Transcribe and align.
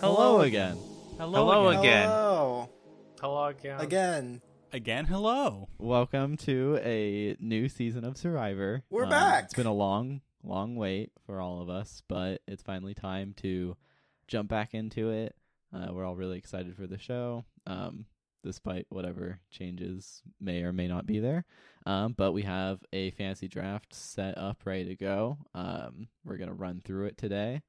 Hello 0.00 0.40
again. 0.40 0.76
Hello, 1.18 1.32
Hello 1.44 1.68
again. 1.68 1.80
again. 1.80 2.08
Hello. 2.08 2.68
Hello 3.20 3.44
again. 3.46 3.80
Again. 3.80 4.42
Again, 4.72 5.04
hello. 5.06 5.68
Welcome 5.78 6.36
to 6.38 6.78
a 6.82 7.36
new 7.40 7.68
season 7.68 8.04
of 8.04 8.16
Survivor. 8.16 8.82
We're 8.88 9.04
Um, 9.04 9.10
back. 9.10 9.44
It's 9.44 9.54
been 9.54 9.66
a 9.66 9.74
long, 9.74 10.22
long 10.42 10.76
wait 10.76 11.12
for 11.26 11.40
all 11.40 11.60
of 11.60 11.68
us, 11.68 12.02
but 12.08 12.40
it's 12.46 12.62
finally 12.62 12.94
time 12.94 13.34
to 13.38 13.76
jump 14.28 14.48
back 14.48 14.72
into 14.74 15.10
it. 15.10 15.34
Uh, 15.72 15.88
we're 15.92 16.04
all 16.04 16.16
really 16.16 16.38
excited 16.38 16.74
for 16.76 16.86
the 16.86 16.98
show, 16.98 17.44
um, 17.66 18.06
despite 18.42 18.86
whatever 18.88 19.40
changes 19.50 20.22
may 20.40 20.62
or 20.62 20.72
may 20.72 20.88
not 20.88 21.04
be 21.06 21.18
there. 21.18 21.44
Um, 21.84 22.12
but 22.16 22.32
we 22.32 22.42
have 22.42 22.80
a 22.92 23.10
fantasy 23.12 23.48
draft 23.48 23.92
set 23.94 24.38
up, 24.38 24.64
ready 24.64 24.84
to 24.86 24.96
go. 24.96 25.38
Um, 25.54 26.08
we're 26.24 26.38
going 26.38 26.48
to 26.48 26.54
run 26.54 26.80
through 26.84 27.06
it 27.06 27.18
today. 27.18 27.62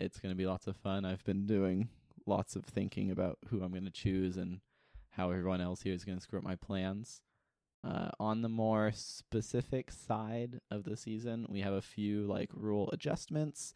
It's 0.00 0.20
going 0.20 0.32
to 0.32 0.36
be 0.36 0.46
lots 0.46 0.66
of 0.66 0.76
fun. 0.76 1.04
I've 1.04 1.24
been 1.24 1.46
doing 1.46 1.88
lots 2.26 2.56
of 2.56 2.64
thinking 2.64 3.10
about 3.10 3.38
who 3.48 3.62
I'm 3.62 3.72
going 3.72 3.84
to 3.84 3.90
choose 3.90 4.36
and 4.36 4.60
how 5.10 5.30
everyone 5.30 5.60
else 5.60 5.82
here 5.82 5.94
is 5.94 6.04
going 6.04 6.18
to 6.18 6.22
screw 6.22 6.38
up 6.38 6.44
my 6.44 6.56
plans. 6.56 7.20
Uh, 7.84 8.10
on 8.18 8.42
the 8.42 8.48
more 8.48 8.90
specific 8.94 9.90
side 9.90 10.60
of 10.70 10.84
the 10.84 10.96
season, 10.96 11.46
we 11.48 11.60
have 11.60 11.72
a 11.72 11.82
few 11.82 12.22
like 12.22 12.50
rule 12.52 12.90
adjustments 12.92 13.72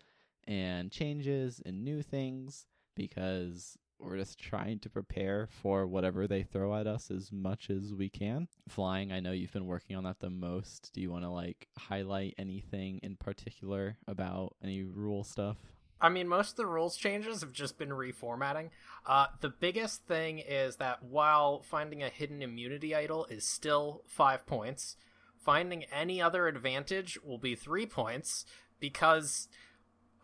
and 0.47 0.91
changes 0.91 1.61
and 1.65 1.85
new 1.85 2.03
things 2.03 2.67
because 2.97 3.79
we're 3.99 4.19
just 4.19 4.39
trying 4.39 4.81
to 4.81 4.91
prepare 4.91 5.49
for 5.63 5.87
whatever 5.87 6.27
they 6.27 6.43
throw 6.43 6.75
at 6.75 6.87
us 6.87 7.11
as 7.11 7.31
much 7.31 7.71
as 7.71 7.95
we 7.95 8.09
can. 8.09 8.49
Flying, 8.69 9.13
I 9.13 9.21
know 9.21 9.31
you've 9.31 9.53
been 9.53 9.67
working 9.67 9.97
on 9.97 10.05
that 10.05 10.19
the 10.19 10.31
most. 10.31 10.91
Do 10.93 11.01
you 11.01 11.11
want 11.11 11.25
to 11.25 11.31
like 11.31 11.69
highlight 11.79 12.35
anything 12.39 12.99
in 13.03 13.17
particular 13.17 13.97
about 14.09 14.57
any 14.63 14.83
rule 14.83 15.23
stuff? 15.23 15.57
I 16.03 16.09
mean, 16.09 16.27
most 16.27 16.51
of 16.51 16.57
the 16.57 16.67
rules 16.67 16.97
changes 16.97 17.41
have 17.43 17.53
just 17.53 17.79
been 17.79 17.91
reformatting. 17.91 18.71
Uh, 19.07 19.27
the 19.41 19.49
biggest 19.49 20.05
thing 20.05 20.41
is 20.41 20.77
that 20.77 21.05
while 21.05 21.63
finding 21.63 22.03
a 22.03 22.09
hidden 22.09 22.43
immunity 22.43 22.95
idol 22.95 23.27
is 23.27 23.47
still 23.47 24.03
five 24.09 24.45
points, 24.45 24.97
finding 25.39 25.85
any 25.85 26.21
other 26.21 26.49
advantage 26.49 27.19
will 27.25 27.39
be 27.39 27.55
three 27.55 27.87
points 27.87 28.45
because 28.81 29.49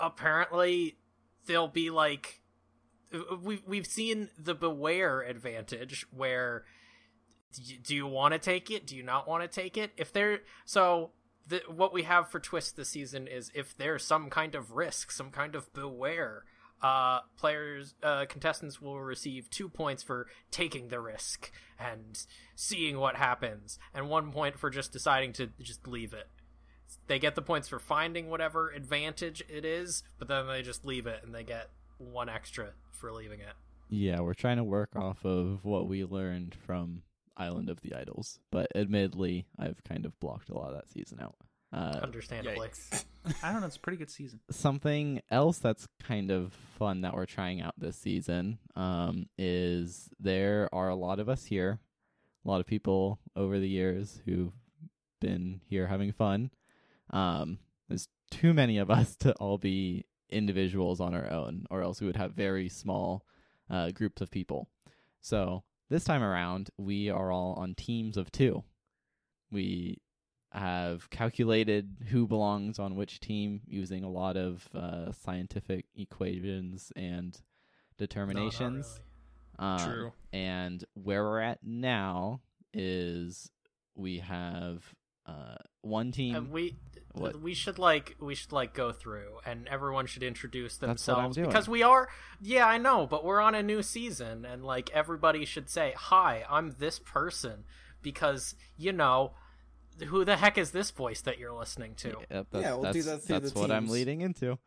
apparently 0.00 0.98
there'll 1.46 1.68
be 1.68 1.90
like 1.90 2.40
we 3.42 3.62
we've 3.66 3.86
seen 3.86 4.28
the 4.38 4.54
beware 4.54 5.20
advantage 5.22 6.06
where 6.10 6.64
do 7.82 7.96
you, 7.96 8.06
want 8.06 8.34
to 8.34 8.38
take 8.38 8.70
it? 8.70 8.86
Do 8.86 8.94
you 8.94 9.02
not 9.02 9.26
want 9.26 9.42
to 9.42 9.48
take 9.48 9.78
it? 9.78 9.92
If 9.96 10.12
there 10.12 10.40
so 10.66 11.12
the, 11.48 11.62
what 11.68 11.92
we 11.92 12.02
have 12.02 12.30
for 12.30 12.40
twist 12.40 12.76
this 12.76 12.90
season 12.90 13.26
is 13.26 13.50
if 13.54 13.76
there's 13.76 14.04
some 14.04 14.30
kind 14.30 14.54
of 14.54 14.72
risk, 14.72 15.10
some 15.10 15.30
kind 15.30 15.54
of 15.54 15.72
beware, 15.72 16.44
uh, 16.82 17.20
players, 17.36 17.94
uh, 18.02 18.26
contestants 18.28 18.80
will 18.80 19.00
receive 19.00 19.50
two 19.50 19.68
points 19.68 20.02
for 20.02 20.26
taking 20.50 20.88
the 20.88 21.00
risk 21.00 21.50
and 21.78 22.26
seeing 22.54 22.98
what 22.98 23.16
happens, 23.16 23.78
and 23.94 24.08
one 24.08 24.30
point 24.30 24.58
for 24.58 24.70
just 24.70 24.92
deciding 24.92 25.32
to 25.32 25.48
just 25.60 25.86
leave 25.86 26.12
it. 26.12 26.28
They 27.06 27.18
get 27.18 27.34
the 27.34 27.42
points 27.42 27.68
for 27.68 27.78
finding 27.78 28.28
whatever 28.28 28.70
advantage 28.70 29.42
it 29.48 29.64
is, 29.64 30.02
but 30.18 30.28
then 30.28 30.46
they 30.46 30.62
just 30.62 30.84
leave 30.84 31.06
it 31.06 31.20
and 31.24 31.34
they 31.34 31.42
get 31.42 31.70
one 31.98 32.28
extra 32.28 32.70
for 32.92 33.12
leaving 33.12 33.40
it. 33.40 33.54
Yeah, 33.90 34.20
we're 34.20 34.34
trying 34.34 34.58
to 34.58 34.64
work 34.64 34.90
off 34.96 35.24
of 35.24 35.64
what 35.64 35.88
we 35.88 36.04
learned 36.04 36.54
from 36.66 37.02
Island 37.38 37.70
of 37.70 37.80
the 37.80 37.94
Idols, 37.94 38.38
but 38.50 38.68
admittedly, 38.74 39.46
I've 39.58 39.82
kind 39.84 40.04
of 40.04 40.18
blocked 40.20 40.50
a 40.50 40.54
lot 40.54 40.70
of 40.70 40.74
that 40.74 40.90
season 40.90 41.20
out. 41.20 41.36
Uh, 41.72 42.00
Understandably. 42.02 42.70
I 43.42 43.52
don't 43.52 43.60
know. 43.60 43.66
It's 43.66 43.76
a 43.76 43.80
pretty 43.80 43.98
good 43.98 44.10
season. 44.10 44.40
something 44.50 45.20
else 45.30 45.58
that's 45.58 45.86
kind 46.02 46.30
of 46.30 46.54
fun 46.78 47.02
that 47.02 47.14
we're 47.14 47.26
trying 47.26 47.60
out 47.60 47.74
this 47.76 47.96
season 47.96 48.58
um, 48.74 49.26
is 49.36 50.08
there 50.18 50.68
are 50.72 50.88
a 50.88 50.94
lot 50.94 51.20
of 51.20 51.28
us 51.28 51.44
here, 51.44 51.78
a 52.44 52.48
lot 52.48 52.60
of 52.60 52.66
people 52.66 53.20
over 53.36 53.58
the 53.58 53.68
years 53.68 54.22
who've 54.24 54.52
been 55.20 55.60
here 55.68 55.86
having 55.86 56.12
fun. 56.12 56.50
Um, 57.10 57.58
there's 57.88 58.08
too 58.30 58.54
many 58.54 58.78
of 58.78 58.90
us 58.90 59.16
to 59.16 59.32
all 59.34 59.58
be 59.58 60.06
individuals 60.30 61.00
on 61.00 61.14
our 61.14 61.30
own, 61.30 61.66
or 61.70 61.82
else 61.82 62.00
we 62.00 62.06
would 62.06 62.16
have 62.16 62.32
very 62.32 62.68
small 62.68 63.24
uh, 63.70 63.90
groups 63.90 64.22
of 64.22 64.30
people. 64.30 64.68
So 65.20 65.64
this 65.88 66.04
time 66.04 66.22
around, 66.22 66.70
we 66.76 67.10
are 67.10 67.30
all 67.30 67.54
on 67.54 67.74
teams 67.74 68.16
of 68.16 68.30
two. 68.30 68.64
We 69.50 70.00
have 70.52 71.10
calculated 71.10 71.96
who 72.08 72.26
belongs 72.26 72.78
on 72.78 72.96
which 72.96 73.20
team 73.20 73.60
using 73.66 74.04
a 74.04 74.10
lot 74.10 74.36
of 74.36 74.66
uh, 74.74 75.12
scientific 75.12 75.86
equations 75.94 76.92
and 76.96 77.38
determinations. 77.98 79.00
Um, 79.58 79.78
True. 79.78 80.12
And 80.32 80.84
where 80.94 81.24
we're 81.24 81.40
at 81.40 81.58
now 81.62 82.40
is 82.72 83.50
we 83.94 84.18
have 84.18 84.94
uh, 85.26 85.56
one 85.82 86.12
team. 86.12 86.34
And 86.34 86.50
we 86.50 86.76
What? 87.18 87.40
we 87.40 87.54
should 87.54 87.78
like 87.78 88.16
we 88.20 88.34
should 88.34 88.52
like 88.52 88.74
go 88.74 88.92
through 88.92 89.38
and 89.46 89.66
everyone 89.68 90.06
should 90.06 90.22
introduce 90.22 90.76
That's 90.76 91.06
what 91.06 91.16
I'm 91.16 91.22
themselves 91.24 91.36
doing. 91.36 91.48
because 91.48 91.68
we 91.68 91.82
are 91.82 92.08
yeah 92.40 92.66
I 92.66 92.78
know 92.78 93.06
but 93.06 93.24
we're 93.24 93.40
on 93.40 93.54
a 93.54 93.62
new 93.62 93.82
season 93.82 94.44
and 94.44 94.64
like 94.64 94.90
everybody 94.94 95.44
should 95.44 95.68
say 95.68 95.94
hi 95.96 96.44
I'm 96.48 96.76
this 96.78 96.98
person 96.98 97.64
because 98.02 98.54
you 98.76 98.92
know 98.92 99.32
who 100.06 100.24
the 100.24 100.36
heck 100.36 100.56
is 100.58 100.70
this 100.70 100.90
voice 100.92 101.20
that 101.22 101.38
you're 101.38 101.52
listening 101.52 101.94
to 101.96 102.08
Yep, 102.08 102.28
Yeah, 102.30 102.42
that's, 102.52 102.78
we'll 102.78 102.92
do 102.92 103.02
that 103.02 103.22
through 103.22 103.40
that's 103.40 103.52
the 103.52 103.58
what 103.58 103.70
I'm 103.70 103.88
leading 103.88 104.20
into. 104.20 104.58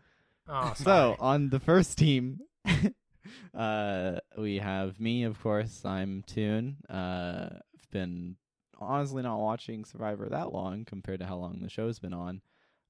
oh 0.48 0.74
So 0.78 1.16
on 1.20 1.50
the 1.50 1.60
first 1.60 1.98
team, 1.98 2.40
uh, 3.58 4.18
we 4.38 4.58
have 4.58 5.00
me, 5.00 5.24
of 5.24 5.40
course. 5.42 5.86
I'm 5.86 6.24
Toon. 6.28 6.78
Uh, 6.90 7.50
I've 7.54 7.92
been 7.92 8.36
honestly 8.82 9.22
not 9.24 9.40
watching 9.40 9.86
Survivor 9.86 10.28
that 10.30 10.52
long 10.52 10.86
compared 10.86 11.20
to 11.20 11.26
how 11.26 11.38
long 11.38 11.60
the 11.62 11.70
show's 11.70 12.00
been 12.00 12.14
on, 12.14 12.42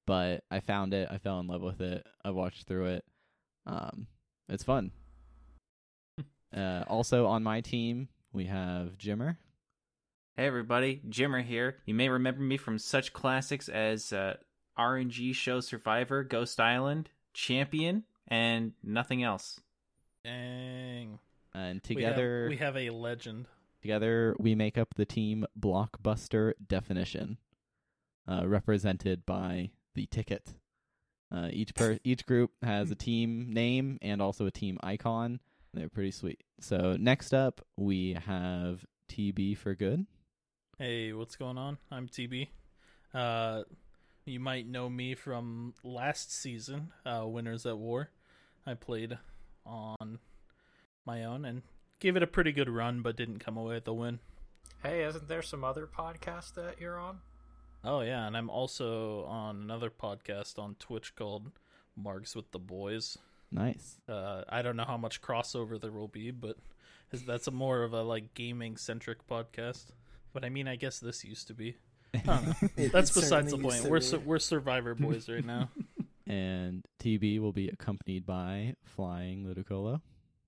but 0.06 0.44
I 0.50 0.60
found 0.60 0.94
it. 0.94 1.08
I 1.10 1.18
fell 1.18 1.38
in 1.40 1.46
love 1.46 1.62
with 1.62 1.80
it. 1.80 2.06
I 2.24 2.30
watched 2.30 2.66
through 2.66 2.86
it. 2.86 3.04
Um, 3.66 4.06
it's 4.48 4.64
fun. 4.64 4.90
uh, 6.56 6.84
also 6.88 7.26
on 7.26 7.42
my 7.42 7.60
team, 7.60 8.08
we 8.32 8.46
have 8.46 8.98
Jimmer. 8.98 9.36
Hey 10.36 10.46
everybody, 10.46 11.02
Jimmer 11.08 11.44
here. 11.44 11.76
You 11.84 11.94
may 11.94 12.08
remember 12.08 12.40
me 12.40 12.56
from 12.56 12.78
such 12.78 13.12
classics 13.12 13.68
as 13.68 14.12
uh, 14.14 14.36
RNG 14.78 15.34
show 15.34 15.60
Survivor, 15.60 16.24
Ghost 16.24 16.58
Island, 16.58 17.10
Champion, 17.34 18.04
and 18.28 18.72
nothing 18.82 19.22
else. 19.22 19.60
Dang. 20.24 21.18
And 21.54 21.82
We 21.86 22.02
have- 22.02 22.14
together, 22.14 22.46
we 22.48 22.56
have, 22.56 22.76
a 22.78 22.88
legend. 22.90 23.46
Together, 23.82 24.36
we 24.38 24.54
make 24.54 24.78
up 24.78 24.94
the 24.94 25.04
team 25.04 25.44
Blockbuster 25.58 26.52
Definition, 26.64 27.38
uh, 28.28 28.46
represented 28.46 29.26
by 29.26 29.70
the 29.96 30.06
ticket. 30.06 30.54
Uh, 31.34 31.48
each 31.50 31.74
per 31.74 31.98
each 32.04 32.24
group 32.24 32.52
has 32.62 32.92
a 32.92 32.94
team 32.94 33.52
name 33.52 33.98
and 34.00 34.22
also 34.22 34.46
a 34.46 34.52
team 34.52 34.78
icon. 34.84 35.40
They're 35.74 35.88
pretty 35.88 36.12
sweet. 36.12 36.44
So 36.60 36.96
next 36.96 37.34
up, 37.34 37.60
we 37.76 38.16
have 38.24 38.84
TB 39.08 39.58
for 39.58 39.74
good. 39.74 40.06
Hey, 40.78 41.12
what's 41.12 41.34
going 41.34 41.58
on? 41.58 41.78
I'm 41.90 42.06
TB. 42.06 42.48
Uh, 43.12 43.62
you 44.24 44.38
might 44.38 44.68
know 44.68 44.88
me 44.88 45.16
from 45.16 45.74
last 45.82 46.32
season, 46.32 46.92
uh, 47.04 47.24
Winners 47.26 47.66
at 47.66 47.78
War. 47.78 48.10
I 48.64 48.74
played 48.74 49.18
on 49.66 50.20
my 51.04 51.24
own 51.24 51.44
and 51.44 51.62
gave 52.02 52.16
it 52.16 52.22
a 52.22 52.26
pretty 52.26 52.50
good 52.50 52.68
run, 52.68 53.00
but 53.00 53.16
didn't 53.16 53.38
come 53.38 53.56
away 53.56 53.74
with 53.74 53.84
the 53.84 53.94
win. 53.94 54.18
hey 54.82 55.02
isn't 55.04 55.28
there 55.28 55.40
some 55.42 55.62
other 55.62 55.86
podcast 55.86 56.54
that 56.54 56.80
you're 56.80 56.98
on 56.98 57.18
Oh 57.84 58.00
yeah, 58.02 58.26
and 58.28 58.36
I'm 58.36 58.48
also 58.50 59.24
on 59.24 59.56
another 59.62 59.90
podcast 59.90 60.56
on 60.58 60.76
Twitch 60.78 61.16
called 61.16 61.50
Marks 61.96 62.36
with 62.36 62.48
the 62.52 62.60
Boys. 62.60 63.18
Nice. 63.50 63.98
Uh, 64.08 64.42
I 64.48 64.62
don't 64.62 64.76
know 64.76 64.84
how 64.84 64.96
much 64.96 65.20
crossover 65.20 65.80
there 65.80 65.90
will 65.90 66.06
be, 66.06 66.30
but 66.30 66.56
that's 67.26 67.48
a 67.48 67.50
more 67.50 67.82
of 67.82 67.92
a 67.92 68.02
like 68.02 68.34
gaming 68.34 68.76
centric 68.76 69.26
podcast. 69.26 69.86
But 70.32 70.44
I 70.44 70.48
mean, 70.48 70.68
I 70.68 70.76
guess 70.76 71.00
this 71.00 71.24
used 71.24 71.48
to 71.48 71.54
be. 71.54 71.74
I 72.14 72.18
don't 72.18 72.46
know. 72.46 72.54
It- 72.76 72.92
That's 72.92 73.10
it 73.16 73.20
besides 73.20 73.50
the 73.50 73.58
point. 73.58 73.82
We're 73.84 74.00
su- 74.00 74.22
we're 74.24 74.38
Survivor 74.38 74.94
boys 74.94 75.28
right 75.28 75.44
now. 75.44 75.68
and 76.28 76.84
TB 77.02 77.40
will 77.40 77.52
be 77.52 77.66
accompanied 77.68 78.24
by 78.24 78.74
Flying 78.84 79.44
Ludicolo. 79.44 80.00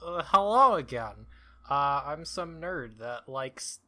uh, 0.06 0.22
hello 0.26 0.74
again 0.74 1.26
uh, 1.70 2.02
I'm 2.06 2.24
some 2.24 2.60
nerd 2.60 2.98
that 2.98 3.28
likes 3.28 3.80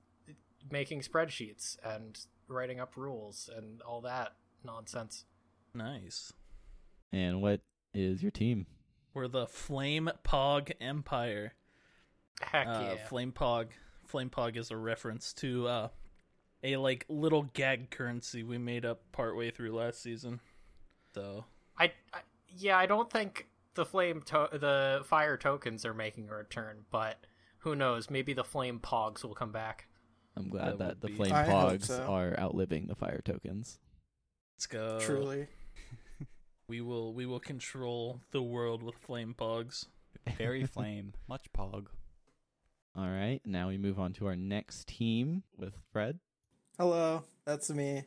making 0.71 1.01
spreadsheets 1.03 1.77
and 1.85 2.19
writing 2.49 2.81
up 2.81 2.97
rules 2.97 3.49
and 3.55 3.83
all 3.83 4.01
that 4.03 4.33
nonsense 4.65 5.25
nice. 5.75 6.33
And 7.13 7.41
what 7.41 7.61
is 7.95 8.23
your 8.23 8.31
team? 8.31 8.67
We're 9.15 9.29
the 9.29 9.47
Flame 9.47 10.11
Pog 10.25 10.73
Empire. 10.81 11.53
heck 12.41 12.67
Uh, 12.67 12.81
yeah 12.97 13.07
Flame 13.07 13.33
Pog. 13.33 13.69
Flame 14.07 14.31
Pog 14.31 14.57
is 14.57 14.71
a 14.71 14.77
reference 14.77 15.33
to 15.35 15.67
uh, 15.69 15.89
a 16.63 16.77
like 16.77 17.05
little 17.09 17.45
gag 17.55 17.91
currency 17.91 18.43
we 18.43 18.59
made 18.59 18.85
up 18.85 19.01
partway 19.13 19.51
through 19.51 19.73
last 19.75 20.03
season. 20.03 20.41
So 21.15 21.45
I, 21.79 21.93
I 22.13 22.21
yeah, 22.57 22.77
I 22.79 22.87
don't 22.87 23.11
think 23.11 23.47
the 23.75 23.85
flame 23.85 24.23
to- 24.27 24.49
the 24.53 25.03
fire 25.05 25.37
tokens 25.37 25.85
are 25.85 25.95
making 25.95 26.29
a 26.29 26.35
return, 26.35 26.85
but 26.91 27.19
who 27.67 27.75
knows? 27.75 28.09
Maybe 28.09 28.33
the 28.33 28.45
flame 28.45 28.79
pogs 28.79 29.25
will 29.25 29.35
come 29.35 29.51
back. 29.51 29.89
I'm 30.37 30.49
glad 30.49 30.67
That 30.67 30.79
that, 30.79 31.01
the 31.01 31.09
be- 31.09 31.15
flame 31.17 31.33
I 31.33 31.45
pogs 31.47 31.87
so. 31.87 32.01
are 32.05 32.39
outliving 32.39 32.87
the 32.87 32.95
fire 32.95 33.21
tokens. 33.25 33.81
Let's 34.55 34.67
go. 34.67 34.99
Truly. 35.01 35.49
We 36.69 36.81
will 36.81 37.15
we 37.15 37.27
will 37.27 37.39
control 37.39 38.23
the 38.33 38.43
world 38.43 38.83
with 38.83 38.97
flame 38.97 39.37
pogs. 39.39 39.87
Fairy 40.37 40.65
flame, 40.75 41.13
much 41.29 41.47
pog. 41.57 41.87
All 42.97 43.09
right, 43.09 43.41
now 43.45 43.69
we 43.69 43.79
move 43.79 44.01
on 44.01 44.13
to 44.15 44.27
our 44.27 44.35
next 44.35 44.89
team 44.89 45.45
with 45.57 45.75
Fred. 45.93 46.19
Hello, 46.77 47.23
that's 47.45 47.71
me. 47.71 48.03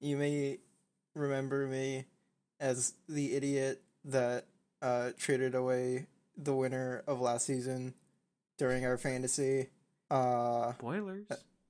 You 0.00 0.18
may 0.18 0.58
remember 1.14 1.66
me 1.66 2.04
as 2.60 2.92
the 3.08 3.34
idiot 3.34 3.80
that 4.04 4.48
uh, 4.82 5.12
traded 5.16 5.54
away 5.54 6.06
the 6.36 6.54
winner 6.54 7.04
of 7.06 7.22
last 7.22 7.46
season 7.46 7.94
during 8.58 8.84
our 8.84 8.96
fantasy. 8.96 9.68
Uh, 10.10 10.72
Spoilers. 10.74 11.26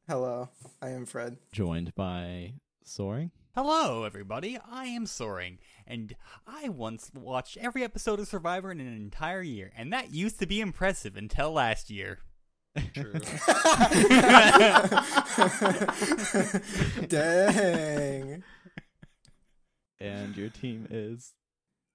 hello, 0.09 0.49
I 0.83 0.91
am 0.91 1.07
Fred. 1.07 1.39
joined 1.53 1.95
by 1.95 2.55
Soaring. 2.83 3.31
Hello, 3.55 4.05
everybody. 4.05 4.59
I 4.71 4.87
am 4.87 5.07
Soaring, 5.07 5.59
and 5.87 6.15
I 6.47 6.69
once 6.69 7.11
watched 7.15 7.57
every 7.59 7.85
episode 7.85 8.19
of 8.19 8.27
Survivor 8.29 8.73
in 8.73 8.81
an 8.81 8.93
entire 8.93 9.43
year, 9.43 9.71
and 9.77 9.93
that 9.93 10.13
used 10.13 10.39
to 10.41 10.47
be 10.47 10.61
impressive 10.61 11.17
until 11.17 11.53
last 11.53 11.91
year. 11.91 12.19
True. 12.93 13.13
Dang. 17.07 18.43
And 20.01 20.37
your 20.37 20.49
team 20.49 20.89
is 20.91 21.35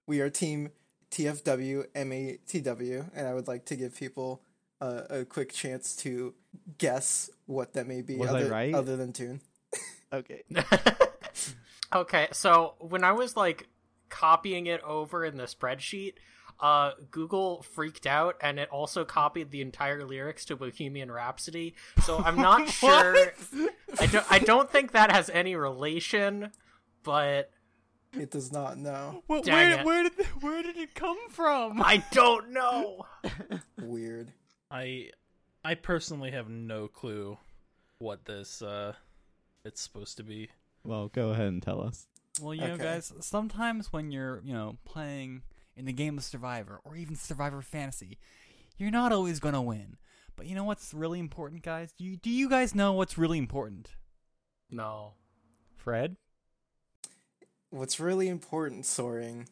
We 0.08 0.22
are 0.22 0.30
team 0.30 0.70
TFW 1.12 1.88
MATW, 1.94 3.10
and 3.14 3.28
I 3.28 3.34
would 3.34 3.50
like 3.50 3.66
to 3.66 3.76
give 3.76 3.94
people 3.96 4.42
a, 4.82 5.20
a 5.22 5.26
quick 5.26 5.52
chance 5.52 5.96
to 5.98 6.34
guess 6.78 7.30
what 7.46 7.74
that 7.74 7.88
may 7.88 8.02
be. 8.02 8.16
Was 8.18 8.30
I 8.30 8.42
other, 8.42 8.50
right? 8.50 8.74
Other 8.74 8.96
than 8.98 9.14
Toon. 9.14 9.42
okay. 10.14 10.44
okay, 11.94 12.28
so 12.32 12.76
when 12.80 13.04
I 13.04 13.12
was 13.12 13.36
like 13.36 13.68
copying 14.10 14.68
it 14.68 14.82
over 14.82 15.26
in 15.26 15.38
the 15.38 15.44
spreadsheet, 15.44 16.14
uh, 16.60 16.92
Google 17.12 17.62
freaked 17.62 18.06
out 18.06 18.36
and 18.42 18.60
it 18.60 18.70
also 18.70 19.06
copied 19.06 19.52
the 19.52 19.62
entire 19.62 20.06
lyrics 20.06 20.46
to 20.46 20.56
Bohemian 20.56 21.12
Rhapsody. 21.12 21.76
So 22.04 22.18
I'm 22.18 22.36
not 22.42 22.70
sure. 22.70 23.16
I 24.00 24.06
don't. 24.08 24.26
I 24.32 24.40
don't 24.40 24.70
think 24.70 24.92
that 24.92 25.12
has 25.12 25.30
any 25.30 25.56
relation, 25.56 26.52
but 27.04 27.52
It 28.14 28.32
does 28.32 28.52
not 28.52 28.78
know. 28.78 29.24
Where, 29.28 29.42
Dang 29.42 29.86
where, 29.86 29.86
where 29.86 30.04
did 30.10 30.26
where 30.42 30.64
did 30.64 30.78
it 30.78 30.96
come 30.96 31.18
from? 31.30 31.82
I 31.82 32.04
don't 32.12 32.52
know. 32.52 33.06
Weird. 33.82 34.34
I 34.72 35.10
I 35.64 35.76
personally 35.76 36.32
have 36.32 36.50
no 36.50 36.88
clue 36.88 37.38
what 38.00 38.26
this 38.26 38.62
uh 38.62 38.94
it's 39.66 39.82
supposed 39.82 40.18
to 40.18 40.24
be. 40.24 40.50
Well, 40.84 41.08
go 41.10 41.30
ahead 41.30 41.48
and 41.48 41.62
tell 41.62 41.82
us. 41.82 42.08
Well, 42.42 42.54
you 42.54 42.62
know, 42.62 42.74
Okay. 42.76 42.84
guys, 42.84 43.12
sometimes 43.20 43.92
when 43.92 44.12
you're, 44.12 44.42
you 44.46 44.54
know, 44.54 44.78
playing 44.86 45.42
in 45.76 45.84
the 45.86 45.92
game 45.92 46.18
of 46.18 46.24
Survivor 46.24 46.80
or 46.86 46.96
even 46.96 47.16
Survivor 47.16 47.62
Fantasy, 47.62 48.18
you're 48.78 48.92
not 48.92 49.12
always 49.12 49.40
gonna 49.40 49.62
win. 49.62 49.98
But 50.38 50.46
you 50.46 50.56
know 50.56 50.64
what's 50.64 50.94
really 50.94 51.20
important, 51.20 51.64
guys? 51.64 51.92
Do 51.92 52.06
you, 52.06 52.16
do 52.16 52.30
you 52.30 52.50
guys 52.50 52.74
know 52.74 52.94
what's 52.94 53.18
really 53.18 53.38
important? 53.38 53.90
No. 54.72 55.16
Fred? 55.76 56.16
What's 57.72 58.00
really 58.00 58.30
important, 58.30 58.86
Soaring, 58.86 59.50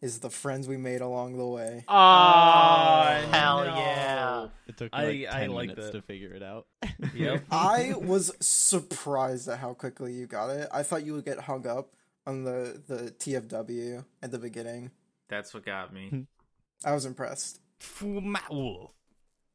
is 0.00 0.20
the 0.20 0.30
friends 0.30 0.66
we 0.68 0.76
made 0.76 1.00
along 1.00 1.36
the 1.38 1.46
way. 1.46 1.84
Oh, 1.88 3.26
hell 3.30 3.64
yeah. 3.64 4.48
It 4.66 4.76
took 4.76 4.92
me 4.94 5.26
like 5.26 5.34
I 5.34 5.40
10 5.40 5.50
like 5.50 5.68
minutes 5.68 5.86
that. 5.86 5.92
to 5.92 6.02
figure 6.02 6.32
it 6.34 6.42
out. 6.42 6.66
Yep. 7.14 7.44
I 7.50 7.94
was 7.96 8.32
surprised 8.40 9.48
at 9.48 9.58
how 9.58 9.74
quickly 9.74 10.12
you 10.12 10.26
got 10.26 10.50
it. 10.50 10.68
I 10.72 10.82
thought 10.82 11.04
you 11.04 11.12
would 11.14 11.24
get 11.24 11.38
hung 11.40 11.66
up 11.66 11.92
on 12.26 12.44
the, 12.44 12.80
the 12.88 13.10
TFW 13.18 14.04
at 14.22 14.30
the 14.30 14.38
beginning. 14.38 14.90
That's 15.28 15.52
what 15.54 15.64
got 15.64 15.92
me. 15.92 16.26
I 16.84 16.92
was 16.92 17.04
impressed. 17.06 17.60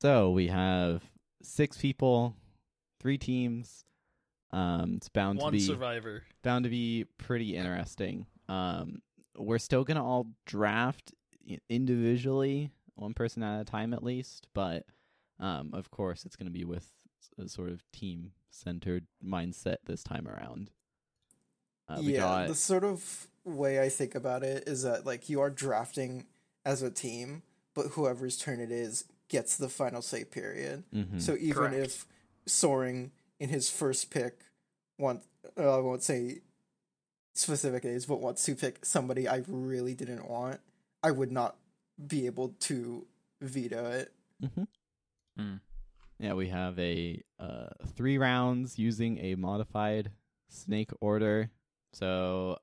So 0.01 0.31
we 0.31 0.47
have 0.47 1.03
six 1.41 1.77
people, 1.77 2.35
three 2.99 3.17
teams. 3.17 3.83
Um, 4.51 4.95
it's 4.97 5.09
bound 5.09 5.39
One 5.39 5.51
to 5.51 5.57
be 5.57 5.63
one 5.63 5.75
survivor. 5.75 6.23
bound 6.43 6.63
to 6.63 6.69
be 6.69 7.05
pretty 7.17 7.55
interesting. 7.55 8.25
Um, 8.47 9.01
we're 9.39 9.59
still 9.59 9.83
gonna 9.83 10.05
all 10.05 10.27
draft 10.45 11.13
individually, 11.69 12.71
one 12.95 13.13
person 13.13 13.41
at 13.43 13.61
a 13.61 13.65
time 13.65 13.93
at 13.93 14.03
least, 14.03 14.47
but 14.53 14.85
um, 15.39 15.71
of 15.73 15.89
course, 15.91 16.25
it's 16.25 16.35
gonna 16.35 16.49
be 16.51 16.65
with 16.65 16.91
a 17.37 17.47
sort 17.47 17.69
of 17.69 17.81
team 17.91 18.31
centered 18.51 19.05
mindset 19.25 19.77
this 19.85 20.03
time 20.03 20.27
around. 20.27 20.71
Uh, 21.87 22.01
we 22.05 22.13
yeah, 22.13 22.19
got 22.19 22.47
the 22.47 22.55
sort 22.55 22.83
of 22.83 23.27
way 23.45 23.81
I 23.81 23.89
think 23.89 24.15
about 24.15 24.43
it 24.43 24.65
is 24.67 24.83
that 24.83 25.05
like 25.05 25.29
you 25.29 25.41
are 25.41 25.49
drafting 25.49 26.27
as 26.65 26.81
a 26.83 26.91
team, 26.91 27.41
but 27.73 27.87
whoever's 27.87 28.37
turn 28.37 28.59
it 28.59 28.71
is 28.71 29.05
gets 29.29 29.55
the 29.57 29.69
final 29.69 30.01
say 30.01 30.23
period. 30.23 30.83
mhm. 30.93 31.21
So 31.21 31.35
even 31.39 31.53
Correct. 31.53 31.75
if 31.75 32.05
Soaring 32.47 33.11
in 33.39 33.49
his 33.49 33.69
first 33.69 34.09
pick 34.11 34.39
want 34.97 35.21
uh, 35.57 35.77
I 35.77 35.79
won't 35.81 36.03
say 36.03 36.41
specific 37.39 37.85
is, 37.85 38.05
but 38.05 38.19
wants 38.19 38.43
to 38.45 38.55
pick 38.55 38.85
somebody 38.85 39.27
I 39.27 39.43
really 39.47 39.93
didn't 39.95 40.27
want, 40.29 40.59
I 41.03 41.11
would 41.11 41.31
not 41.31 41.55
be 42.07 42.25
able 42.25 42.49
to 42.61 43.05
veto 43.41 43.85
it. 43.91 44.13
Mhm. 44.43 44.67
Hmm. 45.37 45.55
Yeah, 46.19 46.33
we 46.33 46.49
have 46.49 46.77
a 46.79 47.21
uh, 47.39 47.69
three 47.95 48.17
rounds 48.17 48.77
using 48.77 49.17
a 49.19 49.35
modified 49.35 50.11
snake 50.49 50.91
order. 50.99 51.49
So 51.93 52.59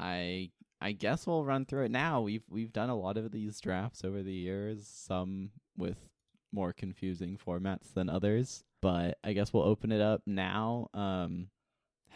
I 0.00 0.50
I 0.80 0.92
guess 0.92 1.26
we'll 1.26 1.44
run 1.44 1.64
through 1.64 1.84
it 1.84 1.90
now. 1.90 2.20
We've 2.20 2.44
we've 2.50 2.72
done 2.72 2.90
a 2.90 2.96
lot 2.96 3.16
of 3.16 3.30
these 3.30 3.60
drafts 3.60 4.04
over 4.04 4.22
the 4.22 4.32
years, 4.32 4.86
some 4.88 5.50
with 5.76 5.98
more 6.52 6.72
confusing 6.72 7.38
formats 7.38 7.92
than 7.94 8.08
others. 8.08 8.64
But 8.82 9.18
I 9.24 9.32
guess 9.32 9.52
we'll 9.52 9.62
open 9.62 9.92
it 9.92 10.00
up 10.00 10.22
now. 10.26 10.88
Um 10.92 11.48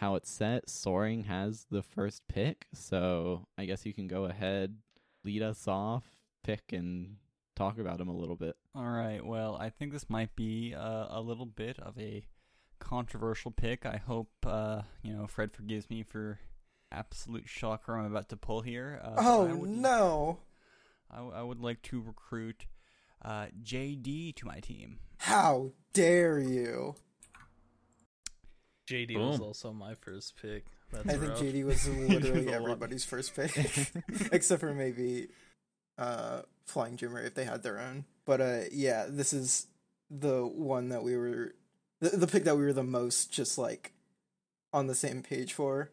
how 0.00 0.14
it's 0.14 0.30
set, 0.30 0.70
Soaring 0.70 1.24
has 1.24 1.66
the 1.70 1.82
first 1.82 2.22
pick, 2.26 2.66
so 2.72 3.46
I 3.58 3.66
guess 3.66 3.84
you 3.84 3.92
can 3.92 4.08
go 4.08 4.24
ahead, 4.24 4.78
lead 5.24 5.42
us 5.42 5.68
off, 5.68 6.04
pick 6.42 6.72
and 6.72 7.16
talk 7.54 7.78
about 7.78 8.00
him 8.00 8.08
a 8.08 8.16
little 8.16 8.34
bit. 8.34 8.56
All 8.74 8.88
right. 8.88 9.22
Well, 9.22 9.58
I 9.60 9.68
think 9.68 9.92
this 9.92 10.08
might 10.08 10.34
be 10.34 10.74
uh, 10.74 11.08
a 11.10 11.20
little 11.20 11.44
bit 11.44 11.78
of 11.78 11.98
a 11.98 12.24
controversial 12.78 13.50
pick. 13.50 13.84
I 13.84 13.98
hope 13.98 14.30
uh, 14.46 14.82
you 15.02 15.12
know 15.12 15.26
Fred 15.26 15.52
forgives 15.52 15.90
me 15.90 16.02
for 16.02 16.38
absolute 16.90 17.46
shocker 17.46 17.94
I'm 17.94 18.06
about 18.06 18.30
to 18.30 18.38
pull 18.38 18.62
here. 18.62 19.02
Uh, 19.04 19.16
oh 19.18 19.48
I 19.48 19.52
would, 19.52 19.68
no. 19.68 20.38
I, 21.10 21.16
w- 21.16 21.34
I 21.36 21.42
would 21.42 21.60
like 21.60 21.82
to 21.82 22.00
recruit 22.00 22.64
uh, 23.22 23.48
JD 23.62 24.34
to 24.36 24.46
my 24.46 24.60
team. 24.60 24.98
How 25.18 25.72
dare 25.92 26.38
you? 26.38 26.94
JD 28.90 29.16
was 29.16 29.40
also 29.40 29.72
my 29.72 29.94
first 29.94 30.34
pick. 30.40 30.64
That's 30.92 31.08
I 31.08 31.16
think. 31.18 31.32
JD 31.34 31.64
was 31.64 31.86
You've 31.86 31.98
literally 32.10 32.46
lot. 32.46 32.54
everybody's 32.54 33.04
first 33.04 33.34
pick, 33.36 33.52
except 34.32 34.60
for 34.60 34.74
maybe 34.74 35.28
uh, 35.98 36.42
Flying 36.66 36.96
Jimmer 36.96 37.24
if 37.24 37.34
they 37.34 37.44
had 37.44 37.62
their 37.62 37.78
own. 37.78 38.04
But 38.24 38.40
uh, 38.40 38.60
yeah, 38.72 39.06
this 39.08 39.32
is 39.32 39.66
the 40.10 40.44
one 40.44 40.88
that 40.88 41.02
we 41.04 41.16
were 41.16 41.54
the, 42.00 42.10
the 42.10 42.26
pick 42.26 42.44
that 42.44 42.56
we 42.56 42.64
were 42.64 42.72
the 42.72 42.82
most 42.82 43.32
just 43.32 43.56
like 43.58 43.92
on 44.72 44.86
the 44.88 44.94
same 44.94 45.22
page 45.22 45.52
for. 45.52 45.90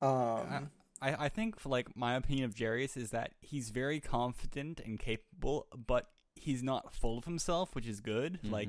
Um, 0.00 0.70
I, 1.02 1.26
I 1.26 1.28
think, 1.28 1.58
for 1.60 1.68
like 1.68 1.94
my 1.96 2.14
opinion 2.14 2.44
of 2.46 2.58
Jairus 2.58 2.96
is 2.96 3.10
that 3.10 3.32
he's 3.40 3.70
very 3.70 4.00
confident 4.00 4.80
and 4.84 4.98
capable, 4.98 5.66
but 5.86 6.08
he's 6.34 6.62
not 6.62 6.94
full 6.94 7.18
of 7.18 7.24
himself, 7.24 7.74
which 7.74 7.86
is 7.86 8.00
good. 8.00 8.38
Like 8.44 8.68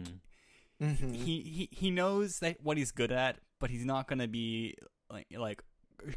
Mhm. 0.81 0.97
mhm. 0.97 1.15
he, 1.15 1.41
he 1.41 1.69
he 1.71 1.91
knows 1.91 2.39
that 2.39 2.57
what 2.63 2.77
he's 2.77 2.91
good 2.91 3.11
at, 3.11 3.37
but 3.59 3.69
he's 3.69 3.85
not 3.85 4.07
gonna 4.07 4.27
be 4.27 4.75
like 5.11 5.27
like 5.35 5.61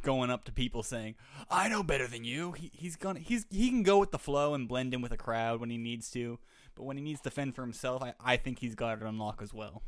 going 0.02 0.30
up 0.30 0.44
to 0.44 0.52
people 0.52 0.82
saying, 0.82 1.16
"I 1.50 1.68
know 1.68 1.82
better 1.82 2.06
than 2.06 2.24
you." 2.24 2.52
He, 2.52 2.70
he's 2.72 2.96
gonna 2.96 3.20
he's 3.20 3.46
he 3.50 3.68
can 3.68 3.82
go 3.82 3.98
with 3.98 4.10
the 4.10 4.18
flow 4.18 4.54
and 4.54 4.68
blend 4.68 4.94
in 4.94 5.02
with 5.02 5.12
a 5.12 5.16
crowd 5.16 5.60
when 5.60 5.70
he 5.70 5.78
needs 5.78 6.10
to, 6.10 6.38
but 6.74 6.84
when 6.84 6.96
he 6.96 7.02
needs 7.02 7.20
to 7.22 7.30
fend 7.30 7.54
for 7.54 7.62
himself, 7.62 8.02
I, 8.02 8.14
I 8.20 8.36
think 8.36 8.60
he's 8.60 8.74
got 8.74 8.98
it 8.98 9.04
on 9.04 9.18
lock 9.18 9.40
as 9.42 9.52
well. 9.52 9.82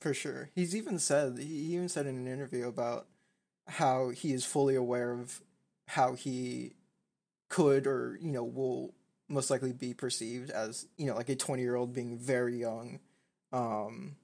For 0.00 0.12
sure. 0.12 0.50
He's 0.54 0.74
even 0.74 0.98
said 0.98 1.38
he 1.38 1.74
even 1.74 1.88
said 1.88 2.06
in 2.06 2.16
an 2.16 2.26
interview 2.26 2.66
about 2.66 3.06
how 3.68 4.08
he 4.08 4.32
is 4.32 4.44
fully 4.44 4.74
aware 4.74 5.12
of 5.12 5.40
how 5.86 6.14
he 6.14 6.72
could 7.48 7.86
or, 7.86 8.18
you 8.20 8.32
know, 8.32 8.42
will 8.42 8.94
most 9.28 9.50
likely 9.50 9.72
be 9.72 9.94
perceived 9.94 10.50
as, 10.50 10.86
you 10.96 11.06
know, 11.06 11.14
like 11.14 11.28
a 11.28 11.36
20-year-old 11.36 11.92
being 11.92 12.18
very 12.18 12.56
young 12.56 12.98
um 13.52 14.16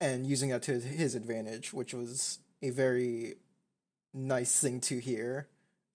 and 0.00 0.26
using 0.26 0.50
that 0.50 0.62
to 0.62 0.78
his 0.78 1.14
advantage, 1.14 1.72
which 1.72 1.94
was 1.94 2.38
a 2.62 2.70
very 2.70 3.34
nice 4.14 4.58
thing 4.60 4.80
to 4.80 4.98
hear 4.98 5.46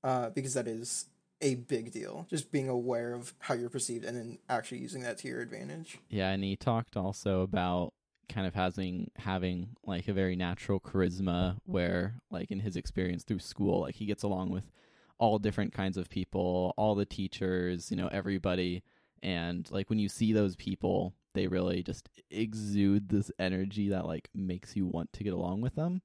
uh 0.03 0.29
because 0.29 0.53
that 0.53 0.67
is 0.67 1.07
a 1.41 1.55
big 1.55 1.91
deal. 1.91 2.27
Just 2.29 2.51
being 2.51 2.69
aware 2.69 3.13
of 3.13 3.33
how 3.39 3.55
you're 3.55 3.69
perceived 3.69 4.05
and 4.05 4.15
then 4.15 4.37
actually 4.47 4.77
using 4.77 5.01
that 5.01 5.17
to 5.19 5.27
your 5.27 5.41
advantage. 5.41 5.97
Yeah, 6.09 6.29
and 6.29 6.43
he 6.43 6.55
talked 6.55 6.95
also 6.95 7.41
about 7.41 7.93
kind 8.29 8.47
of 8.47 8.53
having 8.53 9.11
having 9.17 9.69
like 9.85 10.07
a 10.07 10.13
very 10.13 10.35
natural 10.35 10.79
charisma 10.79 11.57
where 11.65 12.15
like 12.29 12.49
in 12.49 12.59
his 12.59 12.75
experience 12.77 13.23
through 13.23 13.39
school 13.39 13.81
like 13.81 13.95
he 13.95 14.05
gets 14.05 14.23
along 14.23 14.49
with 14.49 14.71
all 15.17 15.37
different 15.37 15.73
kinds 15.73 15.97
of 15.97 16.09
people, 16.09 16.73
all 16.77 16.95
the 16.95 17.05
teachers, 17.05 17.91
you 17.91 17.97
know, 17.97 18.07
everybody 18.11 18.83
and 19.21 19.69
like 19.69 19.89
when 19.89 19.99
you 19.99 20.09
see 20.09 20.33
those 20.33 20.55
people, 20.55 21.13
they 21.33 21.47
really 21.47 21.83
just 21.83 22.09
exude 22.29 23.09
this 23.09 23.31
energy 23.39 23.89
that 23.89 24.05
like 24.05 24.29
makes 24.33 24.75
you 24.75 24.85
want 24.85 25.11
to 25.13 25.23
get 25.23 25.33
along 25.33 25.61
with 25.61 25.75
them. 25.75 26.01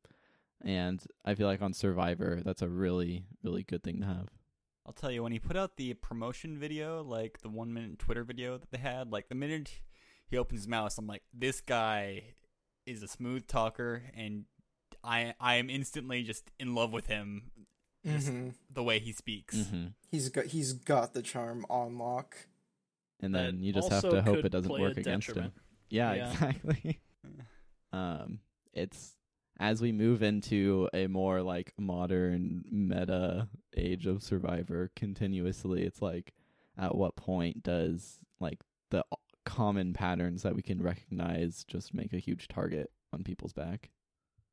And 0.65 1.03
I 1.25 1.35
feel 1.35 1.47
like 1.47 1.63
on 1.63 1.73
Survivor, 1.73 2.41
that's 2.45 2.63
a 2.63 2.69
really 2.69 3.25
really 3.43 3.63
good 3.63 3.83
thing 3.83 4.01
to 4.01 4.07
have. 4.07 4.29
I'll 4.87 4.93
tell 4.93 5.11
you 5.11 5.23
when 5.23 5.33
he 5.33 5.39
put 5.41 5.57
out 5.57 5.77
the 5.77 5.95
promotion 5.95 6.59
video, 6.59 7.03
like 7.03 7.41
the 7.43 7.49
one 7.49 7.73
minute 7.75 7.99
Twitter 7.99 8.23
video 8.25 8.57
that 8.57 8.71
they 8.71 8.79
had, 8.79 9.11
like 9.11 9.29
the 9.29 9.35
minute 9.35 9.81
he 10.29 10.37
opens 10.37 10.61
his 10.63 10.69
mouth, 10.69 10.97
I'm 10.97 11.07
like, 11.07 11.23
this 11.35 11.61
guy 11.61 12.35
is 12.87 13.03
a 13.03 13.09
smooth 13.09 13.47
talker, 13.49 14.05
and 14.15 14.45
I 15.03 15.35
I 15.41 15.57
am 15.57 15.71
instantly 15.71 16.23
just 16.23 16.51
in 16.61 16.75
love 16.75 16.93
with 16.93 17.07
him. 17.09 17.51
Just 18.05 18.29
Mhm. 18.29 18.55
the 18.71 18.85
way 18.85 19.01
he 19.01 19.11
speaks. 19.13 19.57
Mm-hmm. 19.57 19.87
He's 20.09 20.29
got 20.29 20.47
he's 20.47 20.73
got 20.73 21.13
the 21.15 21.23
charm 21.23 21.67
on 21.69 21.99
lock. 21.99 22.37
And 23.21 23.35
then 23.35 23.63
you 23.63 23.73
just 23.73 23.91
have 23.91 24.03
to 24.03 24.23
hope 24.23 24.45
it 24.45 24.53
doesn't 24.53 24.71
work 24.71 24.97
against 24.97 25.31
him. 25.31 25.53
Yeah, 25.89 26.15
Yeah. 26.15 26.33
exactly. 26.33 27.01
um, 27.93 28.41
it's 28.73 29.17
as 29.59 29.81
we 29.81 29.93
move 29.93 30.23
into 30.23 30.89
a 30.93 31.07
more 31.07 31.41
like 31.43 31.73
modern 31.79 32.65
meta 32.71 33.49
age 33.77 34.07
of 34.07 34.23
Survivor 34.23 34.91
continuously. 34.95 35.83
It's 35.85 36.03
like, 36.03 36.35
at 36.79 36.95
what 36.95 37.17
point 37.17 37.63
does 37.63 38.19
like 38.39 38.61
the 38.91 39.03
common 39.45 39.95
patterns 39.95 40.43
that 40.43 40.55
we 40.55 40.63
can 40.63 40.83
recognize 40.83 41.65
just 41.65 41.95
make 41.95 42.13
a 42.13 42.19
huge 42.19 42.49
target 42.49 42.91
on 43.13 43.25
people's 43.25 43.55
back? 43.55 43.91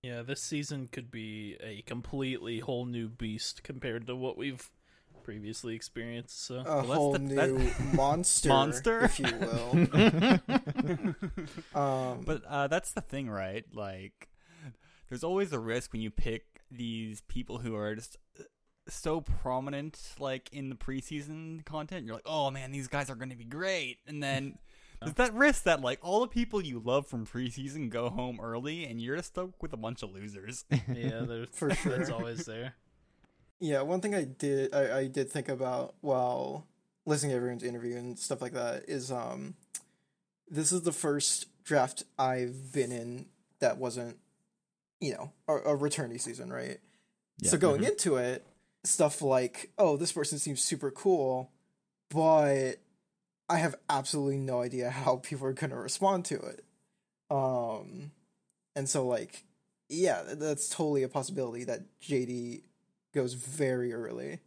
Yeah, 0.02 0.22
this 0.22 0.42
season 0.42 0.88
could 0.88 1.12
be 1.12 1.58
a 1.62 1.82
completely 1.82 2.60
whole 2.60 2.86
new 2.86 3.10
beast 3.10 3.64
compared 3.64 4.08
to 4.08 4.16
what 4.16 4.38
we've 4.38 4.70
previously 5.24 5.76
experienced. 5.76 6.46
So 6.46 6.56
A 6.60 6.64
that's 6.64 6.88
whole 6.88 7.14
the- 7.14 7.20
new 7.20 7.36
that- 7.36 7.94
monster, 7.94 8.50
Monster? 8.58 9.06
if 9.06 9.20
you 9.20 9.26
will. 9.40 9.88
Um, 11.76 12.22
but 12.26 12.44
uh, 12.48 12.68
that's 12.68 12.92
the 12.92 13.02
thing, 13.02 13.30
right? 13.30 13.66
Like, 13.74 14.30
there's 15.10 15.24
always 15.24 15.52
a 15.54 15.60
risk 15.60 15.92
when 15.94 16.02
you 16.02 16.12
pick 16.12 16.46
these 16.72 17.22
people 17.22 17.60
who 17.60 17.76
are 17.76 17.96
just 17.96 18.18
uh, 18.40 18.44
so 18.88 19.22
prominent, 19.22 20.00
like 20.20 20.50
in 20.52 20.70
the 20.70 20.76
preseason 20.76 21.64
content. 21.66 22.06
You're 22.06 22.16
like, 22.16 22.26
oh 22.28 22.52
man, 22.52 22.72
these 22.72 22.88
guys 22.88 23.10
are 23.10 23.16
going 23.16 23.30
to 23.30 23.36
be 23.36 23.46
great, 23.46 23.98
and 24.08 24.22
then. 24.22 24.58
There's 25.02 25.16
that 25.16 25.34
risk 25.34 25.64
that 25.64 25.82
like 25.82 26.00
all 26.02 26.22
the 26.22 26.30
people 26.30 26.64
you 26.64 26.80
love 26.80 27.08
from 27.08 27.26
preseason 27.26 27.90
go 27.90 28.08
home 28.10 28.40
early, 28.42 28.86
and 28.86 29.02
you're 29.02 29.18
just 29.18 29.30
stuck 29.30 29.62
with 29.62 29.74
a 29.74 29.78
bunch 29.78 30.02
of 30.02 30.12
losers. 30.14 30.64
yeah, 30.72 31.24
there's 31.28 31.50
For 31.52 31.68
That's 31.68 31.82
sure. 31.82 32.14
always 32.14 32.46
there. 32.46 32.76
Yeah, 33.60 33.82
one 33.82 34.02
thing 34.02 34.14
I 34.16 34.24
did 34.26 34.74
I, 34.74 35.00
I 35.00 35.08
did 35.08 35.30
think 35.30 35.50
about 35.50 35.96
while 36.02 36.66
listening 37.06 37.32
to 37.32 37.38
everyone's 37.38 37.64
interview 37.64 37.98
and 37.98 38.18
stuff 38.18 38.42
like 38.42 38.54
that 38.54 38.86
is 38.88 39.12
um 39.12 39.56
this 40.50 40.72
is 40.72 40.82
the 40.82 40.92
first 40.92 41.48
draft 41.64 42.04
I've 42.20 42.74
been 42.74 42.92
in 42.92 43.26
that 43.60 43.78
wasn't 43.78 44.18
you 45.00 45.14
know 45.14 45.32
a, 45.48 45.54
a 45.74 45.78
returnee 45.78 46.20
season, 46.20 46.52
right? 46.52 46.80
Yeah. 47.40 47.52
So 47.52 47.58
going 47.58 47.82
Mhm. 47.82 47.90
into 47.92 48.18
it, 48.18 48.46
stuff 48.84 49.22
like 49.22 49.72
oh 49.78 49.98
this 49.98 50.12
person 50.12 50.40
seems 50.40 50.62
super 50.62 50.92
cool, 50.92 51.52
but 52.10 52.74
I 53.50 53.58
have 53.58 53.76
absolutely 53.90 54.38
no 54.38 54.62
idea 54.62 54.90
how 54.90 55.18
people 55.18 55.48
are 55.48 55.54
going 55.54 55.70
to 55.72 55.76
respond 55.78 56.26
to 56.26 56.36
it. 56.40 56.64
Um, 57.30 58.12
and 58.76 58.90
so 58.90 59.08
like 59.08 59.44
yeah, 59.90 60.24
that's 60.34 60.70
totally 60.70 61.04
a 61.04 61.10
possibility 61.10 61.64
that 61.66 61.82
JD 62.02 62.64
goes 63.14 63.34
very 63.34 63.94
early 63.94 64.40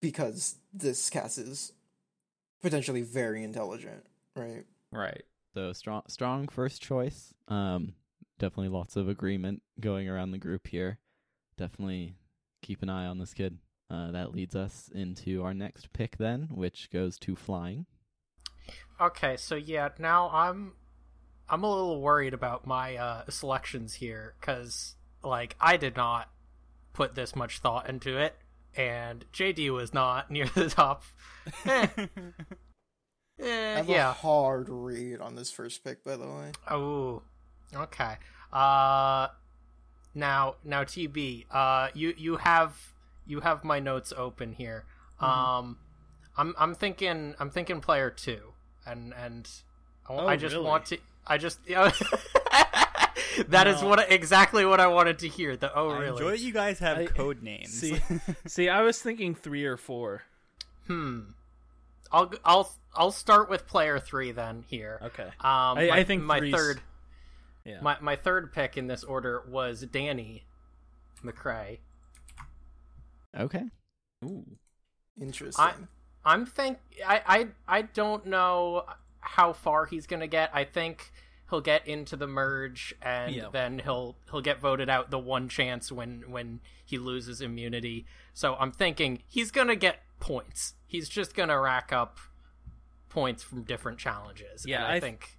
because 0.00 0.56
this 0.72 1.10
cast 1.10 1.38
is 1.38 1.72
potentially 2.62 3.02
very 3.02 3.42
intelligent, 3.42 4.04
right? 4.36 4.64
Right. 4.92 5.22
So 5.54 5.72
strong, 5.72 6.02
strong 6.08 6.48
first 6.48 6.80
choice. 6.80 7.34
Um, 7.48 7.94
definitely 8.38 8.68
lots 8.68 8.96
of 8.96 9.08
agreement 9.08 9.62
going 9.80 10.08
around 10.08 10.30
the 10.30 10.38
group 10.38 10.68
here. 10.68 10.98
Definitely 11.56 12.14
keep 12.62 12.82
an 12.82 12.88
eye 12.88 13.06
on 13.06 13.18
this 13.18 13.34
kid. 13.34 13.58
Uh, 13.90 14.12
that 14.12 14.32
leads 14.32 14.54
us 14.54 14.88
into 14.94 15.42
our 15.42 15.52
next 15.52 15.92
pick 15.92 16.16
then, 16.16 16.48
which 16.52 16.90
goes 16.92 17.18
to 17.18 17.34
flying. 17.34 17.86
Okay, 19.00 19.36
so 19.36 19.56
yeah, 19.56 19.88
now 19.98 20.30
I'm 20.32 20.74
I'm 21.48 21.64
a 21.64 21.70
little 21.70 22.00
worried 22.00 22.34
about 22.34 22.66
my 22.66 22.96
uh, 22.96 23.24
selections 23.28 23.94
here 23.94 24.34
because 24.40 24.94
like 25.24 25.56
I 25.60 25.76
did 25.76 25.96
not 25.96 26.30
put 26.92 27.14
this 27.14 27.34
much 27.36 27.58
thought 27.60 27.88
into 27.88 28.18
it, 28.18 28.36
and 28.76 29.24
JD 29.32 29.70
was 29.72 29.92
not 29.94 30.30
near 30.30 30.46
the 30.46 30.68
top. 30.68 31.02
Eh, 31.64 31.86
I 31.96 33.42
eh, 33.42 33.76
have 33.76 33.88
yeah. 33.88 34.10
a 34.10 34.12
hard 34.12 34.68
read 34.68 35.20
on 35.20 35.34
this 35.34 35.50
first 35.50 35.82
pick, 35.84 36.04
by 36.04 36.16
the 36.16 36.26
way. 36.26 36.52
Oh, 36.70 37.22
okay. 37.74 38.16
Uh, 38.52 39.28
now 40.14 40.56
now 40.64 40.84
TB, 40.84 41.46
uh, 41.50 41.88
you 41.94 42.14
you 42.16 42.36
have 42.36 42.76
you 43.26 43.40
have 43.40 43.64
my 43.64 43.80
notes 43.80 44.12
open 44.16 44.52
here. 44.52 44.84
Um, 45.20 45.78
I'm 46.36 46.54
I'm 46.58 46.74
thinking 46.74 47.34
I'm 47.38 47.50
thinking 47.50 47.80
player 47.80 48.10
two, 48.10 48.52
and 48.86 49.14
and 49.14 49.48
I, 50.08 50.12
Oh, 50.12 50.26
I 50.26 50.36
just 50.36 50.54
really? 50.54 50.66
want 50.66 50.86
to 50.86 50.98
I 51.26 51.38
just 51.38 51.60
that 53.48 53.66
is 53.66 53.82
No. 53.82 53.88
what 53.88 54.10
exactly 54.12 54.64
what 54.64 54.80
I 54.80 54.86
wanted 54.88 55.18
to 55.20 55.28
hear. 55.28 55.56
The 55.56 55.72
oh 55.76 55.90
I 55.90 55.98
really? 55.98 56.08
enjoy 56.12 56.30
that 56.32 56.40
you 56.40 56.52
guys 56.52 56.78
have 56.80 56.98
I- 56.98 57.06
code 57.06 57.42
names. 57.42 57.70
See, 57.72 58.00
see, 58.46 58.68
I 58.68 58.82
was 58.82 59.00
thinking 59.00 59.34
three 59.34 59.64
or 59.64 59.76
four. 59.76 60.22
Hmm. 60.86 61.20
I'll 62.12 62.32
I'll 62.44 62.72
I'll 62.94 63.12
start 63.12 63.48
with 63.48 63.66
player 63.66 63.98
three 63.98 64.32
then 64.32 64.64
here. 64.68 64.98
Okay. 65.02 65.22
Um, 65.24 65.30
I- 65.78 65.86
my, 65.88 65.90
I 65.98 66.04
think 66.04 66.22
my 66.22 66.38
three's- 66.38 66.54
third 66.54 66.80
Yeah. 67.64 67.80
My 67.82 67.96
my 68.00 68.16
third 68.16 68.52
pick 68.52 68.76
in 68.76 68.86
this 68.88 69.04
order 69.04 69.42
was 69.48 69.82
Danny 69.82 70.44
McCray. 71.24 71.78
Okay. 73.38 73.64
Ooh. 74.24 74.44
Interesting. 75.20 75.64
I, 75.64 75.72
I'm 76.24 76.46
think 76.46 76.78
I 77.06 77.22
I 77.26 77.46
I 77.78 77.82
don't 77.82 78.26
know 78.26 78.84
how 79.20 79.52
far 79.52 79.86
he's 79.86 80.06
gonna 80.06 80.26
get. 80.26 80.50
I 80.52 80.64
think 80.64 81.12
he'll 81.50 81.60
get 81.60 81.86
into 81.86 82.16
the 82.16 82.26
merge 82.26 82.94
and 83.02 83.34
Yeah. 83.34 83.48
then 83.52 83.80
he'll 83.80 84.16
he'll 84.30 84.40
get 84.40 84.60
voted 84.60 84.88
out 84.88 85.10
the 85.10 85.18
one 85.18 85.48
chance 85.48 85.90
when 85.92 86.30
when 86.30 86.60
he 86.84 86.96
loses 86.98 87.40
immunity. 87.40 88.06
So 88.32 88.54
I'm 88.56 88.72
thinking 88.72 89.22
he's 89.28 89.50
gonna 89.50 89.76
get 89.76 90.00
points. 90.20 90.74
He's 90.86 91.08
just 91.08 91.34
gonna 91.34 91.58
rack 91.60 91.92
up 91.92 92.18
points 93.08 93.42
from 93.42 93.64
different 93.64 93.98
challenges. 93.98 94.64
Yeah, 94.66 94.78
and 94.78 94.86
I, 94.86 94.88
I 94.96 95.00
th- 95.00 95.02
think 95.02 95.36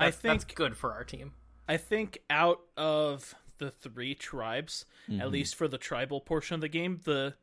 I 0.00 0.10
think 0.12 0.22
that's 0.40 0.44
good 0.54 0.76
for 0.76 0.92
our 0.92 1.04
team. 1.04 1.32
I 1.66 1.76
think 1.76 2.18
out 2.30 2.60
of 2.76 3.34
the 3.58 3.70
three 3.70 4.14
tribes, 4.14 4.86
Mhm. 5.08 5.20
at 5.20 5.30
least 5.30 5.56
for 5.56 5.66
the 5.66 5.76
tribal 5.78 6.20
portion 6.20 6.54
of 6.54 6.60
the 6.60 6.68
game, 6.68 7.00
the 7.04 7.34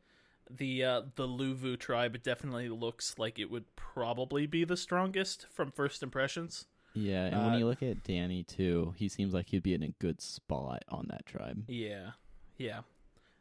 the 0.48 0.82
uh, 0.84 1.02
the 1.16 1.26
Luvu 1.28 1.78
tribe 1.78 2.22
definitely 2.22 2.68
looks 2.68 3.18
like 3.18 3.38
it 3.38 3.50
would 3.50 3.74
probably 3.76 4.46
be 4.46 4.64
the 4.64 4.76
strongest 4.76 5.46
from 5.52 5.70
first 5.72 6.02
impressions. 6.02 6.66
Yeah, 6.96 7.26
and 7.26 7.44
when 7.44 7.54
Uh, 7.54 7.58
you 7.58 7.66
look 7.66 7.82
at 7.82 8.02
Danny 8.04 8.42
too, 8.42 8.94
he 8.96 9.08
seems 9.08 9.34
like 9.34 9.50
he'd 9.50 9.62
be 9.62 9.74
in 9.74 9.82
a 9.82 9.88
good 10.00 10.20
spot 10.20 10.84
on 10.88 11.06
that 11.08 11.26
tribe. 11.26 11.64
Yeah, 11.68 12.12
yeah, 12.56 12.80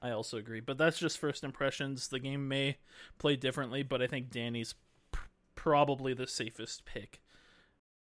I 0.01 0.11
also 0.11 0.37
agree. 0.37 0.59
But 0.59 0.77
that's 0.77 0.99
just 0.99 1.17
first 1.17 1.43
impressions. 1.43 2.07
The 2.09 2.19
game 2.19 2.47
may 2.47 2.77
play 3.17 3.35
differently, 3.37 3.81
but 3.83 4.01
I 4.01 4.07
think 4.07 4.29
Danny's 4.29 4.75
pr- 5.11 5.29
probably 5.55 6.13
the 6.13 6.27
safest 6.27 6.85
pick, 6.85 7.21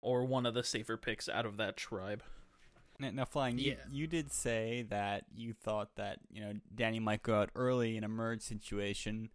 or 0.01 0.25
one 0.25 0.47
of 0.47 0.55
the 0.55 0.65
safer 0.65 0.97
picks 0.97 1.29
out 1.29 1.45
of 1.47 1.57
that 1.59 1.77
tribe. 1.77 2.23
Now, 2.99 3.11
now 3.11 3.25
flying, 3.25 3.59
you, 3.59 3.77
you 3.91 4.07
did 4.07 4.33
say 4.33 4.87
that 4.89 5.25
you 5.35 5.53
thought 5.53 5.97
that 5.97 6.21
you 6.33 6.41
know 6.41 6.53
Danny 6.75 7.01
might 7.01 7.23
go 7.23 7.41
out 7.41 7.51
early 7.55 7.97
in 7.97 8.05
a 8.05 8.09
merge 8.09 8.43
situation, 8.43 9.31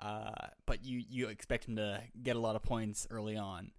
uh, 0.00 0.30
but 0.66 0.84
you 0.84 1.02
you 1.10 1.28
expect 1.28 1.66
him 1.66 1.76
to 1.76 2.02
get 2.22 2.36
a 2.36 2.40
lot 2.40 2.54
of 2.56 2.62
points 2.62 3.06
early 3.10 3.36
on, 3.36 3.72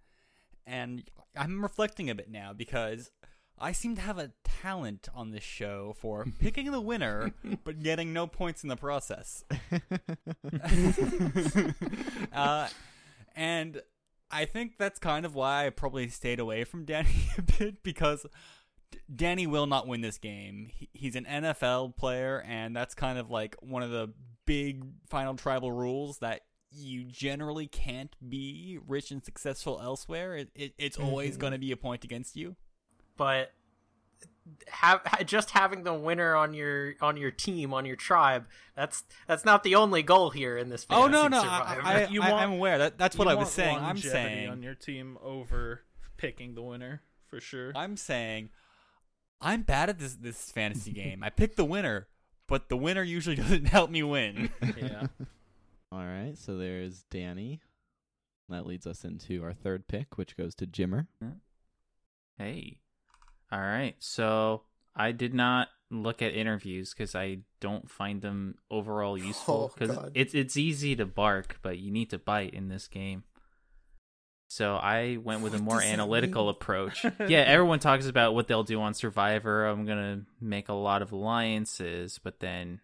and 0.66 1.02
I'm 1.36 1.62
reflecting 1.62 2.10
a 2.10 2.14
bit 2.14 2.30
now 2.30 2.52
because 2.52 3.10
I 3.58 3.72
seem 3.72 3.94
to 3.96 4.02
have 4.02 4.18
a 4.18 4.32
talent 4.44 5.08
on 5.14 5.30
this 5.30 5.42
show 5.42 5.94
for 5.98 6.26
picking 6.38 6.70
the 6.70 6.80
winner 6.80 7.32
but 7.64 7.82
getting 7.82 8.12
no 8.12 8.26
points 8.26 8.62
in 8.62 8.68
the 8.68 8.76
process. 8.76 9.44
uh, 12.32 12.68
and 13.36 13.80
I 14.30 14.44
think 14.46 14.78
that's 14.78 14.98
kind 14.98 15.24
of 15.24 15.34
why 15.34 15.66
I 15.66 15.70
probably 15.70 16.08
stayed 16.08 16.40
away 16.40 16.64
from 16.64 16.84
Danny 16.84 17.28
a 17.38 17.42
bit 17.42 17.82
because 17.82 18.26
D- 18.90 18.98
Danny 19.14 19.46
will 19.46 19.66
not 19.66 19.86
win 19.86 20.00
this 20.00 20.18
game. 20.18 20.68
He, 20.72 20.88
he's 20.92 21.14
an 21.14 21.24
NFL 21.24 21.96
player, 21.96 22.42
and 22.46 22.74
that's 22.74 22.94
kind 22.94 23.18
of 23.18 23.30
like 23.30 23.56
one 23.60 23.82
of 23.82 23.90
the 23.90 24.12
big 24.46 24.84
final 25.08 25.34
tribal 25.34 25.70
rules 25.70 26.18
that 26.18 26.42
you 26.74 27.04
generally 27.04 27.66
can't 27.66 28.14
be 28.28 28.78
rich 28.86 29.10
and 29.10 29.24
successful 29.24 29.80
elsewhere. 29.82 30.36
It, 30.36 30.50
it 30.54 30.74
it's 30.78 30.98
always 30.98 31.36
Mhm. 31.36 31.40
going 31.40 31.52
to 31.52 31.58
be 31.58 31.72
a 31.72 31.76
point 31.76 32.04
against 32.04 32.36
you. 32.36 32.56
but 33.16 33.52
have 34.68 35.00
just 35.26 35.50
having 35.50 35.84
the 35.84 35.94
winner 35.94 36.34
on 36.36 36.52
your 36.52 36.94
on 37.00 37.16
your 37.16 37.30
team 37.30 37.72
on 37.72 37.86
your 37.86 37.96
tribe 37.96 38.46
that's 38.76 39.02
that's 39.26 39.42
not 39.44 39.62
the 39.64 39.74
only 39.74 40.02
goal 40.02 40.28
here 40.30 40.58
in 40.58 40.68
this 40.68 40.86
Oh 40.90 41.06
no, 41.06 41.28
no, 41.28 41.40
survivor. 41.40 41.80
I, 41.82 42.02
I, 42.02 42.06
You 42.10 42.20
I, 42.22 42.30
want- 42.30 42.42
I'm 42.42 42.52
aware. 42.52 42.76
That 42.78 42.98
that's 42.98 43.16
what 43.16 43.26
I 43.26 43.34
was 43.34 43.50
saying. 43.50 43.78
I'm 43.78 43.96
saying 43.96 44.50
on 44.50 44.62
your 44.62 44.74
team 44.74 45.16
over 45.22 45.82
picking 46.18 46.54
the 46.54 46.62
winner 46.62 47.02
for 47.28 47.40
sure. 47.40 47.72
I'm 47.74 47.96
saying 47.96 48.50
I'm 49.40 49.62
bad 49.62 49.88
at 49.88 49.98
this 49.98 50.14
this 50.16 50.50
fantasy 50.52 50.92
game. 51.02 51.22
I 51.24 51.30
pick 51.30 51.56
the 51.56 51.64
winner, 51.64 52.08
but 52.46 52.68
the 52.68 52.76
winner 52.76 53.02
usually 53.02 53.36
doesn't 53.42 53.66
help 53.66 53.90
me 53.90 54.02
win. 54.02 54.50
yeah. 54.76 55.06
All 55.94 56.04
right, 56.04 56.34
so 56.36 56.56
there's 56.56 57.04
Danny. 57.04 57.60
That 58.48 58.66
leads 58.66 58.84
us 58.86 59.04
into 59.04 59.44
our 59.44 59.52
third 59.52 59.86
pick, 59.86 60.18
which 60.18 60.36
goes 60.36 60.56
to 60.56 60.66
Jimmer. 60.66 61.06
Hey. 62.36 62.78
All 63.52 63.60
right. 63.60 63.94
So 64.00 64.62
I 64.96 65.12
did 65.12 65.32
not 65.34 65.68
look 65.90 66.20
at 66.20 66.34
interviews 66.34 66.92
because 66.92 67.14
I 67.14 67.38
don't 67.60 67.88
find 67.88 68.20
them 68.20 68.56
overall 68.70 69.16
useful. 69.30 69.70
Oh, 69.70 69.74
Because 69.78 69.96
God. 69.96 70.12
it's 70.14 70.34
it's 70.34 70.56
easy 70.56 70.96
to 70.96 71.06
bark, 71.06 71.58
but 71.62 71.78
you 71.78 71.92
need 71.92 72.10
to 72.10 72.18
bite 72.18 72.54
in 72.54 72.68
this 72.68 72.88
game. 72.88 73.22
So 74.48 74.74
I 74.74 75.16
went 75.22 75.42
with 75.42 75.54
a 75.54 75.58
more 75.58 75.80
analytical 75.80 76.48
approach. 76.48 77.04
yeah, 77.28 77.44
everyone 77.46 77.78
talks 77.78 78.06
about 78.06 78.34
what 78.34 78.46
they'll 78.48 78.62
do 78.64 78.80
on 78.80 78.94
Survivor. 78.94 79.66
I'm 79.66 79.86
gonna 79.86 80.22
make 80.40 80.68
a 80.68 80.74
lot 80.74 81.02
of 81.02 81.12
alliances, 81.12 82.18
but 82.22 82.40
then 82.40 82.80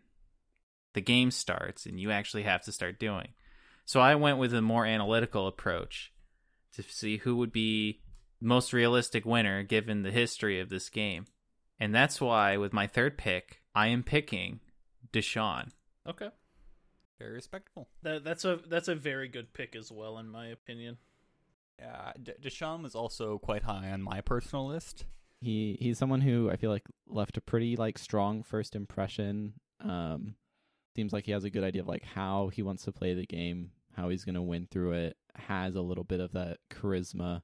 the 0.95 1.01
game 1.01 1.31
starts 1.31 1.87
and 1.87 2.01
you 2.01 2.11
actually 2.11 2.43
have 2.43 2.63
to 2.65 2.73
start 2.73 2.99
doing. 2.99 3.29
So 3.85 4.01
I 4.01 4.15
went 4.15 4.39
with 4.39 4.55
a 4.55 4.63
more 4.63 4.87
analytical 4.87 5.47
approach 5.47 6.13
to 6.75 6.83
see 6.83 7.19
who 7.19 7.37
would 7.37 7.53
be 7.53 8.01
most 8.41 8.73
realistic 8.73 9.25
winner 9.25 9.63
given 9.63 10.03
the 10.03 10.11
history 10.11 10.61
of 10.61 10.69
this 10.69 10.89
game. 10.89 11.27
And 11.79 11.95
that's 11.95 12.21
why 12.21 12.57
with 12.57 12.73
my 12.73 12.87
third 12.87 13.19
pick, 13.19 13.63
I 13.75 13.89
am 13.89 14.03
picking 14.03 14.61
Deshawn. 15.13 15.71
Okay. 16.07 16.29
Very 17.19 17.33
respectable. 17.33 17.89
That 18.03 18.25
that's 18.25 18.45
a 18.45 18.61
that's 18.69 18.89
a 18.89 18.95
very 18.95 19.29
good 19.29 19.53
pick 19.53 19.77
as 19.77 19.93
well 19.93 20.19
in 20.19 20.29
my 20.29 20.47
opinion. 20.47 20.97
Yeah, 21.79 22.13
D- 22.23 22.33
Deshawn 22.43 22.83
was 22.83 22.95
also 22.95 23.39
quite 23.39 23.63
high 23.63 23.91
on 23.91 24.03
my 24.03 24.21
personal 24.21 24.67
list. 24.67 25.05
He 25.41 25.77
he's 25.81 25.99
someone 25.99 26.21
who 26.21 26.51
I 26.51 26.57
feel 26.57 26.71
like 26.71 26.87
left 27.07 27.37
a 27.37 27.41
pretty 27.41 27.77
like 27.77 27.99
strong 27.99 28.43
first 28.43 28.75
impression. 28.75 29.55
Um, 29.81 30.35
seems 30.95 31.13
like 31.13 31.27
he 31.27 31.33
has 31.33 31.45
a 31.45 31.51
good 31.51 31.65
idea 31.65 31.83
of 31.83 31.89
like 31.89 32.05
how 32.05 32.49
he 32.49 32.63
wants 32.63 32.85
to 32.85 32.93
play 32.93 33.15
the 33.15 33.27
game, 33.27 33.71
how 33.97 34.09
he's 34.09 34.25
gonna 34.25 34.43
win 34.43 34.67
through 34.71 34.93
it. 34.93 35.17
Has 35.37 35.75
a 35.77 35.81
little 35.83 36.05
bit 36.05 36.21
of 36.21 36.33
that 36.33 36.59
charisma. 36.71 37.43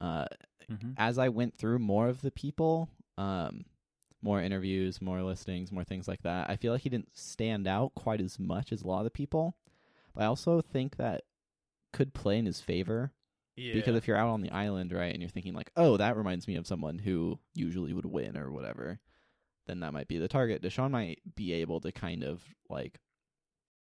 Uh, 0.00 0.26
Mm-hmm. 0.70 0.90
as 0.98 1.16
I 1.18 1.30
went 1.30 1.56
through 1.56 1.78
more 1.78 2.08
of 2.08 2.20
the 2.20 2.30
people, 2.30 2.90
um, 3.16 3.64
more 4.20 4.42
interviews, 4.42 5.00
more 5.00 5.22
listings, 5.22 5.72
more 5.72 5.82
things 5.82 6.06
like 6.06 6.20
that, 6.24 6.50
I 6.50 6.56
feel 6.56 6.72
like 6.74 6.82
he 6.82 6.90
didn't 6.90 7.16
stand 7.16 7.66
out 7.66 7.94
quite 7.94 8.20
as 8.20 8.38
much 8.38 8.70
as 8.70 8.82
a 8.82 8.86
lot 8.86 8.98
of 8.98 9.04
the 9.04 9.10
people. 9.10 9.56
But 10.14 10.24
I 10.24 10.26
also 10.26 10.60
think 10.60 10.96
that 10.96 11.22
could 11.94 12.12
play 12.12 12.36
in 12.38 12.44
his 12.44 12.60
favor 12.60 13.12
Yeah. 13.56 13.72
because 13.72 13.96
if 13.96 14.06
you're 14.06 14.18
out 14.18 14.28
on 14.28 14.42
the 14.42 14.50
island, 14.50 14.92
right, 14.92 15.10
and 15.14 15.22
you're 15.22 15.30
thinking 15.30 15.54
like, 15.54 15.72
"Oh, 15.74 15.96
that 15.96 16.18
reminds 16.18 16.46
me 16.46 16.56
of 16.56 16.66
someone 16.66 16.98
who 16.98 17.38
usually 17.54 17.94
would 17.94 18.04
win 18.04 18.36
or 18.36 18.50
whatever," 18.52 19.00
then 19.68 19.80
that 19.80 19.92
might 19.92 20.08
be 20.08 20.18
the 20.18 20.26
target. 20.28 20.62
Deshawn 20.62 20.90
might 20.90 21.20
be 21.36 21.52
able 21.52 21.80
to 21.82 21.92
kind 21.92 22.24
of 22.24 22.42
like 22.68 22.98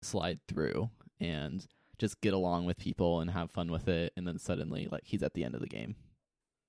slide 0.01 0.39
through 0.47 0.89
and 1.19 1.65
just 1.99 2.19
get 2.21 2.33
along 2.33 2.65
with 2.65 2.77
people 2.77 3.19
and 3.21 3.31
have 3.31 3.51
fun 3.51 3.71
with 3.71 3.87
it, 3.87 4.11
and 4.17 4.27
then 4.27 4.39
suddenly 4.39 4.87
like 4.91 5.03
he's 5.05 5.21
at 5.23 5.33
the 5.33 5.43
end 5.43 5.53
of 5.55 5.61
the 5.61 5.67
game. 5.67 5.95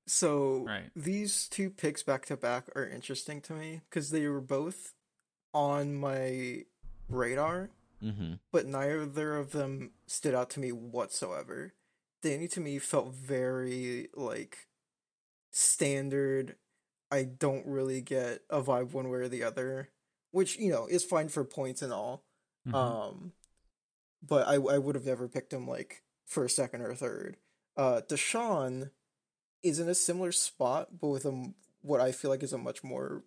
So 0.06 0.64
Right. 0.66 0.90
these 0.94 1.48
two 1.48 1.68
picks 1.70 2.02
back 2.04 2.26
to 2.26 2.36
back 2.36 2.68
are 2.76 2.86
interesting 2.86 3.40
to 3.42 3.52
me 3.54 3.80
because 3.88 4.10
they 4.10 4.28
were 4.28 4.40
both 4.40 4.92
on 5.54 5.94
my 5.94 6.64
radar, 7.08 7.70
Mm-hmm. 8.02 8.34
but 8.52 8.66
neither 8.66 9.36
of 9.36 9.52
them 9.52 9.92
stood 10.06 10.34
out 10.34 10.50
to 10.50 10.60
me 10.60 10.70
whatsoever. 10.70 11.72
Danny 12.22 12.46
to 12.48 12.60
me 12.60 12.78
felt 12.78 13.12
very 13.14 14.08
like 14.14 14.68
standard. 15.50 16.56
I 17.10 17.24
don't 17.24 17.66
really 17.66 18.00
get 18.00 18.40
a 18.50 18.62
vibe 18.62 18.92
one 18.92 19.08
way 19.08 19.18
or 19.18 19.28
the 19.28 19.44
other, 19.44 19.90
which 20.30 20.58
you 20.58 20.70
know 20.70 20.86
is 20.86 21.04
fine 21.04 21.28
for 21.28 21.44
points 21.44 21.82
and 21.82 21.92
all. 21.92 22.24
Mm-hmm. 22.66 22.74
Um, 22.74 23.32
but 24.26 24.46
I 24.48 24.54
I 24.54 24.78
would 24.78 24.94
have 24.94 25.06
never 25.06 25.28
picked 25.28 25.52
him 25.52 25.68
like 25.68 26.02
first, 26.26 26.56
second, 26.56 26.82
or 26.82 26.94
third. 26.94 27.36
Uh, 27.76 28.00
Deshawn 28.08 28.90
is 29.62 29.78
in 29.78 29.88
a 29.88 29.94
similar 29.94 30.32
spot, 30.32 31.00
but 31.00 31.08
with 31.08 31.24
a 31.24 31.52
what 31.82 32.00
I 32.00 32.12
feel 32.12 32.30
like 32.30 32.42
is 32.42 32.52
a 32.52 32.58
much 32.58 32.82
more 32.82 33.24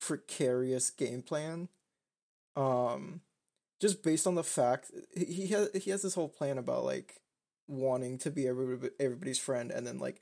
precarious 0.00 0.90
game 0.90 1.22
plan. 1.22 1.68
Um, 2.54 3.22
just 3.80 4.02
based 4.02 4.26
on 4.26 4.34
the 4.34 4.44
fact 4.44 4.90
he 5.16 5.24
he 5.24 5.46
has 5.48 5.70
he 5.74 5.90
has 5.90 6.02
this 6.02 6.14
whole 6.14 6.28
plan 6.28 6.58
about 6.58 6.84
like 6.84 7.20
wanting 7.66 8.18
to 8.18 8.30
be 8.30 8.46
everybody, 8.46 8.92
everybody's 9.00 9.38
friend 9.38 9.70
and 9.70 9.86
then 9.86 9.98
like 9.98 10.20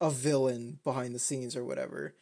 a 0.00 0.10
villain 0.10 0.78
behind 0.84 1.14
the 1.14 1.18
scenes 1.18 1.56
or 1.56 1.64
whatever. 1.64 2.14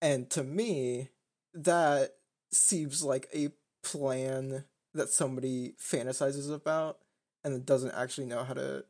And 0.00 0.30
to 0.30 0.44
me, 0.44 1.08
that 1.54 2.12
seems 2.52 3.02
like 3.02 3.28
a 3.34 3.48
plan 3.82 4.64
that 4.94 5.08
somebody 5.08 5.74
fantasizes 5.80 6.52
about 6.52 6.98
and 7.44 7.66
doesn't 7.66 7.94
actually 7.94 8.26
know 8.26 8.44
how 8.44 8.54
to 8.54 8.84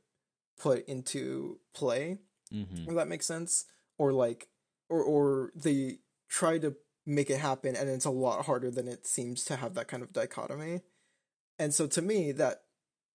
put 0.59 0.87
into 0.87 1.59
play. 1.75 2.19
Mm-hmm. 2.53 2.91
If 2.91 2.97
that 2.97 3.09
makes 3.09 3.27
sense. 3.27 3.67
Or 3.99 4.13
like 4.13 4.49
or 4.89 5.03
or 5.03 5.53
they 5.55 5.99
try 6.29 6.59
to 6.59 6.77
make 7.07 7.31
it 7.31 7.39
happen 7.39 7.77
and 7.77 7.89
it's 7.89 8.05
a 8.05 8.11
lot 8.11 8.45
harder 8.47 8.71
than 8.71 8.89
it 8.89 9.07
seems 9.07 9.45
to 9.45 9.57
have 9.57 9.75
that 9.75 9.89
kind 9.89 10.03
of 10.03 10.13
dichotomy. 10.13 10.81
And 11.59 11.73
so 11.73 11.87
to 11.87 12.03
me 12.03 12.33
that 12.33 12.63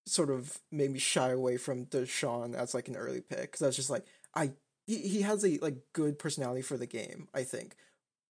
sort 0.08 0.32
of 0.32 0.60
made 0.72 0.92
me 0.92 1.00
shy 1.00 1.30
away 1.30 1.58
from 1.58 1.86
Deshawn 1.86 2.56
as 2.56 2.74
like 2.74 2.88
an 2.88 2.96
early 2.96 3.22
pick 3.22 3.52
because 3.52 3.62
I 3.62 3.68
was 3.68 3.76
just 3.76 3.90
like 3.90 4.06
I 4.34 4.54
he, 4.86 4.98
he 4.98 5.22
has 5.22 5.46
a 5.46 5.58
like 5.62 5.78
good 5.94 6.20
personality 6.20 6.62
for 6.62 6.78
the 6.78 6.86
game, 6.86 7.28
I 7.34 7.44
think. 7.44 7.76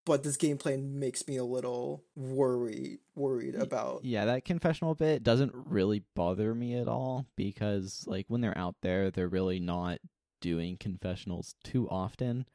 But 0.04 0.24
this 0.24 0.36
gameplay 0.36 0.82
makes 0.82 1.28
me 1.28 1.38
a 1.38 1.44
little 1.44 2.04
worried 2.16 3.00
worried 3.16 3.56
about 3.56 4.04
Yeah, 4.04 4.26
that 4.26 4.46
confessional 4.46 4.96
bit 4.96 5.24
doesn't 5.24 5.54
really 5.54 6.04
bother 6.16 6.56
me 6.56 6.76
at 6.76 6.88
all 6.88 7.28
because 7.36 8.04
like 8.08 8.26
when 8.28 8.42
they're 8.42 8.58
out 8.58 8.76
there, 8.82 9.12
they're 9.12 9.28
really 9.28 9.60
not 9.60 10.00
doing 10.40 10.78
confessionals 10.78 11.56
too 11.64 11.88
often. 11.90 12.46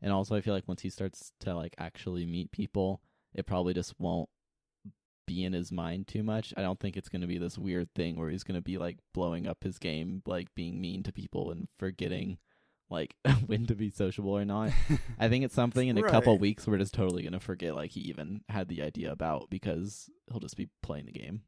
And 0.00 0.12
also 0.12 0.34
I 0.34 0.40
feel 0.40 0.54
like 0.54 0.68
once 0.68 0.82
he 0.82 0.90
starts 0.90 1.32
to 1.40 1.54
like 1.54 1.74
actually 1.78 2.24
meet 2.24 2.52
people, 2.52 3.02
it 3.34 3.46
probably 3.46 3.74
just 3.74 3.94
won't 3.98 4.30
be 5.26 5.44
in 5.44 5.52
his 5.52 5.72
mind 5.72 6.06
too 6.06 6.22
much. 6.22 6.54
I 6.56 6.62
don't 6.62 6.80
think 6.80 6.96
it's 6.96 7.08
going 7.08 7.22
to 7.22 7.26
be 7.26 7.38
this 7.38 7.58
weird 7.58 7.88
thing 7.94 8.16
where 8.16 8.30
he's 8.30 8.44
going 8.44 8.56
to 8.56 8.62
be 8.62 8.78
like 8.78 8.98
blowing 9.12 9.46
up 9.46 9.62
his 9.62 9.78
game, 9.78 10.22
like 10.26 10.54
being 10.54 10.80
mean 10.80 11.02
to 11.04 11.12
people 11.12 11.50
and 11.50 11.68
forgetting 11.78 12.38
like 12.94 13.14
when 13.46 13.66
to 13.66 13.74
be 13.74 13.90
sociable 13.90 14.30
or 14.36 14.44
not. 14.44 14.70
I 15.18 15.28
think 15.28 15.44
it's 15.44 15.54
something 15.54 15.88
in 15.88 15.98
a 15.98 16.02
couple 16.02 16.34
Right. 16.34 16.40
weeks 16.40 16.66
we're 16.66 16.78
just 16.78 16.94
totally 16.94 17.22
going 17.22 17.32
to 17.32 17.40
forget 17.40 17.74
like 17.74 17.90
he 17.90 18.00
even 18.00 18.40
had 18.48 18.68
the 18.68 18.82
idea 18.82 19.12
about 19.12 19.50
because 19.50 20.08
he'll 20.30 20.40
just 20.40 20.56
be 20.56 20.68
playing 20.82 21.06
the 21.06 21.12
game. 21.12 21.42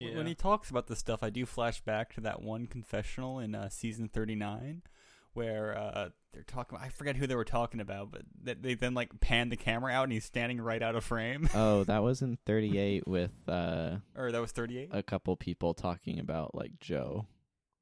Yeah. 0.00 0.16
When 0.16 0.26
he 0.26 0.34
talks 0.34 0.70
about 0.70 0.88
this 0.88 0.98
stuff, 0.98 1.22
I 1.22 1.30
do 1.30 1.46
flash 1.46 1.80
back 1.80 2.12
to 2.14 2.20
that 2.22 2.42
one 2.42 2.66
confessional 2.66 3.38
in 3.38 3.54
uh, 3.54 3.68
season 3.68 4.08
39 4.08 4.82
where 5.34 5.76
uh, 5.76 6.08
they're 6.32 6.42
talking. 6.42 6.78
I 6.80 6.88
forget 6.88 7.16
who 7.16 7.26
they 7.26 7.34
were 7.34 7.44
talking 7.44 7.80
about, 7.80 8.10
but 8.10 8.22
they, 8.42 8.54
they 8.54 8.74
then 8.74 8.94
like 8.94 9.20
pan 9.20 9.48
the 9.50 9.56
camera 9.56 9.92
out 9.92 10.04
and 10.04 10.12
he's 10.12 10.24
standing 10.24 10.60
right 10.60 10.82
out 10.82 10.94
of 10.94 11.04
frame. 11.04 11.48
Oh, 11.54 11.84
that 11.88 12.02
was 12.02 12.22
in 12.22 12.38
38 12.46 13.06
with 13.06 13.32
uh, 13.48 13.96
or 14.16 14.32
that 14.32 14.40
was 14.40 14.52
38. 14.52 14.90
a 14.92 15.02
couple 15.02 15.36
people 15.36 15.74
talking 15.74 16.18
about 16.18 16.54
like 16.54 16.72
Joe. 16.80 17.26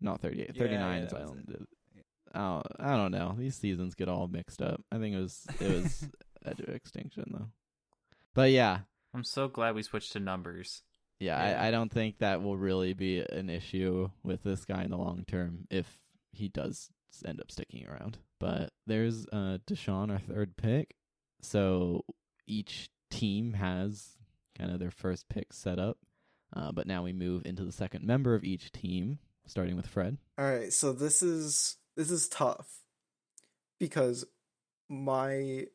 Not 0.00 0.20
38. 0.20 0.56
39 0.56 0.98
yeah, 1.00 1.06
is 1.06 1.12
Island. 1.14 1.66
Oh, 2.34 2.62
I 2.78 2.96
don't 2.96 3.12
know. 3.12 3.34
These 3.38 3.56
seasons 3.56 3.94
get 3.94 4.08
all 4.08 4.28
mixed 4.28 4.62
up. 4.62 4.82
I 4.90 4.98
think 4.98 5.14
it 5.14 5.20
was 5.20 5.46
it 5.60 5.70
was 5.70 6.08
Edge 6.44 6.60
of 6.60 6.68
Extinction 6.68 7.24
though. 7.32 7.48
But 8.34 8.50
yeah, 8.50 8.80
I'm 9.14 9.24
so 9.24 9.48
glad 9.48 9.74
we 9.74 9.82
switched 9.82 10.12
to 10.12 10.20
numbers. 10.20 10.82
yeah, 11.20 11.50
Yeah. 11.50 11.62
I, 11.62 11.68
I 11.68 11.70
don't 11.70 11.92
think 11.92 12.18
that 12.18 12.42
will 12.42 12.56
really 12.56 12.94
be 12.94 13.20
an 13.20 13.50
issue 13.50 14.08
with 14.22 14.42
this 14.42 14.64
guy 14.64 14.82
in 14.84 14.90
the 14.90 14.96
long 14.96 15.24
term 15.26 15.66
if 15.70 15.98
he 16.32 16.48
does 16.48 16.88
end 17.26 17.40
up 17.40 17.50
sticking 17.50 17.86
around. 17.86 18.18
But 18.40 18.70
there's 18.86 19.26
uh 19.32 19.58
Deshawn, 19.66 20.10
our 20.10 20.18
third 20.18 20.56
pick. 20.56 20.94
So 21.42 22.04
each 22.46 22.88
team 23.10 23.52
has 23.54 24.16
kind 24.56 24.70
of 24.72 24.78
their 24.78 24.90
first 24.90 25.28
pick 25.28 25.52
set 25.52 25.78
up. 25.78 25.98
Uh, 26.54 26.70
but 26.72 26.86
now 26.86 27.02
we 27.02 27.12
move 27.12 27.46
into 27.46 27.64
the 27.64 27.72
second 27.72 28.04
member 28.04 28.34
of 28.34 28.44
each 28.44 28.72
team, 28.72 29.18
starting 29.46 29.74
with 29.74 29.86
Fred. 29.86 30.18
All 30.38 30.44
right, 30.44 30.70
so 30.72 30.92
this 30.92 31.22
is 31.22 31.76
this 31.96 32.10
is 32.10 32.28
tough 32.28 32.80
because 33.78 34.24
my 34.88 35.66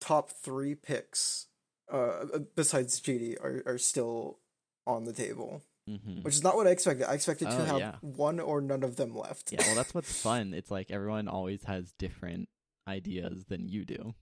top 0.00 0.30
three 0.30 0.74
picks, 0.74 1.46
uh, 1.90 2.26
besides 2.54 3.00
JD, 3.00 3.36
are 3.42 3.62
are 3.66 3.78
still 3.78 4.38
on 4.86 5.04
the 5.04 5.12
table. 5.12 5.62
hmm 5.86 6.22
which 6.22 6.34
is 6.34 6.42
not 6.42 6.56
what 6.56 6.66
I 6.66 6.70
expected. 6.70 7.06
I 7.06 7.14
expected 7.14 7.50
to 7.50 7.60
Oh, 7.60 7.64
have 7.64 7.78
yeah. 7.78 7.96
one 8.00 8.40
or 8.40 8.60
none 8.60 8.82
of 8.82 8.96
them 8.96 9.14
left. 9.14 9.52
Yeah, 9.52 9.66
well, 9.66 9.74
that's 9.76 9.94
what's 9.94 10.22
fun. 10.22 10.54
It's 10.54 10.70
like 10.70 10.90
everyone 10.90 11.28
always 11.28 11.64
has 11.64 11.92
different 11.92 12.48
ideas 12.88 13.44
than 13.48 13.68
you 13.68 13.84
do, 13.84 14.14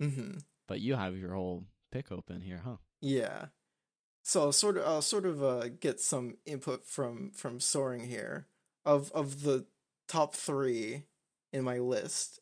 hmm 0.00 0.38
but 0.68 0.80
you 0.80 0.94
have 0.94 1.16
your 1.16 1.34
whole 1.34 1.64
pick 1.90 2.10
open 2.12 2.40
here, 2.40 2.60
huh? 2.64 2.76
Yeah. 3.00 3.46
So 4.24 4.42
I'll 4.42 4.52
sort 4.52 4.76
of 4.76 4.86
I'll 4.86 5.02
sort 5.02 5.26
of 5.26 5.42
uh, 5.42 5.68
get 5.80 6.00
some 6.00 6.36
input 6.46 6.84
from 6.86 7.30
from 7.32 7.58
Soaring 7.60 8.08
here. 8.08 8.46
Of 8.84 9.10
of 9.12 9.42
the 9.42 9.66
top 10.12 10.34
three 10.34 11.04
in 11.52 11.64
my 11.64 11.78
list, 11.78 12.40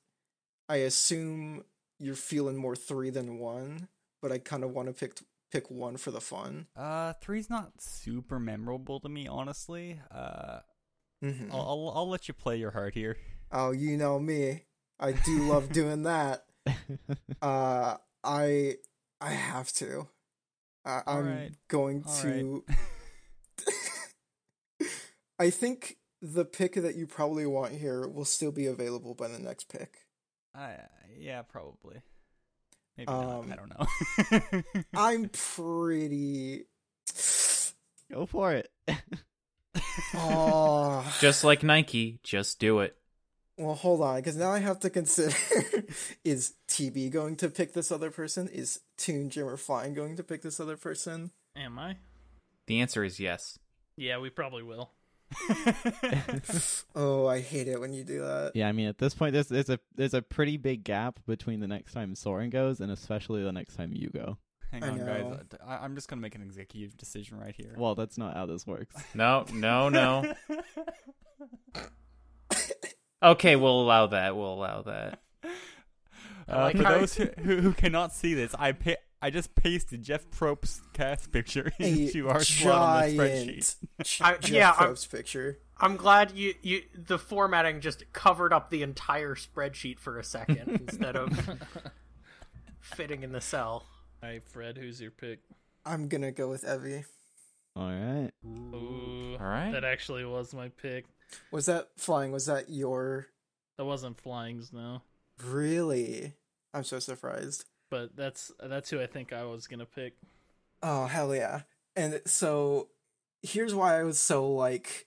I 0.69 0.77
assume 0.77 1.65
you're 1.99 2.15
feeling 2.15 2.57
more 2.57 2.77
three 2.77 3.11
than 3.11 3.39
one, 3.39 3.89
but 4.23 4.33
I 4.33 4.39
kind 4.39 4.65
of 4.65 4.71
want 4.73 4.89
to 4.89 4.95
pick 4.95 5.19
pick 5.53 5.71
one 5.71 5.97
for 5.97 6.11
the 6.11 6.21
fun. 6.21 6.67
Uh, 6.77 7.13
three's 7.21 7.51
not 7.51 7.81
super 7.81 8.39
memorable 8.39 9.01
to 9.01 9.09
me, 9.09 9.27
honestly. 9.29 10.01
Uh, 10.11 10.61
Mm-hmm. 11.23 11.53
I'll, 11.53 11.61
I'll 11.61 11.93
I'll 11.97 12.09
let 12.09 12.29
you 12.29 12.33
play 12.35 12.57
your 12.57 12.71
heart 12.71 12.95
here. 12.95 13.19
Oh, 13.53 13.73
you 13.73 13.99
know 13.99 14.19
me. 14.19 14.63
I 14.99 15.13
do 15.13 15.43
love 15.51 15.71
doing 15.73 16.05
that. 16.05 16.45
Uh, 17.43 17.97
I 18.25 18.77
I 19.21 19.31
have 19.33 19.71
to. 19.75 20.09
I, 20.85 21.03
I'm 21.07 21.27
Alright. 21.29 21.53
going 21.69 22.05
Alright. 22.07 22.41
to. 22.41 22.65
I 25.39 25.51
think 25.51 25.97
the 26.23 26.45
pick 26.45 26.75
that 26.75 26.97
you 26.97 27.07
probably 27.07 27.47
want 27.47 27.73
here 27.73 28.07
will 28.07 28.25
still 28.25 28.53
be 28.53 28.67
available 28.67 29.15
by 29.15 29.29
the 29.29 29.39
next 29.39 29.69
pick. 29.69 30.07
I 30.55 30.77
yeah, 31.19 31.43
probably. 31.43 32.01
Maybe 32.97 33.09
Um, 33.09 33.49
not. 33.49 33.53
I 33.53 33.57
don't 33.57 34.53
know. 34.55 34.83
I'm 34.95 35.29
pretty. 35.31 36.65
Go 38.11 38.27
for 38.27 38.53
it. 38.53 38.71
Oh, 40.15 41.17
Just 41.21 41.45
like 41.45 41.63
Nike, 41.63 42.19
just 42.23 42.59
do 42.59 42.81
it. 42.81 42.97
well, 43.57 43.75
hold 43.75 44.01
on, 44.01 44.17
because 44.17 44.37
now 44.37 44.51
I 44.51 44.59
have 44.59 44.81
to 44.81 44.91
consider: 44.91 45.35
is 46.25 46.55
TB 46.69 47.11
going 47.13 47.37
to 47.37 47.49
pick 47.49 47.73
this 47.73 47.93
other 47.93 48.11
person? 48.11 48.49
Is 48.49 48.81
Toon 48.97 49.31
Jim 49.31 49.47
or 49.49 49.57
Flying 49.57 49.95
going 49.95 50.17
to 50.17 50.25
pick 50.25 50.43
this 50.43 50.59
other 50.61 50.77
person? 50.77 51.31
Am 51.57 51.79
I? 51.79 51.97
The 52.67 52.81
answer 52.81 53.05
is 53.05 53.21
yes. 53.21 53.59
Yeah, 53.97 54.19
we 54.19 54.31
probably 54.31 54.63
will. 54.63 54.91
Oh, 56.95 57.27
I 57.27 57.41
hate 57.41 57.69
it 57.69 57.81
when 57.81 57.93
you 57.93 58.05
do 58.05 58.21
that. 58.21 58.53
yeah, 58.55 58.69
I 58.69 58.73
mean, 58.73 58.89
at 58.89 58.99
this 58.99 59.15
point, 59.15 59.33
there's 59.33 59.49
there's 59.49 59.71
a 59.71 59.79
there's 59.95 60.15
a 60.15 60.23
pretty 60.23 60.57
big 60.57 60.85
gap 60.85 61.21
between 61.27 61.61
the 61.61 61.69
next 61.69 61.93
time 61.93 62.15
Soaring 62.15 62.51
goes 62.51 62.81
and 62.81 62.91
especially 62.91 63.43
the 63.43 63.53
next 63.53 63.77
time 63.77 63.93
you 63.95 64.09
go. 64.11 64.37
Hang 64.73 64.85
I 64.85 64.89
on, 64.91 64.99
guys. 64.99 65.43
I, 65.67 65.77
I'm 65.79 65.95
just 65.95 66.09
gonna 66.09 66.23
make 66.23 66.35
an 66.35 66.43
executive 66.43 66.97
decision 66.97 67.39
right 67.39 67.55
here. 67.57 67.75
Well, 67.77 67.95
that's 67.95 68.19
not 68.19 68.35
how 68.35 68.47
this 68.47 68.67
works. 68.67 68.95
No, 69.15 69.45
no, 69.53 69.89
no. 69.89 70.33
Okay, 73.23 73.55
we'll 73.55 73.83
allow 73.83 74.07
that. 74.09 74.35
We'll 74.35 74.55
allow 74.55 74.83
that. 74.83 75.21
Uh, 76.49 76.57
like 76.57 76.77
for 76.77 76.83
those 76.85 77.15
who, 77.15 77.27
who 77.39 77.57
who 77.61 77.73
cannot 77.75 78.13
see 78.15 78.33
this, 78.33 78.55
I 78.59 78.73
pa- 78.73 78.95
I 79.23 79.29
just 79.31 79.55
pasted 79.55 80.03
Jeff 80.03 80.31
Probst's 80.31 80.81
cast 80.95 81.31
picture 81.31 81.71
A 81.81 82.07
into 82.07 82.29
our 82.29 82.43
slot 82.43 83.05
on 83.05 83.17
the 83.17 83.23
spreadsheet. 83.23 83.77
giant 84.05 84.41
Jeff 84.43 84.51
yeah, 84.53 84.71
I'm- 84.79 84.95
Probst 84.95 85.11
picture. 85.11 85.59
I'm 85.83 85.97
glad 85.97 86.33
you 86.33 86.55
you 86.63 86.83
the 86.95 87.19
formatting 87.19 87.81
just 87.81 88.13
covered 88.13 88.53
up 88.53 88.69
the 88.71 88.83
entire 88.83 89.35
spreadsheet 89.35 89.99
for 89.99 90.19
a 90.19 90.25
second 90.25 90.69
instead 90.89 91.17
of 91.17 91.57
fitting 92.81 93.23
in 93.23 93.33
the 93.33 93.41
cell. 93.41 93.85
All 94.23 94.29
right, 94.29 94.47
Fred, 94.47 94.77
who's 94.79 95.01
your 95.01 95.11
pick? 95.11 95.41
I'm 95.87 96.09
gonna 96.09 96.33
go 96.33 96.49
with 96.49 96.65
Evvie. 96.65 97.05
All 97.77 97.89
right. 97.91 98.31
Ooh, 98.45 99.37
All 99.41 99.47
right. 99.47 99.71
that 99.73 99.85
actually 99.85 100.25
was 100.25 100.53
my 100.53 100.69
pick. 100.69 101.07
Was 101.51 101.67
that 101.67 101.89
flying? 101.97 102.33
Was 102.33 102.47
that 102.47 102.69
your 102.69 103.29
That 103.79 103.85
wasn't 103.87 104.21
Flying's, 104.21 104.73
no, 104.73 105.03
really? 105.43 106.35
I'm 106.75 106.85
so 106.85 106.99
surprised. 106.99 107.65
But 107.91 108.17
that's 108.17 108.53
that's 108.63 108.91
who 108.91 109.01
I 109.01 109.07
think 109.07 109.33
I 109.33 109.45
was 109.45 109.67
gonna 109.67 109.87
pick. 109.87 110.15
Oh 110.83 111.07
hell 111.07 111.35
yeah! 111.35 111.63
And 111.97 112.21
so 112.25 112.89
here's 113.43 113.75
why 113.75 113.99
I 113.99 114.05
was 114.05 114.19
so 114.19 114.49
like 114.51 115.07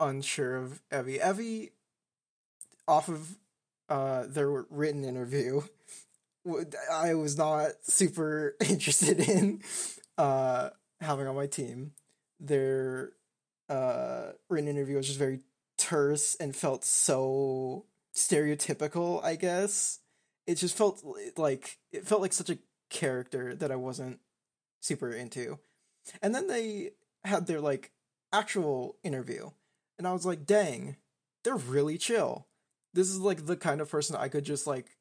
unsure 0.00 0.56
of 0.56 0.82
Evvie. 0.90 1.20
Evvie, 1.20 1.70
off 2.88 3.08
of 3.08 3.38
uh 3.88 4.24
their 4.26 4.50
written 4.68 5.04
interview, 5.04 5.62
I 6.92 7.14
was 7.14 7.38
not 7.38 7.70
super 7.82 8.56
interested 8.68 9.20
in 9.20 9.62
uh 10.18 10.70
having 11.00 11.26
on 11.26 11.36
my 11.36 11.46
team. 11.46 11.92
Their 12.40 13.12
uh 13.68 14.32
written 14.48 14.68
interview 14.68 14.96
was 14.96 15.06
just 15.06 15.18
very 15.18 15.40
terse 15.78 16.34
and 16.36 16.54
felt 16.54 16.84
so 16.84 17.86
stereotypical. 18.14 19.22
I 19.24 19.36
guess 19.36 20.00
it 20.46 20.56
just 20.56 20.76
felt 20.76 21.02
like 21.36 21.78
it 21.92 22.06
felt 22.06 22.20
like 22.20 22.32
such 22.32 22.50
a 22.50 22.58
character 22.90 23.54
that 23.54 23.70
I 23.70 23.76
wasn't 23.76 24.20
super 24.80 25.10
into. 25.10 25.58
And 26.22 26.34
then 26.34 26.46
they 26.46 26.90
had 27.24 27.46
their 27.46 27.60
like 27.60 27.92
actual 28.32 28.96
interview. 29.02 29.50
And 29.98 30.06
I 30.06 30.12
was 30.12 30.26
like, 30.26 30.44
dang, 30.44 30.96
they're 31.42 31.56
really 31.56 31.98
chill. 31.98 32.46
This 32.92 33.08
is 33.08 33.18
like 33.18 33.46
the 33.46 33.56
kind 33.56 33.80
of 33.80 33.90
person 33.90 34.16
I 34.16 34.28
could 34.28 34.44
just 34.44 34.66
like 34.66 34.96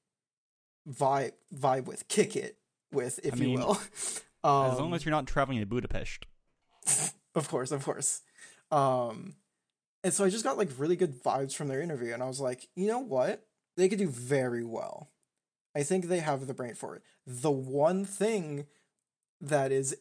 vibe 0.89 1.33
vibe 1.53 1.85
with, 1.85 2.07
kick 2.07 2.35
it 2.35 2.57
with, 2.91 3.19
if 3.23 3.35
I 3.35 3.37
you 3.37 3.51
will. 3.51 3.79
Um, 4.43 4.71
as 4.71 4.79
long 4.79 4.93
as 4.93 5.05
you're 5.05 5.11
not 5.11 5.27
traveling 5.27 5.59
to 5.59 5.65
Budapest. 5.65 6.25
of 7.35 7.49
course, 7.49 7.71
of 7.71 7.83
course. 7.83 8.21
Um, 8.71 9.35
and 10.03 10.13
so 10.13 10.25
I 10.25 10.29
just 10.29 10.43
got 10.43 10.57
like 10.57 10.69
really 10.77 10.95
good 10.95 11.21
vibes 11.23 11.53
from 11.55 11.67
their 11.67 11.81
interview, 11.81 12.13
and 12.13 12.23
I 12.23 12.27
was 12.27 12.39
like, 12.39 12.67
you 12.75 12.87
know 12.87 12.99
what? 12.99 13.45
They 13.77 13.89
could 13.89 13.99
do 13.99 14.09
very 14.09 14.63
well. 14.63 15.09
I 15.75 15.83
think 15.83 16.05
they 16.05 16.19
have 16.19 16.47
the 16.47 16.53
brain 16.53 16.75
for 16.75 16.95
it. 16.95 17.03
The 17.25 17.51
one 17.51 18.05
thing 18.05 18.67
that 19.41 19.71
is, 19.71 19.95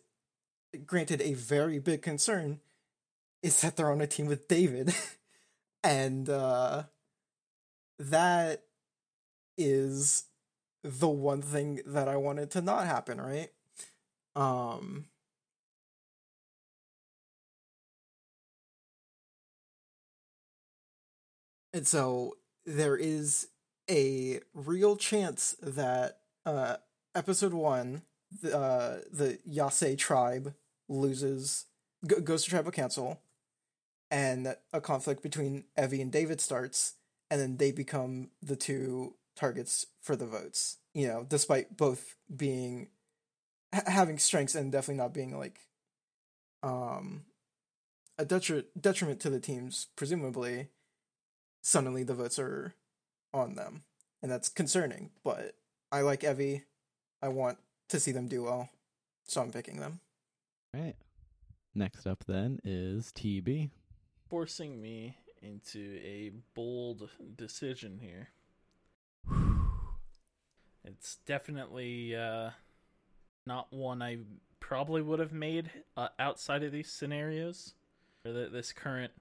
granted, 0.87 1.21
a 1.21 1.35
very 1.35 1.79
big 1.79 2.03
concern 2.03 2.61
is 3.43 3.61
that 3.61 3.77
they're 3.77 3.91
on 3.91 4.01
a 4.01 4.07
team 4.07 4.27
with 4.27 4.49
David, 4.49 4.95
and 5.85 6.29
uh, 6.29 6.85
that 7.99 8.65
is 9.57 10.25
the 10.83 11.09
one 11.09 11.43
thing 11.43 11.81
that 11.87 12.09
I 12.09 12.17
wanted 12.17 12.51
to 12.53 12.61
not 12.61 12.87
happen, 12.87 13.21
right? 13.21 13.51
Um, 14.35 15.07
And 21.73 21.87
so 21.87 22.37
there 22.67 22.97
is 22.97 23.49
a 23.91 24.41
real 24.55 24.97
chance 24.97 25.57
that 25.63 26.19
uh, 26.47 26.77
episode 27.15 27.53
one, 27.53 28.03
the, 28.43 28.57
uh, 28.57 28.99
the 29.11 29.39
Yase 29.45 29.97
tribe 29.99 30.55
loses, 30.89 31.67
g- 32.07 32.21
goes 32.21 32.45
to 32.45 32.51
tribal 32.51 32.73
council, 32.73 33.21
and 34.11 34.57
a 34.73 34.81
conflict 34.81 35.23
between 35.23 35.65
Evvie 35.79 36.03
and 36.03 36.13
David 36.13 36.41
starts, 36.41 36.95
and 37.31 37.41
then 37.41 37.57
they 37.57 37.73
become 37.73 38.31
the 38.43 38.57
two 38.57 39.15
targets 39.37 39.87
for 40.01 40.17
the 40.17 40.27
votes. 40.27 40.79
You 40.95 41.09
know, 41.09 41.27
despite 41.27 41.77
both 41.77 42.17
being 42.35 42.89
ha- 43.75 43.83
having 43.87 44.19
strengths 44.19 44.55
and 44.55 44.71
definitely 44.71 45.03
not 45.03 45.15
being 45.15 45.39
like 45.39 45.61
um 46.63 47.25
a 48.19 48.25
detri- 48.25 48.67
detriment 48.79 49.21
to 49.21 49.31
the 49.31 49.41
teams, 49.41 49.89
presumably 49.97 50.69
suddenly 51.63 52.03
the 52.03 52.15
votes 52.15 52.39
are 52.39 52.75
on 53.33 53.55
them. 53.55 53.83
And 54.23 54.31
that's 54.31 54.49
concerning, 54.49 55.11
but 55.25 55.55
I 55.91 56.03
like 56.03 56.21
Evvie. 56.21 56.63
I 57.21 57.29
want 57.29 57.59
to 57.89 57.99
see 58.01 58.13
them 58.13 58.29
do 58.29 58.45
well. 58.45 58.69
So 59.25 59.41
I'm 59.41 59.51
picking 59.51 59.81
them. 59.81 60.01
Right. 60.75 60.95
Next 61.75 62.07
up 62.07 62.25
then 62.27 62.61
is 62.65 63.13
TB. 63.13 63.71
Forcing 64.29 64.81
me 64.81 65.17
into 65.43 65.99
a 66.05 66.31
bold 66.55 67.09
decision 67.37 67.99
here. 68.01 68.29
It's 70.85 71.19
definitely 71.27 72.17
uh, 72.17 72.51
not 73.47 73.73
one 73.73 74.03
I 74.03 74.19
probably 74.59 75.01
would 75.01 75.21
have 75.21 75.33
made 75.33 75.71
uh, 75.97 76.09
outside 76.19 76.65
of 76.65 76.73
these 76.73 76.91
scenarios 76.91 77.75
or 78.25 78.33
th- 78.33 78.51
this 78.51 78.73
current 78.73 79.13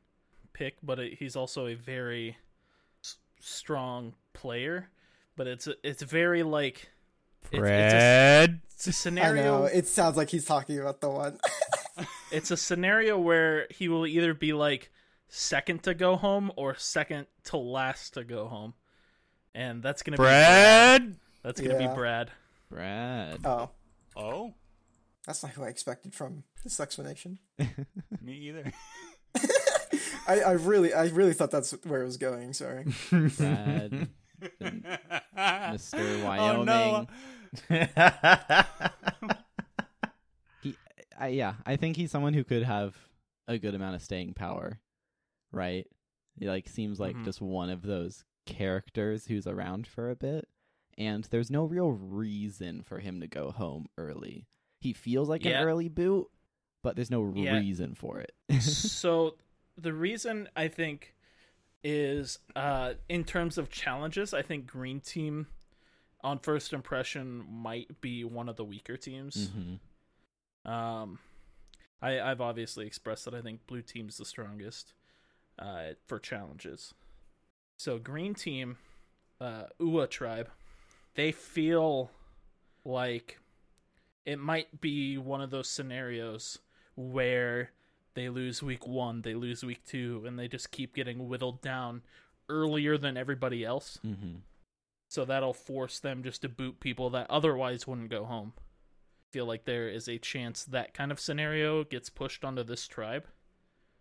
pick, 0.54 0.78
but 0.82 0.98
it, 0.98 1.20
he's 1.20 1.36
also 1.36 1.68
a 1.68 1.76
very 1.76 2.30
s- 2.30 2.36
strong 3.42 4.14
player. 4.34 4.90
But 5.36 5.48
it's 5.48 5.68
a, 5.68 5.76
it's 5.84 6.02
very 6.04 6.44
like 6.44 6.90
it's, 7.52 7.54
it's, 7.54 7.94
a, 7.94 8.60
it's 8.76 8.88
a 8.88 8.90
I 8.90 8.94
scenario. 8.94 9.44
know, 9.44 9.66
it 9.66 9.88
sounds 9.88 10.18
like 10.18 10.30
he's 10.30 10.46
talking 10.46 10.80
about 10.80 11.02
the 11.02 11.10
one. 11.10 11.40
it's 12.32 12.52
a 12.52 12.58
scenario 12.58 13.18
where 13.18 13.68
he 13.70 13.88
will 13.88 14.06
either 14.06 14.34
be 14.34 14.54
like 14.54 14.92
second 15.30 15.84
to 15.84 15.94
go 15.94 16.16
home 16.16 16.52
or 16.56 16.76
second 16.76 17.28
to 17.46 17.58
last 17.58 18.14
to 18.16 18.24
go 18.24 18.48
home, 18.48 18.74
and 19.56 19.82
that's 19.82 20.04
gonna 20.04 20.18
be 20.18 20.22
Brad. 20.24 21.16
That's 21.44 21.60
gonna 21.62 21.80
Yeah. 21.80 21.88
be 21.88 21.96
Brad. 21.96 22.32
Brad. 22.70 23.40
oh. 23.46 23.70
Oh. 24.16 24.54
That's 25.26 25.44
not 25.44 25.52
who 25.54 25.64
I 25.64 25.68
expected 25.68 26.14
from 26.16 26.44
this 26.64 26.80
explanation. 26.80 27.40
Me 28.22 28.34
either. 28.34 28.72
I, 30.28 30.40
I 30.42 30.52
really 30.54 30.94
I 30.94 31.06
really 31.08 31.34
thought 31.34 31.52
that's 31.52 31.72
where 31.86 32.02
it 32.02 32.06
was 32.06 32.18
going. 32.18 32.54
Sorry. 32.54 32.86
Brad, 33.10 34.10
Mr. 34.62 36.40
Oh, 36.40 36.64
no. 36.64 37.08
He, 40.62 40.76
I, 41.20 41.28
yeah, 41.30 41.56
I 41.66 41.76
think 41.76 41.98
he's 41.98 42.12
someone 42.12 42.34
who 42.34 42.44
could 42.44 42.64
have 42.64 42.96
a 43.48 43.58
good 43.58 43.74
amount 43.76 43.96
of 43.96 44.02
staying 44.02 44.34
power, 44.34 44.80
right? 45.52 45.88
He 46.40 46.48
like 46.48 46.68
seems 46.70 47.00
like 47.00 47.16
Mhm. 47.16 47.26
just 47.26 47.42
one 47.42 47.70
of 47.70 47.82
those 47.82 48.24
characters 48.46 49.26
who's 49.26 49.48
around 49.48 49.88
for 49.88 50.10
a 50.10 50.16
bit, 50.16 50.48
and 50.98 51.24
there's 51.26 51.50
no 51.52 51.66
real 51.66 51.92
reason 51.92 52.84
for 52.84 53.00
him 53.00 53.20
to 53.22 53.28
go 53.28 53.52
home 53.52 53.88
early. 53.98 54.48
He 54.80 54.94
feels 54.94 55.30
like 55.30 55.44
Yeah. 55.46 55.62
an 55.62 55.68
early 55.68 55.90
boot, 55.90 56.28
but 56.84 56.96
there's 56.96 57.12
no 57.12 57.32
Yeah. 57.36 57.58
reason 57.58 57.96
for 57.96 58.20
it. 58.20 58.34
so 58.62 59.36
the 59.78 59.94
reason 59.94 60.50
I 60.56 60.68
think 60.68 61.14
is 61.84 62.40
uh 62.56 62.94
in 63.10 63.24
terms 63.24 63.58
of 63.58 63.70
challenges, 63.70 64.34
I 64.34 64.42
think 64.42 64.68
green 64.68 65.00
team 65.00 65.48
on 66.24 66.38
first 66.40 66.74
impression 66.74 67.44
might 67.50 68.00
be 68.02 68.24
one 68.24 68.48
of 68.50 68.56
the 68.56 68.64
weaker 68.64 68.98
teams. 68.98 69.50
hmm 69.54 70.72
Um 70.72 71.20
I 72.02 72.20
I've 72.20 72.42
obviously 72.42 72.86
expressed 72.86 73.26
that 73.26 73.34
I 73.34 73.42
think 73.42 73.66
blue 73.68 73.82
team's 73.82 74.18
the 74.18 74.26
strongest 74.26 74.94
uh 75.58 75.94
for 76.08 76.20
challenges. 76.20 76.94
So 77.78 77.98
green 77.98 78.36
team 78.36 78.78
uh 79.40 79.64
Ua 79.80 80.06
tribe, 80.08 80.50
they 81.16 81.32
feel 81.32 82.12
like 82.86 83.40
it 84.26 84.38
might 84.38 84.82
be 84.82 85.18
one 85.18 85.42
of 85.42 85.50
those 85.50 85.68
scenarios 85.70 86.60
where 86.96 87.72
they 88.14 88.30
lose 88.30 88.62
week 88.62 88.88
one, 88.88 89.22
they 89.22 89.34
lose 89.34 89.64
week 89.64 89.86
two, 89.86 90.24
and 90.26 90.38
they 90.38 90.48
just 90.48 90.72
keep 90.72 90.96
getting 90.96 91.28
whittled 91.28 91.62
down 91.62 92.02
earlier 92.50 92.98
than 92.98 93.18
everybody 93.18 93.64
else. 93.64 94.00
hmm 94.02 94.38
So 95.08 95.26
that'll 95.26 95.54
force 95.54 96.00
them 96.00 96.24
just 96.24 96.42
to 96.42 96.50
boot 96.50 96.80
people 96.80 97.10
that 97.12 97.30
otherwise 97.30 97.88
wouldn't 97.88 98.10
go 98.10 98.26
home. 98.26 98.54
Feel 99.32 99.46
like 99.46 99.66
there 99.66 99.88
is 99.88 100.10
a 100.10 100.18
chance 100.18 100.64
that 100.66 100.94
kind 100.94 101.12
of 101.12 101.20
scenario 101.20 101.84
gets 101.84 102.10
pushed 102.10 102.44
onto 102.44 102.64
this 102.64 102.88
tribe 102.88 103.28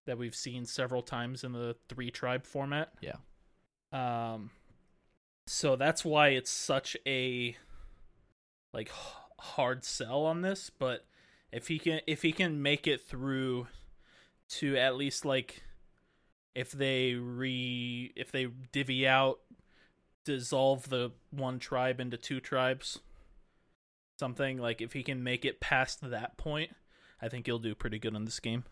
that 0.06 0.18
we've 0.18 0.34
seen 0.34 0.64
several 0.64 1.02
times 1.02 1.44
in 1.44 1.52
the 1.52 1.76
three 1.88 2.10
tribe 2.10 2.44
format. 2.46 2.92
Yeah. 3.00 3.16
Um 3.92 4.50
so 5.46 5.76
that's 5.76 6.04
why 6.04 6.28
it's 6.28 6.50
such 6.50 6.96
a 7.06 7.56
like 8.72 8.90
hard 9.38 9.84
sell 9.84 10.24
on 10.24 10.42
this, 10.42 10.70
but 10.70 11.06
if 11.52 11.68
he 11.68 11.78
can 11.78 12.00
if 12.06 12.22
he 12.22 12.32
can 12.32 12.62
make 12.62 12.86
it 12.86 13.00
through 13.00 13.66
to 14.50 14.76
at 14.76 14.96
least 14.96 15.24
like 15.24 15.62
if 16.54 16.72
they 16.72 17.14
re 17.14 18.12
if 18.16 18.30
they 18.32 18.48
divvy 18.72 19.06
out 19.06 19.40
dissolve 20.24 20.88
the 20.88 21.10
one 21.30 21.58
tribe 21.58 22.00
into 22.00 22.16
two 22.16 22.40
tribes 22.40 22.98
something 24.18 24.58
like 24.58 24.80
if 24.80 24.92
he 24.92 25.02
can 25.02 25.22
make 25.22 25.44
it 25.44 25.60
past 25.60 26.00
that 26.10 26.36
point 26.36 26.70
i 27.22 27.28
think 27.28 27.46
he'll 27.46 27.58
do 27.58 27.74
pretty 27.74 27.98
good 27.98 28.14
in 28.14 28.24
this 28.24 28.40
game 28.40 28.64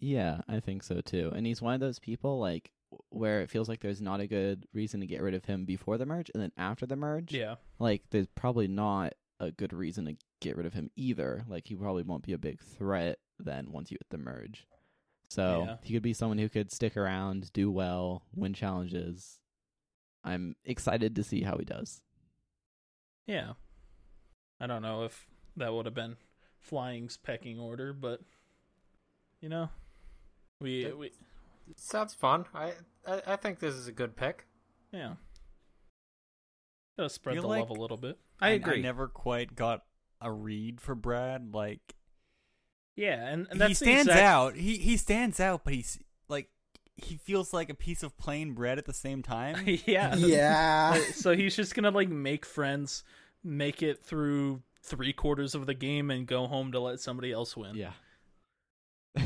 Yeah, 0.00 0.40
I 0.48 0.58
think 0.58 0.82
so 0.82 1.00
too. 1.00 1.30
And 1.32 1.46
he's 1.46 1.62
one 1.62 1.74
of 1.74 1.80
those 1.80 2.00
people 2.00 2.40
like 2.40 2.72
where 3.10 3.40
it 3.40 3.50
feels 3.50 3.68
like 3.68 3.80
there's 3.80 4.00
not 4.00 4.20
a 4.20 4.26
good 4.26 4.66
reason 4.74 4.98
to 5.00 5.06
get 5.06 5.22
rid 5.22 5.32
of 5.34 5.44
him 5.44 5.64
before 5.64 5.96
the 5.96 6.04
merge, 6.04 6.28
and 6.34 6.42
then 6.42 6.50
after 6.56 6.86
the 6.86 6.96
merge, 6.96 7.32
yeah 7.32 7.54
like 7.78 8.02
there's 8.10 8.26
probably 8.34 8.66
not 8.66 9.14
a 9.38 9.52
good 9.52 9.72
reason 9.72 10.04
to 10.06 10.16
get 10.40 10.56
rid 10.56 10.66
of 10.66 10.74
him 10.74 10.90
either. 10.96 11.44
Like 11.48 11.68
he 11.68 11.76
probably 11.76 12.02
won't 12.02 12.24
be 12.24 12.32
a 12.32 12.38
big 12.38 12.60
threat 12.60 13.18
then 13.38 13.70
once 13.70 13.90
you 13.92 13.96
hit 14.00 14.10
the 14.10 14.18
merge. 14.18 14.66
So 15.32 15.64
Yeah. 15.66 15.76
he 15.82 15.94
could 15.94 16.02
be 16.02 16.12
someone 16.12 16.36
who 16.38 16.48
could 16.50 16.70
stick 16.70 16.94
around, 16.96 17.52
do 17.54 17.70
well, 17.70 18.22
win 18.34 18.52
challenges. 18.52 19.38
I'm 20.24 20.56
excited 20.64 21.16
to 21.16 21.22
see 21.24 21.42
how 21.42 21.56
he 21.58 21.64
does. 21.64 22.00
yeah 23.26 23.52
i 24.60 24.66
don't 24.66 24.82
know 24.82 25.04
if 25.04 25.26
that 25.56 25.72
would 25.72 25.86
have 25.86 25.94
been 25.94 26.16
flying's 26.60 27.16
pecking 27.16 27.58
order 27.58 27.92
but 27.92 28.20
you 29.40 29.48
know 29.48 29.68
we 30.60 30.84
That- 30.84 30.98
we 30.98 31.12
Sounds 31.76 32.12
fun. 32.14 32.44
I, 32.54 32.74
I 33.06 33.22
I 33.28 33.36
think 33.36 33.58
this 33.60 33.74
is 33.74 33.86
a 33.88 33.92
good 33.92 34.16
pick. 34.16 34.46
yeah 34.92 35.14
gotta 36.96 37.08
spread 37.10 37.34
Feel 37.36 37.42
the 37.42 37.48
like- 37.48 37.60
love 37.60 37.70
a 37.70 37.80
little 37.80 37.96
bit 37.96 38.18
I 38.40 38.48
I 38.48 38.50
agree. 38.52 38.82
never 38.82 39.08
quite 39.08 39.54
got 39.54 39.84
a 40.20 40.30
read 40.32 40.80
for 40.80 40.94
Brad. 40.94 41.52
Like 41.54 41.94
yeah 42.96 43.28
and, 43.28 43.46
and 43.50 43.60
that's 43.60 43.68
he 43.70 43.74
stands 43.74 44.08
exact- 44.08 44.20
out. 44.20 44.54
He 44.56 44.76
he 44.78 44.96
stands 44.96 45.40
out, 45.40 45.64
but 45.64 45.74
he's 45.74 45.98
like 46.28 46.48
he 46.96 47.16
feels 47.16 47.52
like 47.52 47.70
a 47.70 47.74
piece 47.74 48.02
of 48.02 48.16
plain 48.18 48.52
bread 48.52 48.78
at 48.78 48.84
the 48.84 48.92
same 48.92 49.22
time. 49.22 49.56
yeah 49.86 50.14
Yeah. 50.14 51.00
So 51.14 51.34
he's 51.34 51.56
just 51.56 51.74
gonna 51.74 51.90
like 51.90 52.08
make 52.08 52.44
friends, 52.44 53.04
make 53.42 53.82
it 53.82 54.04
through 54.04 54.62
three 54.82 55.12
quarters 55.12 55.54
of 55.54 55.66
the 55.66 55.74
game, 55.74 56.10
and 56.10 56.26
go 56.26 56.46
home 56.46 56.72
to 56.72 56.80
let 56.80 57.00
somebody 57.00 57.32
else 57.32 57.56
win. 57.56 57.74
Yeah. 57.74 57.92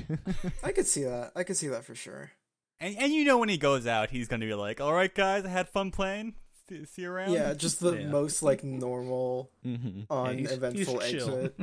I 0.62 0.72
could 0.72 0.87
see 0.87 1.05
that. 1.05 1.33
I 1.37 1.44
could 1.44 1.57
see 1.57 1.68
that 1.68 1.85
for 1.85 1.94
sure. 1.94 2.33
And 2.81 2.96
and 2.98 3.12
you 3.12 3.24
know 3.24 3.38
when 3.38 3.48
he 3.48 3.57
goes 3.57 3.87
out, 3.87 4.11
he's 4.11 4.29
gonna 4.29 4.44
be 4.46 4.55
like, 4.55 4.81
"All 4.81 4.92
right, 4.92 5.14
guys, 5.14 5.44
I 5.44 5.48
had 5.48 5.68
fun 5.68 5.90
playing. 5.90 6.35
See, 6.68 6.85
see 6.85 7.05
around." 7.07 7.33
Yeah, 7.33 7.55
just 7.55 7.81
the 7.81 7.92
Yeah. 8.00 8.09
most 8.09 8.42
like 8.42 8.62
normal, 8.64 9.50
hmm 9.62 9.76
he's- 9.79 10.07
uneventful 10.11 11.00
he's 11.00 11.11
chill. 11.11 11.37
exit. 11.37 11.57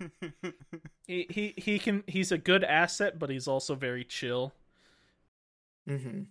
He, 1.06 1.26
he 1.30 1.54
he 1.56 1.78
can 1.78 2.04
he's 2.06 2.32
a 2.32 2.38
good 2.38 2.62
asset, 2.64 3.18
but 3.18 3.28
he's 3.28 3.46
also 3.48 3.74
very 3.74 4.04
chill. 4.04 4.52
hmm 5.86 6.22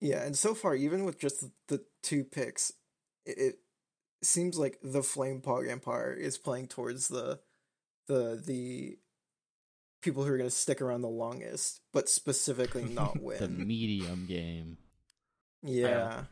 Yeah, 0.00 0.24
and 0.24 0.36
so 0.36 0.54
far, 0.54 0.74
even 0.74 1.04
with 1.04 1.18
just 1.18 1.44
the 1.68 1.84
two 2.02 2.24
picks, 2.24 2.72
it, 3.24 3.38
it 3.38 3.58
seems 4.22 4.58
like 4.58 4.78
the 4.82 5.02
Flame 5.02 5.40
Pog 5.40 5.68
Empire 5.70 6.12
is 6.12 6.38
playing 6.38 6.68
towards 6.68 7.08
the 7.08 7.40
the 8.08 8.40
the 8.44 8.98
people 10.02 10.24
who 10.24 10.32
are 10.32 10.38
going 10.38 10.50
to 10.50 10.54
stick 10.54 10.80
around 10.82 11.02
the 11.02 11.08
longest, 11.08 11.80
but 11.92 12.08
specifically 12.08 12.84
not 12.84 13.20
win 13.22 13.38
the 13.40 13.48
medium 13.48 14.26
game. 14.26 14.76
yeah. 15.62 16.24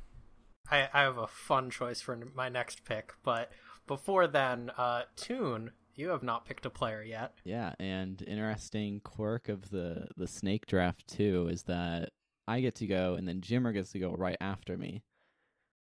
I, 0.71 0.89
I 0.93 1.03
have 1.03 1.19
a 1.19 1.27
fun 1.27 1.71
choice 1.71 2.01
for 2.01 2.19
my 2.35 2.49
next 2.49 2.85
pick, 2.85 3.13
but 3.23 3.51
before 3.87 4.27
then, 4.27 4.71
uh, 4.77 5.03
Toon, 5.17 5.73
you 5.95 6.09
have 6.09 6.23
not 6.23 6.47
picked 6.47 6.67
a 6.67 6.71
player 6.71 7.03
yet. 7.03 7.35
Yeah, 7.45 7.75
and 7.79 8.23
interesting 8.27 9.01
quirk 9.01 9.49
of 9.49 9.71
the 9.71 10.09
the 10.17 10.27
snake 10.27 10.67
draft 10.67 11.07
too 11.07 11.49
is 11.51 11.65
that 11.65 12.11
I 12.49 12.61
get 12.61 12.75
to 12.77 12.87
go 12.87 13.15
and 13.15 13.29
then 13.29 13.41
Jimmer 13.41 13.73
gets 13.73 13.93
to 13.93 13.99
go 13.99 14.13
right 14.13 14.37
after 14.41 14.77
me. 14.77 15.03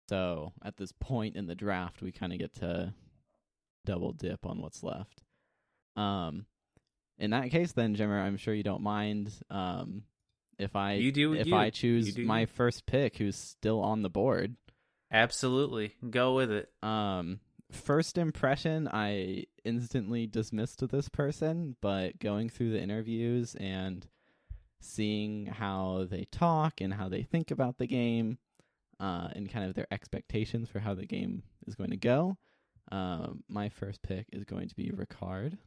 So 0.09 0.53
at 0.65 0.77
this 0.77 0.93
point 0.93 1.37
in 1.37 1.47
the 1.47 1.55
draft, 1.55 2.03
we 2.03 2.13
kind 2.13 2.33
of 2.33 2.39
get 2.39 2.55
to 2.57 2.95
double 3.85 4.13
dip 4.13 4.47
on 4.47 4.61
what's 4.61 4.83
left. 4.83 5.23
Um, 5.97 6.47
in 7.19 7.31
that 7.31 7.51
case, 7.51 7.73
then 7.73 7.97
Jimmer, 7.97 8.21
I'm 8.21 8.37
sure 8.37 8.55
you 8.55 8.63
don't 8.63 8.83
mind. 8.83 9.33
Um, 9.51 10.03
if 10.59 10.75
I 10.77 10.95
You 10.95 11.13
do 11.13 11.35
if 11.35 11.47
you. 11.47 11.55
I 11.55 11.71
choose 11.71 12.15
do 12.15 12.25
my 12.25 12.41
you. 12.41 12.47
first 12.47 12.87
pick, 12.87 13.19
who's 13.19 13.37
still 13.37 13.81
on 13.81 14.03
the 14.03 14.11
board. 14.11 14.57
Absolutely. 15.13 15.95
Go 16.11 16.35
with 16.35 16.51
it. 16.51 16.71
Um, 16.83 17.41
first 17.71 18.19
impression, 18.19 18.89
I 18.93 19.45
instantly 19.65 20.27
dismissed 20.27 20.87
this 20.89 21.09
person, 21.09 21.77
but 21.81 22.19
going 22.19 22.49
through 22.49 22.73
the 22.73 22.81
interviews 22.81 23.55
and 23.55 24.07
seeing 24.81 25.47
how 25.47 26.07
they 26.11 26.27
talk 26.31 26.81
and 26.81 26.95
how 26.95 27.09
they 27.09 27.23
think 27.23 27.51
about 27.51 27.79
the 27.79 27.87
game, 27.87 28.39
uh, 28.99 29.29
and 29.35 29.51
kind 29.51 29.67
of 29.69 29.75
their 29.75 29.87
expectations 29.91 30.69
for 30.69 30.81
how 30.81 30.95
the 30.95 31.07
game 31.07 31.43
is 31.67 31.75
going 31.75 31.91
to 31.91 31.97
go, 31.97 32.37
um, 32.91 33.43
my 33.49 33.69
first 33.69 34.03
pick 34.03 34.27
is 34.33 34.45
going 34.45 34.69
to 34.69 34.75
be 34.75 34.91
Ricard. 34.91 35.59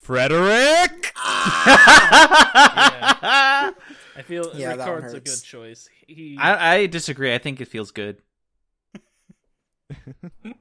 Frederick. 0.00 0.95
I 4.16 4.22
feel 4.24 4.50
Yeah, 4.56 4.76
that 4.76 4.86
one 4.86 5.02
Ricard's 5.02 5.14
a 5.14 5.20
good 5.20 5.42
choice. 5.42 5.88
He 6.06 6.36
I, 6.38 6.76
I 6.76 6.86
disagree. 6.86 7.34
I 7.34 7.38
think 7.38 7.60
it 7.60 7.68
feels 7.68 7.90
good. 7.90 8.18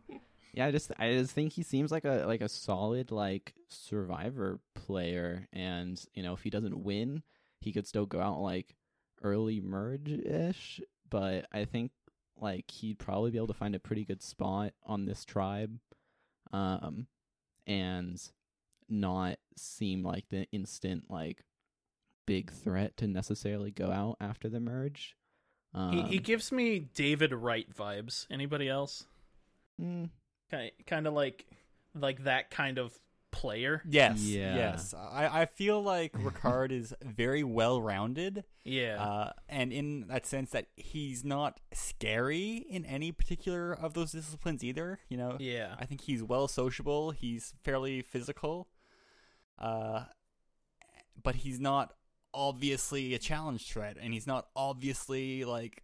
yeah, 0.54 0.66
I 0.68 0.72
just 0.72 0.92
I 1.00 1.14
just 1.14 1.32
think 1.32 1.54
he 1.54 1.64
seems 1.64 1.92
like 1.92 2.06
a 2.06 2.26
like 2.28 2.42
a 2.42 2.50
solid 2.50 3.12
like 3.12 3.54
survivor 3.68 4.60
player, 4.74 5.48
and 5.52 6.04
you 6.14 6.24
know 6.24 6.34
if 6.34 6.42
he 6.42 6.50
doesn't 6.50 6.84
win, 6.84 7.24
he 7.60 7.72
could 7.72 7.88
still 7.88 8.06
go 8.06 8.20
out 8.20 8.40
like 8.40 8.76
early 9.24 9.62
merge 9.62 10.10
ish. 10.10 10.82
But 11.10 11.48
I 11.52 11.66
think 11.66 11.92
like 12.40 12.70
he'd 12.70 13.00
probably 13.00 13.32
be 13.32 13.38
able 13.38 13.48
to 13.48 13.54
find 13.54 13.76
a 13.76 13.80
pretty 13.80 14.06
good 14.06 14.22
spot 14.22 14.74
on 14.86 15.06
this 15.06 15.26
tribe, 15.26 15.78
um, 16.54 17.08
and 17.66 18.22
not 18.90 19.38
seem 19.58 20.04
like 20.04 20.26
the 20.30 20.48
instant 20.52 21.06
like 21.10 21.44
big 22.26 22.52
threat 22.52 22.98
to 22.98 23.08
necessarily 23.08 23.72
go 23.72 23.92
out 23.92 24.18
after 24.20 24.50
the 24.50 24.60
merge. 24.60 25.16
Um, 25.74 25.92
he, 25.92 26.02
he 26.04 26.18
gives 26.20 26.52
me 26.52 26.80
David 26.94 27.34
Wright 27.34 27.68
vibes. 27.76 28.26
Anybody 28.32 28.70
else? 28.70 29.06
mm, 29.82 30.10
Kind 30.50 30.72
kind 30.88 31.08
of 31.08 31.14
like 31.14 31.46
like 31.94 32.24
that 32.24 32.50
kind 32.50 32.78
of 32.78 32.98
player. 33.32 33.82
Yes, 33.86 34.22
Yeah. 34.22 34.56
yes. 34.56 34.94
I, 34.94 35.42
I 35.42 35.46
feel 35.46 35.82
like 35.84 36.14
Ricard 36.14 36.72
is 36.72 36.94
very 37.04 37.44
well 37.44 37.82
rounded, 37.82 38.46
Yeah. 38.64 39.04
uh, 39.04 39.32
and 39.50 39.74
in 39.74 40.08
that 40.08 40.26
sense 40.26 40.52
that 40.52 40.68
he's 40.78 41.26
not 41.26 41.60
scary 41.74 42.66
in 42.70 42.86
any 42.86 43.12
particular 43.12 43.74
of 43.74 43.94
those 43.94 44.14
disciplines 44.14 44.64
either. 44.64 45.00
You 45.10 45.18
know, 45.18 45.36
yeah. 45.40 45.76
I 45.78 45.86
think 45.86 46.02
he's 46.02 46.24
well 46.24 46.48
sociable. 46.48 47.12
He's 47.12 47.54
fairly 47.64 48.02
physical, 48.02 48.70
uh, 49.60 50.04
but 51.22 51.36
he's 51.36 51.60
not 51.60 51.94
obviously 52.34 53.14
a 53.14 53.20
challenge 53.20 53.72
threat, 53.72 53.98
and 54.00 54.14
he's 54.14 54.28
not 54.28 54.48
obviously 54.56 55.46
like 55.46 55.84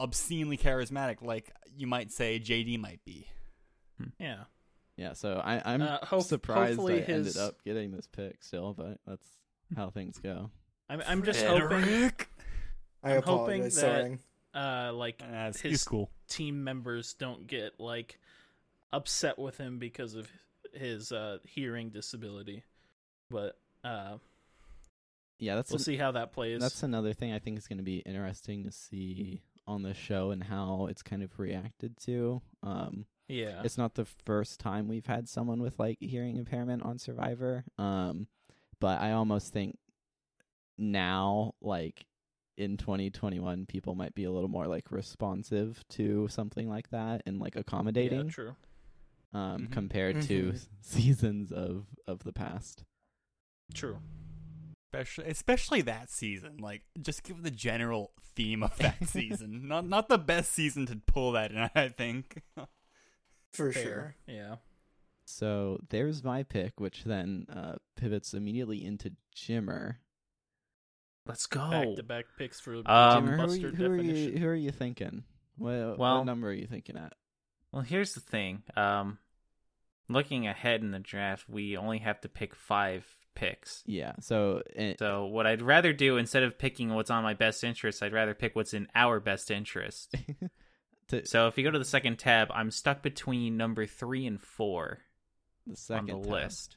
obscenely 0.00 0.56
charismatic, 0.58 1.22
like 1.22 1.50
you 1.76 1.86
might 1.86 2.10
say 2.12 2.38
JD 2.40 2.78
might 2.78 3.04
be. 3.04 3.26
Yeah. 4.18 4.44
Yeah, 4.96 5.12
so 5.12 5.40
I, 5.44 5.60
I'm 5.74 5.82
Uh, 5.82 5.98
hope- 6.04 6.24
surprised 6.24 6.58
I 6.58 6.66
hopefully 6.82 7.04
ended 7.06 7.36
up 7.36 7.62
getting 7.64 7.92
this 7.92 8.06
pick 8.06 8.42
still, 8.42 8.72
but 8.74 8.98
that's 9.06 9.28
how 9.74 9.90
things 9.90 10.18
go. 10.18 10.50
I'm 10.88 11.02
I'm 11.06 11.22
just 11.22 11.44
hoping 11.44 12.12
I 13.02 13.16
I'm 13.16 13.22
hoping 13.22 13.62
that- 13.64 13.72
Sorry. 13.72 14.18
uh 14.54 14.92
like 14.94 15.20
Uh, 15.22 15.48
His- 15.48 15.60
he's 15.60 15.84
cool. 15.84 16.10
team 16.28 16.62
members 16.64 17.12
don't 17.14 17.46
get 17.46 17.78
like 17.78 18.18
upset 18.92 19.38
with 19.38 19.58
him 19.58 19.78
because 19.78 20.14
of 20.14 20.30
his 20.72 21.12
uh 21.12 21.38
hearing 21.44 21.90
disability. 21.90 22.62
But 23.30 23.58
uh 23.84 24.18
Yeah, 25.38 25.54
that's 25.56 25.70
we'll 25.70 25.78
an- 25.78 25.84
see 25.84 25.96
how 25.96 26.12
that 26.12 26.32
plays. 26.32 26.60
that's 26.60 26.82
another 26.82 27.12
thing 27.12 27.32
I 27.32 27.38
think 27.38 27.58
is 27.58 27.66
going 27.68 27.78
to 27.78 27.84
be 27.84 27.98
interesting 27.98 28.64
to 28.64 28.70
see 28.72 29.42
on 29.66 29.82
the 29.82 29.94
show 29.94 30.30
and 30.30 30.44
how 30.44 30.86
it's 30.90 31.02
kind 31.02 31.22
of 31.22 31.38
reacted 31.38 31.96
to. 31.98 32.40
Um, 32.62 33.06
yeah. 33.28 33.62
it's 33.64 33.76
not 33.76 33.94
the 33.94 34.04
first 34.24 34.60
time 34.60 34.86
we've 34.86 35.06
had 35.06 35.28
someone 35.28 35.60
with 35.60 35.78
like 35.78 35.98
hearing 36.00 36.36
impairment 36.36 36.82
on 36.84 36.98
Survivor. 36.98 37.64
Um, 37.76 38.28
but 38.78 39.00
I 39.00 39.10
almost 39.12 39.52
think 39.52 39.76
now, 40.78 41.54
like 41.60 42.06
in 42.56 42.76
2021, 42.76 43.66
people 43.66 43.94
might 43.94 44.14
be 44.14 44.24
a 44.24 44.30
little 44.30 44.48
more 44.48 44.66
like 44.66 44.90
responsive 44.90 45.82
to 45.90 46.28
something 46.28 46.68
like 46.68 46.90
that 46.90 47.22
and 47.26 47.38
like 47.40 47.54
yeah, 47.54 47.60
accommodating, 47.62 48.28
true. 48.28 48.54
um, 49.32 49.62
Mhm. 49.66 49.72
compared 49.72 50.22
to 50.22 50.52
Mhm. 50.52 50.66
seasons 50.80 51.52
of 51.52 51.86
of 52.06 52.22
the 52.24 52.32
past. 52.32 52.84
True. 53.74 53.98
Especially, 54.92 55.30
especially 55.30 55.82
that 55.82 56.10
season. 56.10 56.58
Like, 56.58 56.82
just 57.00 57.22
give 57.22 57.42
the 57.42 57.50
general 57.50 58.12
theme 58.34 58.62
of 58.62 58.76
that 58.78 58.96
season. 59.08 59.68
Not, 59.68 59.86
not 59.86 60.08
the 60.08 60.18
best 60.18 60.52
season 60.52 60.86
to 60.86 60.96
pull 61.06 61.32
that 61.32 61.50
in. 61.52 61.68
I 61.74 61.88
think. 61.88 62.42
For 63.52 63.72
Fair. 63.72 63.82
sure. 63.82 64.14
Yeah. 64.26 64.56
So 65.26 65.80
there's 65.90 66.22
my 66.22 66.44
pick, 66.44 66.78
which 66.80 67.04
then 67.04 67.46
uh, 67.52 67.74
pivots 67.96 68.32
immediately 68.32 68.84
into 68.84 69.12
Jimmer. 69.34 69.96
Let's 71.26 71.46
go. 71.46 71.68
Back 71.70 71.96
to 71.96 72.02
back 72.04 72.24
picks 72.38 72.60
for 72.60 72.76
Um, 72.76 72.84
Jimmer, 72.86 73.36
who, 73.36 73.42
are 73.42 73.56
you, 73.56 73.68
who, 73.70 73.86
are 73.86 73.96
you, 74.02 74.38
who 74.38 74.46
are 74.46 74.54
you 74.54 74.70
thinking? 74.70 75.24
What, 75.58 75.98
Well- 75.98 76.18
what 76.18 76.24
number 76.26 76.48
are 76.48 76.52
you 76.52 76.66
thinking 76.66 76.96
at? 76.96 77.12
Well, 77.72 77.82
here's 77.82 78.14
the 78.14 78.20
thing. 78.20 78.62
Um, 78.76 79.18
looking 80.08 80.46
ahead 80.46 80.80
in 80.82 80.92
the 80.92 81.00
draft, 81.00 81.48
we 81.48 81.76
only 81.76 81.98
have 81.98 82.20
to 82.20 82.28
pick 82.28 82.54
five 82.54 83.04
picks. 83.36 83.84
Yeah. 83.86 84.14
So, 84.20 84.62
eh, 84.74 84.94
So 84.98 85.26
what 85.26 85.46
I'd 85.46 85.62
rather 85.62 85.92
do 85.92 86.16
instead 86.16 86.42
of 86.42 86.58
picking 86.58 86.92
what's 86.92 87.10
on 87.10 87.22
my 87.22 87.34
best 87.34 87.62
interest, 87.62 88.02
I'd 88.02 88.12
rather 88.12 88.34
pick 88.34 88.56
what's 88.56 88.74
in 88.74 88.88
our 88.96 89.20
best 89.20 89.50
interest. 89.52 90.12
to 91.08 91.24
So 91.24 91.46
if 91.46 91.56
you 91.56 91.62
go 91.62 91.70
to 91.70 91.78
the 91.78 91.84
second 91.84 92.18
tab, 92.18 92.48
I'm 92.52 92.72
stuck 92.72 93.02
between 93.02 93.56
number 93.56 93.86
three 93.86 94.26
and 94.26 94.40
four 94.40 94.98
the 95.66 95.76
second 95.76 96.10
on 96.10 96.22
the 96.22 96.26
tab. 96.26 96.32
list. 96.32 96.76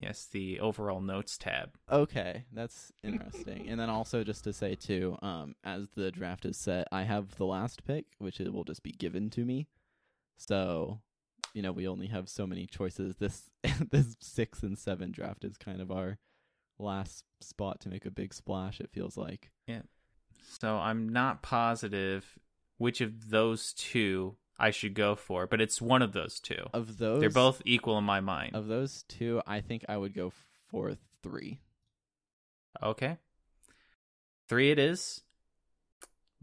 Yes, 0.00 0.26
the 0.26 0.58
overall 0.58 1.00
notes 1.00 1.38
tab. 1.38 1.70
Okay, 1.90 2.44
that's 2.52 2.90
interesting. 3.04 3.68
and 3.68 3.78
then 3.78 3.88
also 3.88 4.24
just 4.24 4.42
to 4.44 4.52
say 4.52 4.74
too, 4.74 5.16
um, 5.22 5.54
as 5.62 5.88
the 5.94 6.10
draft 6.10 6.44
is 6.44 6.58
set, 6.58 6.88
I 6.90 7.04
have 7.04 7.36
the 7.36 7.46
last 7.46 7.84
pick, 7.84 8.06
which 8.18 8.40
it 8.40 8.52
will 8.52 8.64
just 8.64 8.82
be 8.82 8.90
given 8.90 9.30
to 9.30 9.44
me. 9.44 9.68
So, 10.38 10.98
you 11.52 11.62
know, 11.62 11.72
we 11.72 11.86
only 11.88 12.06
have 12.08 12.28
so 12.28 12.46
many 12.46 12.66
choices. 12.66 13.16
This 13.16 13.50
this 13.90 14.16
six 14.20 14.62
and 14.62 14.78
seven 14.78 15.10
draft 15.12 15.44
is 15.44 15.56
kind 15.56 15.80
of 15.80 15.90
our 15.90 16.18
last 16.78 17.24
spot 17.40 17.80
to 17.80 17.88
make 17.88 18.06
a 18.06 18.10
big 18.10 18.34
splash. 18.34 18.80
It 18.80 18.90
feels 18.92 19.16
like. 19.16 19.50
Yeah. 19.66 19.82
So 20.58 20.76
I'm 20.76 21.08
not 21.08 21.42
positive 21.42 22.38
which 22.78 23.00
of 23.00 23.30
those 23.30 23.72
two 23.74 24.36
I 24.58 24.70
should 24.70 24.94
go 24.94 25.14
for, 25.14 25.46
but 25.46 25.60
it's 25.60 25.80
one 25.80 26.02
of 26.02 26.12
those 26.12 26.40
two. 26.40 26.66
Of 26.72 26.98
those, 26.98 27.20
They're 27.20 27.30
both 27.30 27.62
equal 27.64 27.98
in 27.98 28.04
my 28.04 28.20
mind. 28.20 28.54
of 28.54 28.66
those 28.66 29.04
two. 29.08 29.40
I 29.46 29.60
think 29.60 29.84
I 29.88 29.96
would 29.96 30.14
go 30.14 30.32
for 30.68 30.96
three. 31.22 31.60
Okay. 32.82 33.18
Three 34.48 34.70
it 34.70 34.78
is. 34.78 35.22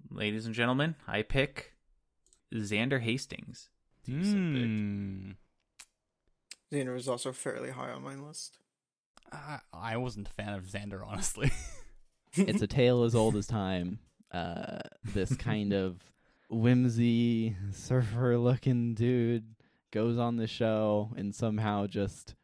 Ladies 0.09 0.45
and 0.45 0.55
gentlemen, 0.55 0.95
I 1.07 1.21
pick 1.21 1.73
Xander 2.53 3.01
Hastings. 3.01 3.69
Decent 4.09 4.53
pick. 4.53 4.63
Hmm. 4.63 5.31
Xander 6.71 6.93
was 6.93 7.07
also 7.07 7.31
fairly 7.31 7.71
high 7.71 7.91
on 7.91 8.03
my 8.03 8.15
list. 8.15 8.57
I, 9.31 9.59
I 9.73 9.97
wasn't 9.97 10.27
a 10.27 10.31
fan 10.31 10.53
of 10.53 10.65
Xander, 10.65 11.01
honestly. 11.05 11.51
it's 12.33 12.61
a 12.61 12.67
tale 12.67 13.03
as 13.03 13.15
old 13.15 13.35
as 13.35 13.47
time. 13.47 13.99
Uh, 14.31 14.79
this 15.03 15.35
kind 15.35 15.73
of 15.73 15.97
whimsy 16.49 17.55
surfer 17.71 18.37
looking 18.37 18.93
dude 18.93 19.55
goes 19.91 20.17
on 20.17 20.35
the 20.35 20.47
show 20.47 21.11
and 21.15 21.33
somehow 21.33 21.87
just 21.87 22.35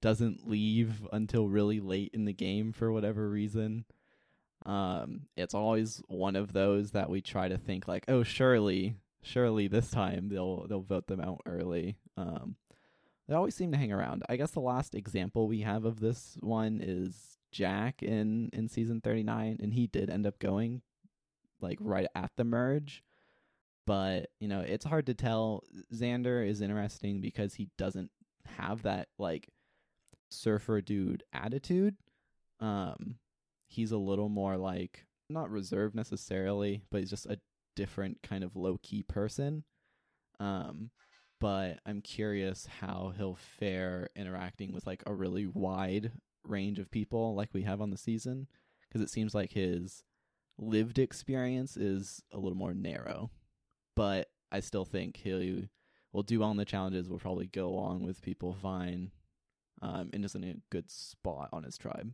doesn't 0.00 0.48
leave 0.48 1.06
until 1.12 1.48
really 1.48 1.80
late 1.80 2.10
in 2.12 2.24
the 2.24 2.32
game 2.32 2.72
for 2.72 2.92
whatever 2.92 3.28
reason. 3.28 3.84
Um, 4.64 5.22
it's 5.36 5.54
always 5.54 6.00
one 6.06 6.36
of 6.36 6.52
those 6.52 6.92
that 6.92 7.10
we 7.10 7.20
try 7.20 7.48
to 7.48 7.58
think 7.58 7.88
like, 7.88 8.04
oh, 8.06 8.22
surely, 8.22 8.94
surely 9.22 9.68
this 9.68 9.90
time 9.90 10.28
they'll 10.28 10.66
they'll 10.66 10.82
vote 10.82 11.06
them 11.06 11.20
out 11.20 11.40
early. 11.46 11.96
Um, 12.16 12.56
they 13.28 13.34
always 13.34 13.54
seem 13.54 13.72
to 13.72 13.78
hang 13.78 13.92
around. 13.92 14.24
I 14.28 14.36
guess 14.36 14.50
the 14.50 14.60
last 14.60 14.94
example 14.94 15.46
we 15.48 15.60
have 15.60 15.84
of 15.84 16.00
this 16.00 16.36
one 16.40 16.80
is 16.82 17.38
Jack 17.52 18.02
in 18.02 18.50
in 18.52 18.68
season 18.68 19.00
39 19.00 19.58
and 19.62 19.72
he 19.72 19.86
did 19.86 20.10
end 20.10 20.26
up 20.26 20.38
going 20.38 20.82
like 21.60 21.78
right 21.80 22.06
at 22.14 22.32
the 22.36 22.44
merge. 22.44 23.02
But, 23.84 24.30
you 24.38 24.46
know, 24.46 24.60
it's 24.60 24.84
hard 24.84 25.06
to 25.06 25.14
tell. 25.14 25.64
Xander 25.92 26.46
is 26.48 26.60
interesting 26.60 27.20
because 27.20 27.54
he 27.54 27.68
doesn't 27.76 28.10
have 28.58 28.82
that 28.82 29.08
like 29.18 29.48
surfer 30.30 30.80
dude 30.80 31.22
attitude. 31.32 31.96
Um 32.60 33.16
he's 33.68 33.92
a 33.92 33.96
little 33.96 34.28
more 34.28 34.56
like 34.56 35.06
not 35.30 35.50
reserved 35.50 35.94
necessarily, 35.94 36.82
but 36.90 37.00
he's 37.00 37.10
just 37.10 37.26
a 37.26 37.38
different 37.74 38.22
kind 38.22 38.44
of 38.44 38.56
low 38.56 38.78
key 38.82 39.02
person. 39.02 39.64
Um 40.40 40.90
but 41.40 41.80
I'm 41.84 42.00
curious 42.02 42.66
how 42.80 43.12
he'll 43.16 43.34
fare 43.58 44.08
interacting 44.14 44.72
with 44.72 44.86
like 44.86 45.02
a 45.06 45.12
really 45.14 45.46
wide 45.46 46.12
range 46.44 46.78
of 46.78 46.90
people 46.90 47.34
like 47.34 47.48
we 47.52 47.62
have 47.62 47.80
on 47.80 47.90
the 47.90 47.96
season 47.96 48.46
because 48.88 49.00
it 49.00 49.10
seems 49.10 49.34
like 49.34 49.52
his 49.52 50.04
lived 50.58 51.00
experience 51.00 51.76
is 51.76 52.22
a 52.32 52.38
little 52.38 52.56
more 52.56 52.74
narrow. 52.74 53.30
But 53.96 54.30
I 54.52 54.60
still 54.60 54.84
think 54.84 55.16
he 55.16 55.68
will 56.12 56.22
do 56.22 56.40
well 56.40 56.50
on 56.50 56.58
the 56.58 56.64
challenges, 56.64 57.08
We'll 57.08 57.18
probably 57.18 57.46
go 57.48 57.68
along 57.68 58.04
with 58.04 58.22
people 58.22 58.54
fine, 58.62 59.10
um, 59.80 60.10
and 60.12 60.24
is 60.24 60.34
in 60.36 60.44
a 60.44 60.54
good 60.70 60.90
spot 60.90 61.48
on 61.52 61.64
his 61.64 61.76
tribe. 61.76 62.12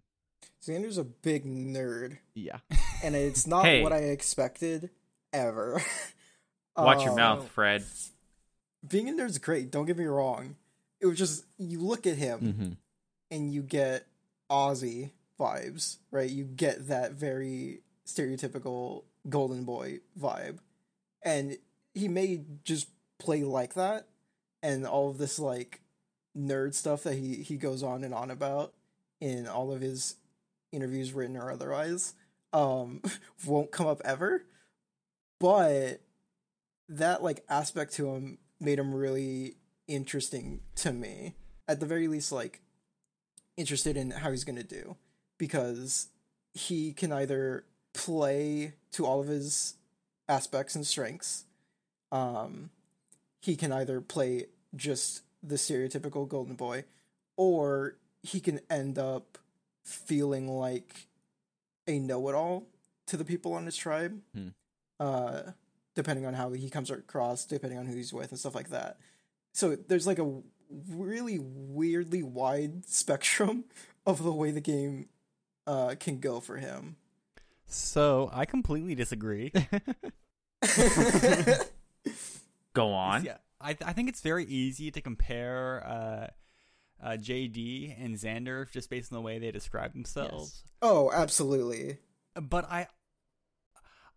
Xander's 0.64 0.96
a 0.98 1.04
big 1.04 1.44
nerd, 1.44 2.18
Yeah. 2.34 2.60
and 3.02 3.14
it's 3.14 3.46
not 3.46 3.64
Hey. 3.66 3.82
what 3.82 3.92
I 3.92 3.98
expected 4.04 4.90
ever. 5.32 5.82
Watch 6.76 7.00
your 7.02 7.10
Um, 7.10 7.16
mouth, 7.16 7.48
Fred. 7.48 7.84
Being 8.86 9.08
a 9.08 9.12
nerd's 9.12 9.38
great. 9.38 9.70
Don't 9.70 9.86
get 9.86 9.98
me 9.98 10.04
wrong. 10.04 10.56
It 11.00 11.06
was 11.06 11.18
just 11.18 11.44
you 11.58 11.80
look 11.80 12.06
at 12.06 12.16
him 12.16 12.40
Mm-hmm. 12.40 12.72
and 13.30 13.52
you 13.52 13.62
get 13.62 14.06
Aussie 14.50 15.10
vibes, 15.38 15.96
right? 16.10 16.30
You 16.30 16.44
get 16.44 16.88
that 16.88 17.12
very 17.12 17.80
stereotypical 18.06 19.04
golden 19.28 19.64
boy 19.64 20.00
vibe, 20.18 20.58
and 21.22 21.56
he 21.94 22.08
may 22.08 22.42
just 22.64 22.88
play 23.18 23.42
like 23.44 23.74
that, 23.74 24.06
and 24.62 24.86
all 24.86 25.10
of 25.10 25.18
this 25.18 25.38
like 25.38 25.80
nerd 26.36 26.74
stuff 26.74 27.02
that 27.02 27.14
he 27.14 27.36
he 27.42 27.56
goes 27.56 27.82
on 27.82 28.04
and 28.04 28.14
on 28.14 28.30
about 28.30 28.72
in 29.20 29.46
all 29.48 29.72
of 29.72 29.80
his 29.80 30.16
interviews, 30.72 31.12
written 31.12 31.36
or 31.36 31.50
otherwise, 31.50 32.14
um, 32.52 33.02
won't 33.46 33.70
come 33.72 33.86
up 33.86 34.00
ever. 34.04 34.44
But 35.40 36.00
that 36.88 37.22
like 37.22 37.44
aspect 37.48 37.92
to 37.94 38.10
him 38.14 38.38
made 38.60 38.78
him 38.78 38.94
really 38.94 39.56
interesting 39.86 40.60
to 40.76 40.92
me. 40.92 41.34
At 41.66 41.80
the 41.80 41.86
very 41.86 42.08
least, 42.08 42.32
like 42.32 42.60
interested 43.56 43.96
in 43.96 44.10
how 44.10 44.30
he's 44.30 44.44
gonna 44.44 44.62
do 44.62 44.96
because 45.36 46.08
he 46.54 46.92
can 46.92 47.12
either 47.12 47.64
play 47.92 48.74
to 48.92 49.06
all 49.06 49.20
of 49.20 49.28
his 49.28 49.74
aspects 50.28 50.74
and 50.74 50.86
strengths. 50.86 51.44
Um, 52.10 52.70
he 53.40 53.56
can 53.56 53.72
either 53.72 54.00
play 54.00 54.46
just 54.74 55.22
the 55.42 55.56
stereotypical 55.56 56.26
golden 56.28 56.54
boy, 56.54 56.84
or 57.36 57.96
he 58.22 58.40
can 58.40 58.60
end 58.68 58.98
up 58.98 59.38
feeling 59.84 60.48
like 60.48 61.06
a 61.86 61.98
know-it-all 61.98 62.66
to 63.06 63.16
the 63.16 63.24
people 63.24 63.54
on 63.54 63.66
his 63.66 63.76
tribe. 63.76 64.20
Hmm. 64.34 64.48
Uh, 64.98 65.52
depending 65.94 66.26
on 66.26 66.34
how 66.34 66.52
he 66.52 66.70
comes 66.70 66.90
across, 66.90 67.44
depending 67.44 67.78
on 67.78 67.86
who 67.86 67.96
he's 67.96 68.12
with, 68.12 68.30
and 68.30 68.38
stuff 68.38 68.54
like 68.54 68.70
that. 68.70 68.98
So 69.52 69.76
there's 69.76 70.06
like 70.06 70.18
a 70.18 70.40
really 70.88 71.38
weirdly 71.40 72.22
wide 72.22 72.84
spectrum 72.88 73.64
of 74.06 74.22
the 74.22 74.32
way 74.32 74.50
the 74.50 74.60
game 74.60 75.08
uh, 75.66 75.94
can 75.98 76.20
go 76.20 76.40
for 76.40 76.56
him. 76.56 76.96
So 77.66 78.30
I 78.32 78.46
completely 78.46 78.94
disagree. 78.94 79.52
Go 82.72 82.92
on. 82.92 83.24
Yeah, 83.24 83.36
I 83.60 83.74
th- 83.74 83.88
I 83.88 83.92
think 83.92 84.08
it's 84.08 84.20
very 84.20 84.44
easy 84.44 84.90
to 84.90 85.00
compare 85.00 85.84
uh, 85.86 86.28
uh, 87.04 87.10
JD 87.12 88.02
and 88.02 88.14
Xander 88.14 88.70
just 88.70 88.90
based 88.90 89.12
on 89.12 89.16
the 89.16 89.22
way 89.22 89.38
they 89.38 89.50
describe 89.50 89.92
themselves. 89.92 90.62
oh, 90.80 91.10
absolutely. 91.12 91.98
But 92.34 92.70
I 92.70 92.86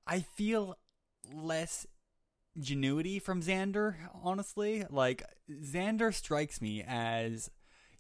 I 0.05 0.21
feel 0.21 0.77
less 1.33 1.85
genuity 2.59 3.21
from 3.21 3.41
Xander, 3.41 3.95
honestly. 4.23 4.85
Like 4.89 5.23
Xander 5.49 6.13
strikes 6.13 6.61
me 6.61 6.83
as 6.85 7.49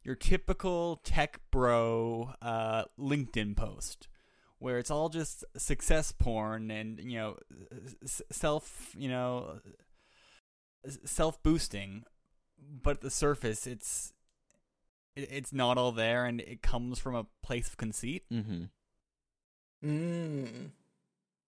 your 0.03 0.15
typical 0.15 0.99
tech 1.03 1.39
bro 1.51 2.33
uh, 2.41 2.85
LinkedIn 2.99 3.55
post 3.55 4.07
where 4.61 4.77
it's 4.77 4.91
all 4.91 5.09
just 5.09 5.43
success 5.57 6.11
porn 6.11 6.69
and 6.69 6.99
you 6.99 7.17
know 7.17 7.35
self 8.31 8.91
you 8.95 9.09
know 9.09 9.59
self 11.03 11.41
boosting 11.41 12.03
but 12.59 12.97
at 12.97 13.01
the 13.01 13.09
surface 13.09 13.65
it's 13.65 14.13
it's 15.15 15.51
not 15.51 15.77
all 15.77 15.91
there 15.91 16.25
and 16.25 16.39
it 16.41 16.61
comes 16.61 16.99
from 16.99 17.15
a 17.15 17.25
place 17.43 17.67
of 17.67 17.77
conceit 17.77 18.23
mm-hmm. 18.31 18.65
Mm. 19.83 20.69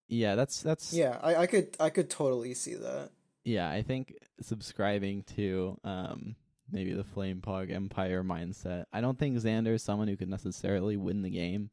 Yeah, 0.08 0.34
that's 0.34 0.62
that's 0.62 0.92
Yeah, 0.92 1.18
I, 1.22 1.36
I 1.36 1.46
could 1.46 1.76
I 1.80 1.90
could 1.90 2.10
totally 2.10 2.54
see 2.54 2.74
that. 2.74 3.10
yeah, 3.44 3.70
I 3.70 3.82
think 3.82 4.14
subscribing 4.40 5.22
to 5.36 5.78
um 5.84 6.36
maybe 6.70 6.92
the 6.92 7.04
Flame 7.04 7.40
Pog 7.40 7.72
Empire 7.72 8.22
mindset. 8.22 8.84
I 8.92 9.00
don't 9.00 9.18
think 9.18 9.36
Xander 9.36 9.74
is 9.74 9.82
someone 9.82 10.08
who 10.08 10.16
could 10.16 10.30
necessarily 10.30 10.96
win 10.96 11.22
the 11.22 11.30
game, 11.30 11.70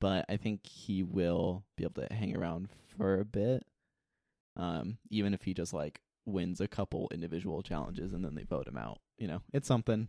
but 0.00 0.24
I 0.28 0.36
think 0.36 0.66
he 0.66 1.02
will 1.02 1.64
be 1.76 1.84
able 1.84 2.02
to 2.06 2.14
hang 2.14 2.36
around 2.36 2.68
for 2.96 3.20
a 3.20 3.24
bit. 3.24 3.64
Um, 4.56 4.98
even 5.10 5.34
if 5.34 5.42
he 5.42 5.54
just 5.54 5.72
like 5.72 6.00
wins 6.26 6.60
a 6.60 6.68
couple 6.68 7.08
individual 7.12 7.62
challenges 7.62 8.12
and 8.12 8.24
then 8.24 8.34
they 8.34 8.42
vote 8.42 8.66
him 8.68 8.76
out. 8.76 8.98
You 9.18 9.28
know, 9.28 9.42
it's 9.52 9.68
something. 9.68 10.08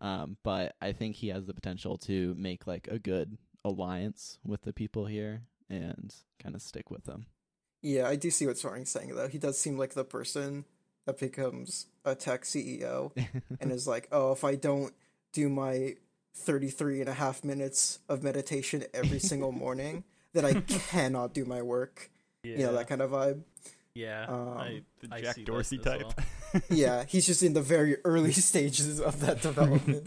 Um, 0.00 0.36
but 0.42 0.74
I 0.80 0.92
think 0.92 1.16
he 1.16 1.28
has 1.28 1.46
the 1.46 1.54
potential 1.54 1.96
to 1.98 2.34
make 2.36 2.66
like 2.66 2.88
a 2.88 2.98
good 2.98 3.38
alliance 3.64 4.38
with 4.44 4.62
the 4.62 4.72
people 4.72 5.06
here 5.06 5.42
and 5.76 6.14
kind 6.42 6.54
of 6.54 6.62
stick 6.62 6.90
with 6.90 7.04
them. 7.04 7.26
Yeah, 7.82 8.06
I 8.08 8.16
do 8.16 8.30
see 8.30 8.46
what 8.46 8.58
Soren's 8.58 8.90
saying 8.90 9.14
though. 9.14 9.28
He 9.28 9.38
does 9.38 9.58
seem 9.58 9.76
like 9.78 9.94
the 9.94 10.04
person 10.04 10.64
that 11.06 11.18
becomes 11.18 11.86
a 12.04 12.14
tech 12.14 12.42
CEO 12.42 13.10
and 13.60 13.72
is 13.72 13.86
like, 13.88 14.08
"Oh, 14.12 14.32
if 14.32 14.44
I 14.44 14.54
don't 14.54 14.94
do 15.32 15.48
my 15.48 15.96
33 16.34 17.00
and 17.00 17.08
a 17.08 17.14
half 17.14 17.42
minutes 17.44 17.98
of 18.08 18.22
meditation 18.22 18.84
every 18.94 19.18
single 19.30 19.52
morning, 19.52 20.04
then 20.32 20.44
I 20.44 20.54
cannot 20.60 21.34
do 21.34 21.44
my 21.44 21.60
work." 21.62 22.10
Yeah, 22.44 22.52
You 22.58 22.66
know, 22.66 22.72
that 22.74 22.88
kind 22.88 23.00
of 23.02 23.10
vibe. 23.12 23.42
yeah. 23.94 24.26
um, 24.28 24.58
I, 24.58 24.82
the 25.00 25.08
Jack 25.08 25.34
see 25.36 25.42
that 25.42 25.46
Dorsey 25.46 25.78
type 25.78 26.02
well. 26.02 26.62
Yeah, 26.70 27.04
he's 27.08 27.26
just 27.26 27.42
in 27.42 27.52
the 27.54 27.62
very 27.62 27.96
early 28.04 28.32
stages 28.32 29.00
of 29.00 29.20
that 29.20 29.40
development. 29.42 30.06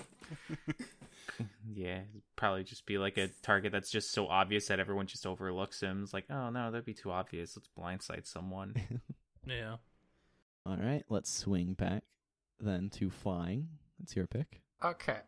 Yeah, 1.74 1.99
it'd 2.13 2.24
probably 2.36 2.63
just 2.63 2.86
be 2.86 2.97
like 2.97 3.17
a 3.17 3.29
target 3.41 3.71
that's 3.71 3.89
just 3.91 4.11
so 4.11 4.27
obvious 4.27 4.67
that 4.67 4.79
everyone 4.79 5.07
just 5.07 5.25
overlooks 5.25 5.81
him. 5.81 6.03
It's 6.03 6.13
like, 6.13 6.25
oh 6.29 6.49
no, 6.49 6.71
that'd 6.71 6.86
be 6.86 6.93
too 6.93 7.11
obvious. 7.11 7.57
Let's 7.57 7.69
blindside 7.77 8.25
someone. 8.27 8.75
Yeah. 9.47 9.75
All 10.65 10.77
right, 10.77 11.03
let's 11.07 11.31
swing 11.31 11.73
back 11.73 12.01
then 12.59 12.89
to 12.95 13.11
flying. 13.11 13.67
That's 13.99 14.15
your 14.15 14.25
pick. 14.25 14.61
Okay. 14.83 15.19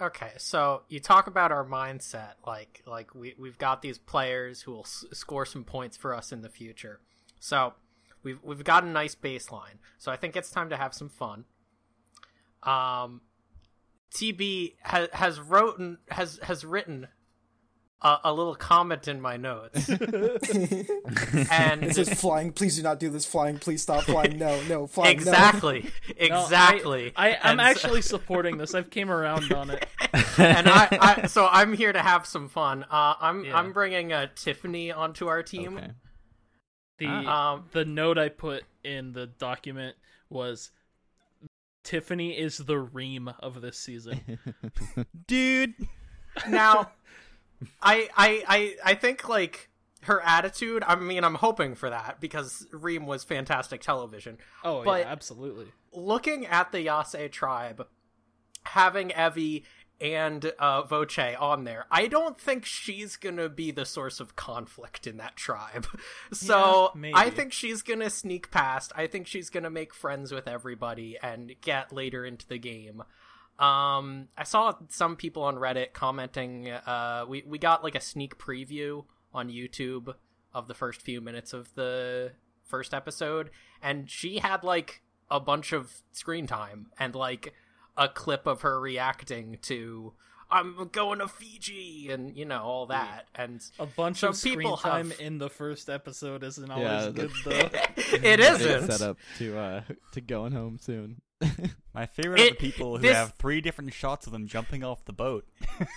Okay, 0.00 0.32
so 0.36 0.82
you 0.88 1.00
talk 1.00 1.26
about 1.26 1.52
our 1.52 1.64
mindset, 1.64 2.32
like 2.46 2.82
like 2.86 3.14
we 3.14 3.34
we've 3.38 3.56
got 3.56 3.80
these 3.80 3.96
players 3.96 4.60
who 4.60 4.72
will 4.72 4.80
s- 4.84 5.06
score 5.12 5.46
some 5.46 5.64
points 5.64 5.96
for 5.96 6.14
us 6.14 6.32
in 6.32 6.42
the 6.42 6.50
future. 6.50 7.00
So 7.40 7.72
we've 8.22 8.40
we've 8.42 8.62
got 8.62 8.84
a 8.84 8.88
nice 8.88 9.14
baseline. 9.14 9.78
So 9.96 10.12
I 10.12 10.16
think 10.16 10.36
it's 10.36 10.50
time 10.50 10.68
to 10.68 10.76
have 10.76 10.92
some 10.92 11.08
fun. 11.08 11.44
Um, 12.62 13.22
TB 14.14 14.74
has 14.82 15.08
has 15.12 15.40
written 15.40 15.98
has 16.10 16.38
has 16.42 16.64
written 16.64 17.08
a, 18.02 18.18
a 18.24 18.32
little 18.32 18.54
comment 18.54 19.08
in 19.08 19.20
my 19.20 19.36
notes, 19.36 19.88
and 19.88 21.84
it 21.84 21.94
says, 21.94 22.12
"Flying, 22.20 22.52
please 22.52 22.76
do 22.76 22.82
not 22.82 22.98
do 22.98 23.08
this. 23.08 23.24
Flying, 23.24 23.58
please 23.58 23.82
stop 23.82 24.02
flying. 24.04 24.38
No, 24.38 24.60
no, 24.64 24.86
flying, 24.86 25.16
no." 25.16 25.22
exactly, 25.22 25.82
No, 26.08 26.42
exactly. 26.42 27.12
I, 27.16 27.30
I 27.30 27.34
I'm 27.34 27.38
And 27.44 27.60
actually 27.60 28.02
supporting 28.02 28.58
this. 28.58 28.74
I've 28.74 28.90
came 28.90 29.10
around 29.10 29.52
on 29.52 29.70
it. 29.70 29.86
and 30.38 30.68
I, 30.68 30.88
I 31.22 31.26
so 31.26 31.48
I'm 31.50 31.72
here 31.72 31.92
to 31.92 32.00
have 32.00 32.26
some 32.26 32.48
fun. 32.48 32.84
Uh, 32.90 33.14
I'm 33.20 33.44
Yeah. 33.44 33.56
I'm 33.56 33.72
bringing 33.72 34.12
uh, 34.12 34.26
Tiffany 34.34 34.90
onto 34.92 35.28
our 35.28 35.42
team. 35.42 35.76
Okay. 35.78 35.90
The 36.98 37.06
Um, 37.06 37.64
the 37.72 37.84
note 37.84 38.18
I 38.18 38.28
put 38.28 38.64
in 38.84 39.12
the 39.12 39.26
document 39.26 39.96
was 40.28 40.70
Tiffany 41.84 42.38
is 42.38 42.58
the 42.58 42.78
Reem 42.78 43.32
of 43.40 43.60
this 43.60 43.78
season. 43.78 44.20
dude 45.26 45.74
now, 46.48 46.92
I, 47.82 48.08
I 48.16 48.44
I 48.48 48.76
I 48.84 48.94
think 48.94 49.28
like 49.28 49.68
her 50.02 50.20
attitude. 50.22 50.82
I 50.86 50.96
mean, 50.96 51.24
I'm 51.24 51.34
hoping 51.36 51.74
for 51.74 51.90
that 51.90 52.20
because 52.20 52.66
Reem 52.72 53.06
was 53.06 53.24
fantastic 53.24 53.80
television. 53.80 54.38
Oh 54.64 54.84
But- 54.84 55.00
yeah, 55.02 55.08
absolutely. 55.12 55.66
Looking 55.92 56.46
at 56.46 56.72
the 56.72 56.80
Yase 56.82 57.28
tribe, 57.30 57.86
having 58.64 59.10
Evvie 59.10 59.64
and 60.02 60.52
uh, 60.58 60.82
Voce 60.82 61.36
on 61.38 61.64
there, 61.64 61.86
I 61.90 62.08
don't 62.08 62.38
think 62.38 62.64
she's 62.64 63.16
gonna 63.16 63.48
be 63.48 63.70
the 63.70 63.84
source 63.84 64.18
of 64.18 64.34
conflict 64.36 65.06
in 65.06 65.16
that 65.18 65.36
tribe. 65.36 65.86
So 66.32 66.90
Yeah. 67.00 67.12
I 67.14 67.30
think 67.30 67.52
she's 67.52 67.82
gonna 67.82 68.10
sneak 68.10 68.50
past. 68.50 68.92
I 68.96 69.06
think 69.06 69.26
she's 69.26 69.48
gonna 69.50 69.70
make 69.70 69.94
friends 69.94 70.32
with 70.32 70.48
everybody 70.48 71.16
and 71.22 71.54
get 71.60 71.92
later 71.92 72.24
into 72.24 72.46
the 72.46 72.58
game. 72.58 73.02
Um, 73.58 74.28
I 74.36 74.44
saw 74.44 74.74
some 74.88 75.14
people 75.16 75.44
on 75.44 75.56
Reddit 75.56 75.92
commenting. 75.92 76.68
Uh, 76.70 77.24
we 77.28 77.44
we 77.46 77.58
got 77.58 77.84
like 77.84 77.94
a 77.94 78.00
sneak 78.00 78.38
preview 78.38 79.04
on 79.32 79.48
YouTube 79.48 80.14
of 80.52 80.68
the 80.68 80.74
first 80.74 81.00
few 81.00 81.20
minutes 81.20 81.52
of 81.52 81.74
the 81.74 82.32
first 82.64 82.92
episode, 82.92 83.50
and 83.80 84.10
she 84.10 84.38
had 84.38 84.64
like 84.64 85.02
a 85.30 85.38
bunch 85.38 85.72
of 85.72 86.02
screen 86.12 86.46
time 86.46 86.88
and 86.98 87.14
like 87.14 87.52
a 87.96 88.08
clip 88.08 88.46
of 88.46 88.62
her 88.62 88.80
reacting 88.80 89.58
to 89.62 90.12
"I'm 90.50 90.88
going 90.92 91.18
to 91.20 91.28
Fiji" 91.28 92.10
and 92.10 92.36
you 92.36 92.44
know 92.44 92.62
all 92.62 92.86
that. 92.86 93.26
And 93.34 93.62
A 93.78 93.86
bunch 93.86 94.18
So 94.18 94.28
of 94.28 94.36
screen 94.36 94.58
people 94.58 94.76
time 94.76 95.10
have- 95.10 95.20
in 95.20 95.38
the 95.38 95.48
first 95.50 95.88
episode 95.90 96.42
isn't 96.44 96.70
always 96.70 96.86
Yeah, 96.86 97.10
good 97.10 97.30
though. 97.44 97.50
it 97.96 98.22
Big 98.22 98.40
isn't. 98.40 98.90
set 98.90 99.00
up 99.02 99.18
to 99.38 99.58
uh 99.58 99.82
to 100.12 100.20
going 100.20 100.52
home 100.52 100.78
soon. 100.80 101.20
my 101.94 102.06
favorite 102.06 102.38
It- 102.40 102.46
are 102.52 102.54
the 102.54 102.56
people 102.56 102.96
who 102.96 103.02
this- 103.02 103.16
have 103.16 103.34
three 103.34 103.60
different 103.60 103.92
shots 103.94 104.26
of 104.26 104.32
them 104.32 104.46
jumping 104.46 104.84
off 104.84 105.04
the 105.04 105.12
boat 105.12 105.44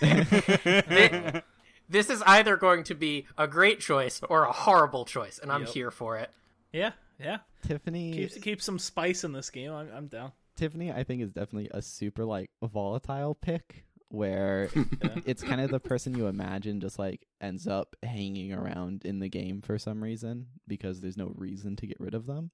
Thi- 0.00 1.40
this 1.88 2.10
is 2.10 2.20
either 2.26 2.56
going 2.56 2.82
to 2.84 2.94
be 2.94 3.26
a 3.38 3.46
great 3.46 3.78
choice 3.80 4.20
or 4.28 4.42
a 4.44 4.52
horrible 4.52 5.04
choice, 5.04 5.38
and 5.38 5.52
I'm 5.52 5.62
Yep. 5.62 5.70
here 5.70 5.90
for 5.92 6.18
it. 6.18 6.30
Yeah, 6.72 6.92
yeah. 7.20 7.38
Tiffany 7.64 8.12
Keep 8.28 8.42
keep 8.42 8.62
some 8.62 8.78
spice 8.80 9.22
in 9.22 9.32
this 9.32 9.50
game. 9.50 9.70
I'm, 9.72 9.88
I'm 9.94 10.06
down. 10.08 10.32
Tiffany 10.56 10.92
I 10.92 11.04
think 11.04 11.22
is 11.22 11.32
definitely 11.32 11.70
a 11.72 11.82
super 11.82 12.24
like 12.24 12.50
volatile 12.62 13.34
pick 13.34 13.84
where 14.08 14.70
it's 15.26 15.42
kind 15.42 15.60
of 15.60 15.70
the 15.70 15.80
person 15.80 16.16
you 16.16 16.26
imagine 16.26 16.80
just 16.80 16.98
like 16.98 17.26
ends 17.40 17.66
up 17.66 17.96
hanging 18.02 18.52
around 18.52 19.04
in 19.04 19.18
the 19.18 19.28
game 19.28 19.60
for 19.60 19.78
some 19.78 20.02
reason 20.02 20.46
because 20.66 21.00
there's 21.00 21.16
no 21.16 21.32
reason 21.34 21.76
to 21.76 21.86
get 21.86 22.00
rid 22.00 22.14
of 22.14 22.26
them. 22.26 22.50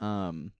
Um 0.00 0.52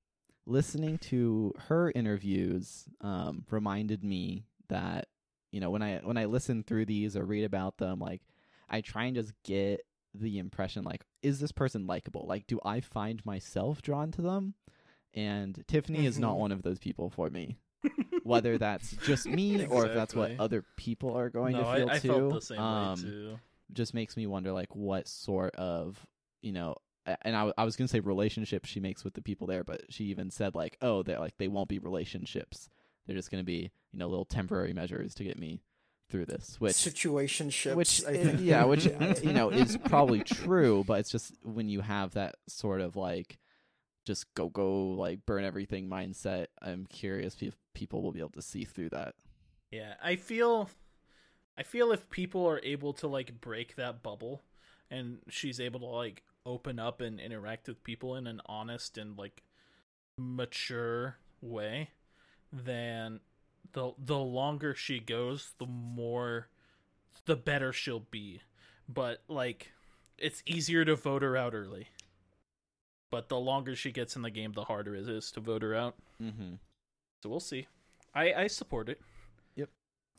listening 0.46 0.98
to 0.98 1.54
her 1.68 1.90
interviews 1.94 2.84
um 3.00 3.44
reminded 3.50 4.04
me 4.04 4.44
that 4.68 5.06
you 5.52 5.60
know 5.60 5.70
when 5.70 5.82
I 5.82 6.00
when 6.02 6.18
I 6.18 6.26
listen 6.26 6.62
through 6.62 6.86
these 6.86 7.16
or 7.16 7.24
read 7.24 7.44
about 7.44 7.78
them 7.78 7.98
like 7.98 8.20
I 8.68 8.80
try 8.80 9.04
and 9.04 9.16
just 9.16 9.32
get 9.42 9.80
the 10.14 10.38
impression 10.38 10.84
like 10.84 11.04
is 11.22 11.40
this 11.40 11.52
person 11.52 11.86
likable? 11.86 12.26
Like 12.28 12.46
do 12.46 12.60
I 12.64 12.80
find 12.80 13.24
myself 13.24 13.82
drawn 13.82 14.10
to 14.12 14.22
them? 14.22 14.54
And 15.14 15.62
Tiffany 15.68 16.06
is 16.06 16.18
not 16.18 16.34
Mhm. 16.34 16.38
one 16.40 16.52
of 16.52 16.62
those 16.62 16.78
people 16.78 17.08
for 17.10 17.30
me. 17.30 17.56
Whether 18.24 18.58
that's 18.58 18.96
just 19.04 19.26
me 19.28 19.64
or 19.66 19.86
if 19.86 19.94
that's 19.94 20.14
what 20.14 20.30
Exactly. 20.32 20.44
other 20.44 20.64
people 20.76 21.16
are 21.16 21.30
going 21.30 21.52
no, 21.52 21.64
to 21.64 21.74
feel 21.76 21.88
I, 21.90 21.94
I 21.94 21.98
too. 21.98 22.08
felt 22.08 22.32
the 22.34 22.40
same 22.40 22.58
um, 22.58 22.94
way 23.04 23.10
too. 23.10 23.38
just 23.72 23.94
makes 23.94 24.16
me 24.16 24.26
wonder 24.26 24.52
like 24.52 24.74
what 24.74 25.06
sort 25.08 25.54
of 25.56 26.06
you 26.40 26.52
know 26.52 26.76
and 27.22 27.36
I, 27.36 27.52
I 27.58 27.64
was 27.64 27.76
gonna 27.76 27.88
say 27.88 28.00
relationships 28.00 28.68
she 28.70 28.80
makes 28.80 29.04
with 29.04 29.12
the 29.12 29.20
people 29.20 29.46
there, 29.46 29.62
but 29.62 29.82
she 29.92 30.04
even 30.04 30.30
said 30.30 30.54
like, 30.54 30.78
oh, 30.80 31.02
they're 31.02 31.18
like 31.20 31.36
they 31.36 31.48
won't 31.48 31.68
be 31.68 31.78
relationships. 31.78 32.70
They're 33.06 33.16
just 33.16 33.30
gonna 33.30 33.44
be 33.44 33.70
you 33.92 33.98
know 33.98 34.08
little 34.08 34.24
temporary 34.24 34.72
measures 34.72 35.14
to 35.16 35.24
get 35.24 35.38
me 35.38 35.60
through 36.08 36.24
this, 36.26 36.58
which 36.60 36.72
situationships. 36.76 37.74
which 37.74 38.04
I 38.06 38.12
uh, 38.14 38.22
think. 38.24 38.40
yeah, 38.40 38.64
which 38.64 38.86
uh, 38.86 39.14
you 39.22 39.34
know 39.34 39.50
is 39.50 39.76
probably 39.84 40.22
true, 40.22 40.82
but 40.86 41.00
it's 41.00 41.10
just 41.10 41.34
when 41.42 41.68
you 41.68 41.82
have 41.82 42.12
that 42.14 42.36
sort 42.48 42.80
of 42.80 42.96
like 42.96 43.36
just 44.04 44.32
go 44.34 44.48
go 44.48 44.90
like 44.90 45.26
burn 45.26 45.44
everything 45.44 45.88
mindset. 45.88 46.46
I'm 46.60 46.86
curious 46.86 47.36
if 47.40 47.56
people 47.74 48.02
will 48.02 48.12
be 48.12 48.20
able 48.20 48.30
to 48.30 48.42
see 48.42 48.64
through 48.64 48.90
that. 48.90 49.14
Yeah, 49.70 49.94
I 50.02 50.16
feel 50.16 50.70
I 51.56 51.62
feel 51.62 51.92
if 51.92 52.10
people 52.10 52.46
are 52.46 52.60
able 52.62 52.92
to 52.94 53.08
like 53.08 53.40
break 53.40 53.76
that 53.76 54.02
bubble 54.02 54.42
and 54.90 55.18
she's 55.28 55.60
able 55.60 55.80
to 55.80 55.86
like 55.86 56.22
open 56.46 56.78
up 56.78 57.00
and 57.00 57.18
interact 57.18 57.68
with 57.68 57.82
people 57.84 58.16
in 58.16 58.26
an 58.26 58.40
honest 58.46 58.98
and 58.98 59.18
like 59.18 59.42
mature 60.18 61.16
way, 61.40 61.90
then 62.52 63.20
the 63.72 63.92
the 63.98 64.18
longer 64.18 64.74
she 64.74 65.00
goes, 65.00 65.52
the 65.58 65.66
more 65.66 66.48
the 67.26 67.36
better 67.36 67.72
she'll 67.72 68.06
be. 68.10 68.40
But 68.88 69.22
like 69.28 69.72
it's 70.18 70.42
easier 70.46 70.84
to 70.84 70.94
vote 70.94 71.22
her 71.22 71.36
out 71.36 71.54
early. 71.54 71.88
But 73.14 73.28
the 73.28 73.38
longer 73.38 73.76
she 73.76 73.92
gets 73.92 74.16
in 74.16 74.22
the 74.22 74.30
game, 74.30 74.50
the 74.54 74.64
harder 74.64 74.96
it 74.96 75.08
is 75.08 75.30
to 75.32 75.40
vote 75.40 75.62
her 75.62 75.72
out. 75.72 75.94
Mm-hmm. 76.20 76.54
So 77.22 77.28
we'll 77.28 77.38
see. 77.38 77.68
I 78.12 78.32
I 78.34 78.46
support 78.48 78.88
it. 78.88 79.00
Yep. 79.54 79.68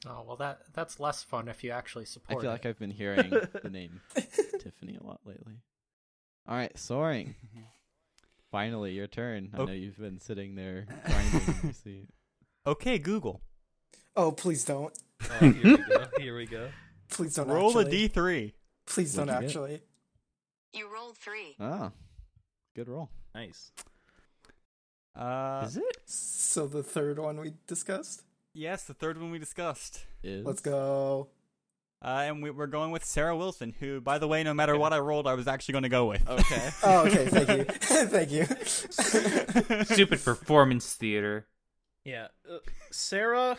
Oh 0.08 0.24
well, 0.26 0.38
that 0.38 0.62
that's 0.74 0.98
less 0.98 1.22
fun 1.22 1.50
if 1.50 1.62
you 1.62 1.72
actually 1.72 2.06
support. 2.06 2.38
I 2.40 2.42
feel 2.42 2.50
it. 2.50 2.54
like 2.54 2.66
I've 2.66 2.80
been 2.80 2.92
hearing 2.92 3.30
the 3.62 3.70
name 3.70 4.00
Tiffany 4.16 4.96
a 4.96 5.06
lot 5.06 5.20
lately. 5.26 5.56
All 6.48 6.56
right, 6.56 6.72
soaring. 6.80 7.36
Finally, 8.52 8.94
your 8.94 9.08
turn. 9.08 9.50
I 9.54 9.58
Oh. 9.58 9.66
know 9.66 9.74
you've 9.74 9.98
been 10.00 10.22
sitting 10.22 10.56
there 10.56 10.86
grinding 11.06 11.42
in 11.48 11.56
your 11.64 11.74
seat. 11.84 12.08
Okay, 12.66 12.98
Google. 12.98 13.42
Oh, 14.16 14.32
please 14.32 14.64
don't. 14.64 14.98
Oh, 15.42 15.52
here 15.52 15.54
we 15.64 15.78
go. 15.84 16.08
Here 16.18 16.36
we 16.38 16.46
go. 16.46 16.70
Please 17.10 17.36
don't 17.36 17.50
Roll 17.50 17.78
a 17.78 17.82
actually. 17.82 18.10
D3. 18.10 18.54
Please 18.86 19.14
don't 19.14 19.28
What'd 19.28 19.42
get? 19.42 19.48
actually. 19.50 19.82
You 20.72 20.88
rolled 20.94 21.18
three. 21.18 21.56
Ah, 21.60 21.92
good 22.76 22.88
roll. 22.88 23.10
Nice. 23.34 23.72
Uh, 25.16 25.64
Is 25.66 25.78
it? 25.78 25.98
So 26.06 26.68
the 26.68 26.84
third 26.84 27.20
one 27.20 27.40
we 27.40 27.54
discussed. 27.68 28.24
yes, 28.54 28.84
the 28.84 28.94
third 28.94 29.20
one 29.20 29.32
we 29.32 29.40
discussed. 29.40 30.06
Is 30.24 30.46
Let's 30.46 30.62
go. 30.62 31.30
Uh, 32.02 32.24
and 32.28 32.44
we, 32.44 32.52
we're 32.52 32.68
going 32.68 32.92
with 32.92 33.04
Sara 33.04 33.36
Wilson, 33.36 33.74
who, 33.80 34.00
by 34.02 34.20
the 34.20 34.28
way, 34.28 34.44
no 34.44 34.54
matter 34.54 34.78
what 34.78 34.94
I 34.94 35.00
rolled, 35.00 35.26
I 35.26 35.34
was 35.34 35.48
actually 35.48 35.72
going 35.72 35.84
to 35.84 35.90
go 35.90 36.06
with. 36.08 36.28
Okay. 36.30 36.70
Oh, 36.84 37.08
okay. 37.08 37.26
Thank 37.26 37.50
you. 37.50 37.64
Thank 38.06 38.32
you. 38.32 39.86
Stupid 39.86 40.24
performance 40.24 40.94
theater. 40.94 41.48
Yeah, 42.04 42.28
uh, 42.48 42.58
Sarah, 42.92 43.58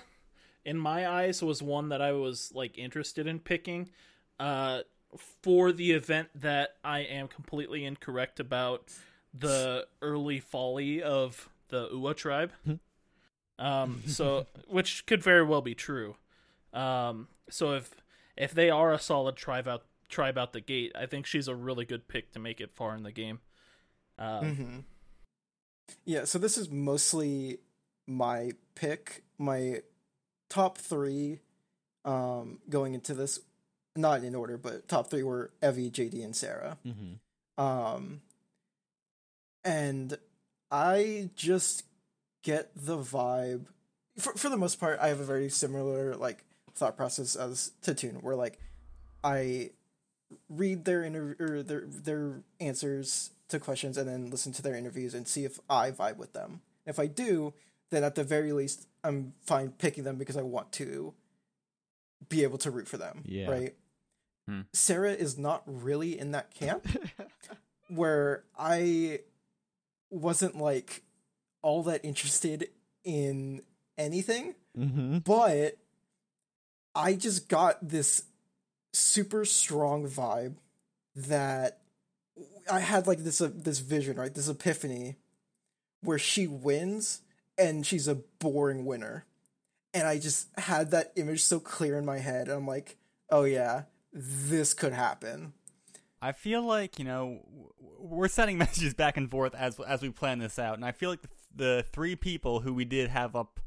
in 0.65 0.77
my 0.79 1.09
eyes, 1.09 1.43
was 1.43 1.61
one 1.63 1.89
that 1.89 2.01
I 2.01 2.13
was 2.13 2.53
like 2.55 2.79
interested 2.79 3.27
in 3.27 3.41
picking, 3.41 3.89
uh, 4.39 4.83
for 5.43 5.73
the 5.73 5.93
event 5.93 6.29
that 6.35 6.77
I 6.85 7.01
am 7.01 7.29
completely 7.29 7.85
incorrect 7.85 8.41
about 8.41 8.93
the 9.33 9.87
early 10.03 10.41
folly 10.41 11.03
of 11.03 11.49
the 11.69 11.89
Ua 11.93 12.15
tribe. 12.15 12.53
um, 13.59 14.03
so 14.07 14.47
which 14.69 15.07
could 15.07 15.23
very 15.23 15.43
well 15.45 15.63
be 15.63 15.75
true. 15.75 16.17
Um, 16.73 17.29
so 17.49 17.75
if 17.75 17.95
if 18.37 18.53
they 18.53 18.71
are 18.71 18.93
a 18.93 18.99
solid 18.99 19.37
tribe 19.37 19.67
out 19.69 19.85
tribe 20.09 20.39
out 20.39 20.53
the 20.53 20.61
gate, 20.61 20.93
I 20.99 21.07
think 21.07 21.27
she's 21.27 21.49
a 21.49 21.55
really 21.55 21.85
good 21.85 22.09
pick 22.09 22.33
to 22.33 22.39
make 22.39 22.61
it 22.61 22.71
far 22.75 22.95
in 22.95 23.03
the 23.03 23.13
game. 23.13 23.41
Um, 24.19 24.55
hmm 24.55 24.79
Yeah, 26.05 26.25
so 26.25 26.39
this 26.39 26.59
is 26.59 26.71
mostly 26.71 27.59
my 28.07 28.53
pick. 28.75 29.25
My 29.39 29.83
top 30.49 30.79
three 30.79 31.41
um, 32.05 32.61
going 32.69 32.95
into 32.95 33.15
this, 33.15 33.41
not 33.97 34.23
in 34.23 34.35
order, 34.35 34.57
but 34.57 34.89
top 34.89 35.09
three 35.09 35.23
were 35.23 35.51
Evvie, 35.63 35.91
JD, 35.91 36.25
and 36.25 36.35
Sara. 36.35 36.79
Mm-hmm. 36.87 37.63
Um, 37.63 38.21
and 39.65 40.19
I 40.71 41.31
just 41.35 41.85
get 42.43 42.71
the 42.75 42.99
vibe. 42.99 43.67
For 44.19 44.33
for 44.35 44.49
the 44.49 44.57
most 44.57 44.81
part, 44.81 44.99
I 45.01 45.09
have 45.09 45.21
a 45.21 45.25
very 45.25 45.49
similar 45.49 46.17
like 46.17 46.45
thought 46.75 46.97
process 46.97 47.37
as 47.37 47.73
Tatoon, 47.83 48.23
where 48.23 48.37
like 48.37 48.59
I 49.25 49.71
read 50.49 50.85
their 50.85 51.03
interview 51.03 51.37
or 51.39 51.63
their 51.63 51.83
their 51.87 52.43
answers 52.61 53.31
to 53.49 53.61
questions 53.61 53.97
and 53.97 54.09
then 54.09 54.31
listen 54.31 54.53
to 54.53 54.63
their 54.63 54.75
interviews 54.75 55.15
and 55.15 55.27
see 55.29 55.45
if 55.45 55.61
I 55.69 55.91
vibe 55.91 56.17
with 56.17 56.33
them. 56.33 56.61
If 56.85 56.99
I 56.99 57.07
do, 57.07 57.55
then 57.91 58.05
at 58.05 58.15
the 58.15 58.25
very 58.25 58.53
least, 58.53 58.89
I'm 59.05 59.35
fine 59.43 59.71
picking 59.71 60.05
them 60.05 60.17
because 60.17 60.37
I 60.37 60.43
want 60.43 60.73
to 60.73 61.15
be 62.29 62.43
able 62.43 62.59
to 62.59 62.71
root 62.71 62.89
for 62.89 62.97
them. 62.97 63.23
Yeah. 63.25 63.51
Right. 63.51 63.75
Hmm. 64.49 64.63
Sara 64.73 65.13
is 65.13 65.37
not 65.37 65.63
really 65.67 66.19
in 66.19 66.33
that 66.33 66.55
camp 66.55 66.87
where 67.89 68.45
I 68.59 69.21
wasn't 70.11 70.57
like 70.57 71.03
all 71.63 71.83
that 71.85 72.05
interested 72.05 72.69
in 73.05 73.63
anything, 73.99 74.55
mm-hmm. 74.79 75.19
but 75.19 75.77
I 76.95 77.15
just 77.15 77.49
got 77.49 77.77
this 77.87 78.25
super 78.93 79.45
strong 79.45 80.09
vibe 80.09 80.55
that 81.15 81.79
I 82.71 82.81
had 82.81 83.07
like 83.07 83.19
this 83.19 83.41
uh, 83.41 83.51
this 83.53 83.81
vision, 83.81 84.17
right? 84.17 84.35
This 84.35 84.49
epiphany 84.49 85.17
where 86.03 86.19
she 86.19 86.47
wins 86.47 87.23
and 87.59 87.87
she's 87.87 88.07
a 88.07 88.15
boring 88.15 88.85
winner. 88.85 89.25
And 89.95 90.07
I 90.07 90.19
just 90.19 90.49
had 90.59 90.91
that 90.91 91.13
image 91.17 91.43
so 91.43 91.59
clear 91.59 91.97
in 91.97 92.05
my 92.05 92.19
head. 92.19 92.49
And 92.49 92.59
I'm 92.59 92.67
like, 92.67 92.97
"Oh 93.31 93.45
yeah, 93.45 93.85
this 94.19 94.75
could 94.75 94.93
happen." 94.93 95.53
I 96.23 96.33
feel 96.33 96.63
like 96.63 96.99
you 96.99 97.05
know 97.05 97.41
we're 97.99 98.29
sending 98.29 98.59
messages 98.65 98.95
back 98.95 99.17
and 99.17 99.31
forth 99.31 99.55
as 99.55 99.79
as 99.81 100.03
we 100.03 100.11
plan 100.11 100.39
this 100.39 100.59
out, 100.59 100.75
and 100.75 100.85
I 100.85 100.93
feel 100.93 101.11
like 101.11 101.23
the, 101.23 101.29
the 101.55 101.85
three 101.93 102.17
people 102.17 102.61
who 102.61 102.73
we 102.73 102.85
did 102.85 103.11
have 103.11 103.37
up 103.37 103.61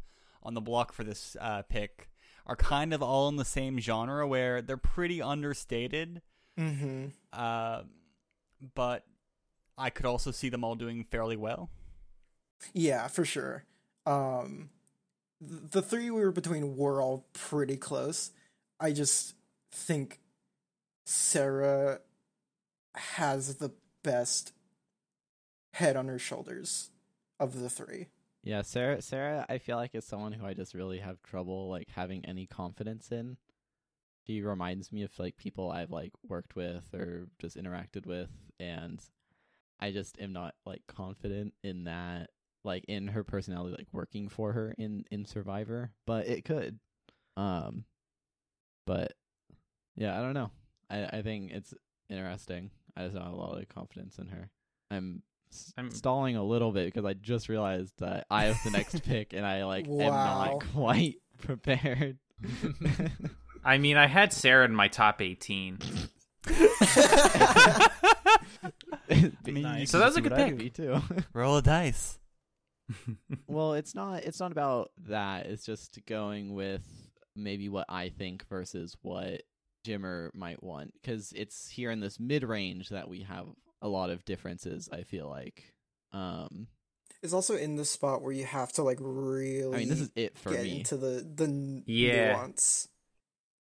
on 0.44 0.54
the 0.56 0.62
block 0.62 0.92
for 0.94 1.04
this 1.04 1.36
uh, 1.40 1.62
pick 1.64 2.10
are 2.46 2.56
kind 2.56 2.94
of 2.94 3.04
all 3.04 3.30
in 3.30 3.36
the 3.36 3.46
same 3.46 3.80
genre, 3.80 4.28
where 4.28 4.62
they're 4.62 4.78
pretty 4.78 5.22
understated, 5.22 6.22
Mhm. 6.58 7.12
uh, 7.32 7.84
but 8.74 9.06
I 9.78 9.90
could 9.92 10.06
also 10.08 10.32
see 10.32 10.50
them 10.50 10.64
all 10.64 10.76
doing 10.76 11.04
fairly 11.04 11.38
well. 11.38 11.70
Yeah, 12.74 13.08
for 13.08 13.24
sure. 13.24 13.66
Um, 14.06 14.72
the 15.40 15.82
three 15.82 16.10
we 16.10 16.22
were 16.22 16.32
between 16.32 16.76
were 16.76 17.02
all 17.02 17.28
pretty 17.34 17.78
close. 17.78 18.32
I 18.80 18.92
just 18.94 19.36
think 19.72 20.20
Sara 21.10 22.02
has 22.94 23.56
the 23.56 23.72
best 24.04 24.54
head 25.74 25.96
on 25.96 26.08
her 26.08 26.20
shoulders 26.20 26.92
of 27.40 27.60
the 27.60 27.68
three. 27.68 28.10
Yeah, 28.44 28.62
Sara. 28.62 29.02
Sara, 29.02 29.44
I 29.50 29.58
feel 29.58 29.78
like 29.78 29.96
is 29.96 30.06
someone 30.06 30.34
who 30.34 30.46
I 30.46 30.54
just 30.54 30.76
really 30.76 31.00
have 31.00 31.24
trouble 31.24 31.68
like 31.68 31.88
having 31.96 32.24
any 32.26 32.46
confidence 32.46 33.12
in. 33.12 33.38
She 34.28 34.44
reminds 34.44 34.92
me 34.92 35.02
of 35.02 35.18
like 35.18 35.36
people 35.36 35.72
I've 35.72 35.90
like 35.90 36.12
worked 36.28 36.56
with 36.56 36.94
or 36.94 37.28
just 37.40 37.58
interacted 37.58 38.06
with, 38.06 38.30
and 38.60 39.04
I 39.80 39.92
just 39.92 40.22
am 40.22 40.32
not 40.32 40.54
like 40.64 40.84
confident 40.88 41.56
in 41.64 41.86
that, 41.86 42.30
like 42.64 42.86
in 42.88 43.08
her 43.08 43.24
personality, 43.24 43.76
like 43.76 43.88
working 43.92 44.30
for 44.30 44.54
her 44.54 44.76
in 44.78 45.06
in 45.10 45.26
Survivor. 45.26 45.92
But 46.06 46.28
it 46.28 46.46
could, 46.46 46.78
um, 47.36 47.86
but 48.86 49.14
yeah, 49.96 50.16
I 50.16 50.22
don't 50.22 50.36
know. 50.36 50.52
I 50.90 51.06
I 51.06 51.22
think 51.22 51.52
it's 51.52 51.74
interesting. 52.10 52.72
I 52.98 53.04
just 53.04 53.16
don't 53.16 53.24
have 53.24 53.34
a 53.34 53.38
lot 53.38 53.62
of 53.62 53.70
confidence 53.70 54.18
in 54.18 54.28
her. 54.28 54.50
I'm 54.92 55.22
s- 55.52 55.74
I'm- 55.78 55.92
stalling 55.92 56.36
a 56.36 56.44
little 56.44 56.72
bit 56.72 56.86
because 56.86 57.06
I 57.06 57.14
just 57.14 57.50
realized 57.50 57.94
that 58.00 58.26
I 58.30 58.46
have 58.46 58.58
the 58.64 58.72
next 58.72 59.04
pick 59.06 59.34
and 59.34 59.46
I 59.46 59.66
like 59.66 59.88
am 59.88 59.98
not 59.98 60.64
quite 60.74 61.16
prepared. 61.40 62.18
I 63.64 63.78
mean, 63.78 63.98
I 63.98 64.08
had 64.08 64.32
Sara 64.34 64.64
in 64.66 64.74
my 64.74 64.88
top 64.88 65.22
18. 65.22 65.80
Nice. 69.46 69.90
So 69.90 70.00
that 70.00 70.06
was 70.06 70.18
a 70.18 70.22
good 70.22 70.36
pick. 70.36 70.56
Me 70.56 70.70
too. 70.70 71.02
Roll 71.34 71.58
a 71.58 71.62
dice. 71.62 72.20
well, 73.48 73.74
it's 73.74 73.94
not. 73.96 74.24
It's 74.24 74.40
not 74.40 74.52
about 74.52 74.92
that. 75.08 75.46
It's 75.48 75.66
just 75.66 76.00
going 76.08 76.54
with 76.54 76.82
maybe 77.36 77.70
what 77.70 77.86
I 77.90 78.10
think 78.10 78.48
versus 78.48 78.96
what 79.02 79.42
Jimmer 79.86 80.30
might 80.34 80.62
want 80.64 80.94
because 80.94 81.32
it's 81.36 81.70
here 81.70 81.92
in 81.92 82.00
this 82.00 82.20
mid 82.20 82.44
range 82.44 82.90
that 82.90 83.10
we 83.10 83.22
have 83.22 83.46
a 83.82 83.88
lot 83.88 84.10
of 84.10 84.26
differences. 84.26 84.90
I 84.92 85.04
feel 85.04 85.30
like. 85.30 85.74
Um, 86.12 86.68
It's 87.22 87.34
also 87.34 87.56
in 87.56 87.76
the 87.76 87.86
spot 87.86 88.22
where 88.22 88.32
you 88.34 88.46
have 88.46 88.72
to 88.74 88.84
like 88.84 88.98
really 89.00 89.76
I 89.76 89.80
mean, 89.80 89.90
this 89.90 90.00
is 90.02 90.12
it 90.16 90.38
for 90.38 90.52
get 90.52 90.64
me. 90.64 90.78
into 90.80 90.98
the 90.98 91.22
the 91.36 91.84
Yeah. 91.86 92.34
nuance 92.34 92.88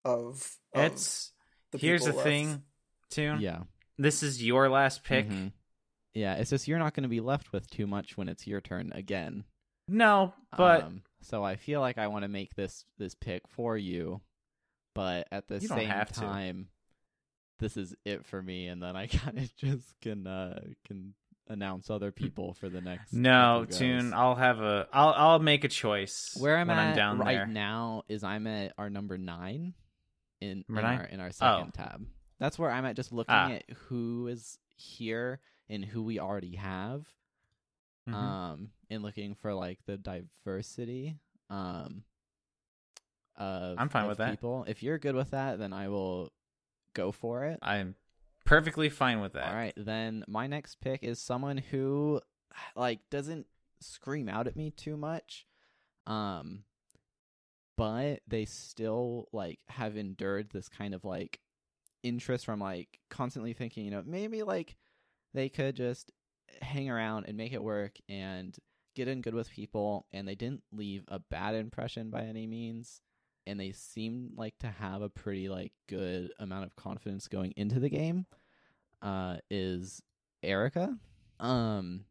of, 0.05 0.57
of 0.73 0.83
It's 0.91 1.31
the 1.71 1.77
here's 1.77 2.05
the 2.05 2.13
left. 2.13 2.23
thing, 2.23 2.63
Toon. 3.09 3.41
Yeah. 3.41 3.63
This 3.97 4.23
is 4.23 4.41
your 4.43 4.69
last 4.69 5.03
pick. 5.03 5.27
Mhm. 5.27 5.51
Yeah, 6.13 6.35
it's 6.35 6.49
just 6.49 6.67
you're 6.67 6.79
not 6.79 6.93
going 6.93 7.03
to 7.03 7.09
be 7.09 7.19
left 7.19 7.51
with 7.53 7.69
too 7.69 7.85
much 7.85 8.17
when 8.17 8.29
it's 8.29 8.47
your 8.47 8.61
turn 8.61 8.91
again. 8.93 9.43
No, 9.87 10.33
but 10.57 10.83
um, 10.83 11.03
so 11.21 11.43
I 11.43 11.55
feel 11.55 11.81
like 11.81 11.97
I 11.97 12.07
want 12.07 12.23
to 12.23 12.27
make 12.29 12.55
this 12.55 12.85
this 12.97 13.13
pick 13.15 13.47
for 13.47 13.77
you, 13.77 14.21
but 14.99 15.27
at 15.31 15.47
the 15.47 15.61
same 15.61 15.87
have 15.87 16.11
to. 16.11 16.19
time, 16.19 16.67
this 17.59 17.77
is 17.77 17.95
it 18.05 18.25
for 18.25 18.41
me, 18.41 18.67
and 18.67 18.81
then 18.83 18.95
I 18.97 19.07
kind 19.21 19.37
of 19.37 19.55
just 19.55 19.93
can 20.01 20.27
uh 20.27 20.59
can 20.85 21.13
announce 21.47 21.89
other 21.89 22.11
people 22.11 22.53
for 22.53 22.69
the 22.69 22.81
next. 22.81 23.13
no, 23.13 23.65
Toon. 23.69 24.13
I'll 24.13 24.35
have 24.35 24.59
a. 24.59 24.87
I'll 24.91 25.13
I'll 25.15 25.39
make 25.39 25.63
a 25.63 25.67
choice 25.69 26.35
Where 26.39 26.57
I'm 26.57 26.67
when 26.67 26.77
at 26.77 26.89
I'm 26.89 26.95
down 26.95 27.17
right 27.19 27.37
there. 27.37 27.47
now 27.47 28.03
is 28.09 28.23
I'm 28.23 28.45
at 28.47 28.73
our 28.77 28.89
number 28.89 29.17
nine 29.17 29.73
in, 30.41 30.63
Number 30.67 30.81
in 30.81 30.85
nine? 30.87 30.99
our 30.99 31.05
in 31.05 31.19
our 31.19 31.31
second 31.31 31.71
Oh. 31.79 31.83
tab. 31.83 32.05
That's 32.39 32.57
where 32.59 32.71
I'm 32.71 32.85
at, 32.85 32.95
just 32.95 33.11
looking 33.11 33.33
Ah. 33.35 33.51
at 33.51 33.69
who 33.87 34.27
is 34.27 34.57
here 34.75 35.39
and 35.69 35.83
who 35.85 36.03
we 36.03 36.19
already 36.19 36.55
have. 36.55 37.05
Mhm. 38.07 38.13
um 38.13 38.69
and 38.89 39.03
looking 39.03 39.35
for 39.35 39.53
like 39.53 39.77
the 39.85 39.97
diversity 39.97 41.17
um 41.49 42.03
of 43.39 43.77
I'm 43.79 43.89
fine 43.89 44.07
with 44.07 44.17
that. 44.19 44.31
people 44.31 44.65
if 44.67 44.83
you're 44.83 44.97
good 44.97 45.15
with 45.15 45.31
that 45.31 45.57
then 45.59 45.73
i 45.73 45.87
will 45.87 46.31
go 46.93 47.11
for 47.11 47.45
it 47.45 47.59
I'm 47.61 47.95
perfectly 48.45 48.89
fine 48.89 49.21
with 49.21 49.33
that. 49.33 49.47
all 49.49 49.55
right 49.55 49.73
then 49.77 50.23
my 50.27 50.47
next 50.47 50.81
pick 50.81 51.03
is 51.03 51.19
someone 51.21 51.57
who 51.57 52.21
like 52.75 52.99
doesn't 53.09 53.45
scream 53.79 54.27
out 54.27 54.47
at 54.47 54.55
me 54.55 54.71
too 54.71 54.97
much 54.97 55.45
um 56.07 56.63
but 57.77 58.19
they 58.27 58.43
still 58.45 59.29
like 59.31 59.59
have 59.69 59.95
endured 59.95 60.49
this 60.49 60.67
kind 60.67 60.93
of 60.93 61.05
like 61.05 61.39
interest 62.03 62.45
from 62.45 62.59
like 62.59 62.99
constantly 63.09 63.53
thinking 63.53 63.85
you 63.85 63.91
know 63.91 64.03
maybe 64.05 64.43
like 64.43 64.75
they 65.33 65.47
could 65.47 65.75
just 65.75 66.11
hang 66.61 66.89
around 66.89 67.25
and 67.27 67.37
make 67.37 67.53
it 67.53 67.63
work 67.63 67.93
and 68.09 68.57
get 68.95 69.07
in 69.07 69.21
good 69.21 69.33
with 69.35 69.49
people 69.51 70.05
and 70.11 70.27
they 70.27 70.35
didn't 70.35 70.63
leave 70.73 71.03
a 71.07 71.19
bad 71.19 71.55
impression 71.55 72.09
by 72.09 72.23
any 72.23 72.47
means 72.47 73.01
and 73.45 73.59
they 73.59 73.71
seem 73.71 74.31
like 74.35 74.57
to 74.59 74.67
have 74.67 75.01
a 75.01 75.09
pretty 75.09 75.49
like 75.49 75.73
good 75.87 76.31
amount 76.39 76.65
of 76.65 76.75
confidence 76.75 77.27
going 77.27 77.53
into 77.55 77.79
the 77.79 77.89
game 77.89 78.25
uh 79.01 79.37
is 79.49 80.01
Erika. 80.43 80.97
Um 81.39 82.05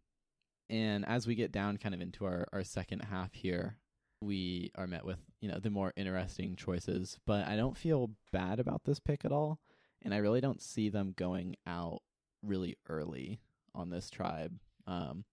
and 0.70 1.05
as 1.07 1.26
we 1.26 1.35
get 1.35 1.53
down 1.53 1.76
kind 1.76 1.95
of 1.95 2.01
into 2.01 2.24
our 2.24 2.47
our 2.53 2.64
second 2.64 3.01
half 3.01 3.33
here 3.33 3.76
we 4.20 4.70
are 4.74 4.87
met 4.87 5.05
with 5.05 5.18
you 5.41 5.49
know 5.49 5.59
the 5.59 5.70
more 5.70 5.93
interesting 5.97 6.57
choices 6.57 7.18
but 7.26 7.47
I 7.47 7.57
don't 7.57 7.76
feel 7.76 8.11
bad 8.33 8.59
about 8.59 8.85
this 8.85 8.99
pick 8.99 9.24
at 9.24 9.33
all 9.33 9.61
and 10.03 10.12
I 10.12 10.18
really 10.18 10.41
don't 10.41 10.62
see 10.62 10.89
them 10.89 11.14
going 11.16 11.57
out 11.66 12.03
really 12.43 12.76
early 12.89 13.41
on 13.74 13.91
this 13.91 14.11
tribe 14.11 14.59
um 14.87 15.24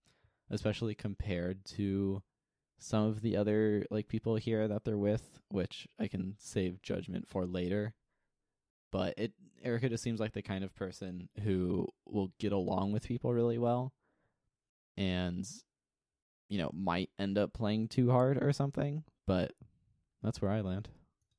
especially 0.50 0.94
compared 0.94 1.64
to 1.64 2.22
some 2.78 3.04
of 3.04 3.22
the 3.22 3.36
other 3.36 3.84
like 3.90 4.08
people 4.08 4.36
here 4.36 4.68
that 4.68 4.84
they're 4.84 4.98
with 4.98 5.40
which 5.48 5.88
I 5.98 6.08
can 6.08 6.34
save 6.38 6.82
judgment 6.82 7.26
for 7.28 7.46
later 7.46 7.94
but 8.92 9.14
it 9.16 9.32
Erika 9.62 9.88
just 9.88 10.02
seems 10.04 10.20
like 10.20 10.32
the 10.32 10.42
kind 10.42 10.62
of 10.62 10.74
person 10.74 11.28
who 11.42 11.88
will 12.06 12.32
get 12.38 12.52
along 12.52 12.92
with 12.92 13.06
people 13.06 13.32
really 13.32 13.58
well 13.58 13.92
and 14.96 15.46
you 16.48 16.58
know 16.58 16.70
might 16.74 17.10
end 17.18 17.38
up 17.38 17.52
playing 17.52 17.88
too 17.88 18.10
hard 18.10 18.42
or 18.42 18.52
something 18.52 19.04
but 19.26 19.52
that's 20.22 20.40
where 20.40 20.50
I 20.50 20.60
land 20.60 20.88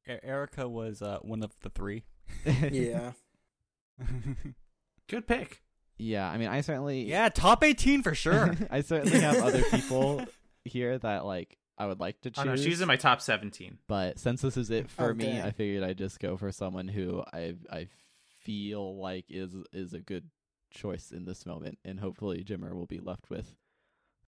E- 0.09 0.13
Erika 0.23 0.67
was 0.67 1.01
uh, 1.01 1.19
one 1.21 1.43
of 1.43 1.51
the 1.61 1.69
three. 1.69 2.03
Yeah. 2.71 3.11
Good 5.07 5.27
pick. 5.27 5.61
yeah 5.97 6.29
I 6.29 6.37
mean 6.37 6.49
I 6.49 6.61
certainly 6.61 7.03
yeah, 7.03 7.29
top 7.29 7.63
18 7.63 8.03
for 8.03 8.13
sure. 8.15 8.53
I 8.69 8.81
certainly 8.81 9.19
have 9.19 9.37
other 9.41 9.63
people 9.63 10.23
here 10.67 10.97
that 10.99 11.25
like 11.25 11.57
I 11.77 11.85
would 11.87 11.99
like 11.99 12.21
to 12.21 12.31
choose. 12.31 12.43
Oh 12.45 12.49
no, 12.49 12.55
she's 12.55 12.81
in 12.81 12.87
my 12.87 12.95
top 12.95 13.21
17. 13.21 13.77
but 13.87 14.19
since 14.19 14.41
this 14.41 14.57
is 14.57 14.69
it 14.71 14.89
for 14.89 15.11
Oh, 15.11 15.13
me, 15.13 15.25
dang. 15.25 15.41
I 15.41 15.51
figured 15.51 15.83
I'd 15.83 15.97
just 15.97 16.19
go 16.19 16.37
for 16.37 16.51
someone 16.51 16.87
who 16.87 17.23
I 17.33 17.55
I 17.71 17.87
feel 18.43 18.97
like 18.99 19.25
is 19.29 19.55
is 19.73 19.93
a 19.93 19.99
good 19.99 20.29
choice 20.71 21.11
in 21.11 21.25
this 21.25 21.45
moment, 21.45 21.77
and 21.85 21.99
hopefully 21.99 22.43
Jimmer 22.43 22.73
will 22.73 22.85
be 22.87 22.99
left 22.99 23.29
with 23.29 23.55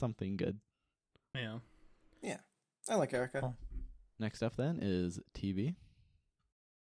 something 0.00 0.36
good. 0.36 0.58
Yeah. 1.34 1.58
Yeah, 2.22 2.38
I 2.88 2.94
like 2.96 3.12
Erika. 3.12 3.40
Oh. 3.42 3.54
Next 4.18 4.42
up 4.42 4.56
then 4.56 4.78
is 4.80 5.18
TV. 5.34 5.74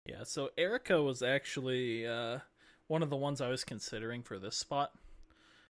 Yeah, 0.06 0.24
so 0.24 0.48
Erika 0.58 1.02
was 1.02 1.22
actually 1.22 2.06
uh, 2.06 2.38
one 2.88 3.02
of 3.02 3.10
the 3.10 3.16
ones 3.16 3.40
I 3.40 3.48
was 3.48 3.62
considering 3.62 4.22
for 4.22 4.38
this 4.38 4.56
spot. 4.56 4.90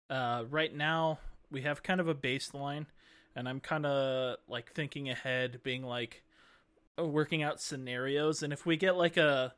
Uh, 0.09 0.43
right 0.49 0.73
now, 0.75 1.19
we 1.51 1.61
have 1.61 1.83
kind 1.83 2.01
of 2.01 2.07
a 2.07 2.15
baseline, 2.15 2.87
and 3.35 3.49
I'm 3.49 3.59
kind 3.59 3.85
of 3.85 4.37
like 4.47 4.71
thinking 4.71 5.09
ahead, 5.09 5.61
being 5.63 5.83
like 5.83 6.23
uh, 6.97 7.05
working 7.05 7.43
out 7.43 7.59
scenarios. 7.59 8.43
And 8.43 8.53
if 8.53 8.65
we 8.65 8.77
get 8.77 8.95
like 8.95 9.17
a 9.17 9.53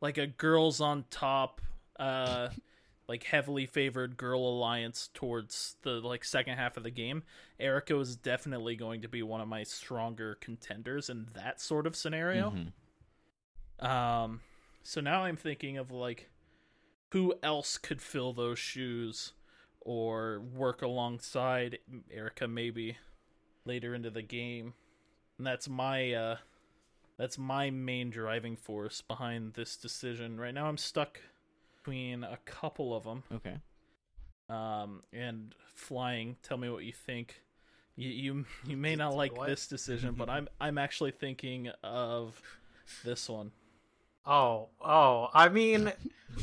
like 0.00 0.18
a 0.18 0.26
girls 0.26 0.80
on 0.80 1.04
top, 1.10 1.60
uh, 1.98 2.48
like 3.08 3.24
heavily 3.24 3.66
favored 3.66 4.16
girl 4.16 4.40
alliance 4.40 5.08
towards 5.14 5.76
the 5.82 5.92
like 6.00 6.24
second 6.24 6.56
half 6.56 6.76
of 6.76 6.82
the 6.82 6.90
game, 6.90 7.22
Erika 7.58 7.98
is 7.98 8.16
definitely 8.16 8.76
going 8.76 9.02
to 9.02 9.08
be 9.08 9.22
one 9.22 9.40
of 9.40 9.48
my 9.48 9.62
stronger 9.62 10.36
contenders 10.40 11.08
in 11.08 11.26
that 11.34 11.60
sort 11.60 11.86
of 11.86 11.96
scenario. 11.96 12.50
Mhm. 12.50 13.86
Um, 13.86 14.40
so 14.82 15.00
now 15.00 15.24
I'm 15.24 15.36
thinking 15.36 15.78
of 15.78 15.90
like 15.90 16.28
who 17.12 17.34
else 17.42 17.78
could 17.78 18.02
fill 18.02 18.32
those 18.32 18.58
shoes 18.58 19.32
or 19.84 20.40
work 20.54 20.82
alongside 20.82 21.78
Erika 22.12 22.48
maybe 22.48 22.96
later 23.64 23.94
into 23.94 24.10
the 24.10 24.22
game. 24.22 24.74
And 25.38 25.46
that's 25.46 25.68
my 25.68 26.12
uh 26.12 26.36
that's 27.18 27.38
my 27.38 27.70
main 27.70 28.10
driving 28.10 28.56
force 28.56 29.00
behind 29.02 29.54
this 29.54 29.76
decision. 29.76 30.40
Right 30.40 30.54
now 30.54 30.66
I'm 30.66 30.78
stuck 30.78 31.20
between 31.76 32.24
a 32.24 32.38
couple 32.44 32.94
of 32.96 33.04
them. 33.04 33.22
Okay. 33.32 33.56
Um 34.48 35.02
and 35.12 35.54
flying, 35.74 36.36
tell 36.42 36.56
me 36.56 36.68
what 36.70 36.84
you 36.84 36.92
think. 36.92 37.42
You 37.96 38.08
you 38.10 38.44
you 38.66 38.76
may 38.76 38.96
not 38.96 39.14
like 39.14 39.36
What? 39.36 39.48
this 39.48 39.66
decision, 39.66 40.14
but 40.16 40.28
I'm 40.36 40.48
I'm 40.60 40.78
actually 40.78 41.12
thinking 41.12 41.68
of 41.82 42.40
this 43.04 43.28
one. 43.28 43.52
Oh, 44.26 44.68
oh. 44.80 45.28
I 45.34 45.48
mean, 45.48 45.92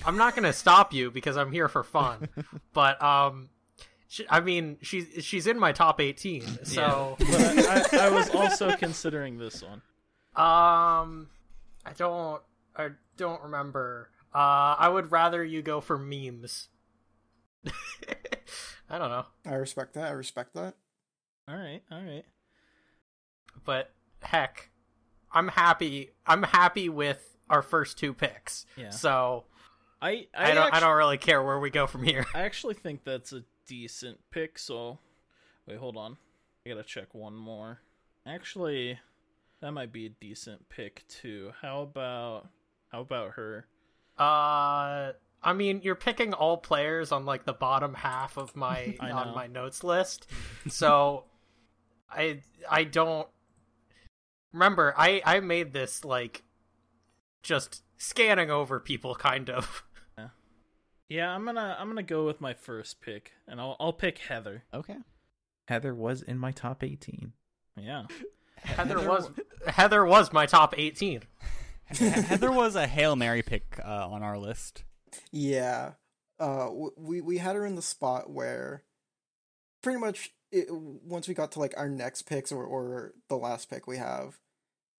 I'm 0.06 0.18
not 0.18 0.36
gonna 0.36 0.54
stop 0.54 0.94
you 0.94 1.12
because 1.12 1.38
I'm 1.38 1.52
here 1.52 1.68
for 1.68 1.84
fun. 1.84 2.30
But 2.74 3.02
um, 3.04 3.50
she, 4.08 4.26
I 4.30 4.40
mean, 4.40 4.78
she's 4.82 5.26
she's 5.26 5.46
in 5.48 5.60
my 5.60 5.72
top 5.74 6.00
18. 6.00 6.66
So 6.66 7.16
But 7.20 7.28
I, 7.32 7.82
I, 7.92 8.06
I 8.08 8.10
was 8.10 8.30
also 8.30 8.76
considering 8.78 9.38
this 9.38 9.62
one. 9.64 9.82
um, 10.36 11.28
I 11.86 11.92
don't 11.98 12.42
I 12.76 12.90
don't 13.18 13.42
remember. 13.44 14.10
Uh, 14.34 14.76
I 14.80 14.88
would 14.88 15.12
rather 15.12 15.44
you 15.44 15.62
go 15.62 15.82
for 15.82 15.98
memes. 15.98 16.70
I 18.90 18.98
don't 18.98 19.10
know, 19.10 19.26
I 19.46 19.56
respect 19.56 19.94
that. 19.96 20.06
I 20.08 20.12
respect 20.12 20.54
that. 20.54 20.76
All 21.48 21.56
right, 21.58 21.82
all 21.92 22.02
right. 22.02 22.24
but 23.66 23.92
heck, 24.22 24.70
I'm 25.34 25.50
happy. 25.50 26.12
I'm 26.26 26.44
happy 26.44 26.88
with 26.90 27.31
our 27.52 27.62
first 27.62 27.98
two 27.98 28.14
picks. 28.14 28.66
Yeah. 28.76 28.90
So 28.90 29.46
I 30.02 30.28
I, 30.34 30.52
I, 30.52 30.54
don't. 30.54 30.66
actu- 30.66 30.78
I 30.78 30.80
don't 30.80 30.98
really 30.98 31.18
care 31.18 31.44
where 31.44 31.60
we 31.60 31.70
go 31.70 31.86
from 31.86 32.04
here. 32.04 32.26
I 32.34 32.42
actually 32.42 32.74
think 32.74 33.04
that's 33.04 33.34
a 33.34 33.44
decent 33.68 34.20
pick. 34.32 34.58
So, 34.58 35.00
wait, 35.68 35.78
hold 35.78 35.98
on. 35.98 36.18
I 36.66 36.70
gotta 36.70 36.84
check 36.84 37.14
one 37.14 37.36
more. 37.36 37.82
Actually, 38.26 39.00
that 39.62 39.72
might 39.72 39.92
be 39.92 40.08
a 40.08 40.10
decent 40.10 40.70
pick 40.70 41.08
too. 41.08 41.52
How 41.62 41.82
about 41.82 42.48
how 42.92 43.02
about 43.02 43.32
her? 43.32 43.68
Uh, 44.18 45.14
I 45.44 45.54
mean, 45.54 45.82
you're 45.84 45.96
picking 45.96 46.34
all 46.34 46.58
players 46.58 47.12
on 47.12 47.26
like 47.26 47.46
the 47.46 47.54
bottom 47.54 47.94
half 47.94 48.38
of 48.38 48.56
my 48.56 48.96
on 49.00 49.36
my 49.36 49.48
notes 49.48 49.84
list, 49.84 50.28
so 50.68 51.26
I 52.10 52.42
I 52.70 52.84
don't 52.84 53.28
remember. 54.52 54.94
I 54.98 55.22
I 55.26 55.40
made 55.40 55.74
this 55.74 56.04
like 56.04 56.44
just 57.42 57.84
scanning 57.98 58.50
over 58.50 58.80
people, 58.80 59.16
kind 59.16 59.50
of. 59.50 59.84
Yeah, 61.12 61.30
I'm 61.30 61.44
gonna 61.44 61.76
I'm 61.78 61.90
gonna 61.90 62.04
go 62.04 62.26
with 62.26 62.40
my 62.40 62.54
first 62.54 63.02
pick, 63.02 63.34
and 63.46 63.60
I'll 63.60 63.76
I'll 63.82 63.92
pick 63.92 64.18
Heather. 64.18 64.64
Okay. 64.74 64.96
Heather 65.68 65.94
was 65.94 66.22
in 66.22 66.38
my 66.38 66.54
top 66.54 66.86
18. 66.86 67.34
Yeah. 67.76 68.04
Heather 68.56 69.06
was 69.06 69.30
Heather 69.68 70.06
was 70.06 70.32
my 70.32 70.46
top 70.46 70.74
18. 70.78 71.24
Heather 71.88 72.50
was 72.50 72.78
a 72.78 72.88
Hail 72.88 73.18
Mary 73.18 73.42
pick 73.42 73.78
uh, 73.84 74.08
on 74.10 74.24
our 74.24 74.38
list. 74.38 74.86
Yeah. 75.34 75.94
Uh, 76.40 76.70
we 76.96 77.20
we 77.20 77.40
had 77.40 77.58
her 77.58 77.66
in 77.66 77.76
the 77.76 77.82
spot 77.82 78.30
where, 78.30 78.84
pretty 79.84 80.00
much, 80.00 80.34
it, 80.50 80.68
once 80.72 81.28
we 81.28 81.34
got 81.34 81.52
to 81.52 81.60
like 81.60 81.74
our 81.76 81.90
next 81.90 82.22
picks 82.22 82.54
or 82.54 82.64
or 82.64 83.14
the 83.28 83.36
last 83.36 83.70
pick 83.70 83.86
we 83.86 83.98
have, 83.98 84.40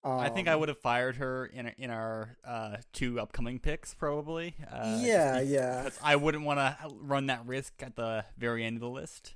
I 0.04 0.28
think 0.30 0.48
I 0.48 0.54
Um, 0.54 0.60
would 0.60 0.68
have 0.68 0.78
fired 0.78 1.16
her 1.16 1.46
in 1.46 1.68
in 1.78 1.90
our 1.90 2.36
uh, 2.44 2.78
two 2.92 3.20
upcoming 3.20 3.58
picks, 3.60 3.94
probably. 3.94 4.56
Uh, 4.70 4.94
just 4.94 5.04
yeah, 5.06 5.40
be- 5.40 5.46
yeah. 5.46 5.82
'cause 5.84 5.98
I 6.02 6.16
wouldn't 6.16 6.44
want 6.44 6.58
to 6.58 6.76
run 7.00 7.26
that 7.26 7.46
risk 7.46 7.82
at 7.82 7.94
the 7.96 8.24
very 8.36 8.64
end 8.64 8.76
of 8.76 8.80
the 8.80 8.90
list. 8.90 9.34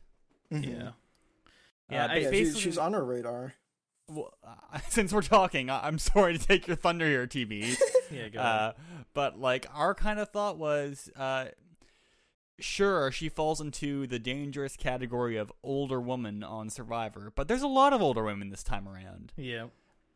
mhm. 0.51 0.65
Yeah. 0.69 0.89
Uh, 0.89 0.93
Yeah, 1.91 2.07
ba- 2.09 2.13
I- 2.13 2.17
Yeah, 2.17 2.25
she- 2.25 2.31
basically- 2.31 2.61
she's 2.63 2.79
on 2.79 2.95
our 2.97 3.05
radar. 3.05 3.55
Well, 4.09 4.33
uh, 4.45 4.79
since 4.89 5.13
we're 5.13 5.23
talking, 5.23 5.71
I- 5.71 5.87
I'm 5.87 5.99
sorry 6.11 6.37
to 6.37 6.45
take 6.45 6.67
your 6.67 6.77
thunder 6.77 7.07
here, 7.07 7.27
TB. 7.27 7.77
Yeah, 8.11 8.29
go 8.29 8.39
ahead. 8.39 8.53
uh, 8.61 8.73
but 9.15 9.39
like 9.41 9.67
our 9.75 9.93
kind 9.95 10.19
of 10.21 10.31
thought 10.31 10.59
was, 10.59 11.11
uh, 11.17 11.47
sure, 12.59 13.11
she 13.13 13.29
falls 13.29 13.61
into 13.61 14.07
the 14.07 14.19
dangerous 14.19 14.77
category 14.77 15.37
of 15.37 15.53
older 15.63 16.01
woman 16.01 16.43
on 16.45 16.71
Survivor, 16.71 17.33
but 17.35 17.49
there's 17.49 17.63
a 17.63 17.67
lot 17.69 17.93
of 17.93 18.01
older 18.01 18.23
women 18.25 18.51
this 18.51 18.63
time 18.63 18.89
around. 18.89 19.33
yeah. 19.37 19.67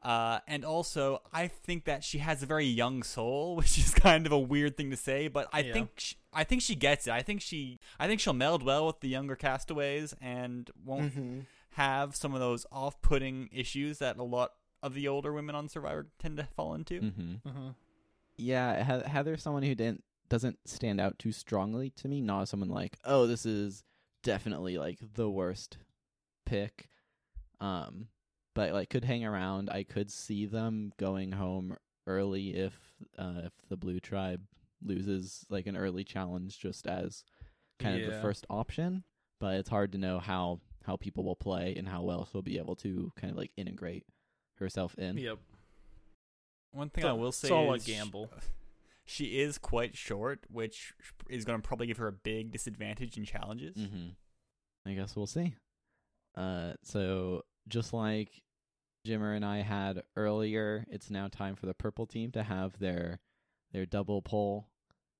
Uh, 0.03 0.41
and 0.49 0.65
also, 0.65 1.21
I 1.33 1.47
think 1.49 1.85
that 1.85 2.03
she 2.05 2.19
has 2.19 2.43
a 2.43 2.47
very 2.47 2.65
young 2.65 3.03
soul, 3.03 3.57
which 3.61 3.79
is 3.79 3.93
kind 3.93 4.25
of 4.27 4.33
a 4.33 4.39
weird 4.39 4.77
thing 4.77 4.91
to 4.91 4.97
say, 4.97 5.29
but 5.29 5.49
I 5.53 5.61
Yeah. 5.61 5.73
think 5.75 5.91
she, 5.99 6.17
I 6.33 6.45
think 6.45 6.63
she 6.63 6.75
gets 6.75 7.07
it. 7.07 7.13
I 7.13 7.23
think 7.23 7.41
she 7.43 7.79
I 7.99 8.07
think 8.07 8.21
she'll 8.21 8.33
meld 8.33 8.63
well 8.63 8.87
with 8.87 9.01
the 9.01 9.09
younger 9.09 9.37
castaways 9.37 10.15
and 10.21 10.71
won't 10.85 11.13
hmm 11.13 11.41
have 11.75 12.17
some 12.17 12.35
of 12.35 12.41
those 12.41 12.67
off-putting 12.73 13.49
issues 13.53 13.99
that 13.99 14.17
a 14.17 14.23
lot 14.25 14.51
of 14.83 14.93
the 14.93 15.07
older 15.07 15.33
women 15.33 15.55
on 15.55 15.69
Survivor 15.69 16.09
tend 16.19 16.37
to 16.37 16.43
fall 16.57 16.75
into. 16.75 17.01
Mm-hmm. 17.01 17.49
hmm 17.49 17.69
Yeah, 18.37 18.83
He- 19.03 19.09
Heather's 19.09 19.43
someone 19.43 19.63
who 19.63 19.75
didn't 19.77 20.03
doesn't 20.29 20.59
stand 20.67 21.01
out 21.01 21.19
too 21.19 21.31
strongly 21.33 21.91
to 21.91 22.09
me. 22.09 22.21
Not 22.21 22.49
someone 22.49 22.71
like, 22.71 22.97
oh, 23.05 23.27
this 23.29 23.45
is 23.47 23.85
definitely 24.23 24.79
like 24.79 24.99
the 25.15 25.29
worst 25.31 25.77
pick. 26.47 26.89
Um, 27.61 28.09
but 28.55 28.73
like 28.73 28.91
could 28.91 29.05
hang 29.05 29.25
around. 29.25 29.71
I 29.71 29.83
could 29.85 30.11
see 30.11 30.47
them 30.47 30.93
going 30.99 31.33
home 31.33 31.77
early 32.07 32.57
if 32.57 32.75
uh, 33.19 33.43
if 33.45 33.53
the 33.69 33.77
blue 33.77 34.01
tribe 34.01 34.43
loses 34.83 35.45
like 35.51 35.67
an 35.67 35.77
early 35.77 36.05
challenge, 36.05 36.59
just 36.59 36.87
as 36.87 37.25
kind 37.79 38.01
of 38.01 38.11
the 38.11 38.21
first 38.21 38.47
option. 38.51 39.05
But 39.39 39.55
it's 39.57 39.69
hard 39.71 39.93
to 39.93 39.99
know 39.99 40.19
how 40.19 40.61
how 40.87 40.97
people 40.97 41.25
will 41.25 41.37
play 41.37 41.75
and 41.77 41.89
how 41.89 42.03
well 42.03 42.27
she'll 42.31 42.43
be 42.43 42.59
able 42.59 42.77
to 42.77 43.13
kind 43.17 43.31
of 43.31 43.37
like 43.39 43.53
integrate 43.57 44.05
herself 44.55 44.95
in. 44.99 45.17
Yep. 45.19 45.39
One 46.73 46.89
thing 46.91 47.03
It's 47.03 47.09
I 47.09 47.11
all- 47.11 47.19
will 47.19 47.29
it's 47.29 47.39
say 47.39 47.51
all 47.51 47.73
a 47.73 47.77
is 47.77 47.85
gamble. 47.85 48.31
She 49.07 49.41
is 49.41 49.59
quite 49.59 49.97
short, 49.97 50.45
which 50.49 50.93
is 51.29 51.45
going 51.45 51.61
to 51.61 51.67
probably 51.67 51.89
give 51.89 51.97
her 51.97 52.07
a 52.07 52.13
big 52.13 52.53
disadvantage 52.53 53.17
in 53.17 53.25
challenges. 53.25 53.75
Mm-hmm. 53.77 54.11
I 54.87 54.93
guess 54.95 55.17
we'll 55.17 55.27
see. 55.27 55.57
Uh, 56.37 56.75
so 56.85 57.43
just 57.69 57.93
like 57.93 58.31
Jimmer 59.07 59.35
and 59.35 59.45
I 59.45 59.63
had 59.63 60.03
earlier, 60.17 60.85
it's 60.91 61.11
now 61.11 61.29
time 61.29 61.57
for 61.57 61.67
the 61.67 61.75
purple 61.75 62.07
team 62.07 62.31
to 62.33 62.43
have 62.43 62.79
their 62.79 63.21
their 63.73 63.87
double 63.87 64.23
poll. 64.23 64.67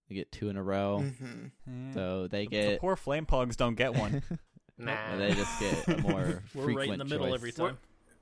They 0.09 0.17
get 0.17 0.33
two 0.33 0.49
in 0.49 0.57
a 0.57 0.63
row, 0.63 0.99
hmm 1.01 1.47
Eh, 1.69 1.93
so 1.95 2.27
they 2.27 2.45
the, 2.47 2.51
get 2.51 2.71
the 2.73 2.79
poor 2.79 2.97
flame 2.97 3.27
pugs 3.27 3.57
don't 3.57 3.77
get 3.77 3.95
one. 3.95 4.23
Nah. 4.79 5.17
they 5.19 5.35
just 5.35 5.61
get 5.61 5.89
a 5.99 6.01
more 6.09 6.43
We're 6.55 6.63
frequent 6.65 6.77
right 6.79 6.89
in 6.89 6.99
the 7.01 7.05
middle 7.05 7.27
choice. 7.27 7.35
every 7.35 7.53
time. 7.53 7.77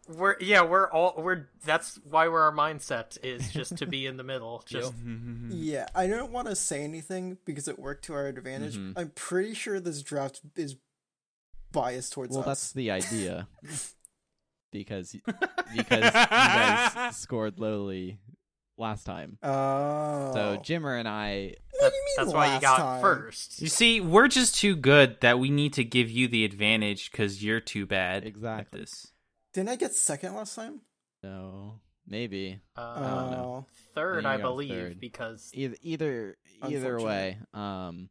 We're 0.09 0.35
yeah, 0.41 0.63
we're 0.63 0.91
all 0.91 1.15
we're 1.17 1.47
that's 1.65 2.01
why 2.03 2.27
we're 2.27 2.41
our 2.43 2.53
mindset 2.53 3.17
is 3.23 3.53
just 3.53 3.77
to 3.77 3.87
be 3.87 4.07
in 4.07 4.17
the 4.17 4.25
middle. 4.25 4.65
Just 4.67 4.93
Yeah, 5.51 5.87
I 5.95 6.09
don't 6.09 6.33
want 6.33 6.49
to 6.49 6.57
say 6.57 6.83
anything 6.83 7.39
because 7.45 7.69
it 7.69 7.79
worked 7.79 8.07
to 8.07 8.15
our 8.15 8.27
advantage. 8.27 8.77
Mhm. 8.77 8.95
I'm 8.97 9.11
pretty 9.11 9.55
sure 9.55 9.79
this 9.79 10.03
draft 10.03 10.41
is 10.57 10.75
biased 11.71 12.13
towards 12.13 12.33
Well, 12.33 12.41
us. 12.41 12.47
that's 12.47 12.73
the 12.73 12.91
idea, 12.91 13.47
because 14.73 15.13
because 15.77 16.05
you 16.05 16.11
guys 16.13 17.17
scored 17.17 17.59
lowly 17.59 18.19
last 18.77 19.05
time. 19.05 19.39
Oh. 19.43 20.33
So 20.35 20.59
Jimmer 20.63 20.99
and 20.99 21.09
I 21.09 21.55
what 21.81 21.91
do 21.91 21.97
you 21.97 22.05
mean 22.05 22.15
that's 22.19 22.33
why 22.33 22.55
you 22.55 22.61
got 22.61 22.79
time? 22.79 23.01
first. 23.01 23.61
You 23.61 23.69
see, 23.69 24.01
we're 24.01 24.29
just 24.29 24.55
too 24.57 24.77
good 24.77 25.21
that 25.21 25.39
we 25.39 25.51
need 25.51 25.73
to 25.75 25.85
give 25.85 26.11
you 26.11 26.29
the 26.29 26.45
advantage 26.45 27.11
because 27.11 27.43
you're 27.43 27.61
too 27.61 27.87
bad 27.87 28.25
Exactly. 28.25 28.81
at 28.81 28.87
this. 28.87 29.13
Didn't 29.55 29.71
I 29.71 29.77
get 29.77 29.95
second 29.95 30.35
last 30.35 30.55
time? 30.55 30.81
no 31.23 31.81
maybe 32.07 32.61
Uh, 32.77 32.95
don't 33.01 33.31
know. 33.33 33.67
Oh. 33.69 33.73
third, 33.95 34.23
Yeah, 34.25 34.31
I 34.31 34.37
believe, 34.39 34.71
third. 34.71 35.01
because 35.01 35.51
either 35.53 35.77
either 35.83 36.37
either 36.69 37.01
way 37.01 37.39
um 37.53 38.09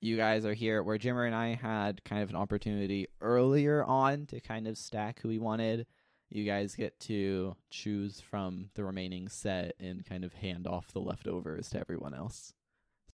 you 0.00 0.16
guys 0.16 0.44
are 0.44 0.54
here 0.54 0.82
where 0.82 0.98
jimmer 0.98 1.26
and 1.26 1.34
i 1.34 1.54
had 1.54 2.02
kind 2.04 2.22
of 2.22 2.30
an 2.30 2.36
opportunity 2.36 3.06
earlier 3.20 3.84
on 3.84 4.26
to 4.26 4.40
kind 4.40 4.66
of 4.66 4.78
stack 4.78 5.20
who 5.20 5.28
we 5.28 5.38
wanted 5.38 5.86
you 6.30 6.44
guys 6.44 6.76
get 6.76 6.98
to 7.00 7.56
choose 7.70 8.20
from 8.20 8.70
the 8.74 8.84
remaining 8.84 9.28
set 9.28 9.74
and 9.80 10.04
kind 10.06 10.24
of 10.24 10.32
hand 10.32 10.66
off 10.66 10.92
the 10.92 11.00
leftovers 11.00 11.68
to 11.68 11.78
everyone 11.78 12.14
else 12.14 12.52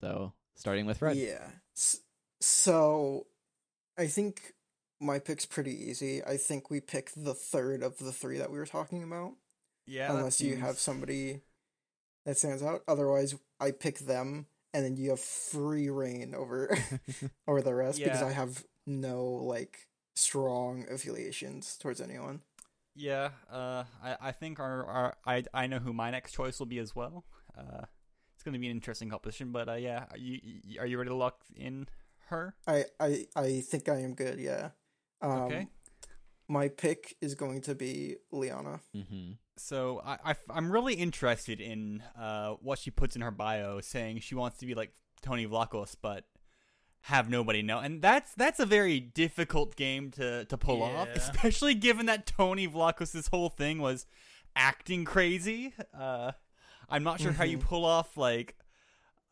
so 0.01 0.33
starting 0.55 0.85
with 0.85 0.97
fred 0.97 1.17
Yeah. 1.17 1.47
So, 2.41 3.25
I 3.97 4.07
think 4.07 4.53
my 4.99 5.19
pick's 5.19 5.45
pretty 5.45 5.89
easy. 5.89 6.23
I 6.23 6.37
think 6.37 6.69
we 6.69 6.79
pick 6.79 7.11
the 7.15 7.33
third 7.33 7.81
of 7.81 7.97
the 7.97 8.11
three 8.11 8.37
that 8.37 8.51
we 8.51 8.57
were 8.57 8.65
talking 8.65 9.03
about, 9.03 9.33
yeah, 9.87 10.09
that 10.09 10.17
unless 10.17 10.41
you 10.41 10.57
have 10.57 10.77
somebody 10.77 11.41
that 12.25 12.37
stands 12.37 12.61
out. 12.61 12.83
Otherwise, 12.87 13.35
I 13.59 13.71
pick 13.71 13.99
them, 13.99 14.47
and 14.75 14.83
then 14.83 14.97
you 14.97 15.09
have 15.11 15.19
free 15.19 15.89
reign 15.89 16.35
over 16.35 16.69
over 17.47 17.61
the 17.61 17.73
rest 17.73 17.99
because 17.99 18.21
I 18.29 18.33
have 18.33 18.63
no 18.85 19.23
like 19.25 19.87
strong 20.15 20.85
affiliations 20.91 21.77
towards 21.77 22.01
anyone. 22.01 22.41
Yeah, 22.95 23.29
uh, 23.51 23.83
I 24.03 24.17
I 24.29 24.31
think 24.31 24.59
our, 24.59 24.85
our 24.85 25.17
I 25.25 25.43
I 25.53 25.67
know 25.67 25.79
who 25.79 25.93
my 25.93 26.11
next 26.11 26.33
choice 26.33 26.59
will 26.59 26.67
be 26.67 26.79
as 26.79 26.95
well. 26.95 27.25
Uh, 27.57 27.85
it's 28.35 28.43
going 28.43 28.53
to 28.53 28.59
be 28.59 28.67
an 28.67 28.75
interesting 28.75 29.09
competition, 29.09 29.51
but 29.51 29.67
uh, 29.67 29.73
yeah, 29.79 30.05
are 30.11 30.17
you 30.17 30.39
you- 30.43 30.79
are 30.79 30.85
you 30.87 30.97
ready 30.97 31.09
to 31.09 31.15
lock 31.15 31.39
in 31.55 31.87
her? 32.29 32.55
I 32.67 32.85
I 32.99 33.27
I 33.35 33.61
think 33.61 33.89
I 33.89 33.99
am 34.01 34.13
good. 34.15 34.39
Yeah. 34.39 34.69
Um, 35.21 35.31
Okay. 35.47 35.67
My 36.47 36.67
pick 36.69 37.15
is 37.21 37.33
going 37.35 37.61
to 37.61 37.73
be 37.75 38.17
Liana. 38.31 38.81
mm-hmm. 38.95 39.31
So 39.57 40.01
I, 40.05 40.35
I 40.49 40.57
am 40.57 40.71
really 40.71 40.95
interested 40.95 41.59
in 41.61 42.03
uh 42.17 42.51
what 42.61 42.79
she 42.79 42.91
puts 42.91 43.15
in 43.15 43.21
her 43.21 43.31
bio, 43.31 43.79
saying 43.81 44.19
she 44.19 44.35
wants 44.35 44.57
to 44.59 44.65
be 44.65 44.75
like 44.75 44.91
Tony 45.21 45.47
Vlachos, 45.47 45.95
but 46.01 46.25
have 47.01 47.29
nobody 47.29 47.61
know, 47.61 47.79
and 47.79 48.01
that's 48.01 48.33
that's 48.33 48.59
a 48.59 48.65
very 48.65 48.99
difficult 48.99 49.75
game 49.75 50.11
to 50.11 50.45
to 50.45 50.57
pull 50.57 50.81
off, 50.81 51.07
especially 51.15 51.73
given 51.75 52.05
that 52.07 52.25
Tony 52.25 52.67
Vlachos' 52.67 53.29
whole 53.29 53.49
thing 53.49 53.79
was 53.79 54.05
acting 54.55 55.05
crazy. 55.05 55.73
Uh, 55.93 56.31
I'm 56.89 57.03
not 57.03 57.19
sure 57.19 57.31
how 57.33 57.43
you 57.43 57.57
Mhm. 57.57 57.61
pull 57.63 57.85
off 57.85 58.17
like 58.17 58.57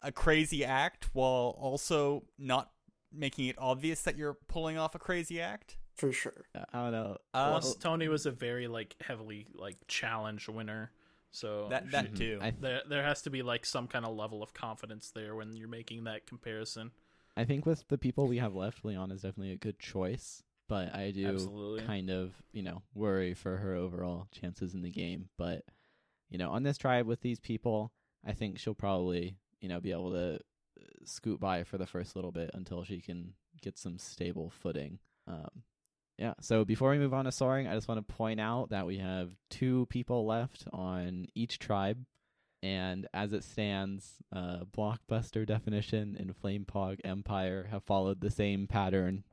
a 0.02 0.12
crazy 0.12 0.64
act 0.66 1.10
while 1.14 1.56
also 1.60 2.24
not 2.38 2.72
making 3.12 3.48
it 3.48 3.56
obvious 3.58 4.02
that 4.04 4.18
you're 4.18 4.38
pulling 4.48 4.78
off 4.78 4.96
a 4.96 5.00
crazy 5.00 5.40
act. 5.42 5.78
For 5.96 6.12
sure. 6.12 6.46
i 6.56 6.66
don't 6.74 6.92
know 6.92 7.18
Uh, 7.34 7.50
Plus, 7.60 7.76
Tony 7.76 8.08
was 8.08 8.26
a 8.26 8.32
very 8.32 8.68
like 8.68 8.96
heavily 9.02 9.48
like 9.54 9.78
challenge 9.88 10.48
winner, 10.48 10.92
so 11.32 11.68
that 11.70 11.90
that 11.92 12.12
Mhm. 12.12 12.18
too. 12.18 12.40
I, 12.42 12.52
there 12.52 12.82
there 12.88 13.04
has 13.04 13.22
to 13.24 13.30
be 13.30 13.42
like 13.42 13.66
some 13.66 13.88
kind 13.88 14.06
of 14.06 14.16
level 14.16 14.44
of 14.44 14.54
confidence 14.54 15.10
there 15.12 15.36
when 15.36 15.56
you're 15.56 15.68
making 15.68 16.04
that 16.04 16.28
comparison. 16.28 16.92
I 17.36 17.46
think 17.46 17.66
with 17.66 17.88
the 17.88 17.98
people 17.98 18.28
we 18.28 18.38
have 18.38 18.54
left 18.56 18.86
leon 18.86 19.12
is 19.12 19.22
definitely 19.24 19.52
a 19.54 19.58
good 19.58 19.80
choice 19.80 20.44
but 20.70 20.94
i 20.96 21.12
do 21.12 21.30
Absolutely. 21.34 21.84
kind 21.86 22.10
of 22.10 22.32
you 22.54 22.62
know 22.64 22.84
worry 22.94 23.34
for 23.34 23.58
her 23.58 23.74
overall 23.76 24.28
chances 24.32 24.74
in 24.76 24.82
the 24.82 24.90
game 24.92 25.28
but 25.38 25.66
you 26.30 26.38
know 26.38 26.52
on 26.52 26.64
this 26.64 26.78
tribe 26.78 27.06
with 27.08 27.20
these 27.22 27.40
people 27.40 27.92
i 28.26 28.32
think 28.32 28.58
she'll 28.60 28.74
probably 28.76 29.36
you 29.60 29.68
know 29.68 29.80
be 29.82 29.92
able 29.92 30.12
to 30.12 30.36
uh, 30.36 30.84
scoot 31.04 31.40
by 31.40 31.64
for 31.66 31.78
the 31.78 31.86
first 31.88 32.16
little 32.16 32.32
bit 32.32 32.50
until 32.54 32.84
she 32.84 33.02
can 33.02 33.34
get 33.62 33.78
some 33.78 33.98
stable 33.98 34.50
footing 34.50 35.00
um 35.28 35.64
yeah 36.24 36.34
so 36.40 36.64
before 36.64 36.92
we 36.92 36.98
move 36.98 37.14
on 37.14 37.26
to 37.26 37.32
soaring 37.32 37.68
i 37.68 37.76
just 37.76 37.88
want 37.88 38.06
to 38.06 38.14
point 38.14 38.40
out 38.40 38.70
that 38.70 38.86
we 38.86 38.98
have 38.98 39.30
two 39.50 39.86
people 39.90 40.26
left 40.26 40.64
on 40.72 41.28
each 41.36 41.60
tribe 41.60 42.06
and 42.62 43.08
as 43.14 43.34
it 43.34 43.44
stands 43.44 44.14
uh 44.34 44.60
blockbuster 44.76 45.46
definition 45.46 46.16
and 46.18 46.36
flame 46.38 46.66
pog 46.66 46.98
empire 47.04 47.68
have 47.70 47.84
followed 47.84 48.22
the 48.22 48.32
same 48.32 48.68
pattern 48.68 49.24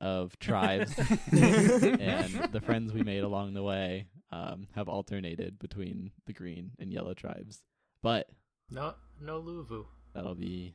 of 0.00 0.38
tribes 0.40 0.96
and 1.32 2.48
the 2.52 2.62
friends 2.64 2.92
we 2.92 3.02
made 3.02 3.24
along 3.24 3.54
the 3.54 3.62
way 3.62 4.06
um, 4.30 4.68
have 4.74 4.88
alternated 4.88 5.58
between 5.58 6.12
the 6.26 6.32
green 6.32 6.70
and 6.78 6.92
yellow 6.92 7.14
tribes. 7.14 7.62
But 8.02 8.28
no 8.70 8.94
no 9.20 9.40
Luvu. 9.40 9.86
that'll 10.14 10.34
be 10.34 10.74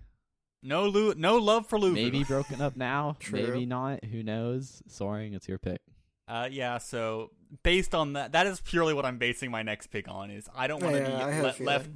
no 0.64 0.86
Lu- 0.88 1.14
no 1.16 1.38
love 1.38 1.68
for 1.68 1.78
Luvu. 1.78 1.94
maybe 1.94 2.24
broken 2.24 2.62
up 2.62 2.76
now, 2.76 3.16
True. 3.20 3.42
maybe 3.42 3.66
not. 3.66 4.04
Who 4.06 4.24
knows? 4.24 4.82
Soaring, 4.88 5.34
it's 5.34 5.48
your 5.48 5.60
pick. 5.60 5.82
Uh, 6.28 6.48
yeah. 6.52 6.78
So 6.78 7.32
based 7.64 7.94
on 7.94 8.14
that, 8.14 8.32
that 8.32 8.48
is 8.48 8.60
purely 8.62 8.94
what 8.94 9.06
I'm 9.06 9.18
basing 9.18 9.52
my 9.52 9.62
next 9.62 9.88
pick 9.88 10.08
on. 10.10 10.32
Is 10.32 10.48
I 10.56 10.68
don't 10.68 10.82
want 10.82 10.96
to 10.96 11.02
Yeah, 11.02 11.52
be 11.58 11.64
le- 11.64 11.66
left. 11.68 11.90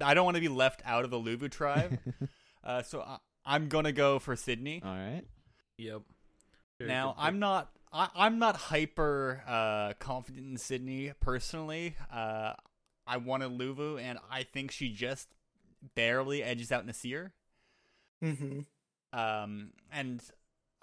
I 0.00 0.14
don't 0.14 0.24
want 0.24 0.34
to 0.36 0.40
be 0.40 0.48
left 0.48 0.82
out 0.84 1.04
of 1.04 1.10
the 1.10 1.18
Luvu 1.18 1.50
tribe. 1.50 1.98
uh, 2.64 2.82
so 2.82 3.00
I, 3.00 3.18
I'm 3.44 3.68
gonna 3.68 3.92
go 3.92 4.18
for 4.18 4.34
Sydney. 4.36 4.82
All 4.84 4.90
right. 4.94 5.22
Yep. 5.78 6.02
Very 6.78 6.88
now. 6.90 7.14
I'm 7.16 7.38
not. 7.38 7.70
I, 7.92 8.08
I'm 8.14 8.38
not 8.38 8.56
hyper 8.56 9.42
uh, 9.48 9.92
confident 9.98 10.46
in 10.46 10.56
Sydney 10.58 11.12
personally. 11.20 11.96
Uh, 12.12 12.52
I 13.06 13.16
wanted 13.16 13.50
Luvu, 13.52 14.00
and 14.00 14.18
I 14.30 14.44
think 14.44 14.70
she 14.70 14.90
just 14.92 15.28
barely 15.96 16.42
edges 16.42 16.70
out 16.70 16.86
Naseer. 16.86 17.30
Mm-hmm. 18.22 18.60
Um, 19.18 19.70
and 19.92 20.22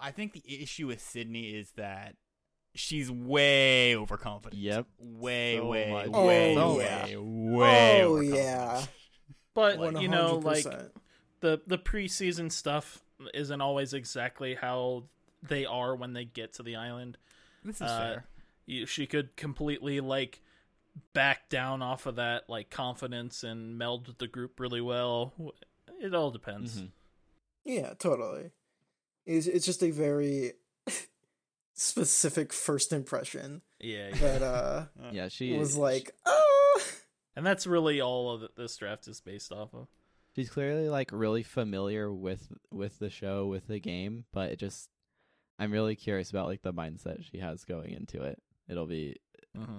I 0.00 0.10
think 0.10 0.32
the 0.32 0.62
issue 0.62 0.86
with 0.88 1.00
Sydney 1.00 1.54
is 1.56 1.70
that 1.72 2.16
she's 2.74 3.10
way 3.10 3.96
overconfident. 3.96 4.60
Yep. 4.60 4.86
Way, 4.98 5.56
So 5.58 5.66
way, 5.66 5.90
much. 5.90 6.08
way, 6.08 6.56
Oh, 6.56 6.76
way, 6.76 6.84
yeah. 6.84 7.16
way, 7.18 8.02
Oh, 8.02 8.12
overconfident. 8.16 8.34
yeah. 8.44 8.84
But 9.54 10.00
you 10.02 10.08
know, 10.08 10.36
like 10.36 10.64
the 11.40 11.60
the 11.66 11.78
preseason 11.78 12.52
stuff 12.52 13.02
isn't 13.34 13.60
always 13.60 13.92
exactly 13.94 14.54
how 14.54 15.04
they 15.42 15.64
are 15.66 15.96
when 15.96 16.12
they 16.12 16.24
get 16.24 16.52
to 16.54 16.62
the 16.62 16.76
island. 16.76 17.18
This 17.64 17.76
is 17.76 17.82
Uh, 17.82 17.98
fair. 17.98 18.24
You, 18.66 18.86
she 18.86 19.06
could 19.06 19.34
completely 19.36 20.00
like 20.00 20.42
back 21.12 21.48
down 21.48 21.82
off 21.82 22.06
of 22.06 22.16
that 22.16 22.48
like 22.48 22.70
confidence 22.70 23.42
and 23.42 23.76
meld 23.78 24.06
with 24.06 24.18
the 24.18 24.28
group 24.28 24.60
really 24.60 24.80
well. 24.80 25.32
It 26.00 26.14
all 26.14 26.30
depends. 26.30 26.82
Mhm. 26.82 26.90
Yeah, 27.68 27.92
totally. 27.98 28.50
It's 29.26 29.46
it's 29.46 29.66
just 29.66 29.82
a 29.84 29.90
very 29.90 30.54
specific 31.74 32.52
first 32.52 32.92
impression 32.92 33.62
Yeah, 33.78 34.08
yeah. 34.08 34.14
that 34.16 34.42
uh 34.42 34.84
Yeah, 35.12 35.28
she 35.28 35.56
was 35.56 35.76
like, 35.76 36.12
oh, 36.26 36.82
and 37.36 37.46
that's 37.46 37.66
really 37.66 38.00
all 38.00 38.30
of 38.32 38.50
this 38.56 38.76
draft 38.76 39.06
is 39.06 39.20
based 39.20 39.52
off 39.52 39.74
of. 39.74 39.86
she's 40.34 40.50
clearly 40.50 40.88
like 40.88 41.10
really 41.12 41.42
familiar 41.42 42.12
with 42.12 42.50
with 42.72 42.98
the 42.98 43.10
show, 43.10 43.46
with 43.46 43.66
the 43.68 43.78
game, 43.78 44.24
but 44.32 44.50
it 44.50 44.58
just 44.58 44.88
I'm 45.58 45.70
really 45.72 45.94
curious 45.94 46.30
about 46.30 46.46
like 46.46 46.62
the 46.62 46.72
mindset 46.72 47.22
she 47.30 47.38
has 47.38 47.64
going 47.64 47.92
into 47.92 48.22
it. 48.22 48.40
It'll 48.68 48.86
be 48.86 49.16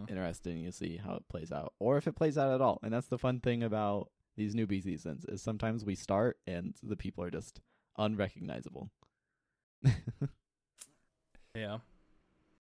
interesting 0.09 0.65
to 0.65 0.71
see 0.73 0.97
how 0.97 1.15
it 1.15 1.23
plays 1.29 1.51
out 1.53 1.73
or 1.79 1.97
if 1.97 2.05
it 2.07 2.15
plays 2.15 2.37
out 2.37 2.53
at 2.53 2.59
all. 2.61 2.79
And 2.83 2.93
that's 2.93 3.07
the 3.07 3.17
fun 3.17 3.39
thing 3.39 3.63
about 3.63 4.09
these 4.35 4.53
newbie 4.53 4.83
seasons 4.83 5.25
is 5.25 5.41
sometimes 5.41 5.85
we 5.85 5.95
start 5.95 6.37
and 6.45 6.75
the 6.83 6.97
people 6.97 7.23
are 7.23 7.31
just 7.31 7.61
unrecognizable. 7.99 8.89
Yeah. 11.55 11.79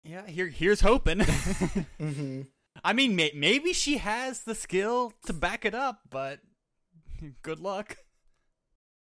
Yeah, 0.03 0.27
here, 0.27 0.47
here's 0.47 0.81
hoping. 0.81 1.19
mm-hmm. 1.19 2.41
I 2.83 2.93
mean, 2.93 3.15
may- 3.15 3.31
maybe 3.33 3.73
she 3.73 3.97
has 3.97 4.41
the 4.41 4.53
skill 4.53 5.13
to 5.25 5.33
back 5.33 5.65
it 5.65 5.73
up, 5.73 6.01
but 6.09 6.39
good 7.41 7.59
luck. 7.59 7.97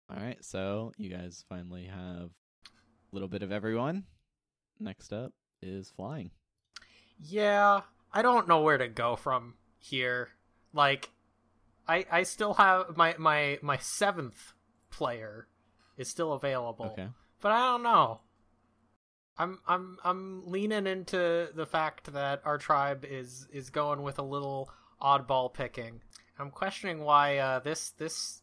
All 0.10 0.18
right, 0.18 0.44
so 0.44 0.92
you 0.98 1.10
guys 1.10 1.46
finally 1.48 1.86
have 1.86 2.30
a 2.30 3.14
little 3.14 3.28
bit 3.28 3.44
of 3.44 3.52
everyone. 3.52 4.04
Next 4.80 5.14
up 5.14 5.32
is 5.62 5.90
flying. 5.96 6.32
Yeah, 7.20 7.82
I 8.12 8.22
don't 8.22 8.48
know 8.48 8.62
where 8.62 8.78
to 8.78 8.88
go 8.88 9.16
from 9.16 9.54
here. 9.78 10.30
Like, 10.74 11.10
I 11.88 12.06
I 12.12 12.24
still 12.24 12.56
have 12.56 12.98
my 12.98 13.16
my 13.20 13.60
my 13.62 13.78
seventh 13.78 14.54
player 14.90 15.48
is 16.00 16.08
still 16.08 16.34
available, 16.34 16.88
Okay. 16.94 17.08
but 17.42 17.52
I 17.52 17.60
don't 17.68 17.84
know. 17.84 18.22
I'm 19.38 19.60
I'm 19.68 19.98
I'm 20.04 20.48
leaning 20.48 20.88
into 20.88 21.50
the 21.54 21.66
fact 21.66 22.12
that 22.14 22.42
our 22.46 22.58
tribe 22.58 23.06
is 23.08 23.48
is 23.54 23.70
going 23.70 24.02
with 24.02 24.18
a 24.20 24.24
little 24.24 24.70
oddball 25.02 25.54
picking. 25.54 26.02
I'm 26.38 26.52
questioning 26.52 27.00
why 27.02 27.38
uh, 27.38 27.60
this 27.60 27.92
this 27.92 28.42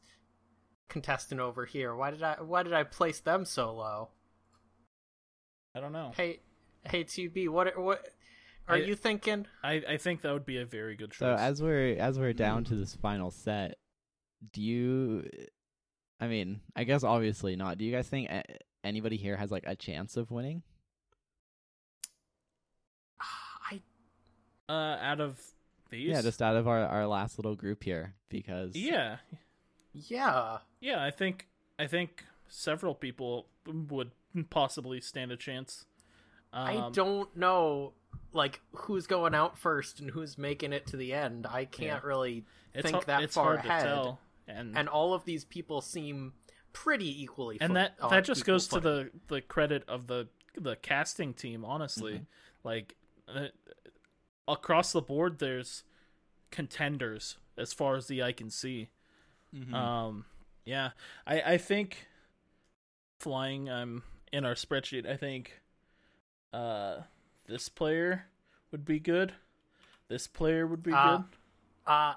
contestant 0.88 1.40
over 1.40 1.64
here. 1.66 1.94
Why 1.94 2.10
did 2.12 2.22
I 2.22 2.36
why 2.40 2.62
did 2.62 2.72
I 2.72 2.84
place 2.84 3.20
them 3.20 3.44
so 3.44 3.74
low? 3.74 4.08
I 5.74 5.80
don't 5.80 5.92
know. 5.92 6.12
Hey 6.16 6.40
hey 6.84 7.04
TB, 7.04 7.48
what 7.50 7.78
what 7.78 8.06
are 8.68 8.76
I- 8.76 8.78
you 8.78 8.94
thinking? 8.94 9.46
I, 9.62 9.82
I 9.88 9.96
think 9.98 10.22
that 10.22 10.32
would 10.32 10.46
be 10.46 10.58
a 10.58 10.64
very 10.66 10.96
good 10.96 11.10
choice. 11.10 11.18
So 11.18 11.34
as 11.34 11.62
we're 11.62 11.96
as 11.98 12.18
we're 12.18 12.32
down 12.32 12.64
to 12.64 12.74
this 12.74 12.94
final 12.94 13.30
set, 13.30 13.76
do 14.52 14.62
you? 14.62 15.28
I 16.20 16.28
mean, 16.28 16.60
I 16.74 16.84
guess 16.84 17.04
obviously 17.04 17.56
not. 17.56 17.78
Do 17.78 17.84
you 17.84 17.92
guys 17.92 18.08
think 18.08 18.30
anybody 18.82 19.16
here 19.16 19.36
has 19.36 19.50
like 19.50 19.64
a 19.66 19.76
chance 19.76 20.16
of 20.16 20.30
winning? 20.30 20.62
I 23.70 23.80
uh, 24.68 24.72
out 25.00 25.20
of 25.20 25.40
these, 25.90 26.08
Yeah, 26.08 26.22
just 26.22 26.42
out 26.42 26.56
of 26.56 26.66
our 26.66 26.84
our 26.86 27.06
last 27.06 27.38
little 27.38 27.54
group 27.54 27.84
here, 27.84 28.14
because 28.28 28.74
yeah, 28.74 29.18
yeah. 29.92 30.58
yeah. 30.80 31.02
I 31.04 31.10
think 31.10 31.46
I 31.78 31.86
think 31.86 32.24
several 32.48 32.94
people 32.94 33.46
would 33.66 34.10
possibly 34.50 35.00
stand 35.00 35.32
a 35.32 35.36
chance. 35.36 35.84
I 36.52 36.76
Um, 36.76 36.92
don't 36.92 37.36
know 37.36 37.92
like 38.32 38.60
who's 38.72 39.06
going 39.06 39.34
out 39.34 39.58
first 39.58 40.00
and 40.00 40.10
who's 40.10 40.36
making 40.38 40.72
it 40.72 40.86
to 40.88 40.96
the 40.96 41.12
end. 41.12 41.46
I 41.46 41.64
can't 41.64 42.02
Yeah. 42.02 42.08
really 42.08 42.44
it's 42.74 42.82
think 42.82 42.94
har- 42.96 43.04
that 43.06 43.22
it's 43.22 43.34
far 43.34 43.56
hard 43.56 43.58
ahead. 43.66 44.16
And 44.48 44.76
And 44.76 44.88
all 44.88 45.12
of 45.14 45.24
these 45.24 45.44
people 45.44 45.80
seem 45.80 46.32
pretty 46.72 47.22
equally. 47.22 47.58
and 47.60 47.70
foot- 47.74 47.92
that 47.98 48.10
that 48.10 48.24
just 48.24 48.44
goes 48.44 48.68
to 48.68 48.80
the 48.80 49.10
the 49.28 49.40
credit 49.40 49.84
of 49.88 50.06
the 50.06 50.28
the 50.58 50.76
casting 50.76 51.34
team. 51.34 51.64
Honestly, 51.64 52.26
like 52.64 52.96
uh, 53.28 53.48
across 54.48 54.92
the 54.92 55.02
board, 55.02 55.38
there's 55.38 55.82
contenders 56.50 57.38
as 57.58 57.72
far 57.72 57.96
as 57.96 58.06
the 58.06 58.22
eye 58.22 58.32
can 58.32 58.50
see. 58.50 58.88
Mm-hmm. 59.54 59.74
Um, 59.74 60.24
yeah, 60.64 60.90
I 61.26 61.40
I 61.54 61.58
think 61.58 62.06
flying. 63.20 63.68
Um, 63.68 64.02
in 64.32 64.44
our 64.44 64.54
spreadsheet, 64.54 65.06
I 65.08 65.16
think 65.16 65.60
uh 66.52 66.98
this 67.46 67.68
player 67.68 68.26
would 68.72 68.84
be 68.84 68.98
good. 68.98 69.32
This 70.08 70.26
player 70.26 70.66
would 70.66 70.82
be 70.82 70.92
Uh, 70.92 71.18
good. 71.18 71.24
Uh 71.86 72.14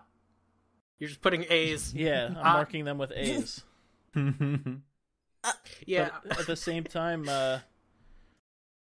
you're 1.00 1.10
just 1.10 1.22
putting 1.22 1.46
A's. 1.50 1.94
Yeah, 1.96 2.28
I'm 2.28 2.38
uh, 2.38 2.44
marking 2.54 2.86
them 2.86 2.98
with 2.98 3.12
A's. 3.16 3.64
yeah. 5.86 6.10
But 6.28 6.40
at 6.42 6.48
the 6.48 6.56
same 6.56 6.84
time, 6.84 7.28
uh, 7.30 7.60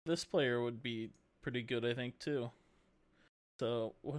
this 0.06 0.24
player 0.24 0.62
would 0.62 0.82
be 0.82 1.10
pretty 1.42 1.62
good, 1.62 1.84
I 1.84 1.94
think, 1.94 2.18
too. 2.18 2.50
So, 3.58 3.94
wh- 4.06 4.18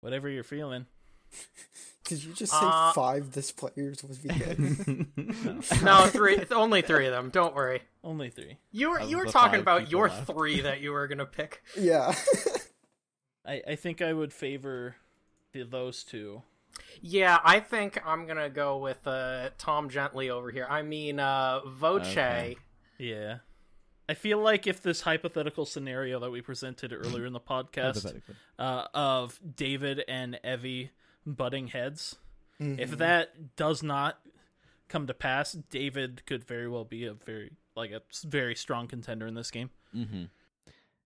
whatever 0.00 0.28
you're 0.28 0.42
feeling. 0.44 0.86
Did 2.04 2.22
you 2.22 2.32
just 2.34 2.52
say 2.52 2.58
Uh, 2.60 2.92
five 2.92 3.32
this 3.32 3.50
players 3.50 4.02
would 4.04 4.22
be 4.22 4.28
good? 4.28 5.82
no, 5.82 6.06
three. 6.06 6.36
It's 6.36 6.52
only 6.52 6.82
three 6.82 7.06
of 7.06 7.12
them. 7.12 7.30
Don't 7.30 7.54
worry. 7.54 7.80
Only 8.02 8.28
three. 8.30 8.58
You 8.72 8.90
were 8.90 9.00
you 9.00 9.16
were 9.16 9.24
talking 9.24 9.58
about 9.60 9.90
your 9.90 10.08
left. 10.08 10.26
three 10.26 10.60
that 10.60 10.80
you 10.82 10.92
were 10.92 11.08
gonna 11.08 11.24
pick. 11.26 11.62
yeah. 11.78 12.14
I, 13.46 13.62
I 13.68 13.74
think 13.76 14.00
I 14.02 14.12
would 14.12 14.32
favor 14.34 14.96
the, 15.52 15.62
those 15.64 16.04
two. 16.04 16.42
Yeah, 17.00 17.38
I 17.44 17.60
think 17.60 18.00
I'm 18.06 18.26
gonna 18.26 18.50
go 18.50 18.78
with 18.78 19.06
uh, 19.06 19.50
Tom 19.58 19.90
Gently 19.90 20.30
over 20.30 20.50
here. 20.50 20.66
I 20.68 20.82
mean, 20.82 21.18
uh, 21.20 21.60
Voce. 21.66 22.06
Okay. 22.08 22.56
Yeah. 22.98 23.38
I 24.08 24.14
feel 24.14 24.38
like 24.38 24.66
if 24.66 24.82
this 24.82 25.00
hypothetical 25.02 25.64
scenario 25.64 26.20
that 26.20 26.30
we 26.30 26.42
presented 26.42 26.92
earlier 26.92 27.24
in 27.24 27.32
the 27.32 27.40
podcast 27.40 28.20
uh, 28.58 28.84
of 28.92 29.40
David 29.56 30.04
and 30.08 30.38
Evvie 30.44 30.90
butting 31.26 31.68
heads, 31.68 32.16
if 32.60 32.90
Mhm. 32.92 32.98
that 32.98 33.56
does 33.56 33.82
not 33.82 34.18
come 34.88 35.06
to 35.06 35.14
pass, 35.14 35.52
David 35.52 36.22
could 36.26 36.44
very 36.44 36.68
well 36.68 36.84
be 36.84 37.06
a 37.06 37.14
very 37.14 37.52
like 37.76 37.90
a 37.92 38.02
s- 38.10 38.22
very 38.28 38.54
strong 38.54 38.86
contender 38.88 39.26
in 39.26 39.34
this 39.34 39.50
game. 39.50 39.70
Mm-hmm. 39.96 40.24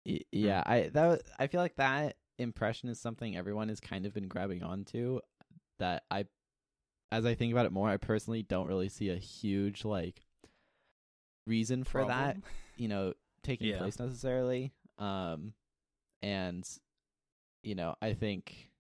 Y- 0.07 0.21
yeah, 0.31 0.63
I 0.65 0.89
that 0.93 1.07
was, 1.07 1.21
I 1.39 1.49
feel 1.49 1.61
like 1.61 1.77
that 1.77 2.17
impression 2.39 2.89
is 2.89 3.01
something 3.01 3.37
everyone 3.37 3.69
has 3.69 3.81
kind 3.81 4.07
of 4.07 4.15
been 4.15 4.29
grabbing 4.29 4.63
onto. 4.63 5.21
That 5.79 6.05
I, 6.11 6.27
as 7.11 7.27
I 7.27 7.35
think 7.35 7.53
about 7.53 7.67
it 7.67 7.73
more, 7.73 7.89
I 7.89 7.97
personally 7.97 8.43
don't 8.43 8.67
really 8.67 8.89
see 8.89 9.11
a 9.11 9.17
huge 9.17 9.85
like 9.85 10.23
reason 11.47 11.85
for 11.85 12.05
that. 12.07 12.37
You 12.79 12.89
know, 12.89 13.15
taking 13.43 13.69
Yeah. 13.69 13.79
place 13.79 13.99
necessarily. 13.99 14.71
Um, 14.99 15.55
and 16.21 16.63
you 17.63 17.75
know, 17.75 17.95
I 18.03 18.13
think 18.13 18.71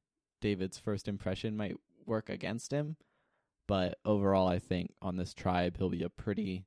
David's 0.42 0.76
first 0.76 1.09
impression 1.09 1.57
might 1.57 1.76
work 2.05 2.28
against 2.28 2.72
him, 2.72 2.97
but 3.66 3.99
overall, 4.05 4.47
I 4.49 4.59
think 4.59 4.92
on 5.01 5.16
this 5.16 5.32
tribe 5.32 5.78
he'll 5.78 5.88
be 5.88 6.03
a 6.03 6.11
pretty 6.11 6.66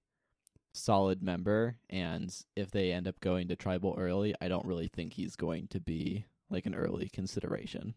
solid 0.73 1.21
member 1.21 1.77
and 1.89 2.43
if 2.55 2.71
they 2.71 2.91
end 2.91 3.07
up 3.07 3.19
going 3.19 3.47
to 3.47 3.55
tribal 3.55 3.95
early 3.97 4.35
i 4.39 4.47
don't 4.47 4.67
really 4.67 4.87
think 4.87 5.13
he's 5.13 5.35
going 5.35 5.67
to 5.67 5.79
be 5.79 6.25
like 6.51 6.67
an 6.67 6.75
early 6.75 7.09
consideration 7.09 7.95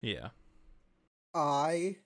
Yeah. 0.00 0.28
I 1.38 1.96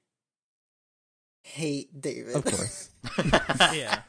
hate 1.42 2.00
David. 2.00 2.36
of 2.36 2.44
course 2.44 2.90
Yeah. 3.72 4.00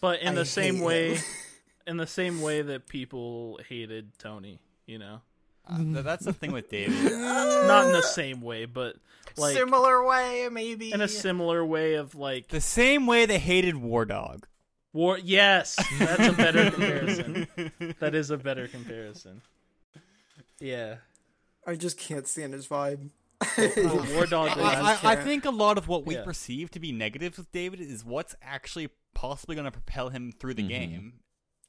But 0.00 0.20
in 0.20 0.28
I 0.28 0.34
the 0.34 0.44
same 0.44 0.76
hate 0.76 0.84
way 0.84 1.14
him. 1.14 1.24
in 1.86 1.96
the 1.96 2.06
same 2.06 2.40
way 2.42 2.62
that 2.62 2.86
people 2.88 3.58
hated 3.68 4.18
Tony, 4.18 4.58
you 4.86 4.98
know. 4.98 5.20
Uh, 5.66 6.02
that's 6.02 6.26
the 6.26 6.32
thing 6.34 6.52
with 6.52 6.68
David. 6.68 6.94
Not 7.12 7.86
in 7.86 7.92
the 7.92 8.02
same 8.02 8.42
way, 8.42 8.66
but 8.66 8.96
like 9.38 9.56
Similar 9.56 10.04
way, 10.06 10.48
maybe. 10.52 10.92
in 10.92 11.00
a 11.00 11.08
similar 11.08 11.64
way 11.64 11.94
of 11.94 12.14
like 12.14 12.48
the 12.48 12.60
same 12.60 13.06
way 13.06 13.24
they 13.24 13.38
hated 13.38 13.76
War 13.76 14.04
Dog. 14.04 14.46
War. 14.92 15.18
Yes, 15.18 15.76
that's 15.98 16.28
a 16.28 16.32
better 16.32 16.70
comparison. 16.70 17.48
That 17.98 18.14
is 18.14 18.30
a 18.30 18.36
better 18.36 18.68
comparison. 18.68 19.40
Yeah. 20.60 20.96
I 21.66 21.76
just 21.76 21.98
can't 21.98 22.28
stand 22.28 22.52
his 22.52 22.68
vibe. 22.68 23.08
Well, 23.58 24.06
War 24.14 24.26
Dog. 24.26 24.50
I, 24.58 24.98
I, 25.02 25.12
I 25.12 25.16
think 25.16 25.44
a 25.44 25.50
lot 25.50 25.78
of 25.78 25.88
what 25.88 26.06
we 26.06 26.14
Yeah. 26.14 26.24
perceive 26.24 26.70
to 26.72 26.80
be 26.80 26.92
negatives 26.92 27.38
with 27.38 27.50
David 27.52 27.80
is 27.80 28.04
what's 28.04 28.34
actually 28.42 28.88
possibly 29.14 29.54
going 29.54 29.64
to 29.66 29.70
propel 29.70 30.08
him 30.10 30.32
through 30.32 30.54
the 30.54 30.62
Mhm. 30.62 30.68
game. 30.68 31.12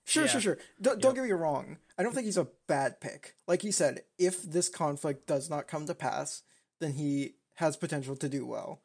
Sure, 0.05 0.23
Yeah. 0.25 0.29
sure, 0.31 0.41
sure. 0.41 0.57
Don't, 0.81 1.01
don't 1.01 1.15
get 1.15 1.23
me 1.23 1.31
wrong. 1.31 1.77
I 1.97 2.03
don't 2.03 2.13
think 2.13 2.25
he's 2.25 2.37
a 2.37 2.47
bad 2.67 3.01
pick. 3.01 3.35
Like 3.47 3.61
he 3.63 3.71
said, 3.71 4.01
if 4.19 4.41
this 4.43 4.69
conflict 4.69 5.25
does 5.27 5.49
not 5.49 5.67
come 5.67 5.85
to 5.87 5.95
pass, 5.95 6.43
then 6.79 6.93
he 6.93 7.35
has 7.55 7.75
potential 7.77 8.15
to 8.17 8.29
do 8.29 8.45
well. 8.45 8.81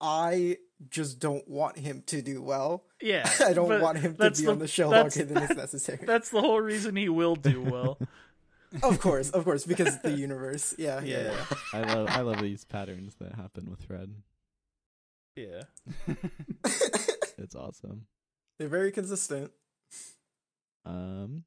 I 0.00 0.56
just 0.90 1.20
don't 1.20 1.46
want 1.48 1.78
him 1.78 2.02
to 2.06 2.22
do 2.22 2.42
well. 2.42 2.84
yeah. 3.00 3.28
I 3.44 3.52
don't 3.52 3.80
want 3.80 3.98
him 3.98 4.16
to 4.16 4.30
be 4.30 4.42
the- 4.44 4.50
on 4.50 4.58
the 4.58 4.66
show 4.68 4.90
that's- 4.90 5.16
longer 5.16 5.32
than 5.34 5.42
is 5.50 5.56
necessary. 5.56 6.00
That's 6.06 6.30
the 6.30 6.40
whole 6.40 6.60
reason 6.60 6.96
he 6.96 7.08
will 7.08 7.36
do 7.36 7.60
well. 7.62 7.98
Of 8.82 9.00
course, 9.00 9.30
of 9.30 9.44
course, 9.44 9.64
because 9.64 9.98
the 10.00 10.10
universe. 10.12 10.74
Yeah, 10.78 11.00
yeah, 11.00 11.22
Yeah. 11.22 11.32
yeah. 11.32 11.56
I 11.72 11.94
love 11.94 12.08
I 12.10 12.20
love 12.20 12.40
these 12.40 12.64
patterns 12.64 13.14
that 13.20 13.34
happen 13.34 13.68
with 13.70 13.82
Fred. 13.84 14.14
Yeah. 15.36 15.62
It's 17.38 17.56
awesome. 17.56 18.06
They're 18.58 18.68
very 18.68 18.92
consistent. 18.92 19.50
Um, 20.84 21.44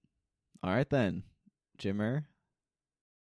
all 0.63 0.71
right 0.73 0.89
then, 0.89 1.23
Jimmer, 1.79 2.25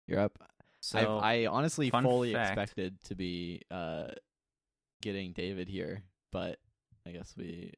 you're 0.06 0.20
up. 0.20 0.38
So 0.80 1.18
I, 1.18 1.42
I 1.42 1.46
honestly 1.46 1.90
fully 1.90 2.32
fact. 2.32 2.52
expected 2.52 3.02
to 3.04 3.14
be 3.14 3.62
uh 3.70 4.08
getting 5.02 5.32
David 5.32 5.68
here, 5.68 6.02
but 6.32 6.58
I 7.06 7.10
guess 7.10 7.34
we 7.36 7.74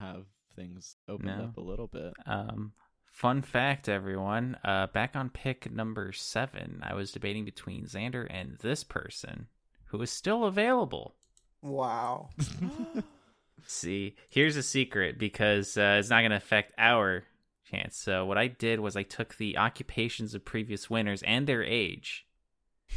have 0.00 0.24
things 0.56 0.96
opened 1.08 1.38
No. 1.38 1.44
up 1.44 1.56
a 1.56 1.60
little 1.60 1.86
bit. 1.86 2.12
Um, 2.26 2.72
fun 3.10 3.42
fact, 3.42 3.88
everyone. 3.88 4.56
Uh, 4.64 4.86
back 4.88 5.16
on 5.16 5.30
pick 5.30 5.70
number 5.70 6.12
seven, 6.12 6.80
I 6.82 6.94
was 6.94 7.12
debating 7.12 7.44
between 7.44 7.86
Xander 7.86 8.26
and 8.30 8.56
this 8.58 8.84
person, 8.84 9.46
who 9.86 10.00
is 10.02 10.10
still 10.10 10.44
available. 10.44 11.14
Wow. 11.62 12.30
See, 13.66 14.16
here's 14.28 14.56
a 14.56 14.62
secret 14.62 15.18
because 15.18 15.76
uh, 15.76 15.96
it's 15.98 16.10
not 16.10 16.20
going 16.20 16.30
to 16.30 16.36
affect 16.36 16.72
our 16.78 17.24
chance. 17.70 17.96
So 17.96 18.24
what 18.24 18.38
I 18.38 18.48
did 18.48 18.80
was 18.80 18.96
I 18.96 19.02
took 19.02 19.36
the 19.36 19.58
occupations 19.58 20.34
of 20.34 20.44
previous 20.44 20.90
winners 20.90 21.22
and 21.22 21.46
their 21.46 21.62
age, 21.62 22.26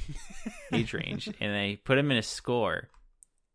age 0.72 0.94
range, 0.94 1.30
and 1.40 1.56
I 1.56 1.80
put 1.84 1.96
them 1.96 2.12
in 2.12 2.18
a 2.18 2.24
score, 2.24 2.90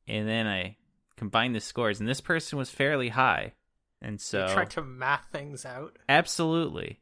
and 0.06 0.28
then 0.28 0.46
I 0.46 0.76
combined 1.16 1.54
the 1.54 1.61
scores, 1.61 2.00
and 2.00 2.09
this 2.09 2.20
person 2.20 2.59
was 2.59 2.70
fairly 2.70 3.09
high, 3.09 3.54
and 4.03 4.20
so 4.20 4.46
You 4.46 4.53
tried 4.55 4.70
to 4.70 4.82
math 4.82 5.24
things 5.32 5.64
out. 5.64 5.99
absolutely. 6.09 7.01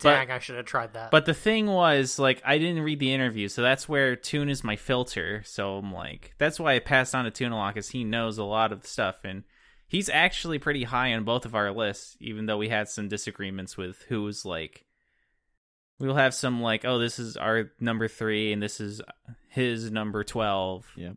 But- 0.00 0.14
Dang, 0.14 0.30
I 0.30 0.38
should 0.38 0.54
have 0.56 0.64
tried 0.66 0.92
that. 0.92 1.10
But 1.10 1.26
the 1.26 1.34
thing 1.34 1.66
was, 1.66 2.20
like, 2.20 2.40
I 2.44 2.58
didn't 2.58 2.84
read 2.84 3.00
the 3.00 3.12
interview, 3.12 3.48
so 3.48 3.62
that's 3.62 3.88
where 3.88 4.14
Toon 4.14 4.48
is 4.48 4.62
my 4.62 4.76
filter. 4.76 5.42
So 5.44 5.78
I'm 5.78 5.92
like, 5.92 6.34
that's 6.38 6.60
why 6.60 6.74
I 6.74 6.78
passed 6.78 7.16
on 7.16 7.24
to 7.24 7.32
Toonalot, 7.32 7.74
because 7.74 7.88
he 7.88 8.04
knows 8.04 8.38
a 8.38 8.44
lot 8.44 8.70
of 8.70 8.82
the 8.82 8.86
stuff, 8.86 9.16
and 9.24 9.42
he's 9.88 10.08
actually 10.08 10.60
pretty 10.60 10.84
high 10.84 11.14
on 11.14 11.24
both 11.24 11.44
of 11.44 11.56
our 11.56 11.72
lists, 11.72 12.16
even 12.20 12.46
though 12.46 12.58
we 12.58 12.68
had 12.68 12.88
some 12.88 13.08
disagreements 13.08 13.76
with 13.76 14.04
who's 14.08 14.44
like. 14.44 14.84
We'll 15.98 16.14
have 16.14 16.32
some 16.32 16.62
like, 16.62 16.84
oh, 16.84 17.00
this 17.00 17.18
is 17.18 17.36
our 17.36 17.72
number 17.80 18.06
three, 18.06 18.52
and 18.52 18.62
this 18.62 18.80
is 18.80 19.02
his 19.48 19.90
number 19.90 20.22
twelve. 20.22 20.86
Yeah. 20.94 21.14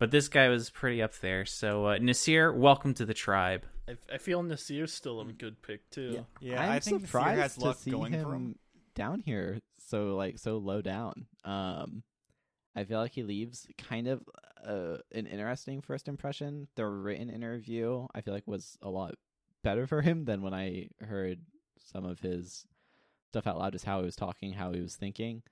But 0.00 0.10
this 0.10 0.26
guy 0.26 0.48
was 0.48 0.70
pretty 0.70 1.00
up 1.02 1.14
there. 1.20 1.44
So 1.44 1.86
uh, 1.86 1.98
Naseer, 1.98 2.52
welcome 2.52 2.94
to 2.94 3.06
the 3.06 3.14
tribe. 3.14 3.64
I, 3.88 4.14
I 4.14 4.18
feel 4.18 4.42
Naseer's 4.42 4.92
still 4.92 5.20
a 5.20 5.24
good 5.32 5.62
pick 5.62 5.88
too. 5.90 6.24
Yeah, 6.40 6.60
I'm 6.60 6.70
I 6.70 6.80
think 6.80 7.02
Naseer 7.02 7.06
surprised 7.06 7.40
has 7.40 7.58
luck 7.58 7.76
to 7.76 7.82
see 7.82 7.90
going 7.90 8.12
him, 8.12 8.54
for 8.54 8.58
down 8.94 9.22
here, 9.24 9.58
so 9.78 10.16
like 10.16 10.38
so 10.38 10.58
low 10.58 10.82
down. 10.82 11.26
Um, 11.44 12.02
I 12.76 12.84
feel 12.84 13.00
like 13.00 13.12
he 13.12 13.22
leaves 13.22 13.66
kind 13.78 14.06
of 14.06 14.22
uh, 14.64 14.98
an 15.12 15.26
interesting 15.26 15.80
first 15.80 16.06
impression. 16.08 16.68
The 16.76 16.86
written 16.86 17.30
interview, 17.30 18.06
I 18.14 18.20
feel 18.20 18.34
like, 18.34 18.46
was 18.46 18.76
a 18.82 18.90
lot 18.90 19.14
better 19.64 19.86
for 19.86 20.02
him 20.02 20.24
than 20.24 20.42
when 20.42 20.54
I 20.54 20.88
heard 21.00 21.40
some 21.80 22.04
of 22.04 22.20
his 22.20 22.66
stuff 23.30 23.46
out 23.46 23.58
loud, 23.58 23.72
just 23.72 23.84
how 23.84 24.00
he 24.00 24.04
was 24.04 24.16
talking, 24.16 24.52
how 24.52 24.72
he 24.72 24.80
was 24.80 24.96
thinking. 24.96 25.42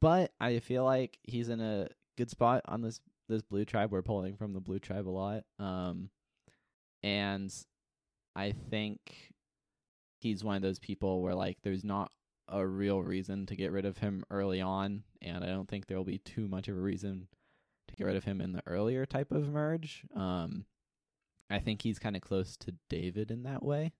But 0.00 0.32
I 0.40 0.58
feel 0.60 0.84
like 0.84 1.18
he's 1.22 1.48
in 1.48 1.60
a 1.60 1.88
good 2.16 2.30
spot 2.30 2.62
on 2.66 2.82
this 2.82 3.00
this 3.28 3.42
blue 3.42 3.64
tribe. 3.64 3.90
We're 3.90 4.02
pulling 4.02 4.36
from 4.36 4.52
the 4.52 4.60
blue 4.60 4.78
tribe 4.78 5.08
a 5.08 5.10
lot, 5.10 5.44
um, 5.58 6.10
and 7.02 7.52
I 8.38 8.54
think 8.70 9.32
he's 10.20 10.44
one 10.44 10.54
of 10.54 10.62
those 10.62 10.78
people 10.78 11.22
where 11.22 11.34
like 11.34 11.58
there's 11.64 11.82
not 11.82 12.12
a 12.46 12.64
real 12.64 13.02
reason 13.02 13.46
to 13.46 13.56
get 13.56 13.72
rid 13.72 13.84
of 13.84 13.98
him 13.98 14.22
early 14.30 14.60
on, 14.60 15.02
and 15.20 15.42
I 15.42 15.48
don't 15.48 15.68
think 15.68 15.86
there 15.86 15.96
will 15.96 16.04
be 16.04 16.18
too 16.18 16.46
much 16.46 16.68
of 16.68 16.76
a 16.76 16.80
reason 16.80 17.26
to 17.88 17.96
get 17.96 18.04
rid 18.04 18.14
of 18.14 18.22
him 18.22 18.40
in 18.40 18.52
the 18.52 18.62
earlier 18.64 19.04
type 19.06 19.32
of 19.32 19.48
merge. 19.48 20.04
Um, 20.14 20.66
I 21.50 21.58
think 21.58 21.82
he's 21.82 21.98
kind 21.98 22.14
of 22.14 22.22
close 22.22 22.56
to 22.58 22.74
David 22.88 23.32
in 23.32 23.42
that 23.42 23.64
way, 23.64 23.92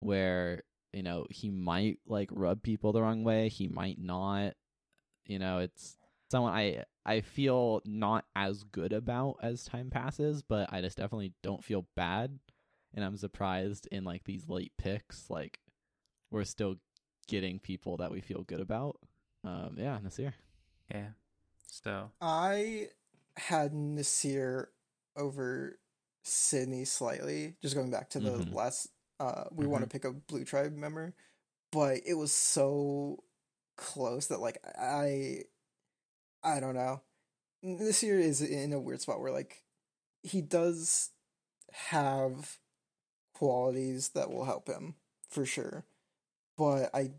where 0.00 0.64
you 0.92 1.04
know 1.04 1.26
he 1.30 1.48
might 1.48 2.00
like 2.04 2.30
rub 2.32 2.64
people 2.64 2.90
the 2.90 3.02
wrong 3.02 3.22
way, 3.22 3.48
he 3.48 3.68
might 3.68 4.00
not. 4.00 4.54
You 5.24 5.38
know, 5.38 5.58
it's 5.58 5.98
someone 6.32 6.52
I 6.52 6.82
I 7.06 7.20
feel 7.20 7.80
not 7.84 8.24
as 8.34 8.64
good 8.64 8.92
about 8.92 9.36
as 9.40 9.62
time 9.62 9.88
passes, 9.88 10.42
but 10.42 10.72
I 10.72 10.80
just 10.80 10.96
definitely 10.96 11.32
don't 11.44 11.62
feel 11.62 11.86
bad 11.94 12.40
and 12.94 13.04
I'm 13.04 13.16
surprised 13.16 13.88
in 13.90 14.04
like 14.04 14.24
these 14.24 14.48
late 14.48 14.72
picks, 14.78 15.28
like 15.30 15.58
we're 16.30 16.44
still 16.44 16.76
getting 17.28 17.58
people 17.58 17.96
that 17.98 18.10
we 18.10 18.20
feel 18.20 18.42
good 18.42 18.60
about. 18.60 18.98
Um, 19.44 19.76
yeah, 19.78 19.98
Naseer. 20.04 20.32
Yeah. 20.90 21.08
So 21.66 22.10
I 22.20 22.88
had 23.36 23.72
Naseer 23.72 24.66
over 25.16 25.78
Sydney 26.22 26.84
slightly, 26.84 27.56
just 27.62 27.74
going 27.74 27.90
back 27.90 28.10
to 28.10 28.20
the 28.20 28.30
Mhm. 28.30 28.52
last 28.54 28.88
uh 29.20 29.44
we 29.52 29.66
want 29.66 29.82
to 29.84 29.88
pick 29.88 30.04
a 30.04 30.12
blue 30.12 30.44
tribe 30.44 30.72
member, 30.74 31.14
but 31.70 32.00
it 32.06 32.14
was 32.14 32.32
so 32.32 33.22
close 33.76 34.26
that 34.28 34.40
like 34.40 34.58
I 34.78 35.44
I 36.42 36.60
don't 36.60 36.74
know. 36.74 37.02
Naseer 37.64 38.18
is 38.20 38.42
in 38.42 38.72
a 38.72 38.80
weird 38.80 39.00
spot 39.00 39.20
where 39.20 39.32
like 39.32 39.64
he 40.22 40.40
does 40.42 41.10
have 41.72 42.58
qualities 43.46 44.10
that 44.10 44.30
will 44.30 44.44
help 44.44 44.68
him 44.68 44.94
for 45.28 45.44
sure. 45.44 45.84
But 46.56 46.90
I 46.94 47.10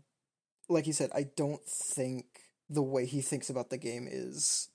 like 0.70 0.86
you 0.86 0.94
said, 0.94 1.10
I 1.14 1.24
don't 1.36 1.62
think 1.66 2.24
the 2.70 2.82
way 2.82 3.04
he 3.04 3.20
thinks 3.20 3.50
about 3.50 3.68
the 3.68 3.76
game 3.76 4.08
is 4.10 4.68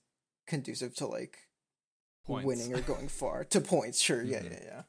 conducive 0.46 0.94
to 0.96 1.06
like 1.08 1.38
Points. 2.24 2.46
winning 2.46 2.72
or 2.72 2.80
going 2.80 3.08
far 3.20 3.42
to 3.44 3.60
points. 3.60 4.00
Sure, 4.00 4.22
yeah, 4.22 4.38
Mhm. 4.40 4.50
yeah, 4.52 4.60
yeah. 4.64 4.82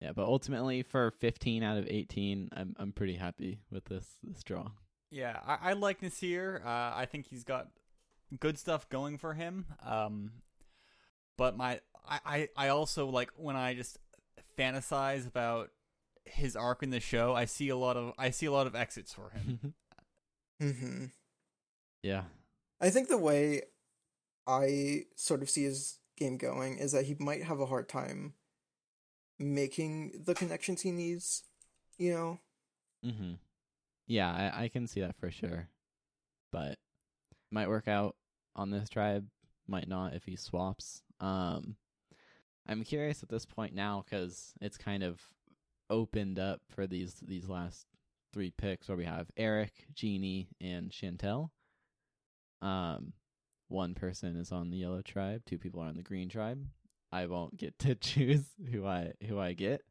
Yeah, 0.00 0.12
but 0.12 0.26
ultimately 0.26 0.84
for 0.84 1.10
15 1.10 1.64
out 1.64 1.76
of 1.76 1.86
18, 1.88 2.50
I'm 2.52 2.76
I'm 2.78 2.92
pretty 2.92 3.16
happy 3.16 3.58
with 3.68 3.86
this 3.86 4.06
this 4.22 4.44
draw. 4.44 4.70
Yeah, 5.10 5.40
I, 5.44 5.70
I 5.70 5.72
like 5.72 6.00
Naseer. 6.02 6.64
Uh, 6.64 6.92
I 6.94 7.06
think 7.10 7.26
he's 7.26 7.42
got 7.42 7.66
good 8.38 8.58
stuff 8.58 8.88
going 8.90 9.18
for 9.18 9.34
him. 9.34 9.66
Um, 9.84 10.30
but 11.36 11.56
my 11.56 11.80
I, 12.08 12.20
I, 12.24 12.48
I 12.56 12.68
also 12.68 13.08
like 13.08 13.30
when 13.36 13.56
I 13.56 13.74
just 13.74 13.98
fantasize 14.58 15.26
about 15.26 15.70
his 16.24 16.56
arc 16.56 16.82
in 16.82 16.90
the 16.90 17.00
show. 17.00 17.34
I 17.34 17.44
see 17.44 17.68
a 17.68 17.76
lot 17.76 17.96
of 17.96 18.12
I 18.18 18.30
see 18.30 18.46
a 18.46 18.52
lot 18.52 18.66
of 18.66 18.74
exits 18.74 19.12
for 19.12 19.30
him. 19.30 19.74
hmm 20.60 21.04
yeah. 22.02 22.24
I 22.80 22.90
think 22.90 23.08
the 23.08 23.18
way 23.18 23.62
I 24.46 25.06
sort 25.16 25.42
of 25.42 25.50
see 25.50 25.64
his 25.64 25.98
game 26.16 26.36
going 26.36 26.78
is 26.78 26.92
that 26.92 27.06
he 27.06 27.16
might 27.18 27.42
have 27.42 27.60
a 27.60 27.66
hard 27.66 27.88
time 27.88 28.34
making 29.38 30.22
the 30.24 30.34
connections 30.34 30.82
he 30.82 30.90
needs. 30.92 31.44
You 31.96 32.14
know, 32.14 32.38
Mm-hmm. 33.04 33.34
Yeah, 34.06 34.30
I, 34.30 34.64
I 34.64 34.68
can 34.68 34.86
see 34.86 35.00
that 35.00 35.16
for 35.18 35.30
sure. 35.30 35.68
But 36.52 36.78
might 37.50 37.68
work 37.68 37.88
out 37.88 38.16
on 38.56 38.70
this 38.70 38.88
tribe, 38.88 39.26
might 39.66 39.88
not 39.88 40.14
if 40.14 40.24
he 40.24 40.36
swaps. 40.36 41.02
Um, 41.20 41.76
I'm 42.68 42.84
curious 42.84 43.22
at 43.22 43.28
this 43.28 43.46
point 43.46 43.74
now 43.74 44.04
because 44.04 44.52
it's 44.60 44.76
kind 44.76 45.02
of 45.02 45.20
opened 45.90 46.38
up 46.38 46.60
for 46.68 46.86
these 46.86 47.14
these 47.26 47.48
last 47.48 47.86
three 48.32 48.50
picks 48.50 48.88
where 48.88 48.96
we 48.96 49.04
have 49.04 49.30
Eric, 49.36 49.86
Genie, 49.94 50.48
and 50.60 50.90
Chantel. 50.90 51.50
Um, 52.60 53.12
one 53.68 53.94
person 53.94 54.36
is 54.36 54.52
on 54.52 54.70
the 54.70 54.78
yellow 54.78 55.02
tribe, 55.02 55.42
two 55.46 55.58
people 55.58 55.80
are 55.80 55.86
on 55.86 55.96
the 55.96 56.02
green 56.02 56.28
tribe. 56.28 56.64
I 57.10 57.26
won't 57.26 57.56
get 57.56 57.78
to 57.80 57.94
choose 57.96 58.44
who 58.70 58.86
I 58.86 59.12
who 59.26 59.38
I 59.38 59.54
get. 59.54 59.82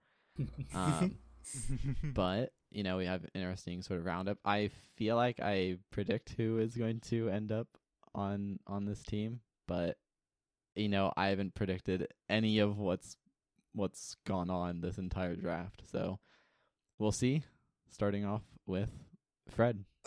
Um, 0.74 1.16
but 2.04 2.52
you 2.70 2.84
know 2.84 2.98
we 2.98 3.06
have 3.06 3.24
an 3.24 3.32
interesting 3.34 3.82
sort 3.82 4.00
of 4.00 4.06
roundup. 4.06 4.38
I 4.46 4.70
feel 4.96 5.16
like 5.16 5.40
I 5.40 5.78
predict 5.92 6.36
who 6.38 6.60
is 6.60 6.76
going 6.76 7.00
to 7.10 7.30
end 7.30 7.52
up 7.52 7.68
on 8.14 8.60
on 8.68 8.86
this 8.86 9.02
team, 9.02 9.40
but 9.68 9.98
you 10.78 10.90
know 10.90 11.12
I 11.16 11.28
haven't 11.28 11.56
predicted 11.56 12.08
any 12.30 12.60
of 12.60 12.78
what's 12.78 13.18
what's 13.74 14.16
gone 14.26 14.50
on 14.50 14.82
this 14.82 14.98
entire 14.98 15.36
draft. 15.36 15.84
So 15.92 16.20
we'll 17.00 17.12
see. 17.12 17.44
Starting 17.90 18.26
off 18.26 18.44
with 18.66 18.92
Fred. 19.50 19.86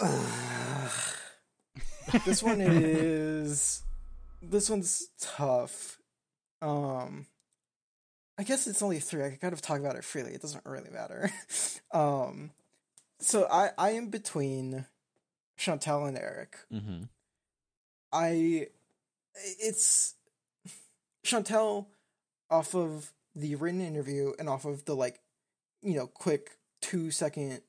this 2.25 2.43
one 2.43 2.61
is 2.61 3.83
this 4.43 4.69
one's 4.69 5.09
tough. 5.21 5.99
Um 6.61 7.27
I 8.39 8.43
guess 8.43 8.67
it's 8.67 8.83
only 8.83 9.01
three. 9.01 9.25
I 9.25 9.31
could 9.31 9.41
kind 9.41 9.53
of 9.53 9.61
talk 9.63 9.79
about 9.81 9.97
it 9.97 10.05
freely. 10.05 10.33
It 10.33 10.43
doesn't 10.43 10.65
really 10.65 10.91
matter. 10.91 11.31
um 11.93 12.51
so 13.21 13.47
I 13.51 13.71
I 13.79 13.91
am 13.91 14.09
between 14.09 14.87
Chantel 15.59 16.09
and 16.09 16.19
Eric. 16.19 16.57
Mm-hmm. 16.73 17.05
I 18.13 18.67
it's 19.35 20.15
Chantel 21.25 21.87
off 22.51 22.75
of 22.75 23.13
the 23.35 23.55
written 23.55 23.81
interview 23.81 24.33
and 24.39 24.49
off 24.49 24.65
of 24.65 24.85
the 24.85 24.95
like 24.95 25.21
you 25.83 25.95
know 25.95 26.07
quick 26.07 26.59
two 26.83 27.11
second 27.11 27.61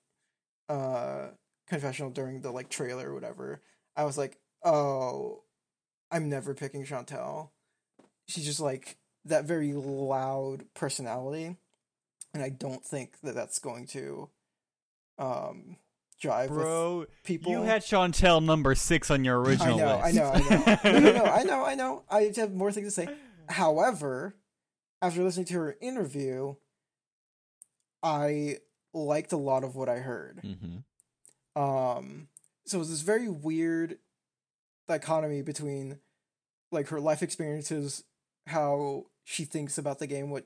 uh 0.69 1.27
confessional 1.67 2.09
during 2.09 2.41
the 2.41 2.51
like 2.51 2.69
trailer 2.69 3.11
or 3.11 3.13
whatever 3.13 3.61
i 3.95 4.03
was 4.03 4.17
like 4.17 4.37
oh 4.63 5.43
i'm 6.11 6.29
never 6.29 6.53
picking 6.53 6.83
chantel 6.83 7.49
she's 8.27 8.45
just 8.45 8.59
like 8.59 8.97
that 9.23 9.45
very 9.45 9.73
loud 9.73 10.65
personality 10.73 11.55
and 12.33 12.43
i 12.43 12.49
don't 12.49 12.83
think 12.83 13.19
that 13.21 13.35
that's 13.35 13.59
going 13.59 13.85
to 13.85 14.29
um 15.19 15.77
drive 16.19 16.49
Bro, 16.49 17.07
people 17.23 17.51
you 17.51 17.63
had 17.63 17.81
Chantel 17.81 18.43
number 18.43 18.75
six 18.75 19.09
on 19.09 19.25
your 19.25 19.41
original 19.41 19.75
I 19.75 20.11
know, 20.11 20.31
list. 20.31 20.45
I 20.85 20.91
know, 20.91 20.91
I 20.91 20.91
know. 20.93 20.99
no, 20.99 20.99
no, 20.99 21.17
no, 21.17 21.23
I 21.23 21.43
know, 21.43 21.65
I 21.65 21.75
know. 21.75 22.03
I 22.11 22.31
have 22.37 22.53
more 22.53 22.71
things 22.71 22.87
to 22.87 22.91
say. 22.91 23.09
However, 23.51 24.35
after 25.01 25.23
listening 25.23 25.45
to 25.47 25.53
her 25.55 25.77
interview, 25.81 26.55
I 28.01 28.57
liked 28.93 29.31
a 29.31 29.37
lot 29.37 29.63
of 29.63 29.75
what 29.75 29.89
I 29.89 29.97
heard. 29.97 30.41
Mm-hmm. 30.43 31.61
Um, 31.61 32.27
so 32.65 32.77
it 32.77 32.79
was 32.79 32.89
this 32.89 33.01
very 33.01 33.27
weird 33.27 33.97
dichotomy 34.87 35.41
between 35.41 35.99
like 36.71 36.87
her 36.89 36.99
life 36.99 37.21
experiences, 37.21 38.03
how 38.47 39.05
she 39.23 39.43
thinks 39.43 39.77
about 39.77 39.99
the 39.99 40.07
game, 40.07 40.29
what 40.29 40.45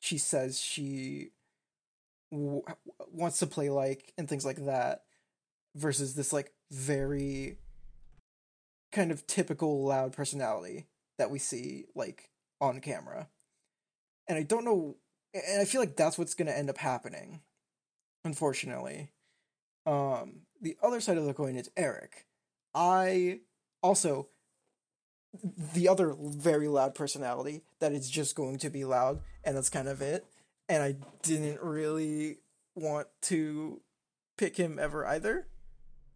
she 0.00 0.18
says 0.18 0.60
she 0.60 1.30
w- 2.30 2.62
wants 3.12 3.38
to 3.38 3.46
play 3.46 3.70
like, 3.70 4.12
and 4.18 4.28
things 4.28 4.44
like 4.44 4.64
that, 4.66 5.04
versus 5.76 6.14
this 6.14 6.32
like 6.32 6.52
very 6.70 7.58
kind 8.90 9.10
of 9.10 9.26
typical 9.26 9.84
loud 9.84 10.12
personality 10.12 10.86
that 11.18 11.30
we 11.30 11.38
see 11.38 11.84
like 11.94 12.28
on 12.62 12.80
camera. 12.80 13.28
And 14.28 14.38
I 14.38 14.44
don't 14.44 14.64
know 14.64 14.96
and 15.34 15.60
I 15.60 15.64
feel 15.64 15.80
like 15.80 15.96
that's 15.96 16.16
what's 16.16 16.34
going 16.34 16.46
to 16.46 16.56
end 16.56 16.70
up 16.70 16.78
happening 16.78 17.40
unfortunately. 18.24 19.10
Um 19.84 20.42
the 20.60 20.76
other 20.80 21.00
side 21.00 21.18
of 21.18 21.24
the 21.24 21.34
coin 21.34 21.56
is 21.56 21.68
Eric. 21.76 22.26
I 22.72 23.40
also 23.82 24.28
the 25.74 25.88
other 25.88 26.14
very 26.18 26.68
loud 26.68 26.94
personality 26.94 27.62
that 27.80 27.92
is 27.92 28.08
just 28.08 28.36
going 28.36 28.58
to 28.58 28.70
be 28.70 28.84
loud 28.84 29.20
and 29.44 29.56
that's 29.56 29.68
kind 29.68 29.88
of 29.88 30.00
it. 30.00 30.24
And 30.68 30.82
I 30.82 30.94
didn't 31.22 31.60
really 31.60 32.38
want 32.76 33.08
to 33.22 33.80
pick 34.38 34.56
him 34.56 34.78
ever 34.78 35.04
either. 35.04 35.48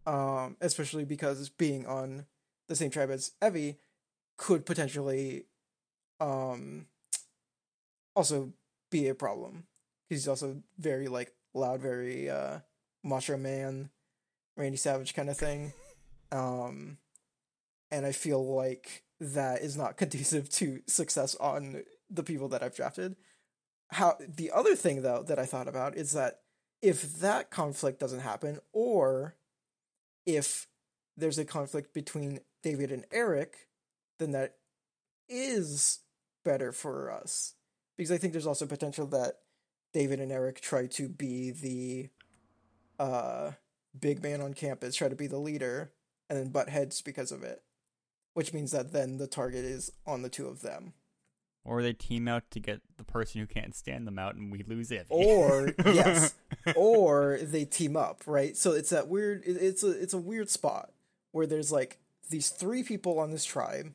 Um 0.05 0.55
especially 0.61 1.03
because 1.03 1.49
being 1.49 1.85
on 1.85 2.25
the 2.69 2.75
same 2.77 2.89
tribe 2.89 3.11
as 3.11 3.31
Evvie 3.41 3.75
could 4.37 4.65
potentially 4.65 5.46
um 6.19 6.87
also 8.15 8.53
be 8.91 9.07
a 9.07 9.15
problem. 9.15 9.65
Because 10.07 10.23
he's 10.23 10.27
also 10.27 10.61
very 10.77 11.07
like 11.07 11.33
loud, 11.53 11.81
very 11.81 12.29
uh 12.29 12.59
macho 13.03 13.37
man, 13.37 13.89
Randy 14.55 14.77
Savage 14.77 15.13
kind 15.13 15.29
of 15.29 15.37
thing. 15.37 15.73
Um 16.29 16.97
and 17.89 18.05
I 18.05 18.11
feel 18.11 18.45
like 18.45 19.03
that 19.21 19.61
is 19.61 19.77
not 19.77 19.95
conducive 19.97 20.49
to 20.49 20.81
success 20.85 21.35
on 21.35 21.83
the 22.09 22.23
people 22.23 22.49
that 22.49 22.61
I've 22.61 22.75
drafted. 22.75 23.15
How 23.91 24.17
the 24.19 24.51
other 24.51 24.75
thing 24.75 25.03
though 25.03 25.23
that 25.23 25.39
I 25.39 25.45
thought 25.45 25.69
about 25.69 25.95
is 25.95 26.11
that 26.11 26.41
if 26.81 27.19
that 27.19 27.49
conflict 27.49 27.99
doesn't 27.99 28.19
happen 28.19 28.59
or 28.73 29.35
if 30.25 30.67
there's 31.15 31.39
a 31.39 31.45
conflict 31.45 31.93
between 31.93 32.41
David 32.61 32.91
and 32.91 33.05
Eric, 33.11 33.67
then 34.19 34.31
that 34.31 34.55
is 35.29 35.99
better 36.47 36.71
for 36.71 37.11
us. 37.11 37.55
Because 37.97 38.11
I 38.11 38.17
think 38.17 38.31
there's 38.31 38.47
also 38.47 38.65
potential 38.65 39.05
that 39.07 39.39
David 39.93 40.19
and 40.19 40.31
Eric 40.31 40.61
try 40.61 40.87
to 40.87 41.09
be 41.09 41.51
the 41.51 42.09
uh 42.99 43.51
big 43.99 44.23
man 44.23 44.41
on 44.41 44.53
campus, 44.53 44.95
try 44.95 45.09
to 45.09 45.15
be 45.15 45.27
the 45.27 45.37
leader, 45.37 45.91
and 46.29 46.39
then 46.39 46.49
butt 46.49 46.69
heads 46.69 47.01
because 47.01 47.31
of 47.31 47.43
it. 47.43 47.63
Which 48.33 48.53
means 48.53 48.71
that 48.71 48.93
then 48.93 49.17
the 49.17 49.27
target 49.27 49.65
is 49.65 49.91
on 50.05 50.21
the 50.21 50.29
two 50.29 50.47
of 50.47 50.61
them. 50.61 50.93
Or 51.65 51.81
they 51.81 51.93
team 51.93 52.29
out 52.29 52.49
to 52.51 52.61
get 52.61 52.81
the 52.95 53.03
person 53.03 53.41
who 53.41 53.47
can't 53.47 53.75
stand 53.75 54.07
them 54.07 54.17
out, 54.17 54.35
and 54.35 54.49
we 54.49 54.63
lose 54.63 54.89
it. 54.89 55.05
Or 55.09 55.73
yes, 55.85 56.33
or 56.75 57.39
they 57.41 57.65
team 57.65 57.97
up, 57.97 58.21
right? 58.25 58.55
So 58.55 58.71
it's 58.71 58.91
that 58.91 59.09
weird. 59.09 59.43
It's 59.45 59.83
a 59.83 59.89
it's 59.89 60.13
a 60.13 60.17
weird 60.17 60.49
spot 60.49 60.91
where 61.31 61.45
there's 61.45 61.71
like 61.71 61.99
these 62.29 62.49
three 62.49 62.83
people 62.83 63.19
on 63.19 63.31
this 63.31 63.43
tribe 63.43 63.93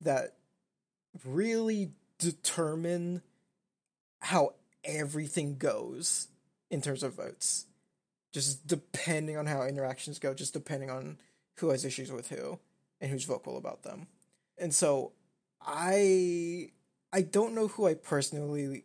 that 0.00 0.37
really 1.24 1.92
determine 2.18 3.22
how 4.20 4.54
everything 4.84 5.56
goes 5.56 6.28
in 6.70 6.80
terms 6.80 7.02
of 7.02 7.14
votes. 7.14 7.66
Just 8.32 8.66
depending 8.66 9.36
on 9.36 9.46
how 9.46 9.62
interactions 9.62 10.18
go, 10.18 10.34
just 10.34 10.52
depending 10.52 10.90
on 10.90 11.18
who 11.56 11.70
has 11.70 11.84
issues 11.84 12.12
with 12.12 12.28
who 12.28 12.58
and 13.00 13.10
who's 13.10 13.24
vocal 13.24 13.56
about 13.56 13.82
them. 13.82 14.06
And 14.58 14.74
so 14.74 15.12
I 15.60 16.70
I 17.12 17.22
don't 17.22 17.54
know 17.54 17.68
who 17.68 17.86
I 17.86 17.94
personally 17.94 18.84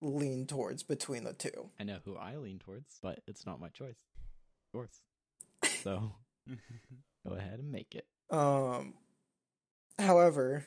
lean 0.00 0.46
towards 0.46 0.82
between 0.82 1.24
the 1.24 1.32
two. 1.32 1.70
I 1.78 1.84
know 1.84 1.98
who 2.04 2.16
I 2.16 2.36
lean 2.36 2.58
towards, 2.58 2.98
but 3.02 3.20
it's 3.26 3.44
not 3.44 3.60
my 3.60 3.68
choice. 3.68 3.98
Yours. 4.72 5.00
So 5.82 6.12
go 7.28 7.34
ahead 7.34 7.58
and 7.58 7.72
make 7.72 7.94
it. 7.94 8.06
Um 8.30 8.94
however, 9.98 10.64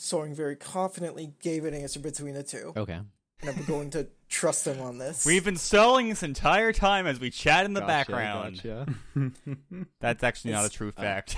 Soaring 0.00 0.32
very 0.32 0.54
confidently 0.54 1.32
gave 1.42 1.64
an 1.64 1.74
answer 1.74 1.98
between 1.98 2.34
the 2.34 2.44
two. 2.44 2.72
Okay. 2.76 3.00
And 3.40 3.50
I'm 3.50 3.64
going 3.64 3.90
to 3.90 4.06
trust 4.28 4.64
him 4.64 4.80
on 4.80 4.98
this. 4.98 5.26
We've 5.26 5.44
been 5.44 5.56
stalling 5.56 6.08
this 6.08 6.22
entire 6.22 6.72
time 6.72 7.08
as 7.08 7.18
we 7.18 7.30
chat 7.30 7.64
in 7.64 7.72
the 7.72 7.80
Gotcha, 7.80 7.88
background. 7.88 8.62
Gotcha. 8.62 8.86
That's 10.00 10.22
actually 10.22 10.52
not 10.52 10.62
a 10.62 10.66
It's- 10.66 10.76
true 10.76 10.92
uh, 10.96 11.02
fact. 11.02 11.36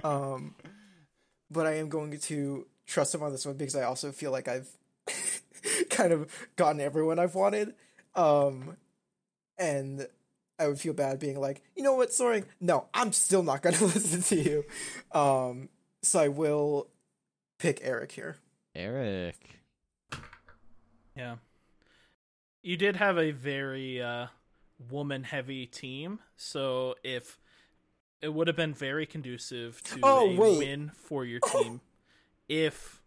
um 0.04 0.54
but 1.50 1.66
I 1.66 1.78
am 1.78 1.88
going 1.88 2.16
to 2.16 2.66
trust 2.86 3.12
him 3.12 3.24
on 3.24 3.32
this 3.32 3.44
one 3.44 3.56
because 3.56 3.74
I 3.74 3.82
also 3.82 4.12
feel 4.12 4.30
like 4.30 4.46
I've 4.46 4.68
kind 5.90 6.12
of 6.12 6.30
gotten 6.54 6.80
everyone 6.80 7.18
I've 7.18 7.34
wanted. 7.34 7.74
Um 8.14 8.76
and 9.58 10.06
I 10.60 10.68
would 10.68 10.78
feel 10.78 10.92
bad 10.92 11.18
being 11.18 11.40
like, 11.40 11.62
you 11.74 11.82
know 11.82 11.94
what, 11.94 12.12
Soaring? 12.12 12.44
No, 12.60 12.86
I'm 12.94 13.12
still 13.12 13.42
not 13.42 13.62
gonna 13.62 13.80
listen 13.84 14.22
to 14.22 14.36
you. 14.36 14.64
Um 15.18 15.68
so 16.02 16.20
I 16.20 16.28
will 16.28 16.86
pick 17.60 17.80
Eric 17.82 18.12
here. 18.12 18.36
Eric. 18.74 19.36
Yeah. 21.16 21.36
You 22.62 22.76
did 22.76 22.96
have 22.96 23.18
a 23.18 23.30
very 23.30 24.02
uh, 24.02 24.26
woman 24.90 25.24
heavy 25.24 25.66
team, 25.66 26.18
so 26.36 26.94
if 27.04 27.38
it 28.20 28.32
would 28.34 28.46
have 28.48 28.56
been 28.56 28.74
very 28.74 29.06
conducive 29.06 29.82
to 29.84 30.00
Oh, 30.02 30.30
a 30.30 30.36
wait. 30.36 30.58
win 30.58 30.90
for 30.94 31.24
your 31.24 31.40
team 31.40 31.80
if 32.48 33.00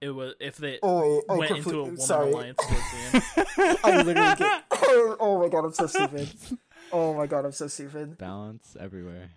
it 0.00 0.10
was 0.10 0.34
if 0.38 0.56
they 0.58 0.78
Oh, 0.82 1.22
I 1.28 1.34
went 1.36 1.50
into 1.56 1.80
a 1.80 1.82
woman 1.84 1.98
sorry. 1.98 2.30
alliance 2.30 2.58
towards 2.58 2.90
the 2.90 3.44
end. 3.56 3.78
I 3.84 4.02
literally 4.02 4.34
get 4.36 4.64
oh, 4.70 5.16
oh 5.20 5.38
my 5.40 5.48
god, 5.48 5.64
I'm 5.64 5.72
so 5.72 5.86
stupid. 5.86 6.28
Oh 6.92 7.14
my 7.14 7.26
god, 7.26 7.44
I'm 7.46 7.52
so 7.52 7.66
stupid. 7.68 8.16
Balance 8.18 8.76
everywhere. 8.78 9.30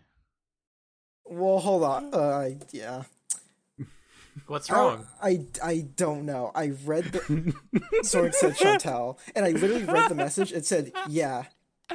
Well, 1.26 1.60
hold 1.60 1.84
on. 1.84 2.14
Uh, 2.14 2.50
yeah. 2.72 3.04
What's 4.48 4.70
I- 4.70 4.76
wrong? 4.76 5.08
I, 5.22 5.46
I 5.64 5.86
don't 5.96 6.26
know. 6.26 6.52
I 6.56 6.72
read 6.86 7.06
the 7.06 7.20
Sorg 8.04 8.34
said 8.34 8.54
Chantel, 8.56 9.18
and 9.36 9.46
I 9.46 9.52
literally 9.52 9.84
read 9.86 10.10
the 10.10 10.16
message. 10.16 10.52
It 10.52 10.66
said, 10.66 10.92
"Yeah, 11.10 11.44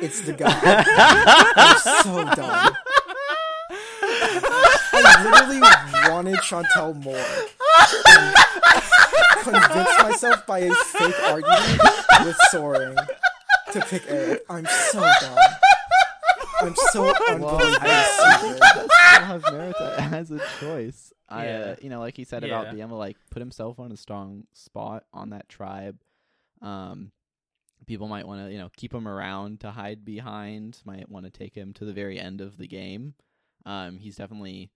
it's 0.00 0.20
the 0.22 0.32
guy." 0.32 0.50
I'm 1.56 1.78
so 1.78 2.24
dumb. 2.34 2.76
I 4.92 5.24
literally 5.24 5.60
wanted 6.12 6.36
Chantel 6.40 6.94
more. 7.02 7.24
Convinced 9.42 10.02
myself 10.02 10.46
by 10.46 10.58
a 10.60 10.74
fake 10.74 11.20
argument 11.24 11.80
with 12.24 12.36
Soaring 12.50 12.96
to 13.72 13.80
pick 13.82 14.02
Eric. 14.08 14.44
I'm 14.48 14.66
so 14.66 15.00
dumb. 15.20 15.38
I'm 16.60 16.74
so 16.76 17.02
Well, 17.28 17.28
unbelievably 17.28 17.76
I 17.80 18.38
stupid. 18.40 18.60
does 18.60 18.90
have 19.24 19.52
merit 19.52 19.76
as 19.80 20.30
a 20.30 20.40
choice. 20.60 21.12
I, 21.28 21.46
uh, 21.48 21.48
Yeah. 21.48 21.74
you 21.82 21.90
know, 21.90 22.00
like 22.00 22.16
he 22.16 22.24
said 22.24 22.42
Yeah. 22.42 22.48
about 22.48 22.70
being 22.70 22.80
able 22.82 22.90
to 22.96 22.96
like 22.96 23.16
put 23.30 23.40
himself 23.40 23.78
on 23.78 23.92
a 23.92 23.96
strong 23.96 24.44
spot 24.52 25.04
on 25.12 25.30
that 25.30 25.48
tribe. 25.48 25.98
Um, 26.62 27.12
people 27.86 28.08
might 28.08 28.26
want 28.26 28.46
to, 28.46 28.52
you 28.52 28.58
know, 28.58 28.70
keep 28.76 28.92
him 28.94 29.06
around 29.06 29.60
to 29.60 29.70
hide 29.70 30.04
behind. 30.04 30.78
Might 30.84 31.08
want 31.08 31.24
to 31.26 31.30
take 31.30 31.54
him 31.54 31.72
to 31.74 31.84
the 31.84 31.92
very 31.92 32.18
end 32.18 32.40
of 32.40 32.56
the 32.58 32.66
game. 32.66 33.14
Um, 33.64 33.98
he's 33.98 34.16
definitely 34.16 34.70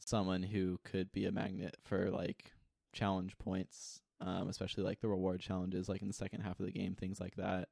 someone 0.00 0.42
who 0.42 0.78
could 0.84 1.12
be 1.12 1.26
a 1.26 1.32
magnet 1.32 1.76
for 1.84 2.10
like 2.10 2.52
challenge 2.92 3.36
points, 3.38 4.00
um, 4.20 4.48
especially 4.48 4.82
like 4.84 5.00
the 5.00 5.08
reward 5.08 5.40
challenges, 5.40 5.88
like 5.88 6.02
in 6.02 6.08
the 6.08 6.14
second 6.14 6.40
half 6.40 6.58
of 6.58 6.66
the 6.66 6.72
game, 6.72 6.94
things 6.94 7.20
like 7.20 7.36
that. 7.36 7.68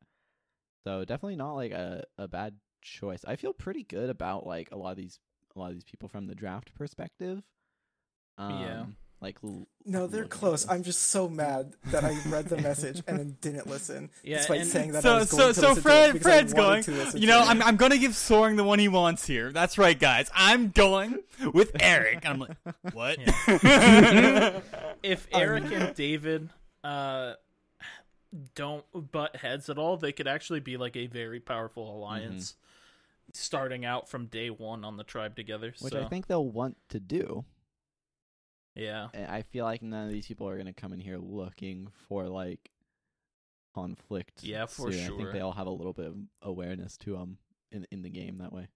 So 0.84 1.04
definitely 1.04 1.36
not 1.36 1.54
like 1.54 1.72
a, 1.72 2.04
a 2.18 2.28
bad 2.28 2.54
choice. 2.82 3.24
I 3.26 3.36
feel 3.36 3.52
pretty 3.52 3.82
good 3.84 4.10
about 4.10 4.46
like 4.46 4.70
a 4.72 4.76
lot 4.76 4.90
of 4.90 4.96
these 4.96 5.18
a 5.54 5.58
lot 5.58 5.68
of 5.68 5.74
these 5.74 5.84
people 5.84 6.08
from 6.08 6.26
the 6.26 6.34
draft 6.34 6.74
perspective. 6.74 7.42
Um, 8.38 8.60
Yeah. 8.60 8.84
Like 9.20 9.36
l- 9.44 9.68
No, 9.84 10.08
they're 10.08 10.24
close. 10.24 10.66
I'm 10.68 10.82
just 10.82 11.00
so 11.10 11.28
mad 11.28 11.74
that 11.92 12.02
I 12.04 12.18
read 12.26 12.46
the 12.46 12.56
message 12.56 13.04
and 13.06 13.20
then 13.20 13.36
didn't 13.40 13.68
listen, 13.68 14.10
Yeah, 14.24 14.38
despite 14.38 14.66
saying 14.66 14.92
that 14.92 14.98
I 15.04 15.08
So 15.08 15.14
was 15.18 15.30
so 15.30 15.36
going 15.36 15.48
to 15.54 15.54
so 15.54 15.68
listen 15.68 15.74
to 15.74 15.78
it 15.78 15.82
Fred 15.82 16.22
Fred's 16.22 16.52
going. 16.52 16.82
to 16.82 17.12
You 17.20 17.28
know, 17.28 17.40
it. 17.42 17.48
I'm 17.48 17.62
I'm 17.62 17.76
gonna 17.76 17.98
give 17.98 18.16
Soaring 18.16 18.56
the 18.56 18.64
one 18.64 18.80
he 18.80 18.88
wants 18.88 19.24
here. 19.24 19.52
That's 19.52 19.78
right, 19.78 19.96
guys. 19.96 20.28
I'm 20.34 20.70
going 20.70 21.20
with 21.54 21.70
Eric. 21.80 22.24
And 22.24 22.34
I'm 22.34 22.40
like, 22.40 22.56
what? 22.94 23.18
if 25.02 25.28
Eric 25.32 25.70
and 25.72 25.94
David 25.94 26.48
uh 26.84 27.34
don't 28.54 28.84
butt 29.12 29.36
heads 29.36 29.68
at 29.68 29.78
all, 29.78 29.96
they 29.98 30.10
could 30.12 30.26
actually 30.26 30.60
be 30.60 30.76
like 30.76 30.96
a 30.96 31.06
very 31.06 31.38
powerful 31.38 31.94
alliance 31.96 32.54
starting 33.32 33.84
out 33.84 34.08
from 34.08 34.26
day 34.26 34.50
one 34.50 34.84
on 34.84 34.96
the 34.96 35.04
tribe 35.04 35.36
together. 35.36 35.74
which 35.80 35.92
so 35.92 36.02
I 36.02 36.08
think 36.08 36.26
they'll 36.26 36.48
want 36.48 36.76
to 36.90 37.00
do. 37.00 37.44
yeah. 38.74 39.08
And 39.14 39.30
I 39.30 39.42
feel 39.42 39.64
like 39.64 39.82
none 39.82 40.06
of 40.06 40.12
these 40.12 40.26
people 40.26 40.48
are 40.48 40.54
going 40.54 40.66
to 40.66 40.72
come 40.72 40.92
in 40.92 41.00
here 41.00 41.18
looking 41.18 41.88
for 42.08 42.28
like 42.28 42.70
conflict. 43.74 44.42
Yeah, 44.42 44.66
for 44.66 44.92
soon. 44.92 45.12
I 45.12 45.16
think 45.16 45.32
they 45.32 45.40
all 45.40 45.52
have 45.52 45.66
a 45.66 45.70
little 45.70 45.92
bit 45.92 46.06
of 46.06 46.16
awareness 46.42 46.96
to 46.98 47.16
them 47.16 47.38
in 47.70 47.86
in 47.90 48.02
the 48.02 48.10
game 48.10 48.38
that 48.38 48.52
way. 48.52 48.68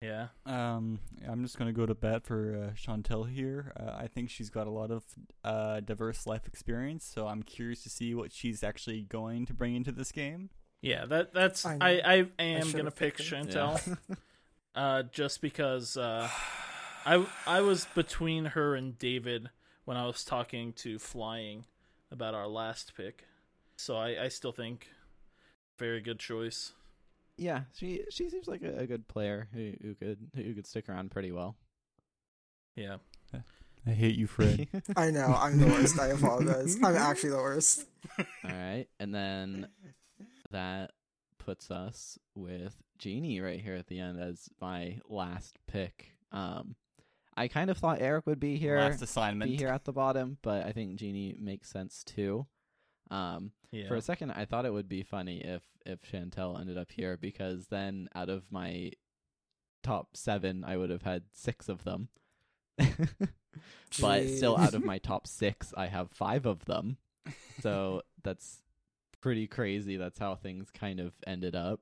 Yeah. 0.00 0.28
Um, 0.46 1.00
I'm 1.26 1.42
just 1.42 1.58
gonna 1.58 1.72
go 1.72 1.84
to 1.84 1.94
bat 1.94 2.24
for 2.24 2.70
uh, 2.70 2.74
Chantel 2.74 3.28
here. 3.28 3.72
Uh, 3.78 3.96
I 3.98 4.06
think 4.06 4.30
she's 4.30 4.48
got 4.50 4.66
a 4.66 4.70
lot 4.70 4.90
of 4.90 5.04
uh, 5.42 5.80
diverse 5.80 6.26
life 6.26 6.46
experience, 6.46 7.04
so 7.04 7.26
I'm 7.26 7.42
curious 7.42 7.82
to 7.82 7.90
see 7.90 8.14
what 8.14 8.32
she's 8.32 8.62
actually 8.62 9.02
going 9.02 9.44
to 9.46 9.54
bring 9.54 9.74
into 9.74 9.90
this 9.92 10.12
game. 10.12 10.50
Yeah, 10.80 11.06
that 11.06 11.34
that's 11.34 11.66
I 11.66 11.76
I. 11.80 12.26
I, 12.38 12.42
am 12.42 12.60
should've 12.62 12.76
gonna 12.76 12.90
pick 12.90 13.16
picked 13.16 13.28
her. 13.30 13.36
Chantel. 13.36 13.98
uh, 14.74 15.02
just 15.10 15.40
because 15.40 15.96
uh, 15.96 16.28
I 17.04 17.26
I 17.46 17.60
was 17.62 17.86
between 17.94 18.46
her 18.46 18.76
and 18.76 18.98
David 18.98 19.50
when 19.84 19.96
I 19.96 20.06
was 20.06 20.24
talking 20.24 20.72
to 20.74 20.98
Flying 20.98 21.64
about 22.12 22.34
our 22.34 22.46
last 22.46 22.92
pick, 22.96 23.24
so 23.76 23.96
I 23.96 24.24
I 24.24 24.28
still 24.28 24.52
think 24.52 24.88
very 25.78 26.00
good 26.00 26.20
choice. 26.20 26.72
yeah, 27.36 27.62
she 27.74 28.04
she 28.10 28.30
seems 28.30 28.46
like 28.46 28.62
a, 28.62 28.80
a 28.80 28.86
good 28.86 29.08
player 29.08 29.48
who 29.52 29.72
who 29.82 29.94
could 29.94 30.18
who 30.36 30.54
could 30.54 30.66
stick 30.66 30.88
around 30.88 31.10
pretty 31.10 31.32
well. 31.32 31.56
Yeah, 32.76 32.98
I 33.84 33.90
hate 33.90 34.16
you, 34.16 34.28
Fred. 34.28 34.68
I 34.96 35.10
know, 35.10 35.34
I'm 35.36 35.58
the 35.58 35.66
worst. 35.66 35.98
I 35.98 36.08
apologize. 36.08 36.76
I'm 36.84 36.94
actually 36.94 37.30
the 37.30 37.36
worst. 37.36 37.84
All 38.18 38.24
right, 38.44 38.86
and 39.00 39.12
then 39.12 39.66
that 40.50 40.92
puts 41.38 41.70
us 41.70 42.18
with 42.34 42.76
Genie 42.98 43.40
right 43.40 43.60
here 43.60 43.74
at 43.74 43.86
the 43.86 44.00
end 44.00 44.20
as 44.20 44.48
my 44.60 44.98
last 45.08 45.56
pick. 45.66 46.12
Um, 46.32 46.76
I 47.36 47.48
kind 47.48 47.70
of 47.70 47.78
thought 47.78 48.00
Eric 48.00 48.26
would 48.26 48.40
be 48.40 48.56
here, 48.56 48.78
Last 48.78 49.00
assignment. 49.00 49.50
be 49.50 49.56
here 49.56 49.68
at 49.68 49.84
the 49.84 49.92
bottom, 49.92 50.38
but 50.42 50.66
I 50.66 50.72
think 50.72 50.96
Genie 50.96 51.36
makes 51.40 51.70
sense 51.70 52.02
too. 52.04 52.46
Um, 53.10 53.52
yeah. 53.70 53.88
for 53.88 53.94
a 53.94 54.02
second, 54.02 54.32
I 54.32 54.44
thought 54.44 54.66
it 54.66 54.72
would 54.72 54.88
be 54.88 55.02
funny 55.02 55.38
if 55.38 55.62
if 55.86 56.00
Chantel 56.02 56.60
ended 56.60 56.76
up 56.76 56.90
here 56.90 57.16
because 57.16 57.68
then 57.68 58.08
out 58.14 58.28
of 58.28 58.44
my 58.50 58.92
top 59.82 60.16
seven, 60.16 60.64
I 60.66 60.76
would 60.76 60.90
have 60.90 61.02
had 61.02 61.22
six 61.32 61.68
of 61.68 61.84
them. 61.84 62.08
but 64.00 64.28
still, 64.28 64.58
out 64.58 64.74
of 64.74 64.84
my 64.84 64.98
top 64.98 65.26
six, 65.26 65.72
I 65.76 65.86
have 65.86 66.10
five 66.10 66.44
of 66.44 66.64
them. 66.66 66.98
So 67.62 68.02
that's 68.22 68.62
pretty 69.20 69.46
crazy. 69.46 69.96
That's 69.96 70.18
how 70.18 70.34
things 70.34 70.70
kind 70.70 71.00
of 71.00 71.12
ended 71.26 71.54
up. 71.54 71.80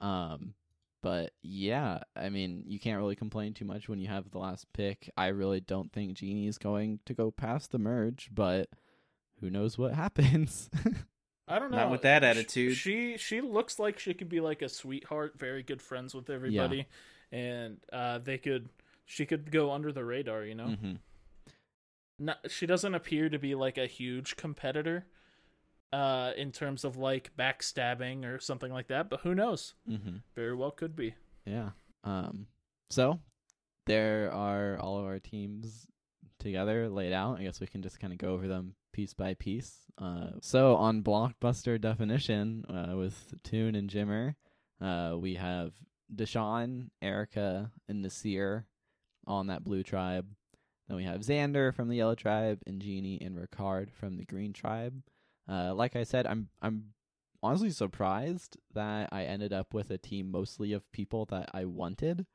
Um, 0.00 0.54
but 1.02 1.32
yeah, 1.42 2.00
I 2.14 2.28
mean, 2.28 2.64
you 2.66 2.78
can't 2.78 2.98
really 2.98 3.16
complain 3.16 3.54
too 3.54 3.64
much 3.64 3.88
when 3.88 3.98
you 3.98 4.08
have 4.08 4.30
the 4.30 4.38
last 4.38 4.66
pick. 4.72 5.10
I 5.16 5.28
really 5.28 5.60
don't 5.60 5.92
think 5.92 6.14
Genie's 6.14 6.58
going 6.58 7.00
to 7.06 7.14
go 7.14 7.30
past 7.30 7.72
the 7.72 7.78
merge, 7.78 8.30
but 8.34 8.68
who 9.40 9.50
knows 9.50 9.78
what 9.78 9.94
happens. 10.04 10.68
I 11.48 11.58
don't 11.58 11.70
know. 11.70 11.78
Not 11.78 11.90
with 11.90 12.02
that 12.02 12.22
attitude. 12.22 12.76
She 12.76 13.16
she 13.16 13.40
looks 13.40 13.78
like 13.78 13.98
she 13.98 14.14
could 14.14 14.28
be 14.28 14.40
like 14.40 14.62
a 14.62 14.68
sweetheart, 14.68 15.34
very 15.38 15.62
good 15.62 15.82
friends 15.82 16.14
with 16.14 16.30
everybody, 16.30 16.86
and 17.32 17.78
uh, 17.92 18.18
they 18.18 18.38
could 18.38 18.68
she 19.04 19.26
could 19.26 19.50
go 19.50 19.72
under 19.72 19.90
the 19.92 20.04
radar. 20.04 20.44
You 20.44 20.54
know, 20.54 20.66
Mm-hmm. 20.66 20.92
not 22.18 22.38
she 22.50 22.66
doesn't 22.66 22.94
appear 22.94 23.28
to 23.28 23.38
be 23.38 23.54
like 23.54 23.78
a 23.78 23.86
huge 23.86 24.36
competitor, 24.36 25.06
uh, 25.92 26.32
in 26.36 26.52
terms 26.52 26.84
of 26.84 26.96
like 26.96 27.30
backstabbing 27.38 28.24
or 28.24 28.38
something 28.40 28.72
like 28.72 28.88
that. 28.88 29.10
But 29.10 29.20
who 29.20 29.34
knows? 29.34 29.74
hmm 29.86 30.18
Very 30.34 30.54
well 30.54 30.70
could 30.70 30.96
be. 30.96 31.14
Yeah. 31.44 31.70
Um. 32.04 32.46
So 32.90 33.20
there 33.86 34.32
are 34.32 34.78
all 34.78 34.98
of 34.98 35.04
our 35.04 35.18
teams 35.18 35.86
together 36.38 36.88
laid 36.88 37.12
out. 37.12 37.38
I 37.38 37.42
guess 37.44 37.60
we 37.60 37.66
can 37.66 37.82
just 37.82 38.00
kind 38.00 38.12
of 38.12 38.18
go 38.18 38.30
over 38.30 38.48
them 38.48 38.74
piece 38.92 39.14
by 39.14 39.34
piece. 39.34 39.76
Uh. 39.98 40.30
So 40.40 40.76
on 40.76 41.02
blockbuster 41.02 41.80
definition, 41.80 42.64
uh, 42.68 42.96
with 42.96 43.34
Toon 43.44 43.74
and 43.74 43.90
Jimmer, 43.90 44.34
uh, 44.80 45.16
we 45.18 45.34
have 45.34 45.72
Deshawn, 46.14 46.88
Erika, 47.02 47.70
and 47.88 48.04
Naseer 48.04 48.64
on 49.26 49.48
that 49.48 49.62
blue 49.64 49.82
tribe. 49.82 50.26
Then 50.88 50.96
we 50.96 51.04
have 51.04 51.20
Xander 51.20 51.72
from 51.74 51.88
the 51.88 51.96
yellow 51.96 52.16
tribe, 52.16 52.60
and 52.66 52.80
Genie 52.80 53.20
and 53.20 53.36
Ricard 53.36 53.92
from 53.92 54.16
the 54.16 54.24
green 54.24 54.52
tribe. 54.52 55.00
Uh, 55.50 55.74
like 55.74 55.96
I 55.96 56.04
said, 56.04 56.26
I'm 56.26 56.48
I'm 56.62 56.94
honestly 57.42 57.70
surprised 57.70 58.56
that 58.74 59.08
I 59.12 59.24
ended 59.24 59.52
up 59.52 59.74
with 59.74 59.90
a 59.90 59.98
team 59.98 60.30
mostly 60.30 60.72
of 60.72 60.90
people 60.92 61.24
that 61.26 61.50
I 61.52 61.64
wanted, 61.64 62.26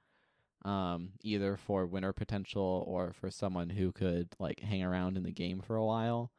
um, 0.66 1.12
either 1.24 1.58
for 1.58 1.86
winner 1.86 2.14
potential 2.14 2.84
or 2.88 3.14
for 3.14 3.30
someone 3.32 3.70
who 3.70 3.92
could 3.92 4.30
like 4.40 4.60
hang 4.60 4.84
around 4.84 5.18
in 5.18 5.24
the 5.24 5.32
game 5.32 5.62
for 5.62 5.76
a 5.78 5.86
while. 5.86 6.32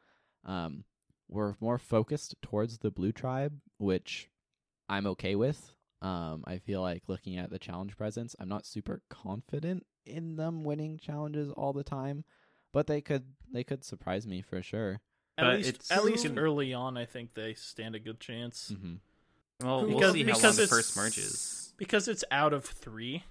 Um, 0.45 0.83
we're 1.29 1.55
more 1.59 1.77
focused 1.77 2.35
towards 2.41 2.77
the 2.77 2.91
blue 2.91 3.11
tribe, 3.11 3.59
which 3.77 4.29
I'm 4.87 5.07
okay 5.07 5.35
with. 5.35 5.73
Um, 6.01 6.43
I 6.45 6.59
feel 6.59 6.81
like 6.81 7.03
looking 7.07 7.37
at 7.37 7.49
the 7.49 7.59
challenge 7.59 7.97
presence, 7.97 8.35
I'm 8.39 8.49
not 8.49 8.65
super 8.65 9.01
confident 9.09 9.85
in 10.05 10.35
them 10.35 10.63
winning 10.63 10.99
challenges 10.99 11.51
all 11.51 11.73
the 11.73 11.83
time, 11.83 12.23
but 12.71 12.87
they 12.87 13.01
could 13.01 13.25
they 13.51 13.63
could 13.63 13.83
surprise 13.83 14.27
me 14.27 14.41
for 14.41 14.61
sure. 14.61 15.01
At 15.37 15.55
least 15.57 15.69
it's- 15.69 15.91
at 15.91 16.03
least 16.03 16.25
Who- 16.25 16.37
early 16.37 16.73
on, 16.73 16.97
I 16.97 17.05
think 17.05 17.33
they 17.35 17.53
stand 17.53 17.93
a 17.95 17.99
good 17.99 18.19
chance 18.19 18.69
hmm 18.69 18.95
Well, 19.61 19.85
Because- 19.85 20.01
we'll 20.01 20.13
see 20.13 20.23
how 20.23 20.31
long 20.33 20.41
the 20.41 20.47
it's- 20.49 20.69
first 20.69 20.95
merge 20.95 21.17
is. 21.17 21.73
because 21.77 22.07
it's 22.07 22.23
out 22.31 22.53
of 22.53 22.65
three, 22.65 23.23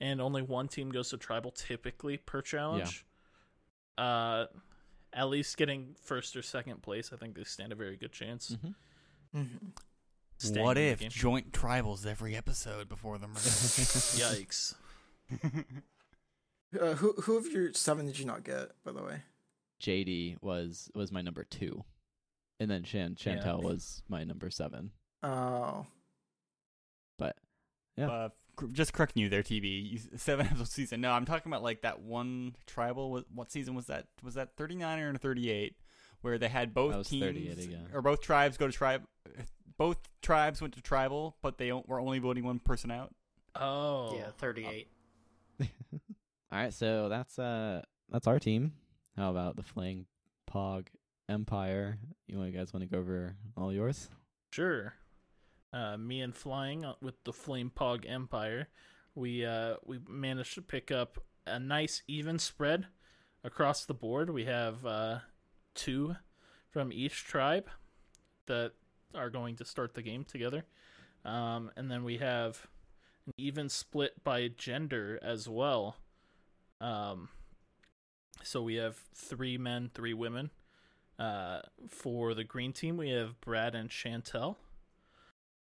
and 0.00 0.20
only 0.20 0.42
one 0.42 0.68
team 0.68 0.90
goes 0.90 1.10
to 1.10 1.16
tribal 1.18 1.50
typically 1.50 2.16
per 2.18 2.40
challenge. 2.42 3.04
Uh, 3.96 4.46
at 5.12 5.28
least 5.28 5.56
getting 5.56 5.94
first 6.02 6.34
or 6.36 6.42
second 6.42 6.82
place, 6.82 7.12
I 7.12 7.16
think 7.16 7.34
they 7.36 7.44
stand 7.44 7.72
a 7.72 7.76
very 7.76 7.96
good 7.96 8.12
chance. 8.12 8.56
hmm 8.60 8.72
Mhm. 9.34 9.72
staying 10.38 10.64
what 10.64 10.76
if 10.78 10.98
game. 11.00 11.10
joint 11.10 11.52
tribals 11.52 12.04
every 12.06 12.34
episode 12.36 12.88
before 12.88 13.18
the 13.18 13.26
merge? 13.28 13.36
Yikes! 14.18 14.74
Uh, 16.80 16.94
who 16.94 17.12
who 17.22 17.36
of 17.36 17.46
your 17.46 17.72
seven 17.72 18.04
did 18.04 18.18
you 18.18 18.24
not 18.24 18.42
get? 18.42 18.72
By 18.82 18.90
the 18.90 19.02
way. 19.02 19.22
JD 19.84 20.36
was 20.42 20.90
was 20.94 21.12
my 21.12 21.20
number 21.22 21.44
two, 21.44 21.84
and 22.58 22.70
then 22.70 22.84
Shan 22.84 23.16
Yeah. 23.24 23.36
Chantel 23.36 23.62
was 23.62 24.02
my 24.08 24.24
number 24.24 24.50
seven. 24.50 24.90
Oh. 25.22 25.86
But 27.18 27.36
Yeah. 27.96 28.10
Uh, 28.10 28.28
just 28.72 28.92
correcting 28.92 29.22
you 29.22 29.28
there, 29.28 29.42
TB. 29.42 29.90
You, 29.90 29.98
s- 29.98 30.22
seven 30.22 30.46
episode 30.50 30.68
season. 30.68 31.00
No, 31.00 31.10
I'm 31.12 31.24
talking 31.24 31.50
about 31.50 31.62
like 31.62 31.82
that 31.82 32.00
one 32.00 32.54
tribal. 32.66 33.10
What, 33.10 33.24
what 33.34 33.50
season 33.50 33.74
was 33.74 33.86
that? 33.86 34.06
Was 34.22 34.34
that 34.34 34.56
39 34.56 34.98
or 35.00 35.14
38? 35.16 35.76
Where 36.20 36.38
they 36.38 36.48
had 36.48 36.72
both 36.72 37.08
teams 37.08 37.64
again. 37.64 37.88
or 37.92 38.00
both 38.00 38.20
tribes 38.22 38.56
go 38.56 38.66
to 38.66 38.72
tribe. 38.72 39.02
Both 39.76 39.98
tribes 40.22 40.60
went 40.60 40.74
to 40.74 40.80
tribal, 40.80 41.36
but 41.42 41.58
they 41.58 41.72
were 41.72 41.98
only 41.98 42.20
voting 42.20 42.44
one 42.44 42.60
person 42.60 42.92
out. 42.92 43.12
Oh, 43.56 44.14
Yeah, 44.16 44.30
38. 44.38 44.86
all 45.60 45.68
right, 46.52 46.72
so 46.72 47.08
that's 47.08 47.40
uh 47.40 47.82
that's 48.08 48.28
our 48.28 48.38
team. 48.38 48.72
How 49.16 49.30
about 49.30 49.56
the 49.56 49.62
Fling 49.62 50.06
Pog 50.50 50.86
Empire? 51.28 51.98
You 52.26 52.44
guys 52.50 52.72
want 52.72 52.82
to 52.82 52.88
go 52.88 52.98
over 52.98 53.36
all 53.56 53.72
yours? 53.72 54.08
Sure. 54.50 54.94
uh, 55.74 55.96
me 55.96 56.20
and 56.20 56.34
flying 56.34 56.84
uh, 56.84 56.94
with 57.02 57.22
the 57.24 57.32
Flame 57.32 57.70
Pog 57.74 58.08
Empire, 58.08 58.68
we 59.14 59.44
uh, 59.44 59.74
we 59.84 59.98
managed 60.08 60.54
to 60.54 60.62
pick 60.62 60.92
up 60.92 61.18
a 61.46 61.58
nice 61.58 62.02
even 62.06 62.38
spread 62.38 62.86
across 63.42 63.84
the 63.84 63.94
board. 63.94 64.30
We 64.30 64.44
have 64.44 64.86
uh, 64.86 65.18
two 65.74 66.14
from 66.70 66.92
each 66.92 67.24
tribe 67.24 67.68
that 68.46 68.72
are 69.14 69.30
going 69.30 69.56
to 69.56 69.64
start 69.64 69.94
the 69.94 70.02
game 70.02 70.24
together, 70.24 70.64
um, 71.24 71.72
and 71.76 71.90
then 71.90 72.04
we 72.04 72.18
have 72.18 72.68
an 73.26 73.32
even 73.36 73.68
split 73.68 74.22
by 74.22 74.48
gender 74.48 75.18
as 75.22 75.48
well. 75.48 75.96
Um, 76.80 77.30
so 78.42 78.62
we 78.62 78.74
have 78.76 78.96
three 79.14 79.56
men, 79.58 79.90
three 79.94 80.14
women. 80.14 80.50
Uh, 81.18 81.60
for 81.88 82.34
the 82.34 82.44
green 82.44 82.72
team, 82.72 82.96
we 82.96 83.10
have 83.10 83.40
Brad 83.40 83.74
and 83.74 83.88
Chantel. 83.88 84.56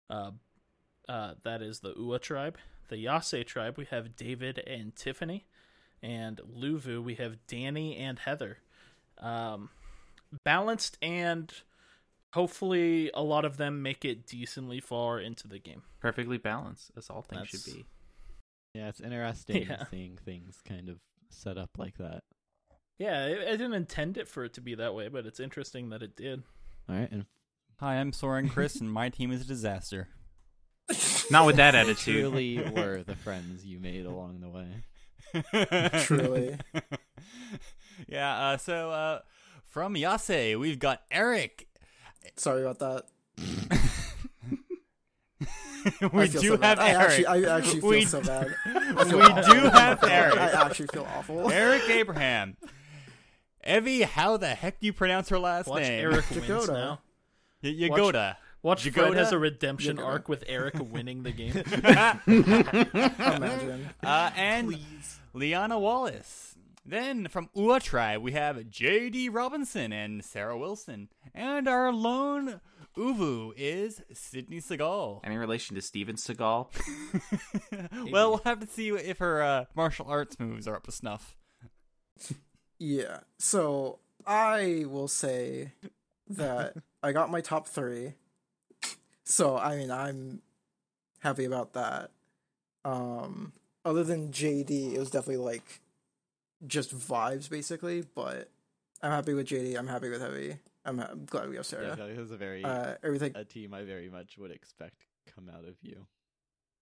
Uh, 0.09 0.31
uh, 1.07 1.33
that 1.43 1.61
is 1.61 1.79
the 1.79 1.93
Ua 1.97 2.19
tribe. 2.19 2.57
The 2.89 2.97
Yase 2.97 3.43
tribe, 3.45 3.77
we 3.77 3.85
have 3.85 4.15
David 4.15 4.59
and 4.59 4.95
Tiffany. 4.95 5.45
And 6.01 6.39
Luvu, 6.39 7.03
we 7.03 7.15
have 7.15 7.45
Danny 7.47 7.97
and 7.97 8.19
Heather. 8.19 8.59
Um, 9.17 9.69
balanced 10.45 10.97
and 11.01 11.51
hopefully 12.33 13.09
a 13.13 13.23
lot 13.23 13.43
of 13.43 13.57
them 13.57 13.81
make 13.81 14.05
it 14.05 14.25
decently 14.27 14.79
far 14.79 15.19
into 15.19 15.47
the 15.47 15.59
game. 15.59 15.81
Perfectly 15.99 16.37
balanced, 16.37 16.91
as 16.95 17.09
all 17.09 17.21
things 17.21 17.41
That's- 17.51 17.63
should 17.63 17.73
be. 17.73 17.85
Yeah, 18.75 18.87
it's 18.89 19.01
interesting 19.01 19.63
Yeah. 19.67 19.85
seeing 19.89 20.15
things 20.17 20.61
kind 20.63 20.89
of 20.89 20.99
set 21.31 21.57
up 21.57 21.71
like 21.77 21.97
that. 21.97 22.23
Yeah, 22.99 23.17
I, 23.17 23.47
I 23.47 23.51
didn't 23.51 23.73
intend 23.73 24.17
it 24.17 24.27
for 24.27 24.43
it 24.43 24.53
to 24.53 24.61
be 24.61 24.75
that 24.75 24.93
way, 24.93 25.07
but 25.07 25.25
it's 25.25 25.39
interesting 25.39 25.89
that 25.89 26.03
it 26.03 26.15
did. 26.15 26.43
All 26.87 26.95
right, 26.95 27.09
and 27.11 27.25
Hi, 27.79 27.95
I'm 27.95 28.11
Soren 28.11 28.49
Chris, 28.49 28.81
and 28.81 28.91
my 28.91 29.07
team 29.07 29.31
is 29.31 29.39
a 29.39 29.45
disaster. 29.45 30.09
Not 31.31 31.45
with 31.45 31.55
that 31.55 31.75
attitude. 31.75 32.19
truly 32.23 32.57
were 32.57 33.03
the 33.03 33.15
friends 33.15 33.65
you 33.65 33.79
made 33.79 34.05
along 34.05 34.41
the 34.41 34.49
way. 34.49 34.83
Truly. 36.03 36.57
yeah. 38.09 38.37
Uh, 38.37 38.57
so 38.57 38.91
uh, 38.91 39.19
from 39.63 39.95
Yase, 39.95 40.57
we've 40.57 40.79
got 40.79 41.03
Eric. 41.09 41.69
Sorry 42.35 42.65
about 42.65 42.79
that. 42.79 43.03
we 46.11 46.27
do 46.27 46.39
so 46.39 46.57
bad. 46.57 46.79
have 46.79 46.85
I 46.85 46.89
Eric. 46.89 47.01
actually, 47.01 47.25
I 47.27 47.57
actually 47.57 47.79
feel 47.79 47.89
we, 47.89 48.03
so 48.03 48.21
bad. 48.21 48.47
we 49.05 49.53
do 49.53 49.69
have 49.69 50.03
Eric. 50.03 50.37
I 50.37 50.65
actually 50.65 50.87
feel 50.87 51.07
awful. 51.15 51.49
Eric 51.49 51.83
Abraham. 51.89 52.57
Evvie, 53.69 54.01
how 54.03 54.37
the 54.37 54.49
heck 54.49 54.79
do 54.79 54.87
you 54.87 54.93
pronounce 54.93 55.29
her 55.29 55.39
last 55.39 55.67
Watch 55.67 55.83
name? 55.83 55.99
Eric 56.05 56.29
wins 56.31 56.43
Jagoda. 56.47 56.67
now. 56.73 56.99
Y- 57.63 57.69
Yagoda. 57.89 58.35
Watch 58.61 58.83
Jagoda? 58.83 58.93
Fred 59.07 59.13
has 59.17 59.31
a 59.31 59.37
redemption 59.39 59.97
Jagoda. 59.97 60.05
arc 60.05 60.27
with 60.29 60.43
Eric 60.47 60.73
winning 60.91 61.23
the 61.23 61.31
game. 61.31 61.53
Imagine. 62.27 63.89
Uh, 64.03 64.31
and 64.35 64.77
Liana 65.33 65.79
Wallace. 65.79 66.55
Then 66.85 67.27
from 67.27 67.49
Ua 67.53 67.79
Tribe, 67.79 68.21
we 68.21 68.31
have 68.31 68.69
J.D. 68.69 69.29
Robinson 69.29 69.93
and 69.93 70.25
Sara 70.25 70.57
Wilson. 70.57 71.09
And 71.35 71.67
our 71.67 71.93
lone 71.93 72.59
Luvu 72.97 73.53
is 73.55 74.01
Sydney 74.11 74.59
Segal. 74.59 75.19
Any 75.23 75.37
relation 75.37 75.75
to 75.75 75.81
Steven 75.81 76.15
Seagal? 76.15 76.67
well, 78.11 78.29
we'll 78.31 78.41
have 78.43 78.59
to 78.61 78.67
see 78.67 78.89
if 78.89 79.19
her 79.19 79.41
uh, 79.43 79.65
martial 79.75 80.07
arts 80.09 80.39
moves 80.39 80.67
are 80.67 80.75
up 80.75 80.83
to 80.85 80.91
snuff. 80.91 81.37
Yeah. 82.79 83.19
So 83.37 83.99
I 84.25 84.85
will 84.87 85.07
say 85.07 85.73
that 86.29 86.75
I 87.03 87.11
got 87.11 87.29
my 87.29 87.41
top 87.41 87.67
three. 87.67 88.13
So 89.23 89.57
I 89.57 89.75
mean 89.77 89.91
I'm 89.91 90.41
happy 91.19 91.45
about 91.45 91.73
that. 91.73 92.11
Um 92.85 93.53
other 93.85 94.03
than 94.03 94.31
JD, 94.31 94.93
it 94.93 94.99
was 94.99 95.09
definitely 95.11 95.43
like 95.43 95.81
just 96.67 96.97
vibes 96.97 97.49
basically, 97.49 98.03
but 98.15 98.49
I'm 99.01 99.11
happy 99.11 99.33
with 99.33 99.47
JD, 99.47 99.77
I'm 99.77 99.87
happy 99.87 100.09
with 100.09 100.21
Evvie. 100.21 100.59
I'm, 100.85 100.97
ha- 100.97 101.07
I'm 101.11 101.25
glad 101.25 101.49
we 101.49 101.55
have 101.57 101.65
Yeah, 101.71 101.95
Sara. 101.95 101.95
that 101.95 102.17
was 102.17 102.31
a 102.31 102.37
very 102.37 102.63
Uh 102.63 102.95
everything 103.03 103.33
a 103.35 103.43
team 103.43 103.73
I 103.73 103.83
very 103.83 104.09
much 104.09 104.37
would 104.37 104.51
expect 104.51 105.05
come 105.35 105.49
out 105.49 105.65
of 105.65 105.75
you. 105.81 106.05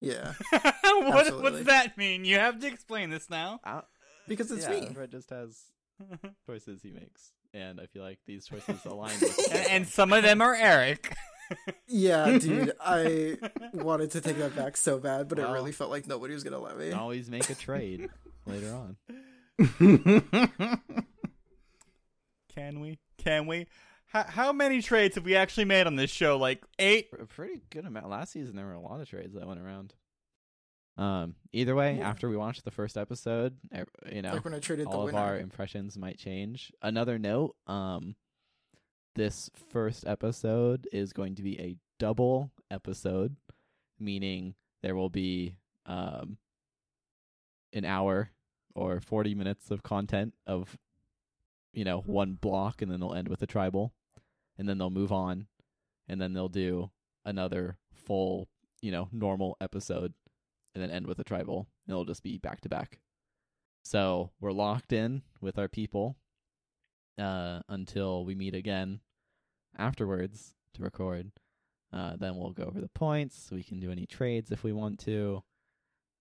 yeah. 0.00 0.32
what, 0.50 0.62
Absolutely. 0.72 1.42
what's 1.42 1.64
that 1.66 1.98
mean? 1.98 2.24
You 2.24 2.36
have 2.38 2.58
to 2.60 2.66
explain 2.66 3.10
this 3.10 3.28
now. 3.28 3.60
Uh, 3.64 3.82
Because 4.26 4.50
it's 4.50 4.62
yeah, 4.64 4.80
me. 4.80 4.94
Fred 4.94 5.10
just 5.10 5.30
has 5.30 5.64
choices 6.46 6.82
he 6.82 6.90
makes, 6.90 7.32
and 7.54 7.80
I 7.80 7.86
feel 7.86 8.02
like 8.02 8.18
these 8.26 8.46
choices 8.46 8.84
align 8.84 9.12
with. 9.20 9.52
and, 9.52 9.66
and 9.70 9.88
some 9.88 10.12
of 10.12 10.22
them 10.22 10.40
are 10.42 10.54
Eric. 10.54 11.14
Yeah, 11.88 12.38
dude, 12.38 12.74
I 12.80 13.36
wanted 13.72 14.12
to 14.12 14.20
take 14.20 14.38
that 14.38 14.54
back 14.54 14.76
so 14.76 15.00
bad, 15.00 15.28
but 15.28 15.38
Well- 15.38 15.50
it 15.50 15.52
really 15.54 15.72
felt 15.72 15.90
like 15.90 16.06
nobody 16.06 16.32
was 16.32 16.44
gonna 16.44 16.60
let 16.60 16.78
me. 16.78 16.92
always 16.92 17.28
make 17.28 17.50
a 17.50 17.56
trade 17.56 18.08
later 18.46 18.72
on. 18.72 18.96
Can 22.54 22.80
we? 22.80 22.98
Can 23.18 23.46
we? 23.46 23.66
How, 24.06 24.24
how 24.24 24.52
many 24.52 24.82
trades 24.82 25.14
have 25.16 25.24
we 25.24 25.34
actually 25.36 25.64
made 25.64 25.86
on 25.86 25.96
this 25.96 26.10
show? 26.10 26.36
Like 26.36 26.64
eight? 26.78 27.08
A 27.20 27.26
pretty 27.26 27.62
good 27.70 27.84
amount. 27.84 28.08
Last 28.08 28.32
season 28.32 28.56
there 28.56 28.66
were 28.66 28.72
a 28.74 28.80
lot 28.80 29.00
of 29.00 29.08
trades 29.08 29.34
that 29.34 29.46
went 29.46 29.60
around. 29.60 29.94
Um. 30.96 31.34
Either 31.52 31.74
way, 31.74 31.96
Yeah. 31.96 32.08
after 32.08 32.28
we 32.28 32.36
watched 32.36 32.64
the 32.64 32.70
first 32.70 32.96
episode, 32.98 33.56
you 34.12 34.22
know, 34.22 34.32
like 34.34 34.44
when 34.44 34.54
I 34.54 34.58
traded 34.58 34.86
all 34.86 35.08
of 35.08 35.14
our 35.14 35.38
impressions 35.38 35.96
might 35.98 36.18
change. 36.18 36.72
Another 36.82 37.18
note, 37.18 37.56
um 37.66 38.16
this 39.16 39.50
first 39.70 40.06
episode 40.06 40.86
is 40.92 41.12
going 41.12 41.34
to 41.34 41.42
be 41.42 41.58
a 41.60 41.76
double 41.98 42.50
episode, 42.70 43.36
meaning 43.98 44.54
there 44.82 44.94
will 44.94 45.10
be 45.10 45.56
um 45.86 46.38
an 47.72 47.84
hour 47.84 48.30
or 48.74 49.00
40 49.00 49.34
minutes 49.34 49.70
of 49.70 49.82
content 49.82 50.34
of 50.46 50.78
you 51.72 51.84
know, 51.84 52.00
one 52.00 52.32
block 52.34 52.82
and 52.82 52.90
then 52.90 52.98
they'll 53.00 53.14
end 53.14 53.28
with 53.28 53.40
a 53.42 53.46
tribal 53.46 53.92
and 54.58 54.68
then 54.68 54.76
they'll 54.78 54.90
move 54.90 55.12
on 55.12 55.46
and 56.08 56.20
then 56.20 56.32
they'll 56.32 56.48
do 56.48 56.90
another 57.24 57.78
full, 57.94 58.48
you 58.82 58.90
know, 58.90 59.08
normal 59.12 59.56
episode 59.60 60.12
and 60.74 60.82
then 60.82 60.90
end 60.90 61.06
with 61.06 61.18
a 61.18 61.24
tribal. 61.24 61.68
And 61.86 61.92
it'll 61.92 62.04
just 62.04 62.22
be 62.22 62.38
back 62.38 62.60
to 62.62 62.68
back. 62.68 62.98
So 63.84 64.30
we're 64.40 64.52
locked 64.52 64.92
in 64.92 65.22
with 65.40 65.58
our 65.58 65.68
people 65.68 66.16
uh, 67.18 67.60
until 67.68 68.24
we 68.24 68.34
meet 68.34 68.54
again 68.54 69.00
afterwards 69.78 70.54
to 70.74 70.82
record. 70.82 71.32
Uh, 71.92 72.14
then 72.16 72.36
we'll 72.36 72.50
go 72.52 72.64
over 72.64 72.80
the 72.80 72.88
points. 72.88 73.48
We 73.50 73.62
can 73.64 73.80
do 73.80 73.90
any 73.90 74.06
trades 74.06 74.52
if 74.52 74.62
we 74.62 74.72
want 74.72 75.00
to, 75.00 75.42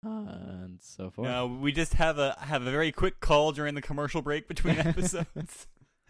uh, 0.03 0.09
and 0.09 0.79
so 0.81 1.11
forth. 1.11 1.27
No, 1.27 1.45
we 1.45 1.71
just 1.71 1.93
have 1.95 2.17
a 2.17 2.35
have 2.39 2.63
a 2.65 2.71
very 2.71 2.91
quick 2.91 3.19
call 3.19 3.51
during 3.51 3.75
the 3.75 3.81
commercial 3.81 4.23
break 4.23 4.47
between 4.47 4.79
episodes. 4.79 5.67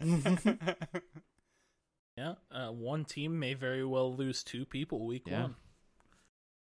yeah, 2.16 2.34
uh, 2.50 2.68
one 2.68 3.04
team 3.04 3.38
may 3.38 3.52
very 3.54 3.84
well 3.84 4.14
lose 4.14 4.42
two 4.42 4.64
people 4.64 5.06
week 5.06 5.24
Yeah. 5.26 5.42
one. 5.42 5.54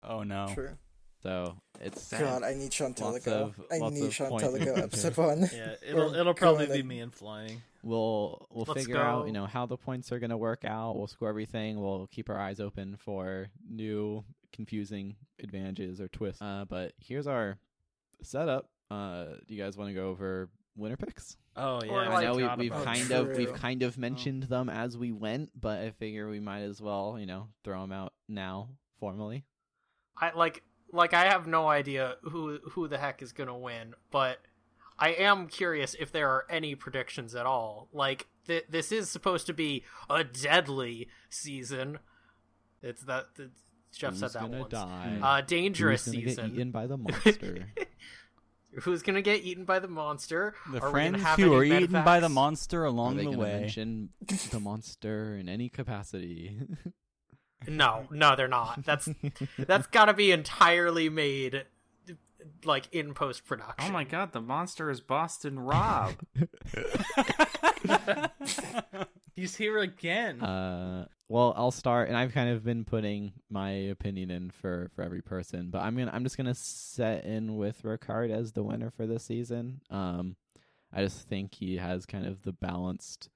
oh 0.05 0.22
no. 0.22 0.51
True. 0.55 0.76
So 1.22 1.56
it's 1.80 2.10
God, 2.12 2.42
I 2.44 2.54
need 2.54 2.70
Chantel 2.70 3.14
to 3.14 3.20
go. 3.20 3.32
of- 3.44 3.60
I 3.72 3.78
need 3.90 4.04
of 4.04 4.10
Chantel 4.10 4.56
to 4.58 4.64
go 4.64 4.74
episode 4.74 5.16
one. 5.16 5.48
Yeah, 5.52 5.74
it'll 5.86 6.14
it'll 6.20 6.34
probably 6.34 6.66
be 6.66 6.82
me 6.82 7.00
and 7.00 7.12
flying. 7.12 7.60
we'll 7.82 8.46
we'll 8.50 8.64
Let's 8.68 8.84
figure 8.84 8.98
out 9.00 9.26
you 9.26 9.32
know 9.32 9.46
how 9.46 9.66
the 9.66 9.76
points 9.76 10.12
are 10.12 10.18
going 10.20 10.30
to 10.30 10.36
work 10.36 10.64
out. 10.64 10.96
We'll 10.96 11.06
score 11.08 11.28
everything. 11.28 11.80
We'll 11.80 12.06
keep 12.12 12.30
our 12.30 12.38
eyes 12.38 12.60
open 12.60 12.96
for 12.98 13.48
new 13.68 14.24
confusing 14.52 15.16
advantages 15.42 16.00
or 16.00 16.08
twists. 16.08 16.40
Uh, 16.40 16.64
but 16.68 16.92
here's 17.00 17.26
our 17.26 17.58
setup. 18.22 18.68
Uh 18.90 19.24
do 19.46 19.54
you 19.54 19.62
guys 19.62 19.76
want 19.76 19.90
to 19.90 19.94
go 19.94 20.08
over 20.08 20.48
winner 20.76 20.96
picks? 20.96 21.36
Oh 21.56 21.80
yeah, 21.84 21.90
Or, 21.90 21.98
i 22.04 22.22
know 22.24 22.36
we, 22.36 22.48
we've 22.56 22.70
about 22.72 22.82
Oh, 22.82 22.84
kind 22.84 23.10
of 23.10 23.36
we've 23.36 23.52
kind 23.54 23.82
of 23.82 23.98
mentioned 23.98 24.44
them 24.44 24.68
as 24.70 24.96
we 24.96 25.10
went 25.10 25.50
but 25.60 25.80
i 25.80 25.90
figure 25.90 26.28
we 26.28 26.38
might 26.38 26.60
as 26.60 26.80
well 26.80 27.16
you 27.18 27.26
know 27.26 27.48
throw 27.64 27.80
them 27.80 27.90
out 27.90 28.12
now 28.28 28.68
formally. 29.00 29.44
I 30.16 30.32
like 30.36 30.62
like 30.93 31.15
I 31.15 31.27
have 31.27 31.47
no 31.47 31.69
idea 31.69 32.16
who 32.23 32.59
who 32.73 32.89
the 32.89 32.98
heck 32.98 33.23
is 33.23 33.32
gonna 33.32 33.56
win, 33.56 33.94
but 34.10 34.39
I 34.98 35.10
am 35.10 35.47
curious 35.48 35.94
if 35.98 36.10
there 36.12 36.28
are 36.31 36.44
any 36.51 36.74
predictions 36.74 37.35
at 37.35 37.47
all. 37.47 37.89
Like 37.93 38.27
th- 38.47 38.65
this 38.69 38.90
is 38.93 39.09
supposed 39.10 39.47
to 39.47 39.52
be 39.55 39.85
a 40.10 40.24
deadly 40.24 41.09
season. 41.31 41.98
It's 42.82 43.02
that 43.02 43.35
th- 43.36 43.51
Jeff 43.94 44.10
Who's 44.10 44.20
said 44.20 44.32
that 44.32 44.40
gonna 44.43 44.59
once. 44.60 44.70
die 44.70 45.19
Uh, 45.23 45.40
dangerous 45.40 46.05
Who's 46.05 46.15
gonna 46.15 46.27
season. 46.28 46.48
get 46.51 46.55
eaten 46.56 46.70
by 46.70 46.86
the 46.86 46.97
monster 46.98 47.66
Who's 48.82 49.02
gonna 49.02 49.23
get 49.23 49.43
eaten 49.43 49.65
by 49.65 49.78
the 49.78 49.89
monster? 49.89 50.55
The 50.70 50.81
Are 50.82 50.90
friends 50.90 51.23
who 51.36 51.55
are 51.55 51.65
eaten 51.65 51.90
by 52.05 52.20
the 52.20 52.28
medevacs? 52.28 52.32
monster 52.32 52.82
are 52.82 52.86
along 52.86 53.16
they 53.16 53.24
the 53.24 53.31
going 53.32 53.39
to 53.39 53.43
way. 53.43 53.60
mention 53.60 54.10
the 54.51 54.60
monster 54.60 55.36
in 55.36 55.48
any 55.48 55.69
capacity 55.70 56.59
No, 57.66 58.06
no, 58.10 58.36
they're 58.36 58.48
not. 58.48 58.85
That's 58.85 59.09
that's 59.59 59.86
got 59.89 60.06
to 60.06 60.14
be 60.14 60.30
entirely 60.30 61.09
made 61.09 61.64
like 62.64 62.89
in 62.93 63.14
post 63.14 63.44
production. 63.47 63.90
Oh 63.90 63.93
my 63.93 64.05
god, 64.05 64.32
the 64.32 64.40
monster 64.40 64.90
is 64.90 65.01
Boston 65.01 65.59
Rob. 65.59 66.14
He's 69.35 69.56
here 69.56 69.78
again. 69.78 70.40
Uh, 70.40 71.06
well, 71.28 71.55
I'll 71.56 71.70
start, 71.70 72.09
and 72.09 72.16
I've 72.16 72.32
kind 72.32 72.51
of 72.51 72.64
been 72.64 72.85
putting 72.85 73.32
my 73.51 73.70
opinion 73.70 74.30
in 74.30 74.51
for 74.51 74.90
for 74.94 75.02
every 75.02 75.22
person, 75.22 75.70
but 75.70 75.82
I'm 75.82 75.97
gonna 75.97 76.10
I'm 76.12 76.24
just 76.24 76.36
gonna 76.36 76.55
set 76.55 77.24
in 77.24 77.56
with 77.56 77.82
Ricard 77.82 78.30
as 78.30 78.52
the 78.52 78.62
winner 78.62 78.90
for 78.90 79.06
this 79.06 79.24
season. 79.24 79.80
Um, 79.90 80.36
I 80.93 81.02
just 81.02 81.28
think 81.28 81.55
he 81.55 81.76
has 81.76 82.06
kind 82.06 82.26
of 82.26 82.43
the 82.43 82.52
balanced 82.52 83.28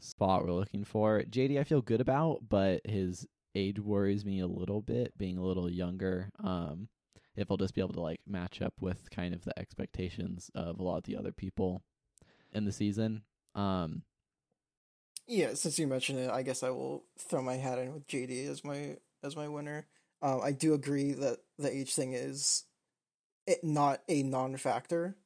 spot 0.00 0.44
we're 0.44 0.52
looking 0.52 0.84
for. 0.84 1.22
JD, 1.22 1.58
I 1.58 1.64
feel 1.64 1.82
good 1.82 2.00
about, 2.00 2.48
but 2.48 2.80
his 2.86 3.26
age 3.54 3.78
worries 3.78 4.24
me 4.24 4.40
a 4.40 4.46
little 4.46 4.82
bit, 4.82 5.16
being 5.16 5.38
a 5.38 5.44
little 5.44 5.70
younger. 5.70 6.30
Um, 6.42 6.88
if 7.36 7.50
I'll 7.50 7.56
just 7.56 7.74
be 7.74 7.80
able 7.80 7.94
to 7.94 8.00
like 8.00 8.20
match 8.26 8.62
up 8.62 8.74
with 8.80 9.10
kind 9.10 9.34
of 9.34 9.44
the 9.44 9.58
expectations 9.58 10.50
of 10.54 10.78
a 10.78 10.82
lot 10.82 10.98
of 10.98 11.04
the 11.04 11.16
other 11.16 11.32
people 11.32 11.82
in 12.52 12.64
the 12.64 12.72
season. 12.72 13.22
Um, 13.54 14.02
Yeah, 15.26 15.54
since 15.54 15.78
you 15.78 15.86
mentioned 15.86 16.18
it, 16.18 16.30
I 16.30 16.42
guess 16.42 16.62
I 16.62 16.70
will 16.70 17.04
throw 17.18 17.42
my 17.42 17.56
hat 17.56 17.78
in 17.78 17.92
with 17.92 18.06
JD 18.06 18.48
as 18.48 18.64
my 18.64 18.96
as 19.22 19.36
my 19.36 19.48
winner. 19.48 19.86
Um, 20.22 20.40
I 20.42 20.52
do 20.52 20.74
agree 20.74 21.12
that 21.12 21.38
the 21.58 21.74
age 21.74 21.94
thing 21.94 22.12
is 22.12 22.64
it 23.46 23.62
not 23.64 24.02
a 24.08 24.22
non-factor. 24.22 25.16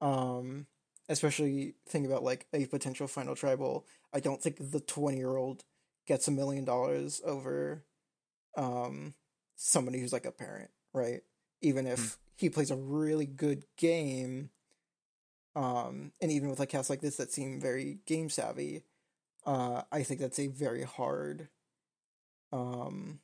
Um, 0.00 0.66
especially 1.08 1.74
think 1.88 2.06
about 2.06 2.22
like 2.22 2.46
a 2.52 2.66
potential 2.66 3.06
final 3.06 3.34
tribal. 3.34 3.86
I 4.12 4.20
don't 4.20 4.42
think 4.42 4.56
the 4.58 4.80
twenty-year-old 4.80 5.64
gets 6.06 6.28
a 6.28 6.30
million 6.30 6.64
dollars 6.64 7.20
over 7.24 7.84
um 8.56 9.14
somebody 9.56 9.98
who's 9.98 10.12
like 10.12 10.26
a 10.26 10.32
parent, 10.32 10.70
right? 10.92 11.22
Even 11.62 11.86
if 11.86 12.18
he 12.36 12.50
plays 12.50 12.70
a 12.70 12.76
really 12.76 13.26
good 13.26 13.64
game, 13.78 14.50
um, 15.54 16.12
and 16.20 16.30
even 16.30 16.50
with 16.50 16.58
like 16.58 16.68
casts 16.68 16.90
like 16.90 17.00
this 17.00 17.16
that 17.16 17.32
seem 17.32 17.60
very 17.60 17.98
game 18.06 18.28
savvy, 18.28 18.82
uh, 19.46 19.82
I 19.90 20.02
think 20.02 20.20
that's 20.20 20.38
a 20.38 20.48
very 20.48 20.82
hard 20.82 21.48
um, 22.52 23.20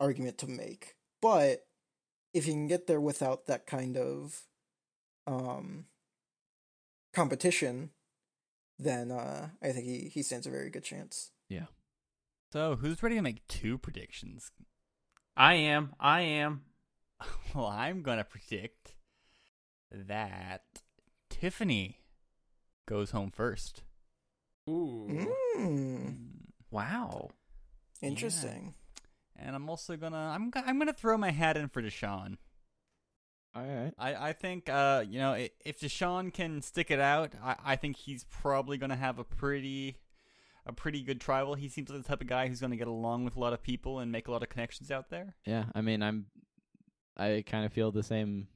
argument 0.00 0.38
to 0.38 0.48
make. 0.48 0.96
But 1.22 1.66
if 2.34 2.46
you 2.46 2.52
can 2.52 2.66
get 2.66 2.86
there 2.86 3.00
without 3.00 3.46
that 3.46 3.66
kind 3.66 3.96
of 3.96 4.42
um, 5.26 5.86
competition, 7.14 7.90
then 8.78 9.10
uh, 9.10 9.48
I 9.62 9.70
think 9.70 9.86
he, 9.86 10.08
he 10.08 10.22
stands 10.22 10.46
a 10.46 10.50
very 10.50 10.70
good 10.70 10.84
chance. 10.84 11.30
So, 12.52 12.76
who's 12.76 13.02
ready 13.02 13.16
to 13.16 13.22
make 13.22 13.46
two 13.46 13.78
predictions? 13.78 14.52
I 15.36 15.54
am. 15.54 15.94
I 16.00 16.22
am. 16.22 16.62
Well, 17.54 17.66
I'm 17.66 18.02
gonna 18.02 18.22
predict 18.24 18.94
that 19.90 20.62
Tiffany 21.30 21.98
goes 22.86 23.10
home 23.10 23.30
first. 23.32 23.82
Ooh. 24.68 25.26
Mm, 25.58 26.16
Wow. 26.70 27.30
interesting. 28.02 28.74
And 29.34 29.56
I'm 29.56 29.68
also 29.68 29.96
gonna 29.96 30.16
I'm 30.34 30.52
I'm 30.54 30.78
gonna 30.78 30.92
throw 30.92 31.16
my 31.18 31.30
hat 31.30 31.56
in 31.56 31.68
for 31.68 31.82
Deshawn. 31.82 32.36
all 33.54 33.62
right. 33.66 33.92
I, 33.98 34.28
I 34.28 34.32
think 34.34 34.68
uh 34.68 35.04
you 35.08 35.18
know 35.18 35.32
if 35.64 35.80
Deshawn 35.80 36.32
can 36.32 36.60
stick 36.62 36.90
it 36.90 37.00
out, 37.00 37.32
I, 37.42 37.56
I 37.64 37.76
think 37.76 37.96
he's 37.96 38.24
probably 38.24 38.76
gonna 38.78 38.94
have 38.96 39.18
a 39.18 39.24
pretty 39.24 39.96
a 40.68 40.72
pretty 40.72 41.02
good 41.02 41.20
tribal. 41.20 41.54
He 41.54 41.68
seems 41.68 41.90
like 41.90 42.02
the 42.02 42.08
type 42.08 42.20
of 42.20 42.26
guy 42.26 42.46
who's 42.46 42.60
gonna 42.60 42.76
get 42.76 42.86
along 42.88 43.24
with 43.24 43.36
a 43.36 43.40
lot 43.40 43.52
of 43.52 43.62
people 43.62 43.98
and 43.98 44.12
make 44.12 44.28
a 44.28 44.30
lot 44.30 44.42
of 44.42 44.48
connections 44.50 44.90
out 44.90 45.08
there. 45.10 45.34
Yeah, 45.46 45.64
I 45.74 45.80
mean, 45.80 46.02
I'm, 46.02 46.26
I 47.16 47.42
kind 47.46 47.64
of 47.64 47.72
feel 47.72 47.90
the 47.90 48.02
same 48.02 48.48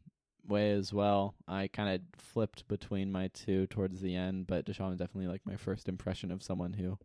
way 0.47 0.73
as 0.73 0.93
well. 0.93 1.35
I 1.49 1.69
kind 1.69 1.95
of 1.95 2.01
flipped 2.21 2.69
between 2.69 3.11
my 3.11 3.29
two 3.29 3.67
towards 3.69 4.01
the 4.01 4.15
end, 4.15 4.47
but 4.47 4.67
Deshawn 4.67 4.93
is 4.93 4.99
definitely 4.99 5.29
like 5.29 5.43
my 5.47 5.57
first 5.57 5.89
impression 5.89 6.31
of 6.31 6.43
someone 6.43 6.75
who 6.75 6.99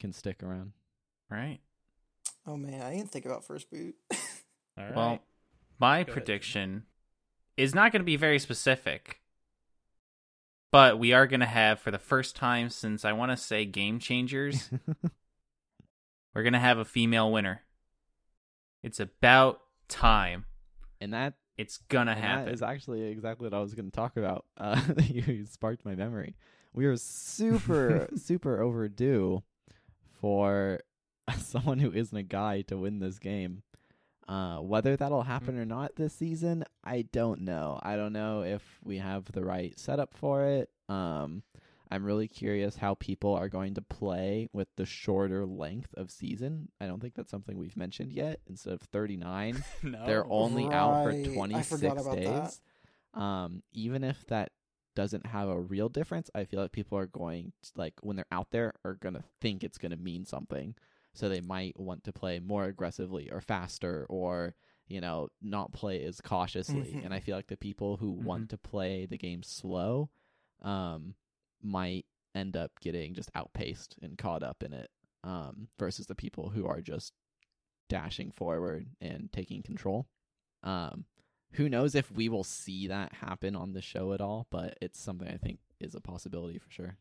can 0.00 0.12
stick 0.12 0.42
around. 0.42 0.72
Right. 1.30 1.60
Oh 2.46 2.56
man, 2.56 2.82
I 2.82 2.94
didn't 2.96 3.10
think 3.10 3.26
about 3.26 3.44
first 3.44 3.70
boot. 3.70 3.94
All 4.78 4.84
right. 4.84 4.94
Well, 4.96 5.18
my 5.78 5.98
Go 5.98 6.02
ahead. 6.02 6.12
prediction 6.12 6.84
is 7.56 7.74
not 7.74 7.92
going 7.92 8.00
to 8.00 8.06
be 8.06 8.16
very 8.16 8.38
specific, 8.38 9.20
but 10.70 10.98
we 10.98 11.12
are 11.12 11.26
going 11.26 11.40
to 11.40 11.46
have, 11.46 11.80
for 11.80 11.90
the 11.90 11.98
first 11.98 12.36
time 12.36 12.70
since 12.70 13.04
I 13.04 13.12
want 13.12 13.30
to 13.32 13.36
say 13.36 13.64
Game 13.64 13.98
Changers, 13.98 14.70
we're 16.34 16.42
going 16.42 16.52
to 16.52 16.58
have 16.58 16.78
a 16.78 16.84
female 16.84 17.30
winner. 17.32 17.62
It's 18.82 19.00
about 19.00 19.60
time. 19.88 20.44
and 21.00 21.12
that, 21.14 21.34
It's 21.56 21.78
going 21.88 22.06
to 22.06 22.14
happen. 22.14 22.46
that 22.46 22.54
is 22.54 22.62
actually 22.62 23.02
exactly 23.04 23.46
what 23.46 23.54
I 23.54 23.60
was 23.60 23.74
going 23.74 23.90
to 23.90 23.96
talk 23.96 24.16
about. 24.16 24.44
Uh, 24.58 24.80
you 25.04 25.46
sparked 25.46 25.84
my 25.84 25.94
memory. 25.94 26.34
We 26.72 26.86
are 26.86 26.96
super, 26.96 28.08
super 28.16 28.60
overdue 28.60 29.42
for 30.20 30.80
someone 31.38 31.78
who 31.78 31.92
isn't 31.92 32.16
a 32.16 32.22
guy 32.22 32.62
to 32.62 32.76
win 32.76 32.98
this 32.98 33.18
game. 33.18 33.62
Uh, 34.28 34.58
whether 34.58 34.94
that'll 34.94 35.22
happen 35.22 35.58
or 35.58 35.64
not 35.64 35.96
this 35.96 36.12
season, 36.12 36.62
I 36.84 37.06
don't 37.12 37.40
know. 37.40 37.80
I 37.82 37.96
don't 37.96 38.12
know 38.12 38.42
if 38.42 38.62
we 38.84 38.98
have 38.98 39.24
the 39.32 39.42
right 39.42 39.78
setup 39.78 40.12
for 40.14 40.44
it. 40.44 40.68
Um, 40.90 41.42
I'm 41.90 42.04
really 42.04 42.28
curious 42.28 42.76
how 42.76 42.94
people 42.94 43.34
are 43.34 43.48
going 43.48 43.74
to 43.74 43.82
play 43.82 44.48
with 44.52 44.68
the 44.76 44.84
shorter 44.84 45.46
length 45.46 45.94
of 45.94 46.10
season. 46.10 46.68
I 46.80 46.86
don't 46.86 47.00
think 47.00 47.14
that's 47.14 47.30
something 47.30 47.56
we've 47.56 47.76
mentioned 47.76 48.12
yet. 48.12 48.40
Instead 48.46 48.74
of 48.74 48.82
39, 48.82 49.64
no. 49.82 50.06
they're 50.06 50.30
only 50.30 50.66
out 50.66 51.04
for 51.04 51.12
26 51.12 51.80
days. 52.14 52.60
Um, 53.14 53.62
even 53.72 54.04
if 54.04 54.26
that 54.26 54.52
doesn't 54.94 55.26
have 55.26 55.48
a 55.48 55.58
real 55.58 55.88
difference, 55.88 56.30
I 56.34 56.44
feel 56.44 56.60
like 56.60 56.72
people 56.72 56.98
are 56.98 57.06
going 57.06 57.52
to, 57.62 57.70
like 57.76 57.94
when 58.02 58.16
they're 58.16 58.26
out 58.30 58.48
there 58.50 58.74
are 58.84 58.94
going 58.94 59.14
to 59.14 59.24
think 59.40 59.64
it's 59.64 59.78
going 59.78 59.92
to 59.92 59.96
mean 59.96 60.26
something. 60.26 60.74
So 61.14 61.28
they 61.28 61.40
might 61.40 61.78
want 61.78 62.04
to 62.04 62.12
play 62.12 62.38
more 62.38 62.64
aggressively 62.66 63.30
or 63.30 63.40
faster 63.40 64.06
or 64.08 64.54
you 64.86 65.00
know 65.00 65.28
not 65.42 65.72
play 65.72 66.02
as 66.04 66.20
cautiously. 66.20 66.94
Mhm. 66.94 67.04
And 67.04 67.14
I 67.14 67.20
feel 67.20 67.36
like 67.36 67.48
the 67.48 67.56
people 67.56 67.96
who 67.96 68.10
want 68.12 68.50
to 68.50 68.58
play 68.58 69.06
the 69.06 69.18
game 69.18 69.42
slow 69.42 70.10
um 70.62 71.14
might 71.62 72.06
end 72.34 72.56
up 72.56 72.72
getting 72.80 73.14
just 73.14 73.30
outpaced 73.34 73.96
and 74.02 74.16
caught 74.18 74.42
up 74.42 74.62
in 74.62 74.72
it 74.72 74.90
um 75.24 75.68
versus 75.78 76.06
the 76.06 76.14
people 76.14 76.50
who 76.50 76.66
are 76.66 76.80
just 76.80 77.12
dashing 77.88 78.30
forward 78.30 78.86
and 79.00 79.32
taking 79.32 79.62
control. 79.62 80.06
Um, 80.62 81.06
who 81.52 81.68
knows 81.68 81.94
if 81.94 82.10
we 82.12 82.28
will 82.28 82.44
see 82.44 82.86
that 82.88 83.14
happen 83.14 83.56
on 83.56 83.72
the 83.72 83.80
show 83.80 84.12
at 84.12 84.20
all, 84.20 84.46
but 84.50 84.76
it's 84.82 85.00
something 85.00 85.26
I 85.28 85.38
think 85.38 85.60
is 85.80 85.94
a 85.94 86.00
possibility 86.00 86.58
for 86.58 86.70
sure. 86.70 86.98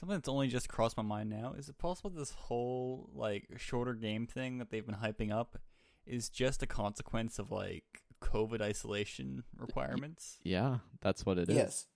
Something 0.00 0.16
that's 0.18 0.28
only 0.28 0.48
just 0.48 0.68
crossed 0.68 0.96
my 0.96 1.02
mind 1.02 1.30
now. 1.30 1.54
Is 1.56 1.68
it 1.68 1.78
possible 1.78 2.10
this 2.10 2.32
whole 2.32 3.08
like 3.14 3.46
shorter 3.56 3.94
game 3.94 4.26
thing 4.26 4.58
that 4.58 4.70
they've 4.70 4.84
been 4.84 4.96
hyping 4.96 5.32
up 5.32 5.58
is 6.06 6.28
just 6.28 6.62
a 6.62 6.66
consequence 6.66 7.38
of 7.38 7.50
like 7.50 7.84
COVID 8.22 8.60
isolation 8.60 9.44
requirements? 9.56 10.38
Yeah, 10.42 10.78
that's 11.00 11.24
what 11.24 11.38
it 11.38 11.48
is. 11.48 11.56
yes. 11.56 11.86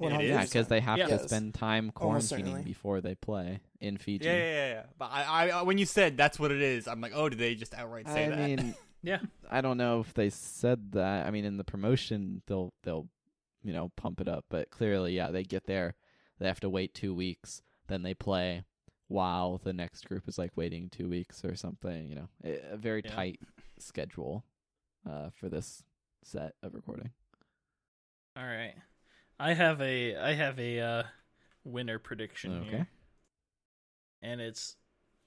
It 0.00 0.12
is. 0.12 0.30
Yeah, 0.30 0.44
because 0.44 0.68
they 0.68 0.80
have 0.80 0.96
Yeah. 0.96 1.08
to 1.08 1.18
spend 1.28 1.54
time 1.54 1.90
Almost 1.96 2.32
quarantining 2.32 2.64
before 2.64 3.00
they 3.00 3.16
play 3.16 3.60
in 3.80 3.96
Fiji. 3.98 4.24
Yeah, 4.26 4.36
yeah, 4.36 4.44
yeah, 4.44 4.68
yeah. 4.74 4.82
But 4.96 5.10
I, 5.12 5.50
I, 5.50 5.62
when 5.62 5.76
you 5.76 5.86
said 5.86 6.16
that's 6.16 6.38
what 6.38 6.52
it 6.52 6.62
is, 6.62 6.86
I'm 6.86 7.00
like, 7.00 7.12
oh, 7.14 7.28
did 7.28 7.38
they 7.40 7.56
just 7.56 7.74
outright 7.74 8.06
say 8.06 8.26
I 8.26 8.28
that? 8.28 8.38
mean, 8.38 8.74
Yeah. 9.02 9.18
I 9.50 9.60
don't 9.60 9.76
know 9.76 10.00
if 10.00 10.14
they 10.14 10.30
said 10.30 10.92
that. 10.92 11.26
I 11.26 11.30
mean, 11.32 11.44
in 11.44 11.56
the 11.56 11.64
promotion, 11.64 12.42
they'll 12.46 12.72
they'll 12.84 13.08
you 13.62 13.72
know 13.72 13.90
pump 13.96 14.20
it 14.20 14.28
up, 14.28 14.44
but 14.48 14.70
clearly, 14.70 15.14
yeah, 15.16 15.30
they 15.32 15.42
get 15.42 15.66
there, 15.66 15.94
they 16.38 16.46
have 16.46 16.60
to 16.60 16.70
wait 16.70 16.94
two 16.94 17.14
weeks, 17.14 17.62
then 17.88 18.02
they 18.02 18.14
play, 18.14 18.64
while 19.08 19.58
the 19.62 19.72
next 19.72 20.06
group 20.06 20.28
is 20.28 20.38
like 20.38 20.52
waiting 20.56 20.88
two 20.90 21.08
weeks 21.08 21.44
or 21.44 21.54
something. 21.56 22.08
You 22.08 22.14
know, 22.16 22.28
a, 22.44 22.74
a 22.74 22.76
very 22.76 23.02
Yeah. 23.02 23.10
tight 23.14 23.40
schedule 23.78 24.44
uh, 25.08 25.30
for 25.30 25.48
this 25.48 25.82
set 26.22 26.54
of 26.62 26.74
recording. 26.74 27.10
All 28.36 28.44
right. 28.44 28.74
I 29.40 29.54
have 29.54 29.80
a 29.80 30.16
I 30.16 30.34
have 30.34 30.58
a 30.58 30.80
uh, 30.80 31.02
winner 31.64 31.98
prediction 31.98 32.62
Okay. 32.62 32.70
here, 32.70 32.88
and 34.22 34.40
it's 34.40 34.76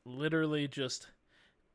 literally 0.06 0.68
just 0.68 1.08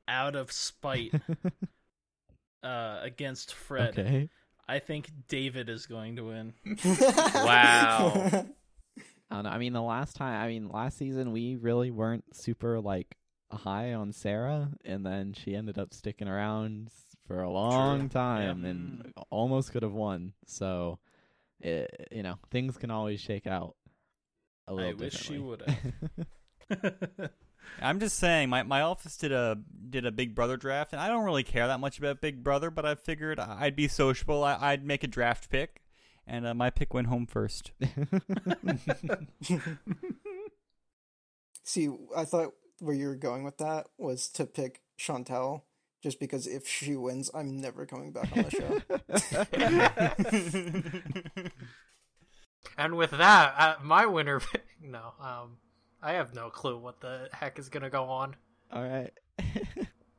out 0.08 0.36
of 0.36 0.52
spite 0.52 1.12
uh, 2.62 2.98
against 3.02 3.54
Fred. 3.54 3.98
okay. 3.98 4.28
I 4.68 4.78
think 4.80 5.10
David 5.28 5.68
is 5.68 5.86
going 5.86 6.16
to 6.16 6.24
win. 6.24 6.54
Wow. 7.34 8.44
I 9.30 9.36
don't 9.36 9.44
know. 9.44 9.50
I 9.50 9.58
mean, 9.58 9.72
the 9.72 9.82
last 9.82 10.16
time, 10.16 10.40
I 10.40 10.48
mean, 10.48 10.68
last 10.68 10.98
season 10.98 11.32
we 11.32 11.56
really 11.56 11.90
weren't 11.90 12.24
super 12.34 12.80
like 12.80 13.16
high 13.50 13.94
on 13.94 14.12
Sarah, 14.12 14.70
and 14.84 15.04
then 15.04 15.32
she 15.32 15.54
ended 15.54 15.78
up 15.78 15.92
sticking 15.92 16.28
around 16.28 16.90
for 17.26 17.42
a 17.42 17.50
long 17.50 18.08
time 18.08 18.64
and 18.64 19.04
mm. 19.04 19.22
almost 19.30 19.72
could 19.72 19.82
have 19.82 19.92
won. 19.92 20.32
So, 20.46 20.98
it, 21.60 22.08
you 22.12 22.22
know, 22.22 22.38
things 22.50 22.76
can 22.76 22.90
always 22.90 23.20
shake 23.20 23.46
out 23.46 23.74
a 24.68 24.74
little 24.74 24.90
I 24.90 24.94
wish 24.94 25.14
she 25.14 25.38
differently. 25.38 26.02
would 26.68 27.30
I'm 27.82 28.00
just 28.00 28.18
saying, 28.18 28.48
my, 28.48 28.62
my 28.62 28.82
office 28.82 29.16
did 29.16 29.32
a 29.32 29.58
did 29.90 30.06
a 30.06 30.12
Big 30.12 30.34
Brother 30.34 30.56
draft, 30.56 30.92
and 30.92 31.00
I 31.00 31.08
don't 31.08 31.24
really 31.24 31.42
care 31.42 31.66
that 31.66 31.80
much 31.80 31.98
about 31.98 32.20
Big 32.20 32.42
Brother, 32.42 32.70
but 32.70 32.86
I 32.86 32.94
figured 32.94 33.40
I'd 33.40 33.76
be 33.76 33.88
sociable. 33.88 34.44
I, 34.44 34.56
I'd 34.60 34.84
make 34.84 35.04
a 35.04 35.08
draft 35.08 35.50
pick, 35.50 35.82
and 36.26 36.46
uh, 36.46 36.54
my 36.54 36.70
pick 36.70 36.92
went 36.94 37.06
home 37.08 37.26
first. 37.26 37.72
See, 41.64 41.90
I 42.16 42.24
thought 42.24 42.54
where 42.80 42.94
you 42.94 43.08
were 43.08 43.16
going 43.16 43.44
with 43.44 43.58
that 43.58 43.86
was 43.98 44.28
to 44.30 44.46
pick 44.46 44.82
Chantel, 44.98 45.62
just 46.02 46.20
because 46.20 46.46
if 46.46 46.66
she 46.66 46.94
wins, 46.96 47.30
I'm 47.34 47.60
never 47.60 47.86
coming 47.86 48.12
back 48.12 48.36
on 48.36 48.44
the 48.44 48.50
show. 51.34 51.50
And 52.78 52.96
with 52.96 53.12
that, 53.12 53.54
uh, 53.58 53.76
my 53.82 54.06
winner. 54.06 54.42
no, 54.82 55.14
um, 55.20 55.56
I 56.02 56.12
have 56.14 56.34
no 56.34 56.50
clue 56.50 56.76
what 56.76 57.00
the 57.00 57.28
heck 57.32 57.58
is 57.58 57.68
gonna 57.68 57.88
go 57.88 58.04
on. 58.04 58.36
All 58.70 58.82
right. 58.82 59.12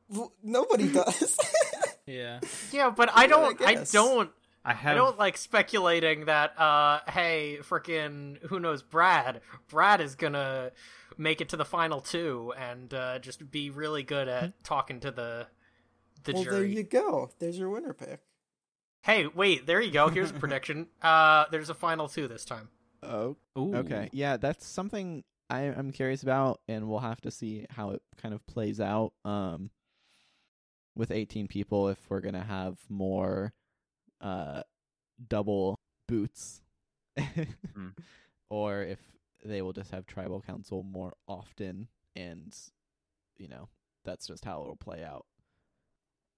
Well, 0.10 0.34
Nobody 0.42 0.92
does. 0.92 1.38
Yeah. 2.06 2.40
Yeah, 2.72 2.90
but 2.90 3.10
I 3.14 3.28
don't. 3.28 3.62
I, 3.62 3.76
guess. 3.76 3.92
don't. 3.92 4.32
I 4.68 4.92
I 4.92 4.94
don't 4.94 5.18
like 5.18 5.38
speculating 5.38 6.26
that. 6.26 6.60
Uh, 6.60 7.00
hey, 7.08 7.60
freaking, 7.62 8.38
who 8.48 8.60
knows? 8.60 8.84
Brad. 8.84 9.40
Brad 9.70 10.02
is 10.02 10.16
gonna 10.16 10.72
make 11.18 11.40
it 11.40 11.50
to 11.50 11.58
the 11.58 11.66
final 11.66 12.02
two 12.02 12.54
and 12.58 12.94
uh, 12.94 13.20
just 13.20 13.50
be 13.50 13.70
really 13.70 14.04
good 14.04 14.28
at 14.28 14.64
talking 14.64 15.00
to 15.00 15.12
the 15.12 15.48
the 16.26 16.34
well, 16.34 16.44
there 16.44 16.66
you 16.66 16.84
go. 16.84 17.30
There's 17.40 17.58
your 17.58 17.70
winner 17.70 17.94
pick. 17.94 18.20
Hey, 19.04 19.28
wait, 19.28 19.66
there 19.66 19.80
you 19.80 19.92
go. 19.92 20.10
Here's 20.10 20.32
a 20.32 20.34
prediction. 20.40 20.88
Uh, 21.02 21.46
there's 21.50 21.70
a 21.70 21.74
final 21.74 22.10
two 22.10 22.28
this 22.28 22.44
time. 22.44 22.68
oh, 23.04 23.38
Ooh. 23.58 23.74
okay. 23.76 24.10
Yeah, 24.12 24.36
that's 24.36 24.68
something 24.68 25.24
I, 25.50 25.62
I'm 25.62 25.92
curious 25.92 26.24
about, 26.24 26.60
and 26.68 26.90
we'll 26.90 27.00
have 27.00 27.22
to 27.22 27.32
see 27.32 27.66
how 27.70 27.92
it 27.92 28.02
kind 28.22 28.34
of 28.34 28.46
plays 28.48 28.82
out. 28.82 29.14
Um, 29.24 29.70
with 30.98 31.12
18 31.12 31.48
people, 31.48 31.88
if 31.90 32.00
we're 32.10 32.22
gonna 32.22 32.44
have 32.44 32.78
more, 32.90 33.54
uh, 34.22 34.62
double 35.28 35.80
boots, 36.08 36.62
or 38.50 38.84
if 38.84 39.00
they 39.44 39.62
will 39.62 39.74
just 39.74 39.92
have 39.92 40.06
tribal 40.06 40.42
council 40.42 40.84
more 40.84 41.14
often, 41.28 41.88
and 42.16 42.56
you 43.38 43.48
know 43.48 43.70
that's 44.04 44.28
just 44.28 44.46
how 44.46 44.62
it'll 44.62 44.76
play 44.76 45.04
out. 45.04 45.26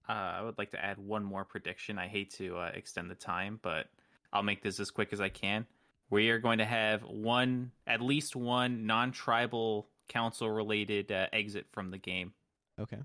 Uh, 0.07 0.13
I 0.13 0.41
would 0.41 0.57
like 0.57 0.71
to 0.71 0.83
add 0.83 0.97
one 0.97 1.23
more 1.23 1.45
prediction. 1.45 1.99
I 1.99 2.07
hate 2.07 2.31
to 2.35 2.57
uh, 2.57 2.71
extend 2.73 3.11
the 3.11 3.15
time, 3.15 3.59
but 3.61 3.87
I'll 4.33 4.41
make 4.43 4.63
this 4.63 4.79
as 4.79 4.89
quick 4.89 5.13
as 5.13 5.21
I 5.21 5.29
can. 5.29 5.67
We 6.09 6.29
are 6.31 6.39
going 6.39 6.57
to 6.57 6.65
have 6.65 7.03
one, 7.03 7.71
at 7.85 8.01
least 8.01 8.35
one 8.35 8.87
non-tribal 8.87 9.87
council-related 10.07 11.11
uh, 11.11 11.27
exit 11.31 11.67
from 11.71 11.91
the 11.91 11.99
game. 11.99 12.33
Okay, 12.79 12.97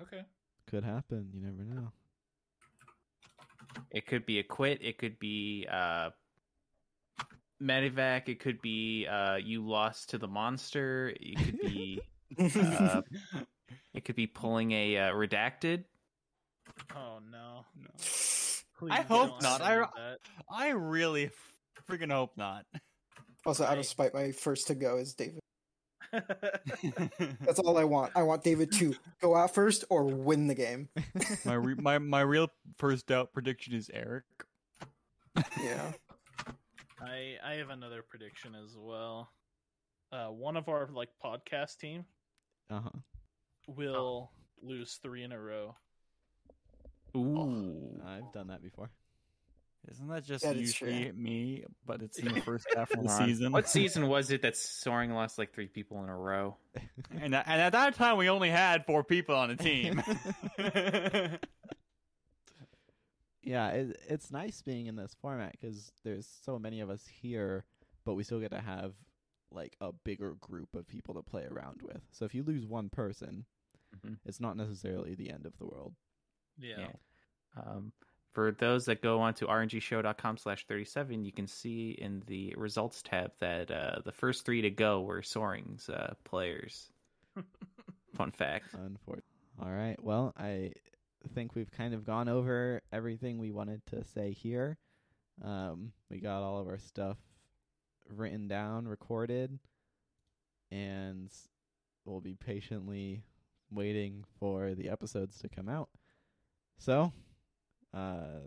Okay. 0.00 0.22
could 0.66 0.84
happen. 0.84 1.28
You 1.34 1.42
never 1.42 1.62
know. 1.62 1.92
It 3.90 4.06
could 4.06 4.26
be 4.26 4.38
a 4.38 4.42
quit. 4.42 4.82
It 4.82 4.98
could 4.98 5.18
be 5.18 5.66
uh, 5.70 6.10
medevac. 7.62 8.28
It 8.28 8.40
could 8.40 8.60
be 8.60 9.06
uh, 9.06 9.36
you 9.36 9.66
lost 9.66 10.10
to 10.10 10.18
the 10.18 10.28
monster. 10.28 11.12
It 11.20 11.36
could 11.38 11.60
be 11.60 12.00
uh, 12.38 13.02
it 13.94 14.04
could 14.04 14.16
be 14.16 14.26
pulling 14.26 14.72
a 14.72 14.96
uh, 14.98 15.12
redacted. 15.12 15.84
Oh 16.94 17.18
no. 17.30 17.64
No. 17.80 17.90
Please 18.78 18.90
I 18.92 19.02
hope 19.02 19.40
don't 19.40 19.62
I- 19.62 19.76
that. 19.78 20.18
I 20.50 20.68
really 20.70 21.30
freaking 21.88 22.12
hope 22.12 22.36
not. 22.36 22.64
Also, 23.46 23.64
out 23.64 23.78
of 23.78 23.86
spite, 23.86 24.14
my 24.14 24.32
first 24.32 24.66
to 24.66 24.74
go 24.74 24.98
is 24.98 25.14
David. 25.14 25.40
That's 27.40 27.58
all 27.58 27.76
I 27.78 27.84
want. 27.84 28.12
I 28.14 28.22
want 28.22 28.42
David 28.44 28.72
to 28.72 28.94
go 29.20 29.36
out 29.36 29.54
first 29.54 29.84
or 29.90 30.04
win 30.04 30.46
the 30.46 30.54
game. 30.54 30.88
my 31.44 31.54
re- 31.54 31.74
my 31.74 31.98
my 31.98 32.20
real 32.20 32.48
first 32.78 33.10
out 33.10 33.32
prediction 33.32 33.74
is 33.74 33.90
Eric. 33.92 34.24
Yeah. 35.62 35.92
I 37.00 37.36
I 37.44 37.52
have 37.54 37.70
another 37.70 38.02
prediction 38.02 38.54
as 38.54 38.76
well. 38.76 39.30
Uh, 40.10 40.28
one 40.28 40.56
of 40.56 40.68
our 40.68 40.88
like 40.92 41.10
podcast 41.22 41.78
team 41.78 42.04
Uh 42.70 42.80
huh. 42.80 42.98
will 43.66 44.30
lose 44.62 44.98
three 45.02 45.22
in 45.22 45.32
a 45.32 45.40
row. 45.40 45.76
Ooh, 47.16 48.00
I've 48.06 48.32
done 48.32 48.48
that 48.48 48.62
before. 48.62 48.90
Isn't 49.90 50.08
that 50.08 50.24
just 50.24 50.44
That 50.44 50.56
is 50.56 50.62
usually 50.80 51.04
true. 51.04 51.12
me? 51.14 51.64
But 51.86 52.02
it's 52.02 52.18
in 52.18 52.32
the 52.34 52.40
first 52.42 52.66
half 52.76 52.90
of 52.92 53.02
the 53.04 53.08
season. 53.08 53.52
What 53.52 53.68
season 53.70 54.08
was 54.08 54.30
it 54.30 54.42
that 54.42 54.56
Soaring 54.56 55.12
lost 55.12 55.38
like 55.38 55.52
three 55.54 55.68
people 55.68 56.02
in 56.02 56.08
a 56.10 56.16
row? 56.16 56.56
And, 57.10 57.34
and 57.34 57.34
at 57.34 57.72
that 57.72 57.94
time, 57.94 58.16
we 58.18 58.28
only 58.28 58.50
had 58.50 58.84
four 58.84 59.02
people 59.04 59.34
on 59.34 59.48
the 59.48 59.56
team. 59.56 60.02
Yeah, 63.42 63.68
it, 63.70 63.96
it's 64.08 64.30
nice 64.30 64.60
being 64.60 64.88
in 64.88 64.96
this 64.96 65.16
format 65.22 65.52
because 65.52 65.90
there's 66.04 66.28
so 66.44 66.58
many 66.58 66.80
of 66.80 66.90
us 66.90 67.04
here, 67.06 67.64
but 68.04 68.12
we 68.14 68.22
still 68.22 68.40
get 68.40 68.50
to 68.50 68.60
have 68.60 68.92
like 69.50 69.74
a 69.80 69.92
bigger 70.04 70.34
group 70.40 70.68
of 70.74 70.86
people 70.86 71.14
to 71.14 71.22
play 71.22 71.46
around 71.50 71.80
with. 71.82 72.02
So 72.12 72.26
if 72.26 72.34
you 72.34 72.42
lose 72.42 72.66
one 72.66 72.90
person, 72.90 73.46
Mhm. 74.04 74.18
it's 74.26 74.40
not 74.40 74.58
necessarily 74.58 75.14
the 75.14 75.30
end 75.30 75.46
of 75.46 75.56
the 75.56 75.64
world. 75.66 75.94
Yeah. 76.58 76.78
Yeah. 76.78 76.92
Um, 77.56 77.92
for 78.32 78.52
those 78.52 78.84
that 78.86 79.02
go 79.02 79.20
on 79.20 79.34
to 79.34 79.46
rngshow.com 79.46 80.36
slash 80.36 80.66
37, 80.66 81.24
you 81.24 81.32
can 81.32 81.46
see 81.46 81.90
in 81.90 82.22
the 82.26 82.54
results 82.56 83.02
tab 83.02 83.32
that 83.40 83.70
uh, 83.70 84.00
the 84.04 84.12
first 84.12 84.44
three 84.44 84.62
to 84.62 84.70
go 84.70 85.00
were 85.00 85.22
Soaring's 85.22 85.88
uh, 85.88 86.14
players. 86.24 86.90
Fun 88.16 88.30
fact. 88.30 88.66
Unfortunately. 88.74 89.22
All 89.60 89.70
right. 89.70 89.96
Well, 90.02 90.34
I 90.38 90.72
think 91.34 91.54
we've 91.54 91.70
kind 91.70 91.94
of 91.94 92.04
gone 92.04 92.28
over 92.28 92.82
everything 92.92 93.38
we 93.38 93.50
wanted 93.50 93.84
to 93.86 94.04
say 94.04 94.32
here. 94.32 94.78
Um, 95.44 95.92
we 96.10 96.18
got 96.18 96.42
all 96.42 96.60
of 96.60 96.68
our 96.68 96.78
stuff 96.78 97.16
written 98.08 98.48
down, 98.48 98.86
recorded, 98.86 99.58
and 100.70 101.30
we'll 102.04 102.20
be 102.20 102.34
patiently 102.34 103.22
waiting 103.70 104.24
for 104.38 104.74
the 104.74 104.88
episodes 104.88 105.38
to 105.40 105.48
come 105.48 105.68
out. 105.68 105.88
So, 106.78 107.12
uh, 107.94 108.40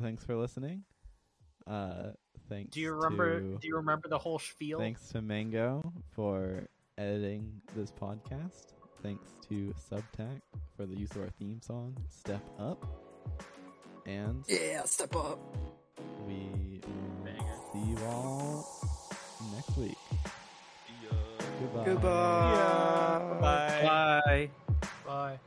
thanks 0.00 0.24
for 0.24 0.36
listening. 0.36 0.82
Uh, 1.66 2.10
thanks. 2.48 2.70
Do 2.74 2.80
you 2.80 2.92
remember? 2.92 3.40
To, 3.40 3.58
Do 3.58 3.68
you 3.68 3.76
remember 3.76 4.08
the 4.08 4.18
whole 4.18 4.38
spiel? 4.38 4.78
Thanks 4.78 5.08
to 5.08 5.20
Mango 5.22 5.92
for 6.12 6.66
editing 6.96 7.60
this 7.76 7.92
podcast. 7.92 8.72
Thanks 9.02 9.28
to 9.48 9.72
Subtac 9.90 10.40
for 10.76 10.86
the 10.86 10.96
use 10.96 11.10
of 11.12 11.18
our 11.22 11.30
theme 11.38 11.60
song, 11.62 11.96
Step 12.08 12.42
Up. 12.58 12.84
And 14.06 14.42
Yeah, 14.48 14.84
step 14.84 15.14
up. 15.14 15.38
we 16.26 16.80
will 16.82 17.24
Banger. 17.24 17.54
see 17.72 17.90
you 17.90 17.98
all 18.06 18.66
next 19.54 19.76
week. 19.76 19.96
Yeah. 21.02 21.10
Goodbye. 21.60 21.84
Goodbye. 21.84 23.38
Bye. 23.40 23.82
Bye. 23.82 24.50
Bye. 25.06 25.38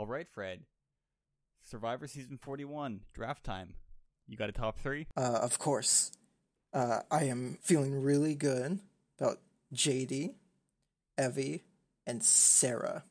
All 0.00 0.06
right, 0.06 0.26
Fred. 0.26 0.62
Survivor 1.60 2.06
season 2.06 2.38
41, 2.38 3.02
draft 3.12 3.44
time. 3.44 3.74
You 4.26 4.38
got 4.38 4.48
a 4.48 4.52
top 4.52 4.78
three? 4.78 5.06
Uh, 5.14 5.40
of 5.42 5.58
course. 5.58 6.10
Uh, 6.72 7.00
I 7.10 7.24
am 7.24 7.58
feeling 7.60 8.00
really 8.00 8.34
good 8.34 8.78
about 9.20 9.40
JD, 9.74 10.36
Evvie, 11.18 11.64
and 12.06 12.24
Sara. 12.24 13.04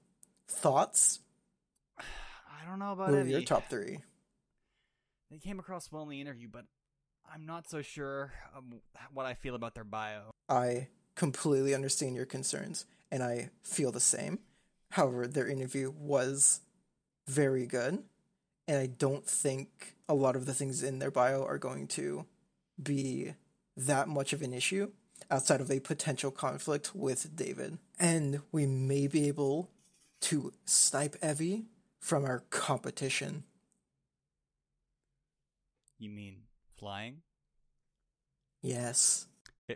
Thoughts? 0.48 1.20
I 2.00 2.68
don't 2.68 2.80
know 2.80 2.94
about 2.94 3.10
Who 3.10 3.18
are 3.18 3.20
any. 3.20 3.30
your 3.34 3.42
top 3.42 3.70
three? 3.70 4.00
They 5.30 5.38
came 5.38 5.60
across 5.60 5.92
well 5.92 6.02
in 6.02 6.10
the 6.10 6.20
interview, 6.20 6.48
but 6.52 6.66
I'm 7.32 7.46
not 7.46 7.70
so 7.70 7.84
sure 7.84 8.34
um, 8.58 8.82
what 9.14 9.28
I 9.28 9.36
feel 9.36 9.54
about 9.54 9.76
their 9.76 9.84
bio. 9.84 10.32
I 10.50 10.88
completely 11.14 11.76
understand 11.76 12.16
your 12.16 12.26
concerns, 12.26 12.88
and 13.12 13.22
I 13.22 13.52
feel 13.62 13.92
the 13.92 14.00
same. 14.00 14.40
However, 14.90 15.28
their 15.28 15.48
interview 15.48 15.94
was 15.96 16.62
very 17.30 17.68
good, 17.68 18.04
and 18.68 18.78
I 18.78 18.88
don't 18.88 19.26
think 19.26 19.96
a 20.08 20.14
lot 20.14 20.36
of 20.36 20.46
the 20.46 20.54
things 20.54 20.82
in 20.82 21.00
their 21.00 21.12
bio 21.12 21.44
are 21.46 21.60
going 21.60 21.88
to 21.90 22.26
be 22.82 23.34
that 23.78 24.08
much 24.08 24.34
of 24.34 24.42
an 24.42 24.54
issue 24.54 24.92
outside 25.30 25.62
of 25.62 25.70
a 25.70 25.80
potential 25.80 26.32
conflict 26.32 26.96
with 26.96 27.36
David. 27.36 27.78
And 28.00 28.42
we 28.52 28.66
may 28.66 29.08
be 29.08 29.28
able 29.28 29.70
to 30.22 30.54
snipe 30.66 31.16
Evvie 31.22 31.66
from 32.00 32.26
our 32.26 32.44
competition. 32.50 33.44
You 36.00 36.10
mean 36.10 36.38
flying? 36.78 37.18
Yes, 38.62 39.28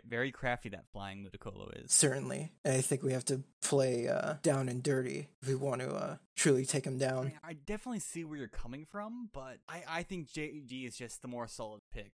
Very 0.06 0.32
crafty 0.32 0.68
that 0.70 0.84
flying 0.92 1.24
Ludicolo 1.24 1.84
is. 1.84 1.92
certainly. 1.92 2.52
And 2.64 2.74
I 2.76 2.80
think 2.80 3.02
we 3.02 3.12
have 3.12 3.24
to 3.26 3.42
play 3.62 4.08
uh, 4.08 4.34
down 4.42 4.68
and 4.68 4.82
dirty 4.82 5.28
if 5.42 5.48
we 5.48 5.54
want 5.54 5.80
to 5.82 5.94
uh, 5.94 6.16
truly 6.36 6.64
take 6.64 6.86
him 6.86 6.96
I, 6.96 6.98
down. 6.98 7.24
mean, 7.26 7.40
I 7.44 7.52
definitely 7.54 8.00
see 8.00 8.24
where 8.24 8.38
you're 8.38 8.48
coming 8.48 8.86
from, 8.90 9.28
but 9.32 9.58
I, 9.68 9.82
I 9.88 10.02
think 10.02 10.28
JD 10.28 10.86
is 10.86 10.96
just 10.96 11.22
the 11.22 11.28
more 11.28 11.46
solid 11.46 11.82
pick. 11.92 12.12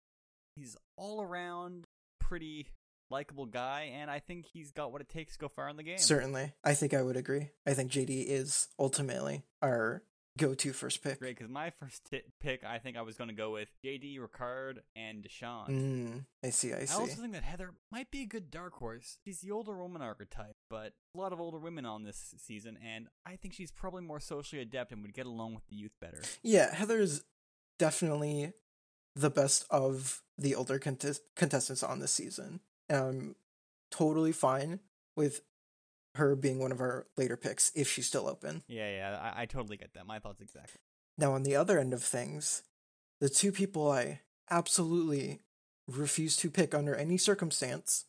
He's 0.56 0.76
all 0.98 1.22
around 1.22 1.86
pretty 2.20 2.68
likable 3.10 3.46
guy, 3.46 3.92
and 3.94 4.12
I 4.12 4.20
think 4.20 4.46
he's 4.46 4.72
got 4.72 4.92
what 4.92 5.02
it 5.02 5.10
takes 5.10 5.34
to 5.34 5.40
go 5.40 5.48
far 5.48 5.70
in 5.70 5.78
the 5.78 5.84
game. 5.84 5.98
Certainly. 5.98 6.54
I 6.64 6.74
think 6.74 6.94
I 6.94 7.02
would 7.02 7.18
agree. 7.18 7.50
I 7.66 7.74
think 7.74 7.92
JD 7.92 8.26
is 8.28 8.68
ultimately 8.78 9.44
our 9.62 10.04
go 10.38 10.54
to 10.54 10.74
first 10.74 11.04
pick. 11.04 11.20
Great, 11.20 11.38
because 11.38 11.52
my 11.52 11.70
first 11.70 12.10
t- 12.10 12.22
pick, 12.40 12.64
I 12.64 12.80
think 12.80 12.98
I 12.98 13.02
was 13.02 13.18
going 13.18 13.30
to 13.30 13.36
go 13.36 13.52
with 13.52 13.70
JD, 13.84 14.20
Ricard, 14.20 14.80
and 14.96 15.24
Deshawn. 15.24 15.70
Mm, 15.70 16.26
I 16.44 16.50
see, 16.50 16.74
I 16.74 16.86
see. 16.86 16.94
I 16.94 17.00
also 17.00 17.22
think 17.22 17.34
that 17.34 17.44
Heather 17.44 17.74
might 17.92 18.12
be 18.12 18.22
a 18.22 18.26
good 18.26 18.50
dark 18.52 18.74
horse. 18.76 19.18
She's 19.26 19.42
the 19.42 19.52
older 19.52 19.76
woman 19.78 20.02
archetype, 20.02 20.56
but 20.70 20.94
a 21.16 21.18
lot 21.18 21.34
of 21.34 21.42
older 21.42 21.60
women 21.60 21.86
on 21.86 22.04
this 22.04 22.34
season, 22.38 22.78
and 22.86 23.08
I 23.26 23.36
think 23.36 23.54
she's 23.54 23.72
probably 23.72 24.02
more 24.04 24.20
socially 24.20 24.62
adept 24.62 24.92
and 24.92 25.02
would 25.02 25.14
get 25.14 25.26
along 25.26 25.56
with 25.56 25.68
the 25.68 25.76
youth 25.76 25.94
better. 26.00 26.22
Yeah, 26.44 26.74
Heather's 26.74 27.24
definitely 27.78 28.54
the 29.16 29.30
best 29.30 29.66
of 29.70 30.22
the 30.38 30.56
older 30.56 30.80
contest- 30.80 31.24
contestants 31.36 31.84
on 31.84 32.00
this 32.00 32.14
season. 32.14 32.62
And 32.88 33.00
I'm 33.00 33.36
totally 33.92 34.32
fine 34.32 34.80
with 35.16 35.42
her 36.16 36.36
being 36.36 36.60
one 36.60 36.72
of 36.72 36.82
our 36.82 37.06
later 37.18 37.38
picks 37.38 37.72
if 37.76 37.90
she's 37.90 38.08
still 38.08 38.28
open. 38.28 38.64
Yeah, 38.68 38.90
yeah, 38.90 39.32
I, 39.36 39.44
I 39.44 39.46
totally 39.46 39.78
get 39.78 39.94
that. 39.94 40.06
My 40.06 40.20
thoughts 40.20 40.42
exactly. 40.42 40.82
Now, 41.18 41.34
on 41.34 41.44
the 41.44 41.56
other 41.56 41.78
end 41.80 41.94
of 41.94 42.04
things, 42.04 42.64
the 43.20 43.30
two 43.30 43.52
people 43.52 43.92
I 43.92 44.22
absolutely 44.50 45.42
refuse 45.88 46.36
to 46.38 46.50
pick 46.50 46.74
under 46.74 46.96
any 46.96 47.18
circumstance 47.18 48.06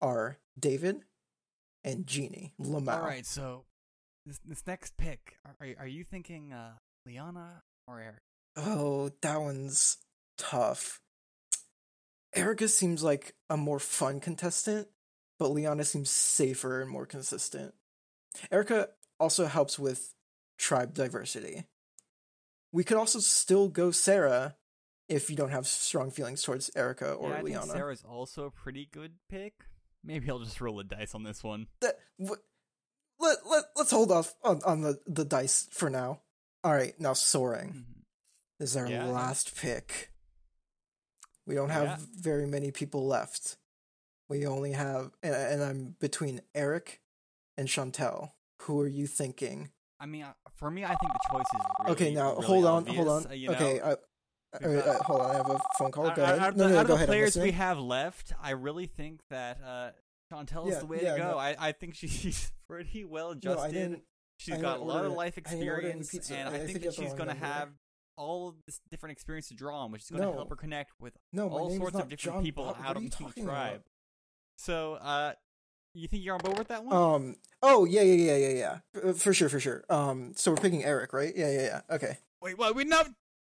are 0.00 0.38
David 0.58 1.02
and 1.84 2.06
Genie 2.06 2.54
Lamau. 2.60 3.00
All 3.00 3.06
right, 3.06 3.26
so 3.26 3.64
this 4.26 4.40
this 4.44 4.66
next 4.66 4.96
pick, 4.96 5.38
are 5.44 5.68
are 5.78 5.86
you 5.86 6.04
thinking 6.04 6.52
uh, 6.52 6.72
Liana 7.06 7.62
or 7.86 8.00
Eric? 8.00 8.22
Oh, 8.56 9.10
that 9.22 9.40
one's 9.40 9.98
tough. 10.36 11.00
Erika 12.34 12.68
seems 12.68 13.02
like 13.02 13.34
a 13.48 13.56
more 13.56 13.78
fun 13.78 14.20
contestant, 14.20 14.88
but 15.40 15.48
Liana 15.50 15.84
seems 15.84 16.10
safer 16.10 16.80
and 16.82 16.88
more 16.90 17.06
consistent. 17.06 17.74
Erika 18.52 18.90
also 19.18 19.46
helps 19.46 19.78
with 19.78 20.14
tribe 20.58 20.94
diversity. 20.94 21.64
We 22.72 22.84
could 22.84 22.96
also 22.98 23.18
still 23.18 23.68
go 23.68 23.90
Sara 23.90 24.54
if 25.08 25.28
you 25.30 25.34
don't 25.36 25.50
have 25.50 25.66
strong 25.66 26.10
feelings 26.12 26.42
towards 26.42 26.70
Erika 26.76 27.12
or 27.12 27.30
yeah, 27.30 27.36
I 27.38 27.42
Liana. 27.42 27.60
think 27.62 27.72
Sara's 27.72 28.04
also 28.08 28.44
a 28.46 28.50
pretty 28.52 28.88
good 28.92 29.14
pick. 29.28 29.54
Maybe 30.04 30.30
I'll 30.30 30.38
just 30.38 30.60
roll 30.60 30.78
a 30.78 30.84
dice 30.84 31.14
on 31.14 31.24
this 31.24 31.42
one. 31.42 31.66
that 31.80 31.96
wh- 32.24 32.38
let 33.18 33.38
let 33.46 33.64
let's 33.76 33.90
hold 33.90 34.12
off 34.12 34.34
on, 34.44 34.60
on 34.64 34.82
the, 34.82 35.00
the 35.06 35.24
dice 35.24 35.68
for 35.72 35.90
now. 35.90 36.20
All 36.62 36.72
right, 36.72 36.94
now 37.00 37.12
soaring. 37.14 37.72
Mhm. 37.72 37.84
Is 38.64 38.76
our 38.76 38.86
yeah. 38.86 39.06
last 39.06 39.56
pick. 39.56 40.12
We 41.46 41.54
don't 41.54 41.70
have 41.70 41.84
Yeah. 41.86 41.96
very 42.20 42.46
many 42.46 42.70
people 42.70 43.06
left. 43.06 43.56
We 44.30 44.46
only 44.46 44.72
have, 44.72 45.10
and, 45.24 45.34
and 45.34 45.62
I'm 45.62 45.96
between 46.00 46.40
Eric 46.54 47.00
and 47.58 47.66
Shantel. 47.68 48.30
Who 48.62 48.80
are 48.80 48.86
you 48.88 49.06
thinking? 49.08 49.70
I 49.98 50.06
mean, 50.06 50.22
uh, 50.22 50.32
for 50.54 50.70
me, 50.70 50.84
I 50.84 50.94
think 50.94 51.12
the 51.12 51.18
choice 51.30 51.46
is 51.52 51.60
really, 51.80 51.92
okay, 51.92 52.14
now 52.14 52.32
really 52.34 52.46
hold 52.46 52.64
on, 52.64 52.76
obvious, 52.78 52.96
hold 52.96 53.08
on. 53.08 53.26
uh, 53.30 53.34
you 53.34 53.50
okay, 53.50 53.78
know? 53.78 53.84
I, 53.84 53.96
We've 54.66 54.78
uh, 54.78 55.02
hold 55.02 55.20
on. 55.20 55.30
I 55.30 55.34
have 55.34 55.50
a 55.50 55.60
phone 55.78 55.90
call. 55.92 56.08
Out- 56.08 56.16
Go 56.16 56.22
ahead. 56.22 56.38
Out, 56.38 56.48
of 56.50 56.56
no, 56.56 56.64
the, 56.68 56.70
no, 56.74 56.74
out 56.74 56.74
no, 56.76 56.80
of 56.80 56.86
go 56.86 56.92
the 56.92 56.94
ahead. 56.96 57.08
Players 57.08 57.36
we 57.36 57.52
have 57.52 57.78
left, 57.78 58.32
I 58.42 58.50
really 58.50 58.86
think 58.86 59.20
that 59.30 59.58
uh, 59.64 59.90
Shantel 60.32 60.66
is 60.68 60.74
Yeah, 60.74 60.78
the 60.80 60.86
way 60.86 61.00
yeah, 61.02 61.12
to 61.14 61.18
go. 61.20 61.38
I, 61.38 61.56
I 61.58 61.72
think 61.72 61.94
she's 61.96 62.50
pretty 62.68 63.04
well 63.04 63.30
adjusted. 63.32 64.00
She's 64.38 64.54
I 64.54 64.60
got 64.60 64.78
a 64.78 64.82
lot 64.82 65.04
of 65.04 65.12
life 65.12 65.38
I 65.38 65.50
didn't 65.50 65.68
order 65.68 65.88
any 65.88 66.00
experience, 66.00 66.30
and 66.30 66.48
I- 66.48 66.52
I 66.52 66.62
I 66.62 66.66
think 66.66 66.82
that 66.82 66.94
she's 66.94 67.14
going 67.14 67.28
to 67.28 67.34
have 67.34 67.68
all 68.16 68.48
of 68.48 68.56
this 68.66 68.80
different 68.90 69.12
experience 69.12 69.48
to 69.48 69.54
draw 69.54 69.78
on, 69.84 69.92
which 69.92 70.02
is 70.02 70.10
going 70.10 70.22
to 70.22 70.32
help 70.32 70.50
her 70.50 70.56
connect 70.56 70.92
with 71.00 71.14
No, 71.32 71.48
all 71.48 71.70
sorts 71.76 71.96
of 71.98 72.08
different 72.08 72.42
people. 72.42 72.76
Out 72.84 72.96
of 72.96 73.02
the 73.02 73.42
tribe. 73.42 73.82
So, 74.60 74.94
uh, 74.94 75.32
you 75.94 76.06
think 76.06 76.22
you're 76.22 76.34
on 76.34 76.40
board 76.40 76.58
with 76.58 76.68
that 76.68 76.84
one? 76.84 76.94
Um. 76.94 77.36
Oh 77.62 77.86
yeah, 77.86 78.02
yeah, 78.02 78.34
yeah, 78.34 78.48
yeah, 78.48 78.78
yeah. 78.94 79.10
Uh, 79.10 79.12
For 79.14 79.32
sure, 79.32 79.48
for 79.48 79.58
sure. 79.58 79.84
Um. 79.88 80.32
So 80.36 80.50
we're 80.50 80.58
picking 80.58 80.84
Eric, 80.84 81.14
right? 81.14 81.32
Yeah, 81.34 81.50
yeah, 81.50 81.62
yeah. 81.62 81.80
Okay. 81.96 82.18
Wait, 82.42 82.58
what? 82.58 82.74
We 82.74 82.84
not 82.84 83.08